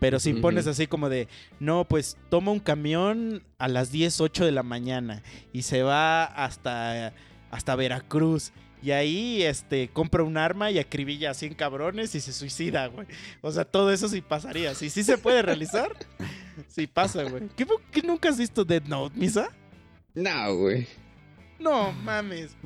Pero 0.03 0.19
si 0.19 0.33
pones 0.33 0.67
así 0.67 0.85
como 0.85 1.07
de, 1.07 1.29
no, 1.61 1.85
pues 1.85 2.17
toma 2.29 2.51
un 2.51 2.59
camión 2.59 3.41
a 3.57 3.69
las 3.69 3.89
10, 3.89 4.19
8 4.19 4.43
de 4.43 4.51
la 4.51 4.61
mañana 4.61 5.23
y 5.53 5.61
se 5.61 5.81
va 5.81 6.25
hasta, 6.25 7.13
hasta 7.49 7.75
Veracruz. 7.77 8.51
Y 8.81 8.91
ahí, 8.91 9.43
este, 9.43 9.87
compra 9.87 10.23
un 10.23 10.35
arma 10.35 10.71
y 10.71 10.77
acribilla 10.77 11.31
a 11.31 11.33
100 11.33 11.53
cabrones 11.53 12.15
y 12.15 12.19
se 12.19 12.33
suicida, 12.33 12.87
güey. 12.87 13.07
O 13.39 13.49
sea, 13.49 13.63
todo 13.63 13.93
eso 13.93 14.09
sí 14.09 14.19
pasaría. 14.19 14.75
Si 14.75 14.89
sí 14.89 15.05
se 15.05 15.17
puede 15.17 15.41
realizar, 15.41 15.95
sí 16.67 16.85
pasa, 16.85 17.23
güey. 17.23 17.47
¿Qué, 17.55 17.65
qué 17.89 18.01
nunca 18.01 18.27
has 18.27 18.37
visto 18.37 18.65
Dead 18.65 18.83
Note, 18.83 19.17
Misa? 19.17 19.51
No, 20.15 20.53
güey. 20.57 20.85
No, 21.59 21.93
mames. 21.93 22.57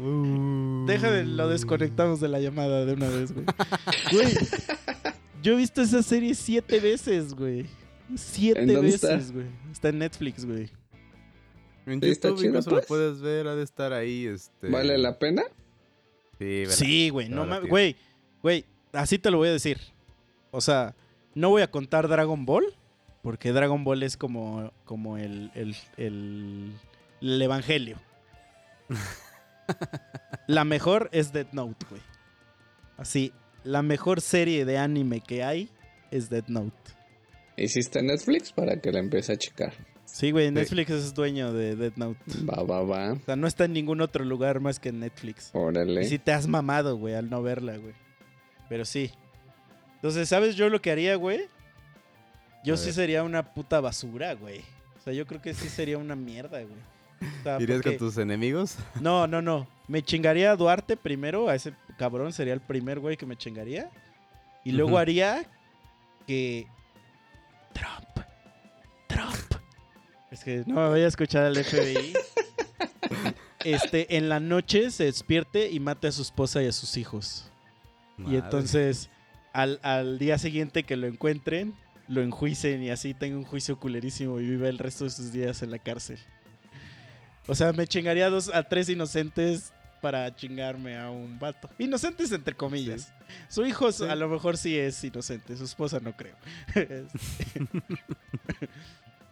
Deja 0.88 1.12
de 1.12 1.24
lo 1.24 1.50
desconectamos 1.50 2.20
de 2.20 2.30
la 2.30 2.40
llamada 2.40 2.84
de 2.84 2.94
una 2.94 3.10
vez, 3.10 3.32
güey. 3.32 3.46
Güey, 4.12 4.34
yo 5.48 5.54
he 5.54 5.56
visto 5.56 5.82
esa 5.82 6.04
serie 6.04 6.36
siete 6.36 6.82
veces, 6.82 7.34
güey. 7.34 7.66
Siete 8.16 8.60
¿En 8.62 8.68
dónde 8.68 8.82
veces, 8.92 9.04
está? 9.04 9.34
güey. 9.34 9.46
Está 9.72 9.90
en 9.90 10.00
Netflix, 10.00 10.46
güey. 10.46 10.70
En 11.86 12.02
Sí, 12.02 12.10
YouTube 12.10 12.44
incluso 12.44 12.70
pues. 12.70 12.82
lo 12.84 12.88
puedes 12.88 13.22
ver, 13.22 13.48
ha 13.48 13.56
de 13.56 13.64
estar 13.64 13.94
ahí, 13.94 14.26
este... 14.26 14.68
¿Vale 14.68 14.98
la 14.98 15.18
pena? 15.18 15.44
Sí, 16.38 16.60
¿verdad? 16.60 16.76
Sí, 16.76 17.10
güey. 17.12 17.30
No 17.30 17.46
mames. 17.46 17.70
Güey, 17.70 17.96
güey, 18.42 18.66
así 18.92 19.18
te 19.20 19.32
lo 19.32 19.38
voy 19.38 19.48
a 19.48 19.54
decir. 19.54 19.80
O 20.52 20.60
sea, 20.60 20.96
no 21.34 21.50
voy 21.50 21.62
a 21.62 21.72
contar 21.72 22.10
Dragon 22.10 22.46
Ball, 22.46 22.66
porque 23.22 23.54
Dragon 23.54 23.86
Ball 23.86 24.04
es 24.04 24.18
como, 24.18 24.74
como 24.84 25.18
el, 25.18 25.50
el, 25.56 25.78
el, 25.96 26.74
el 27.22 27.42
evangelio. 27.42 27.98
la 30.48 30.66
mejor 30.66 31.08
es 31.14 31.32
Death 31.32 31.54
Note, 31.54 31.86
güey. 31.90 32.02
Así, 32.98 33.32
la 33.68 33.82
mejor 33.82 34.22
serie 34.22 34.66
de 34.66 34.78
anime 34.78 35.22
que 35.22 35.44
hay 35.44 35.70
es 36.12 36.30
Death 36.30 36.48
Note. 36.48 36.76
¿Hiciste 37.58 38.02
Netflix 38.02 38.52
para 38.52 38.80
que 38.80 38.92
la 38.92 39.00
empiece 39.00 39.34
a 39.34 39.38
checar? 39.38 39.74
Sí, 40.06 40.32
güey, 40.32 40.50
Netflix 40.52 40.90
es 40.92 41.14
dueño 41.14 41.52
de 41.54 41.76
Death 41.76 41.98
Note. 41.98 42.20
Va, 42.50 42.64
va, 42.64 42.82
va. 42.84 43.14
O 43.14 43.20
sea, 43.26 43.36
no 43.36 43.46
está 43.48 43.66
en 43.66 43.74
ningún 43.74 44.00
otro 44.02 44.24
lugar 44.24 44.60
más 44.62 44.80
que 44.80 44.90
en 44.90 45.00
Netflix. 45.02 45.50
Órale. 45.54 46.02
Y 46.02 46.08
si 46.08 46.18
te 46.18 46.32
has 46.32 46.48
mamado, 46.48 46.96
güey, 46.98 47.14
al 47.16 47.30
no 47.30 47.44
verla, 47.44 47.78
güey. 47.78 47.94
Pero 48.70 48.86
sí. 48.86 49.12
Entonces, 49.96 50.30
¿sabes 50.30 50.56
yo 50.56 50.70
lo 50.70 50.82
que 50.82 50.92
haría, 50.92 51.16
güey? 51.16 51.42
Yo 52.64 52.76
A 52.76 52.78
sí 52.78 52.86
ver. 52.88 52.94
sería 52.94 53.24
una 53.24 53.54
puta 53.54 53.82
basura, 53.82 54.34
güey. 54.36 54.60
O 54.98 55.02
sea, 55.04 55.14
yo 55.14 55.26
creo 55.28 55.42
que 55.42 55.54
sí 55.54 55.68
sería 55.70 55.98
una 55.98 56.16
mierda, 56.16 56.60
güey. 56.62 56.97
O 57.22 57.44
sea, 57.44 57.62
¿Irías 57.62 57.82
porque- 57.82 57.98
con 57.98 58.08
tus 58.08 58.18
enemigos? 58.18 58.76
No, 59.02 59.28
no, 59.28 59.42
no. 59.42 59.68
Me 59.88 60.02
chingaría 60.04 60.52
a 60.52 60.56
Duarte 60.56 60.98
primero. 60.98 61.50
A 61.50 61.56
ese 61.56 61.74
cabrón 61.98 62.34
sería 62.34 62.54
el 62.54 62.62
primer 62.62 63.00
güey 63.00 63.18
que 63.18 63.26
me 63.26 63.36
chingaría. 63.38 63.90
Y 64.64 64.72
luego 64.72 64.98
haría 64.98 65.46
que... 66.28 66.68
Trump. 67.74 68.28
Trump. 69.08 69.62
Es 70.32 70.44
que 70.44 70.64
no 70.68 70.76
me 70.76 70.90
voy 70.90 71.02
a 71.02 71.08
escuchar 71.08 71.46
al 71.46 71.56
FBI. 71.56 72.14
Este, 73.64 74.16
en 74.16 74.30
la 74.30 74.40
noche 74.40 74.92
se 74.92 75.06
despierte 75.06 75.70
y 75.72 75.80
mate 75.82 76.08
a 76.08 76.12
su 76.14 76.22
esposa 76.22 76.64
y 76.64 76.68
a 76.68 76.72
sus 76.72 76.96
hijos. 76.96 77.50
Y 78.26 78.36
entonces, 78.36 79.10
al, 79.52 79.80
al 79.84 80.20
día 80.20 80.38
siguiente 80.38 80.84
que 80.84 80.96
lo 80.96 81.06
encuentren, 81.08 81.74
lo 82.08 82.22
enjuicen 82.22 82.82
y 82.82 82.92
así 82.92 83.14
tenga 83.14 83.36
un 83.36 83.44
juicio 83.44 83.78
culerísimo 83.78 84.40
y 84.40 84.46
vive 84.48 84.70
el 84.70 84.78
resto 84.78 85.04
de 85.04 85.10
sus 85.10 85.34
días 85.34 85.64
en 85.64 85.72
la 85.72 85.80
cárcel. 85.80 86.18
O 87.48 87.56
sea, 87.56 87.72
me 87.74 87.88
chingaría 87.88 88.28
a, 88.28 88.30
dos, 88.30 88.54
a 88.54 88.64
tres 88.64 88.90
inocentes 88.90 89.72
para 90.02 90.36
chingarme 90.36 90.98
a 90.98 91.10
un 91.10 91.40
vato. 91.40 91.70
Inocentes 91.80 92.32
entre 92.32 92.54
comillas. 92.56 93.12
Su 93.50 93.66
hijo 93.66 93.92
Sí. 93.92 94.04
a 94.06 94.16
lo 94.16 94.28
mejor 94.30 94.58
sí 94.58 94.78
es 94.78 95.04
inocente, 95.04 95.56
su 95.58 95.64
esposa 95.64 96.00
no 96.00 96.16
creo. 96.16 96.36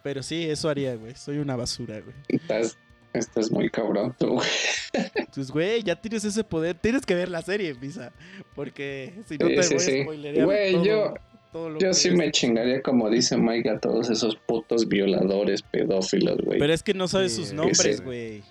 Pero 0.02 0.22
sí, 0.22 0.44
eso 0.48 0.68
haría, 0.68 0.94
güey. 0.96 1.14
Soy 1.16 1.38
una 1.38 1.56
basura, 1.56 2.00
güey. 2.00 2.14
Estás, 2.28 2.78
estás 3.12 3.50
muy 3.50 3.68
cabrón, 3.70 4.14
tú, 4.18 4.34
güey. 4.34 4.48
Pues, 5.34 5.50
güey, 5.50 5.82
ya 5.82 5.96
tienes 6.00 6.24
ese 6.24 6.44
poder. 6.44 6.76
Tienes 6.76 7.04
que 7.04 7.14
ver 7.14 7.28
la 7.28 7.42
serie, 7.42 7.74
Pisa. 7.74 8.12
Porque 8.54 9.12
si 9.28 9.36
no 9.36 9.48
Sí, 9.48 9.54
te 9.56 9.62
sí, 9.62 9.68
voy 9.74 9.76
a 9.76 9.80
sí. 9.86 10.02
spoilerear 10.02 10.44
Güey, 10.46 10.72
todo, 10.74 10.84
yo- 10.84 11.14
todo 11.56 11.70
lo 11.70 11.78
Yo 11.80 11.88
que 11.88 11.94
sí 11.94 12.08
es. 12.08 12.14
me 12.14 12.30
chingaría, 12.30 12.82
como 12.82 13.08
dice 13.08 13.36
Mike, 13.36 13.70
a 13.70 13.80
todos 13.80 14.10
esos 14.10 14.36
putos 14.36 14.86
violadores, 14.88 15.62
pedófilos, 15.62 16.38
güey. 16.44 16.58
Pero 16.58 16.72
es 16.72 16.82
que 16.82 16.92
no 16.94 17.08
sabes 17.08 17.32
Sí, 17.32 17.42
sus 17.44 17.52
nombres, 17.52 18.00
güey. 18.02 18.42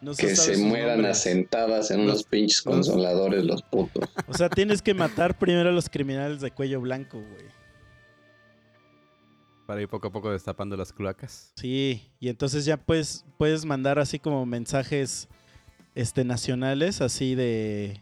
No 0.00 0.14
Que 0.14 0.34
se 0.36 0.56
mueran 0.58 0.98
nombres. 1.02 1.18
asentadas 1.18 1.90
en 1.90 2.00
unos 2.00 2.24
pinches 2.24 2.62
consoladores, 2.62 3.44
los 3.44 3.62
putos. 3.62 4.08
O 4.26 4.34
sea, 4.34 4.48
tienes 4.48 4.82
que 4.82 4.92
matar 4.94 5.38
primero 5.38 5.68
a 5.68 5.72
los 5.72 5.88
criminales 5.88 6.40
de 6.40 6.50
cuello 6.50 6.80
blanco, 6.80 7.18
güey. 7.18 7.46
Para 9.66 9.82
ir 9.82 9.88
poco 9.88 10.08
a 10.08 10.12
poco 10.12 10.30
destapando 10.30 10.76
las 10.76 10.92
cloacas. 10.92 11.52
Sí, 11.56 12.02
y 12.20 12.28
entonces 12.28 12.64
ya 12.64 12.76
puedes, 12.76 13.24
puedes 13.36 13.64
mandar 13.64 13.98
así 13.98 14.18
como 14.20 14.46
mensajes 14.46 15.28
este, 15.96 16.24
nacionales, 16.24 17.00
así 17.00 17.34
de 17.34 18.00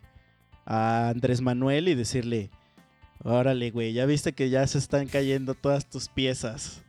a 0.66 1.10
Andrés 1.10 1.40
Manuel 1.40 1.88
y 1.88 1.94
decirle, 1.94 2.50
órale, 3.24 3.70
güey, 3.70 3.92
ya 3.92 4.06
viste 4.06 4.32
que 4.32 4.50
ya 4.50 4.66
se 4.66 4.78
están 4.78 5.06
cayendo 5.08 5.54
todas 5.54 5.88
tus 5.88 6.08
piezas, 6.08 6.82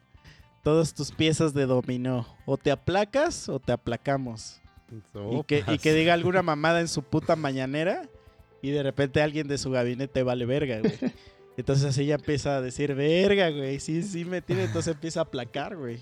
todas 0.63 0.93
tus 0.93 1.11
piezas 1.11 1.53
de 1.53 1.65
dominó. 1.65 2.27
O 2.45 2.57
te 2.57 2.69
aplacas 2.71 3.49
o 3.49 3.59
te 3.59 3.71
aplacamos. 3.71 4.59
Y 5.31 5.43
que, 5.43 5.63
y 5.67 5.77
que 5.79 5.93
diga 5.93 6.13
alguna 6.13 6.41
mamada 6.43 6.79
en 6.81 6.87
su 6.87 7.01
puta 7.01 7.35
mañanera 7.35 8.07
y 8.61 8.69
de 8.71 8.83
repente 8.83 9.21
alguien 9.21 9.47
de 9.47 9.57
su 9.57 9.71
gabinete 9.71 10.21
vale 10.23 10.45
verga, 10.45 10.79
güey. 10.79 10.93
Entonces 11.57 11.85
así 11.85 12.05
ya 12.05 12.15
empieza 12.15 12.57
a 12.57 12.61
decir, 12.61 12.93
verga, 12.95 13.49
güey, 13.49 13.79
sí, 13.79 14.03
sí 14.03 14.25
me 14.25 14.41
tiene, 14.41 14.65
entonces 14.65 14.93
empieza 14.93 15.21
a 15.21 15.23
aplacar, 15.23 15.75
güey. 15.77 15.99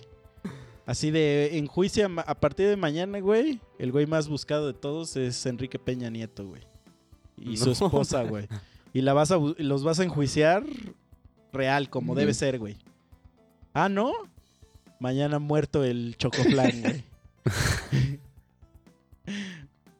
Así 0.85 1.11
de 1.11 1.57
enjuicia 1.57 2.09
ma- 2.09 2.23
a 2.23 2.35
partir 2.35 2.67
de 2.67 2.75
mañana, 2.75 3.19
güey, 3.19 3.61
el 3.79 3.91
güey 3.91 4.05
más 4.05 4.27
buscado 4.27 4.67
de 4.67 4.73
todos 4.73 5.15
es 5.15 5.45
Enrique 5.45 5.79
Peña 5.79 6.09
Nieto, 6.09 6.45
güey. 6.47 6.63
Y 7.37 7.55
su 7.57 7.71
esposa, 7.71 8.23
güey. 8.23 8.47
Y 8.93 9.01
la 9.01 9.13
vas 9.13 9.31
a, 9.31 9.37
los 9.57 9.83
vas 9.83 9.99
a 9.99 10.03
enjuiciar 10.03 10.63
real, 11.51 11.89
como 11.89 12.15
debe 12.15 12.33
ser, 12.33 12.59
güey. 12.59 12.77
Ah, 13.73 13.89
¿no? 13.89 14.13
Mañana 14.99 15.39
muerto 15.39 15.83
el 15.83 16.15
chocoflan, 16.17 16.81
güey. 16.81 17.03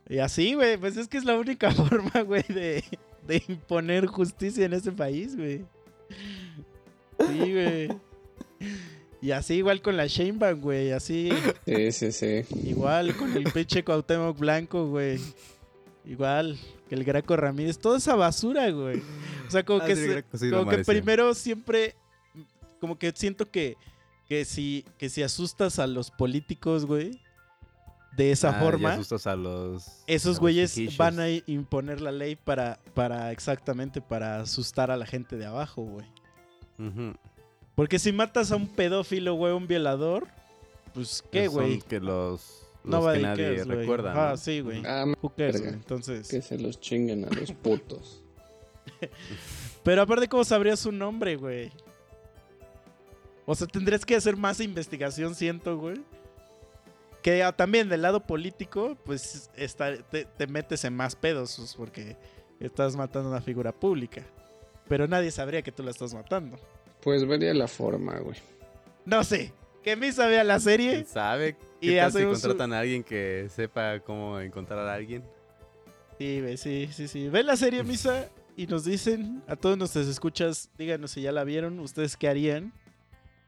Y 0.09 0.19
así, 0.19 0.53
güey, 0.53 0.77
pues 0.77 0.97
es 0.97 1.07
que 1.07 1.17
es 1.17 1.25
la 1.25 1.35
única 1.37 1.71
forma, 1.73 2.21
güey, 2.21 2.43
de, 2.47 2.83
de 3.27 3.43
imponer 3.47 4.05
justicia 4.05 4.65
en 4.65 4.73
ese 4.73 4.91
país, 4.91 5.35
güey. 5.35 5.65
Sí, 7.19 7.53
güey. 7.53 7.89
Y 9.21 9.31
así 9.31 9.55
igual 9.55 9.81
con 9.81 9.95
la 9.95 10.05
Sheinbaum, 10.05 10.59
güey, 10.59 10.91
así 10.91 11.31
Sí, 11.65 11.91
sí, 11.93 12.11
sí. 12.11 12.41
igual 12.65 13.15
con 13.15 13.35
el 13.35 13.45
pinche 13.51 13.83
Cuauhtémoc 13.83 14.37
Blanco, 14.37 14.87
güey. 14.89 15.19
Igual 16.05 16.59
el 16.93 17.03
Graco 17.03 17.35
Ramírez, 17.35 17.79
toda 17.79 17.97
esa 17.97 18.15
basura, 18.15 18.69
güey. 18.71 19.01
O 19.47 19.51
sea, 19.51 19.63
como 19.65 19.81
Ah, 19.81 19.85
que 19.85 19.95
sí, 19.95 20.01
se- 20.03 20.07
Greco 20.07 20.37
sí 20.37 20.47
lo 20.49 20.57
como 20.59 20.69
que 20.71 20.77
merece. 20.77 20.91
primero 20.91 21.33
siempre 21.33 21.95
como 22.79 22.97
que 22.97 23.11
siento 23.15 23.49
que 23.49 23.77
que 24.27 24.45
si 24.45 24.85
que 24.97 25.09
si 25.09 25.21
asustas 25.23 25.79
a 25.79 25.87
los 25.87 26.09
políticos, 26.11 26.85
güey, 26.85 27.19
de 28.15 28.31
esa 28.31 28.49
Ah, 28.49 28.59
forma, 28.61 28.93
asustas 28.93 29.25
a 29.27 29.35
los. 29.35 30.03
esos 30.07 30.39
güeyes 30.39 30.75
van 30.97 31.19
a 31.19 31.29
imponer 31.29 31.99
la 32.01 32.11
ley 32.11 32.35
para, 32.35 32.79
para 32.93 33.31
exactamente 33.31 34.01
para 34.01 34.39
asustar 34.41 34.91
a 34.91 34.97
la 34.97 35.05
gente 35.05 35.35
de 35.37 35.45
abajo, 35.45 35.81
güey. 35.83 36.05
Porque 37.75 37.97
si 37.99 38.11
matas 38.11 38.51
a 38.51 38.55
un 38.55 38.67
pedófilo, 38.67 39.33
güey, 39.35 39.53
un 39.53 39.67
violador, 39.67 40.27
pues 40.93 41.23
qué, 41.31 41.45
Son 41.45 41.53
güey. 41.55 41.81
que 41.81 41.99
los. 41.99 42.62
No 42.83 42.97
los 42.97 43.05
va 43.07 43.11
que 43.13 43.17
de 43.19 43.23
nadie 43.23 43.55
qué, 43.55 43.63
güey. 43.63 43.77
recuerda. 43.79 44.13
Ah, 44.15 44.31
¿no? 44.31 44.37
sí, 44.37 44.59
güey. 44.61 44.83
Ah, 44.85 45.05
Who 45.21 45.29
cares? 45.29 45.61
Entonces. 45.61 46.27
que 46.27 46.41
se 46.41 46.57
los 46.59 46.79
chinguen 46.79 47.25
a 47.25 47.29
los 47.29 47.51
putos. 47.51 48.21
Pero 49.83 50.01
aparte, 50.01 50.27
¿cómo 50.27 50.43
sabrías 50.43 50.79
su 50.79 50.91
nombre, 50.91 51.35
güey? 51.35 51.71
O 53.45 53.55
sea, 53.55 53.67
tendrías 53.67 54.05
que 54.05 54.15
hacer 54.15 54.37
más 54.37 54.59
investigación, 54.59 55.35
siento, 55.35 55.77
güey. 55.77 56.01
Que 57.21 57.43
ah, 57.43 57.51
también 57.53 57.87
del 57.89 58.01
lado 58.01 58.21
político, 58.21 58.97
pues 59.05 59.49
está- 59.55 59.97
te, 60.03 60.25
te 60.25 60.47
metes 60.47 60.83
en 60.83 60.95
más 60.95 61.15
pedos, 61.15 61.55
pues, 61.57 61.73
porque 61.75 62.17
estás 62.59 62.95
matando 62.95 63.29
a 63.29 63.31
una 63.33 63.41
figura 63.41 63.71
pública. 63.71 64.23
Pero 64.87 65.07
nadie 65.07 65.31
sabría 65.31 65.61
que 65.61 65.71
tú 65.71 65.83
la 65.83 65.91
estás 65.91 66.13
matando. 66.13 66.57
Pues 67.01 67.25
vería 67.25 67.53
la 67.53 67.67
forma, 67.67 68.17
güey. 68.19 68.37
No 69.05 69.23
sé. 69.23 69.53
Que 69.83 69.95
Misa 69.95 70.27
vea 70.27 70.43
la 70.43 70.59
serie. 70.59 70.91
¿Quién 70.91 71.05
sabe? 71.07 71.55
Y 71.81 71.89
¿Qué 71.89 71.97
tal 71.97 72.11
si 72.13 72.23
contratan 72.23 72.73
a 72.73 72.79
alguien 72.79 73.03
que 73.03 73.47
sepa 73.53 73.99
cómo 73.99 74.39
encontrar 74.39 74.79
a 74.87 74.93
alguien? 74.93 75.23
Sí, 76.17 76.39
güey, 76.41 76.57
sí, 76.57 76.89
sí, 76.93 77.07
sí. 77.07 77.27
Ven 77.29 77.45
la 77.45 77.57
serie, 77.57 77.83
Misa, 77.83 78.29
y 78.55 78.67
nos 78.67 78.85
dicen, 78.85 79.41
a 79.47 79.55
todos 79.55 79.77
nuestros 79.77 80.07
escuchas, 80.07 80.69
díganos 80.77 81.11
si 81.11 81.21
ya 81.21 81.31
la 81.31 81.43
vieron, 81.43 81.79
ustedes 81.79 82.15
qué 82.15 82.29
harían. 82.29 82.71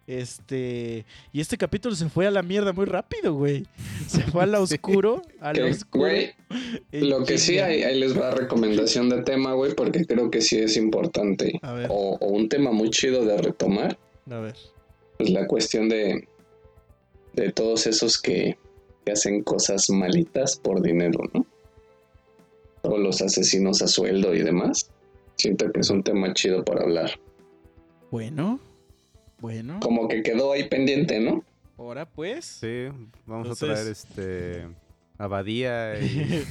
Este. 0.08 1.04
Y 1.34 1.42
este 1.42 1.58
capítulo 1.58 1.96
se 1.96 2.10
fue 2.10 2.28
a 2.28 2.32
la 2.32 2.44
mierda 2.44 2.74
muy 2.74 2.86
rápido, 2.86 3.34
güey. 3.34 3.66
Se 4.08 4.22
fue 4.22 4.44
al 4.44 4.54
oscuro. 4.54 5.24
Al 5.40 5.56
Que, 5.56 5.64
oscuro. 5.64 6.04
güey, 6.04 6.34
lo 6.92 7.24
que 7.26 7.40
sí, 7.40 7.58
ahí 7.58 8.00
les 8.00 8.16
va 8.20 8.30
recomendación 8.30 9.10
de 9.10 9.24
tema, 9.24 9.54
güey, 9.54 9.74
porque 9.74 10.06
creo 10.06 10.30
que 10.30 10.42
sí 10.42 10.60
es 10.60 10.78
importante. 10.78 11.58
A 11.64 11.74
ver, 11.74 11.88
O, 11.90 12.18
o 12.22 12.28
un 12.28 12.50
tema 12.50 12.72
muy 12.72 12.92
chido 12.92 13.26
de 13.26 13.36
retomar, 13.38 13.98
a 14.30 14.38
ver. 14.40 14.56
Pues 15.18 15.30
la 15.30 15.48
cuestión 15.48 15.90
de, 15.90 16.28
de 17.34 17.52
todos 17.52 17.88
esos 17.88 18.22
que, 18.22 18.58
que 19.06 19.12
hacen 19.12 19.44
cosas 19.44 19.90
malitas 19.90 20.58
por 20.58 20.82
dinero, 20.82 21.20
¿no? 21.34 21.46
Todos 22.82 23.00
los 23.00 23.22
asesinos 23.22 23.82
a 23.82 23.88
sueldo 23.88 24.36
y 24.36 24.44
demás. 24.44 24.92
Siento 25.36 25.72
que 25.72 25.80
es 25.82 25.90
un 25.90 26.04
tema 26.04 26.34
chido 26.34 26.64
para 26.64 26.84
hablar. 26.84 27.12
Bueno. 28.12 28.60
Bueno. 29.40 29.80
Como 29.82 30.08
que 30.08 30.24
quedó 30.24 30.54
ahí 30.54 30.68
pendiente, 30.70 31.20
¿no? 31.20 31.44
Ahora 31.78 32.06
pues. 32.08 32.46
Sí, 32.46 32.88
vamos 33.26 33.48
Entonces- 33.48 33.70
a 33.70 33.74
traer 33.74 33.88
este. 33.92 34.68
Abadía 35.18 35.98
y, 35.98 36.44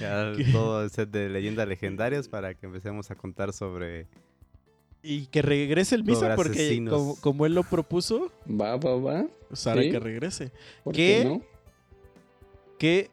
todo 0.52 0.82
el 0.82 0.90
set 0.90 1.10
de 1.10 1.28
leyendas 1.28 1.68
legendarias 1.68 2.26
para 2.26 2.54
que 2.54 2.66
empecemos 2.66 3.10
a 3.10 3.14
contar 3.16 3.52
sobre. 3.52 4.06
Y 5.02 5.26
que 5.26 5.42
regrese 5.42 5.94
el 5.96 6.04
Misa 6.04 6.20
Sobre 6.20 6.36
porque 6.36 6.84
como, 6.88 7.16
como 7.16 7.46
él 7.46 7.54
lo 7.54 7.64
propuso, 7.64 8.30
Va, 8.48 8.76
va, 8.76 8.94
va. 8.96 9.26
pues 9.48 9.66
ahora 9.66 9.82
Sí. 9.82 9.90
que 9.90 9.98
regrese. 9.98 10.52
¿Por 10.84 10.94
¿Qué? 10.94 11.20
qué 11.22 11.28
no? 11.28 11.42
que 12.78 13.10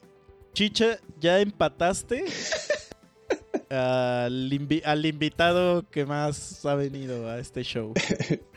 Chicha 0.53 0.97
ya 1.19 1.39
empataste 1.39 2.25
al, 3.69 4.49
invi- 4.51 4.83
al 4.85 5.05
invitado 5.05 5.87
que 5.89 6.05
más 6.05 6.65
ha 6.65 6.75
venido 6.75 7.29
a 7.29 7.39
este 7.39 7.63
show. 7.63 7.93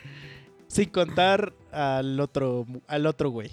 Sin 0.67 0.89
contar 0.89 1.53
al 1.71 2.19
otro 2.19 2.65
al 2.87 3.05
otro 3.05 3.29
güey. 3.29 3.51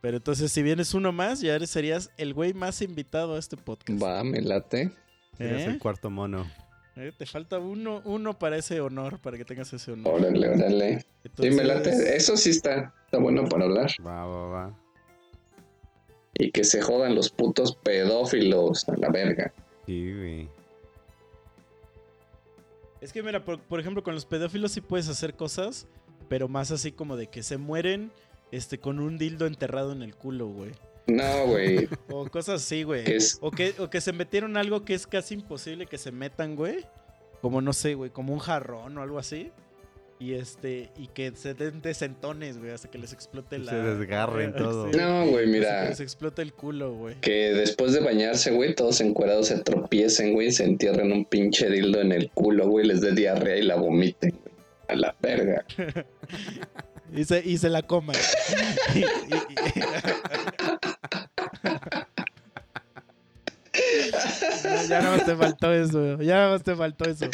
Pero 0.00 0.18
entonces 0.18 0.52
si 0.52 0.62
vienes 0.62 0.92
uno 0.94 1.12
más, 1.12 1.40
ya 1.40 1.54
eres- 1.54 1.70
serías 1.70 2.10
el 2.18 2.34
güey 2.34 2.52
más 2.54 2.82
invitado 2.82 3.36
a 3.36 3.38
este 3.38 3.56
podcast. 3.56 4.02
Va, 4.02 4.22
me 4.24 4.40
late. 4.40 4.92
¿Eh? 5.38 5.64
el 5.68 5.78
cuarto 5.78 6.10
mono. 6.10 6.46
Eh, 6.96 7.12
Te 7.16 7.26
falta 7.26 7.58
uno, 7.58 8.02
uno 8.04 8.38
para 8.38 8.56
ese 8.56 8.80
honor, 8.80 9.18
para 9.18 9.36
que 9.36 9.44
tengas 9.44 9.72
ese 9.72 9.92
honor. 9.92 10.14
Órale, 10.14 10.48
órale. 10.48 11.00
Sí, 11.00 11.06
Entonces, 11.24 11.56
me 11.56 11.64
late. 11.64 12.16
Eso 12.16 12.36
sí 12.36 12.50
está, 12.50 12.94
está 13.04 13.18
bueno 13.18 13.48
para 13.48 13.64
hablar. 13.64 13.90
Va, 14.06 14.24
va, 14.26 14.48
va. 14.48 14.78
Y 16.38 16.50
que 16.50 16.64
se 16.64 16.80
jodan 16.80 17.14
los 17.14 17.30
putos 17.30 17.76
pedófilos 17.76 18.88
a 18.88 18.96
la 18.96 19.08
verga. 19.08 19.52
Sí, 19.86 20.12
güey. 20.12 20.48
Es 23.00 23.12
que 23.12 23.22
mira, 23.22 23.44
por, 23.44 23.60
por 23.60 23.80
ejemplo, 23.80 24.02
con 24.02 24.14
los 24.14 24.24
pedófilos 24.24 24.72
sí 24.72 24.80
puedes 24.80 25.08
hacer 25.08 25.34
cosas, 25.34 25.86
pero 26.28 26.48
más 26.48 26.70
así 26.70 26.92
como 26.92 27.16
de 27.16 27.26
que 27.26 27.42
se 27.42 27.58
mueren 27.58 28.10
este, 28.50 28.78
con 28.78 28.98
un 28.98 29.18
dildo 29.18 29.46
enterrado 29.46 29.92
en 29.92 30.02
el 30.02 30.14
culo, 30.14 30.46
güey. 30.46 30.70
No, 31.06 31.46
güey. 31.48 31.88
O 32.08 32.26
cosas 32.30 32.62
así, 32.62 32.82
güey. 32.82 33.04
¿Qué 33.04 33.16
es? 33.16 33.38
O 33.40 33.50
que, 33.50 33.74
o 33.78 33.90
que 33.90 34.00
se 34.00 34.12
metieron 34.12 34.56
algo 34.56 34.84
que 34.84 34.94
es 34.94 35.06
casi 35.06 35.34
imposible 35.34 35.86
que 35.86 35.98
se 35.98 36.12
metan, 36.12 36.56
güey. 36.56 36.84
Como 37.42 37.60
no 37.60 37.72
sé, 37.74 37.94
güey, 37.94 38.10
como 38.10 38.32
un 38.32 38.38
jarrón 38.38 38.96
o 38.96 39.02
algo 39.02 39.18
así. 39.18 39.50
Y 40.18 40.34
este, 40.34 40.90
y 40.96 41.08
que 41.08 41.32
se 41.34 41.52
den 41.54 41.82
desentones, 41.82 42.56
güey, 42.58 42.70
hasta 42.70 42.88
que 42.88 42.96
les 42.98 43.12
explote 43.12 43.58
la. 43.58 43.72
Se 43.72 43.76
desgarren 43.76 44.54
todo. 44.56 44.90
Sí, 44.90 44.96
No, 44.98 45.26
güey, 45.26 45.34
hasta 45.34 45.40
que 45.40 45.46
mira. 45.46 45.88
les 45.90 46.00
explote 46.00 46.40
el 46.40 46.54
culo, 46.54 46.94
güey. 46.94 47.16
Que 47.20 47.52
después 47.52 47.92
de 47.92 48.00
bañarse, 48.00 48.52
güey, 48.52 48.74
todos 48.74 49.00
encuerados 49.02 49.48
se 49.48 49.58
tropiecen, 49.58 50.32
güey, 50.32 50.46
y 50.48 50.52
se 50.52 50.64
entierren 50.64 51.12
un 51.12 51.24
pinche 51.26 51.68
dildo 51.68 52.00
en 52.00 52.12
el 52.12 52.30
culo, 52.30 52.68
güey, 52.68 52.86
les 52.86 53.00
dé 53.02 53.12
diarrea 53.12 53.56
y 53.56 53.62
la 53.62 53.74
vomiten, 53.76 54.30
güey. 54.30 54.54
A 54.88 54.94
la 54.94 55.16
verga. 55.20 55.66
Y 57.16 57.22
se, 57.24 57.40
y 57.48 57.58
se 57.58 57.68
la 57.68 57.82
coman. 57.82 58.16
Y- 58.94 58.98
y- 58.98 59.02
y- 59.04 59.82
Ya, 64.62 64.82
ya 64.84 65.00
nada 65.02 65.16
más 65.16 65.26
te 65.26 65.36
faltó 65.36 65.72
eso. 65.72 66.20
Ya 66.22 66.34
nada 66.36 66.50
más 66.52 66.62
te 66.62 66.74
faltó 66.74 67.04
eso. 67.04 67.26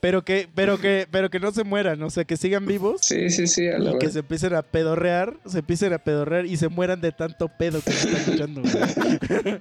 Pero 0.00 0.24
que, 0.24 0.48
pero 0.52 0.78
que, 0.78 1.06
pero 1.10 1.30
que 1.30 1.38
no 1.38 1.52
se 1.52 1.62
mueran, 1.62 2.02
o 2.02 2.10
sea, 2.10 2.24
que 2.24 2.36
sigan 2.36 2.66
vivos 2.66 3.02
Sí, 3.02 3.30
sí, 3.30 3.46
sí, 3.46 3.68
a 3.68 3.78
la 3.78 3.92
y 3.92 3.98
que 3.98 4.10
se 4.10 4.18
empiecen 4.18 4.52
a 4.54 4.62
pedorrear, 4.62 5.36
se 5.46 5.60
empiecen 5.60 5.92
a 5.92 5.98
pedorrear 5.98 6.44
y 6.46 6.56
se 6.56 6.68
mueran 6.68 7.00
de 7.00 7.12
tanto 7.12 7.46
pedo 7.48 7.80
que 7.80 7.92
se 7.92 8.08
están 8.08 8.20
escuchando. 8.20 8.62
güey. 8.62 9.60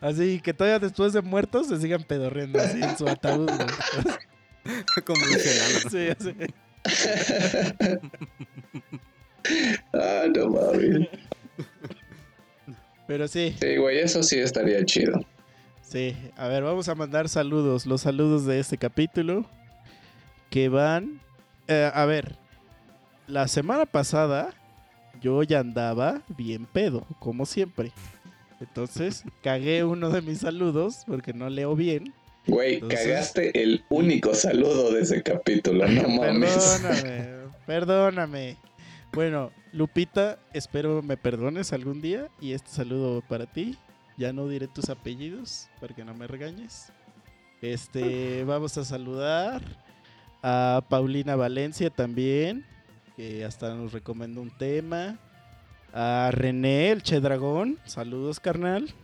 Así 0.00 0.40
que 0.40 0.52
todavía 0.52 0.80
después 0.80 1.12
de 1.12 1.22
muertos 1.22 1.68
se 1.68 1.80
sigan 1.80 2.02
pedorreando 2.02 2.58
así 2.60 2.82
en 2.82 2.98
su 2.98 3.06
ataúd. 3.06 3.48
güey. 3.48 3.68
Convulsionando. 5.04 5.90
Sí, 5.90 6.08
así. 6.08 6.34
Ah, 9.94 10.26
no 10.34 10.50
mames. 10.50 11.08
Pero 13.10 13.26
sí, 13.26 13.56
Sí, 13.60 13.76
güey, 13.76 13.98
eso 13.98 14.22
sí 14.22 14.38
estaría 14.38 14.84
chido. 14.84 15.18
sí. 15.82 16.16
A 16.36 16.46
ver, 16.46 16.62
vamos 16.62 16.88
a 16.88 16.94
mandar 16.94 17.28
saludos, 17.28 17.84
los 17.84 18.02
saludos 18.02 18.46
de 18.46 18.60
este 18.60 18.78
capítulo 18.78 19.44
que 20.48 20.68
van... 20.68 21.20
eh, 21.66 21.90
a 21.92 22.04
ver, 22.04 22.36
la 23.26 23.48
semana 23.48 23.84
pasada 23.86 24.50
yo 25.20 25.42
ya 25.42 25.58
andaba 25.58 26.22
bien 26.28 26.66
pedo, 26.66 27.04
como 27.18 27.46
siempre. 27.46 27.90
Entonces, 28.60 29.24
cagué 29.42 29.82
uno 29.82 30.10
de 30.10 30.22
mis 30.22 30.38
saludos 30.38 30.98
porque 31.08 31.32
no 31.32 31.50
leo 31.50 31.74
bien. 31.74 32.14
Güey, 32.46 32.74
Entonces- 32.74 33.00
cagaste 33.08 33.60
el 33.60 33.84
único 33.88 34.34
saludo 34.36 34.92
de 34.92 35.00
ese 35.02 35.20
capítulo, 35.24 35.88
no 35.88 36.08
mames. 36.08 36.78
Perdóname, 36.80 37.28
perdóname. 37.66 38.56
Bueno, 39.12 39.50
Lupita, 39.72 40.38
espero 40.52 41.02
me 41.02 41.16
perdones 41.16 41.72
algún 41.72 42.00
día 42.00 42.28
y 42.40 42.52
este 42.52 42.70
saludo 42.70 43.22
para 43.28 43.46
ti. 43.46 43.76
Ya 44.16 44.32
no 44.32 44.46
diré 44.46 44.68
tus 44.68 44.88
apellidos 44.88 45.68
para 45.80 45.94
que 45.94 46.04
no 46.04 46.14
me 46.14 46.28
regañes. 46.28 46.92
Este, 47.60 48.44
vamos 48.46 48.78
a 48.78 48.84
saludar 48.84 49.62
a 50.44 50.84
Paulina 50.88 51.34
Valencia 51.34 51.90
también, 51.90 52.64
que 53.16 53.44
hasta 53.44 53.74
nos 53.74 53.92
recomendó 53.92 54.42
un 54.42 54.56
tema. 54.56 55.18
A 55.92 56.30
René, 56.32 56.92
el 56.92 57.02
Che 57.02 57.18
Dragón, 57.18 57.80
saludos 57.84 58.38
carnal. 58.38 58.94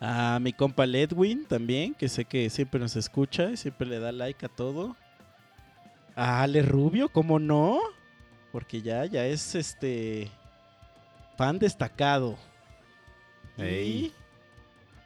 A 0.00 0.40
mi 0.40 0.52
compa 0.52 0.86
Ledwin 0.86 1.46
también, 1.46 1.94
que 1.94 2.08
sé 2.08 2.24
que 2.24 2.50
siempre 2.50 2.80
nos 2.80 2.96
escucha 2.96 3.52
y 3.52 3.56
siempre 3.56 3.86
le 3.86 4.00
da 4.00 4.10
like 4.10 4.44
a 4.44 4.48
todo. 4.48 4.96
A 6.16 6.42
Ale 6.42 6.62
Rubio, 6.62 7.08
¿cómo 7.10 7.38
no? 7.38 7.78
Porque 8.56 8.80
ya, 8.80 9.04
ya 9.04 9.26
es 9.26 9.54
este 9.54 10.30
fan 11.36 11.58
destacado. 11.58 12.38
Y- 13.58 13.62
Ey. 13.62 14.12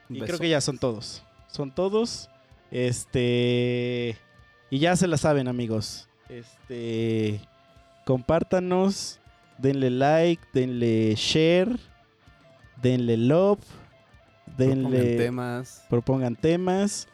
y 0.09 0.13
Beso. 0.21 0.27
creo 0.27 0.39
que 0.39 0.49
ya 0.51 0.61
son 0.61 0.79
todos. 0.79 1.25
Son 1.49 1.75
todos. 1.75 2.31
Este. 2.71 4.17
Y 4.71 4.79
ya 4.79 4.95
se 4.95 5.09
la 5.09 5.17
saben, 5.17 5.49
amigos. 5.49 6.09
Este. 6.29 7.41
Compártanos. 8.07 9.19
Denle 9.59 9.91
like. 9.91 10.45
Denle 10.55 11.17
share. 11.17 11.77
Denle 12.81 13.17
love. 13.17 13.59
Propongan 14.57 14.93
Denle. 14.93 15.17
temas. 15.17 15.85
Propongan 15.91 16.37
temas. 16.37 17.09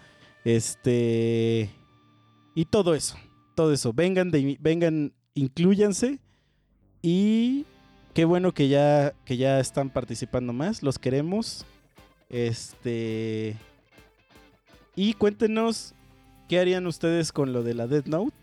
Este. 0.44 1.70
Y 2.54 2.66
todo 2.66 2.94
eso. 2.94 3.16
Todo 3.54 3.72
eso. 3.72 3.94
Vengan, 3.94 4.30
de, 4.30 4.58
vengan, 4.60 5.14
incluyanse. 5.32 6.20
Y 7.08 7.66
qué 8.14 8.24
bueno 8.24 8.52
que 8.52 8.66
ya, 8.66 9.14
que 9.24 9.36
ya 9.36 9.60
están 9.60 9.90
participando 9.90 10.52
más. 10.52 10.82
Los 10.82 10.98
queremos. 10.98 11.64
Este. 12.28 13.56
Y 14.96 15.12
cuéntenos 15.12 15.94
qué 16.48 16.58
harían 16.58 16.84
ustedes 16.88 17.30
con 17.30 17.52
lo 17.52 17.62
de 17.62 17.74
la 17.74 17.86
Dead 17.86 18.04
Note. 18.06 18.34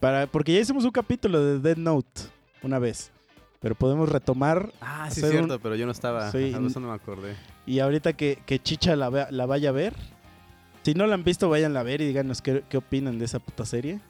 Para, 0.00 0.26
porque 0.26 0.52
ya 0.52 0.58
hicimos 0.58 0.84
un 0.84 0.90
capítulo 0.90 1.44
de 1.44 1.60
Dead 1.60 1.76
Note 1.76 2.22
una 2.64 2.80
vez. 2.80 3.12
Pero 3.60 3.76
podemos 3.76 4.08
retomar. 4.08 4.72
Ah, 4.80 5.08
sí, 5.08 5.20
es 5.20 5.26
un- 5.26 5.30
cierto, 5.30 5.60
pero 5.60 5.76
yo 5.76 5.86
no 5.86 5.92
estaba. 5.92 6.32
Sí, 6.32 6.50
no 6.50 6.80
me 6.80 6.92
acordé. 6.92 7.36
Y 7.66 7.78
ahorita 7.78 8.14
que, 8.14 8.42
que 8.46 8.58
Chicha 8.58 8.96
la, 8.96 9.28
la 9.30 9.46
vaya 9.46 9.68
a 9.68 9.72
ver. 9.72 9.94
Si 10.82 10.94
no 10.94 11.06
la 11.06 11.14
han 11.14 11.22
visto, 11.22 11.48
vayan 11.48 11.76
a 11.76 11.84
ver 11.84 12.00
y 12.00 12.06
díganos 12.08 12.42
qué, 12.42 12.64
qué 12.68 12.78
opinan 12.78 13.20
de 13.20 13.26
esa 13.26 13.38
puta 13.38 13.64
serie. 13.64 14.00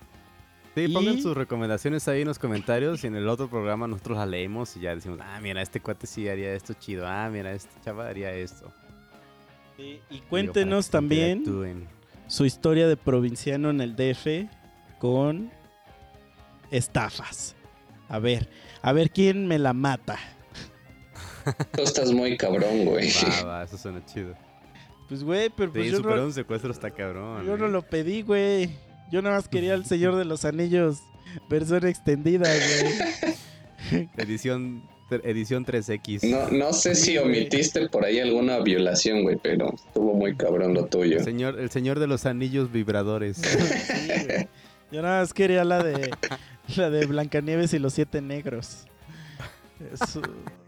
Sí, 0.87 0.91
Y- 0.91 0.95
pongan 0.95 1.21
sus 1.21 1.37
recomendaciones 1.37 2.07
ahí 2.09 2.23
en 2.23 2.29
los 2.29 2.39
comentarios 2.39 3.03
y 3.05 3.07
en 3.07 3.17
el 3.17 3.29
otro 3.29 3.49
programa 3.49 3.87
nosotros 3.87 4.19
las 4.19 4.29
leemos 4.29 4.77
y 4.77 4.81
ya 4.81 4.95
decimos, 4.95 5.19
ah, 5.23 5.39
mira, 5.43 5.63
este 5.63 5.81
cuate 5.81 6.07
sí 6.07 6.29
haría 6.29 6.53
esto 6.55 6.75
chido, 6.75 7.07
ah, 7.07 7.29
mira, 7.33 7.53
este 7.53 7.71
chava 7.85 8.09
haría 8.09 8.33
esto. 8.33 8.73
Y 9.79 10.21
cuéntenos 10.29 10.91
también 10.91 11.43
su 12.27 12.45
historia 12.45 12.87
de 12.87 12.97
provinciano 12.97 13.71
en 13.71 13.81
el 13.81 13.97
DF 13.97 14.49
con 14.99 15.51
estafas. 16.71 17.57
A 18.09 18.19
ver, 18.19 18.49
a 18.83 18.93
ver 18.93 19.11
quién 19.11 19.47
me 19.47 19.59
la 19.59 19.73
mata. 19.73 20.19
Tú 21.73 21.83
estás 21.83 22.13
muy 22.13 22.37
cabrón, 22.37 22.85
güey. 22.85 23.11
Va, 23.43 23.45
va, 23.45 23.63
eso 23.65 23.79
suena 23.79 24.05
chido. 24.05 24.35
Pues, 25.09 25.25
güey, 25.25 25.49
pero 25.51 25.73
pues 25.73 25.85
Sí, 25.87 25.91
yo, 25.93 25.97
superar 25.97 26.19
no, 26.19 26.25
un 26.27 26.33
secuestro 26.33 26.71
está 26.71 26.91
cabrón. 26.91 27.45
yo 27.47 27.57
no 27.57 27.67
¿eh? 27.67 27.71
lo 27.71 27.83
pedí, 27.83 28.23
güey. 28.23 28.71
Yo 29.11 29.23
nada 29.23 29.37
más 29.37 29.49
quería 29.49 29.75
el 29.75 29.85
Señor 29.85 30.17
de 30.17 30.25
los 30.25 30.45
Anillos, 30.45 30.99
versión 31.49 31.87
extendida, 31.87 32.49
güey. 32.49 34.09
Edición, 34.19 34.83
edición 35.25 35.65
3X. 35.67 36.23
No, 36.31 36.49
no 36.57 36.73
sé 36.73 36.95
si 36.95 37.19
omitiste 37.19 37.89
por 37.89 38.05
ahí 38.05 38.21
alguna 38.21 38.61
violación, 38.61 39.23
güey, 39.23 39.37
pero 39.43 39.75
estuvo 39.75 40.15
muy 40.15 40.37
cabrón 40.37 40.75
lo 40.75 40.87
tuyo. 40.87 41.19
El 41.19 41.25
señor, 41.25 41.59
el 41.59 41.71
señor 41.71 41.99
de 41.99 42.07
los 42.07 42.27
anillos 42.27 42.71
vibradores. 42.73 43.39
Sí. 43.41 44.47
Yo 44.93 45.03
nada 45.03 45.21
más 45.21 45.33
quería 45.33 45.63
la 45.65 45.83
de 45.85 46.11
la 46.77 46.91
de 46.91 47.07
Blancanieves 47.07 47.73
y 47.75 47.79
los 47.79 47.95
siete 47.95 48.21
negros. 48.21 48.87
Eso- 49.93 50.21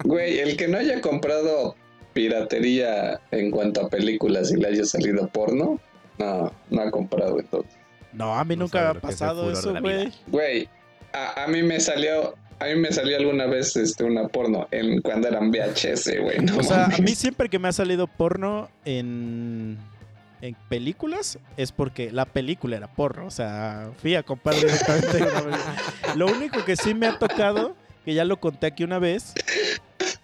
Güey, 0.04 0.38
el 0.38 0.56
que 0.56 0.68
no 0.68 0.78
haya 0.78 1.00
comprado 1.00 1.74
piratería 2.12 3.20
en 3.32 3.50
cuanto 3.50 3.84
a 3.84 3.88
películas 3.88 4.52
y 4.52 4.56
le 4.56 4.68
haya 4.68 4.84
salido 4.84 5.26
porno, 5.28 5.80
no, 6.18 6.52
no 6.70 6.82
ha 6.82 6.90
comprado 6.92 7.38
entonces. 7.40 7.72
No, 8.12 8.34
a 8.34 8.44
mí 8.44 8.56
No 8.56 8.64
nunca 8.64 8.80
me 8.80 8.98
ha 8.98 9.00
pasado 9.00 9.50
eso, 9.50 9.74
güey. 9.80 10.12
Güey, 10.28 10.68
a, 11.12 11.44
a 11.44 11.46
mí 11.48 11.62
me 11.62 11.80
salió, 11.80 12.34
a 12.58 12.66
mí 12.66 12.76
me 12.76 12.92
salió 12.92 13.16
alguna 13.16 13.46
vez 13.46 13.74
este 13.76 14.04
una 14.04 14.28
porno 14.28 14.68
en 14.70 15.00
cuando 15.00 15.28
eran 15.28 15.50
VHS, 15.50 16.20
güey. 16.20 16.38
No 16.40 16.58
O 16.58 16.62
sea, 16.62 16.86
a 16.86 16.98
mí 16.98 17.14
siempre 17.14 17.48
que 17.48 17.58
me 17.58 17.68
ha 17.68 17.72
salido 17.72 18.06
porno 18.06 18.68
en, 18.84 19.78
en 20.40 20.56
películas 20.68 21.38
es 21.56 21.72
porque 21.72 22.10
la 22.10 22.26
película 22.26 22.76
era 22.76 22.88
porno. 22.88 23.26
O 23.26 23.30
sea, 23.30 23.90
fui 23.98 24.14
a 24.14 24.22
comprar 24.22 24.56
directamente 24.56 25.22
una 25.22 25.40
película. 25.40 25.76
Lo 26.16 26.26
único 26.26 26.64
que 26.64 26.76
sí 26.76 26.94
me 26.94 27.06
ha 27.06 27.18
tocado, 27.18 27.74
que 28.04 28.14
ya 28.14 28.24
lo 28.24 28.38
conté 28.38 28.66
aquí 28.66 28.84
una 28.84 28.98
vez, 28.98 29.34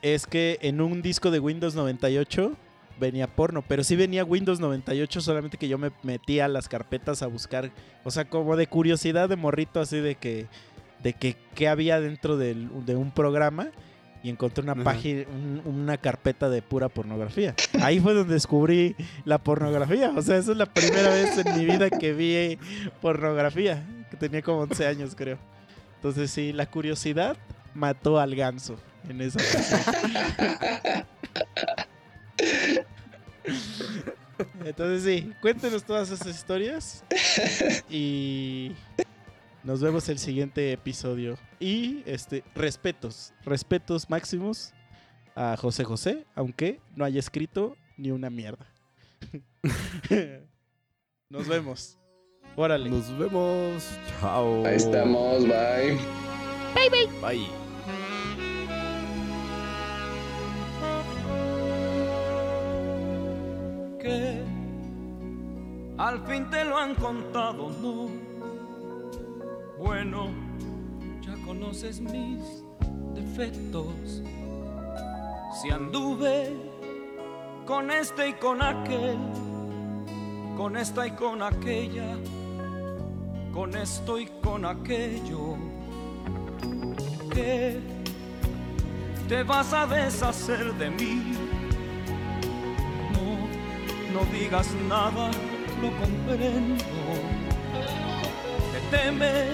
es 0.03 0.27
que 0.27 0.59
en 0.63 0.81
un 0.81 1.03
disco 1.03 1.31
de 1.31 1.41
Windows 1.41 1.75
98 1.75 2.53
venía 2.99 3.27
porno, 3.27 3.63
pero 3.67 3.85
sí 3.85 3.97
venía 3.97 4.25
Windows 4.25 4.61
98, 4.61 5.21
solamente 5.21 5.57
que 5.59 5.69
yo 5.69 5.79
me 5.79 5.91
metía 6.03 6.45
a 6.47 6.49
las 6.49 6.69
carpetas 6.69 7.23
a 7.23 7.27
buscar, 7.27 7.71
o 8.05 8.11
sea, 8.11 8.25
como 8.27 8.57
de 8.57 8.67
curiosidad 8.67 9.29
de 9.29 9.37
morrito, 9.37 9.81
así 9.81 9.99
de 9.99 10.15
que, 10.17 10.47
de 11.03 11.13
que 11.13 11.37
qué 11.55 11.69
había 11.69 12.01
dentro 12.01 12.37
del- 12.37 12.69
de 12.87 12.97
un 12.97 13.11
programa 13.13 13.69
y 14.23 14.31
encontré 14.31 14.65
una 14.65 14.75
página, 14.75 15.25
un- 15.31 15.63
una 15.65 15.97
carpeta 15.97 16.49
de 16.51 16.61
pura 16.61 16.89
pornografía. 16.89 17.55
Ahí 17.81 18.01
fue 18.01 18.15
donde 18.15 18.35
descubrí 18.35 18.97
la 19.25 19.39
pornografía, 19.39 20.11
o 20.17 20.23
sea, 20.23 20.39
esa 20.39 20.51
es 20.53 20.59
la 20.59 20.67
primera 20.67 21.11
vez 21.11 21.39
en 21.39 21.57
mi 21.57 21.65
vida 21.65 21.89
que 21.89 22.13
vi 22.13 22.59
pornografía, 23.01 23.87
que 24.11 24.17
tenía 24.17 24.43
como 24.43 24.61
11 24.63 24.87
años 24.89 25.15
creo. 25.17 25.39
Entonces 25.97 26.31
sí, 26.33 26.53
la 26.53 26.67
curiosidad 26.67 27.37
mató 27.75 28.19
al 28.19 28.35
ganso 28.35 28.77
en 29.09 29.21
esa 29.21 29.39
ocasión. 29.39 31.05
Entonces 34.65 35.03
sí, 35.03 35.33
cuéntenos 35.41 35.85
todas 35.85 36.11
esas 36.11 36.29
historias 36.29 37.05
y 37.91 38.73
nos 39.65 39.81
vemos 39.81 40.09
el 40.09 40.19
siguiente 40.19 40.73
episodio. 40.73 41.37
Y 41.61 42.03
este 42.07 42.45
respetos, 42.55 43.33
respetos 43.45 44.09
máximos 44.09 44.73
a 45.35 45.57
José 45.57 45.85
José, 45.85 46.27
aunque 46.35 46.81
no 46.95 47.05
haya 47.05 47.19
escrito 47.19 47.77
ni 47.97 48.11
una 48.11 48.31
mierda. 48.31 48.67
Nos 51.31 51.47
vemos. 51.47 51.99
Órale. 52.57 52.89
Nos 52.89 53.17
vemos. 53.19 53.85
Chao. 54.21 54.65
Ahí 54.67 54.77
estamos, 54.77 55.43
bye. 55.43 55.99
Bye. 57.21 57.47
que 57.47 57.68
al 65.99 66.25
fin 66.27 66.49
te 66.49 66.65
lo 66.65 66.79
han 66.79 66.95
contado, 66.95 67.71
¿no? 67.83 68.09
Bueno, 69.79 70.29
ya 71.21 71.35
conoces 71.45 72.01
mis 72.01 72.65
defectos. 73.15 74.23
Si 75.61 75.71
anduve 75.71 76.57
con 77.67 77.91
este 77.91 78.29
y 78.29 78.33
con 78.35 78.63
aquel, 78.63 79.19
con 80.57 80.77
esta 80.77 81.07
y 81.07 81.11
con 81.11 81.43
aquella, 81.43 82.17
con 83.53 83.77
esto 83.77 84.19
y 84.19 84.27
con 84.41 84.65
aquello, 84.65 85.57
que 87.33 87.81
te 89.29 89.43
vas 89.43 89.73
a 89.73 89.87
deshacer 89.87 90.73
de 90.75 90.91
mí. 90.91 91.35
No, 93.13 94.21
no 94.21 94.33
digas 94.33 94.73
nada, 94.89 95.31
lo 95.83 95.91
comprendo. 95.97 96.85
Te 98.73 98.97
temes 98.97 99.49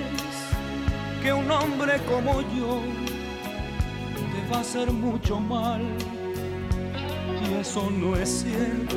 que 1.22 1.32
un 1.32 1.50
hombre 1.50 1.98
como 2.08 2.40
yo 2.56 2.80
te 4.32 4.50
va 4.50 4.58
a 4.58 4.60
hacer 4.60 4.90
mucho 4.90 5.40
mal 5.40 5.82
y 7.44 7.60
eso 7.60 7.90
no 7.90 8.16
es 8.16 8.44
cierto. 8.44 8.96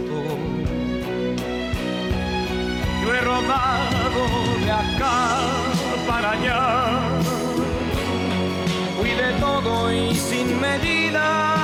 Yo 3.01 3.13
he 3.13 3.21
rodado 3.21 4.23
de 4.65 4.71
acá 4.71 5.37
para 6.07 6.31
allá, 6.31 6.99
fui 8.97 9.09
de 9.11 9.31
todo 9.39 9.91
y 9.91 10.15
sin 10.15 10.59
medida 10.59 11.56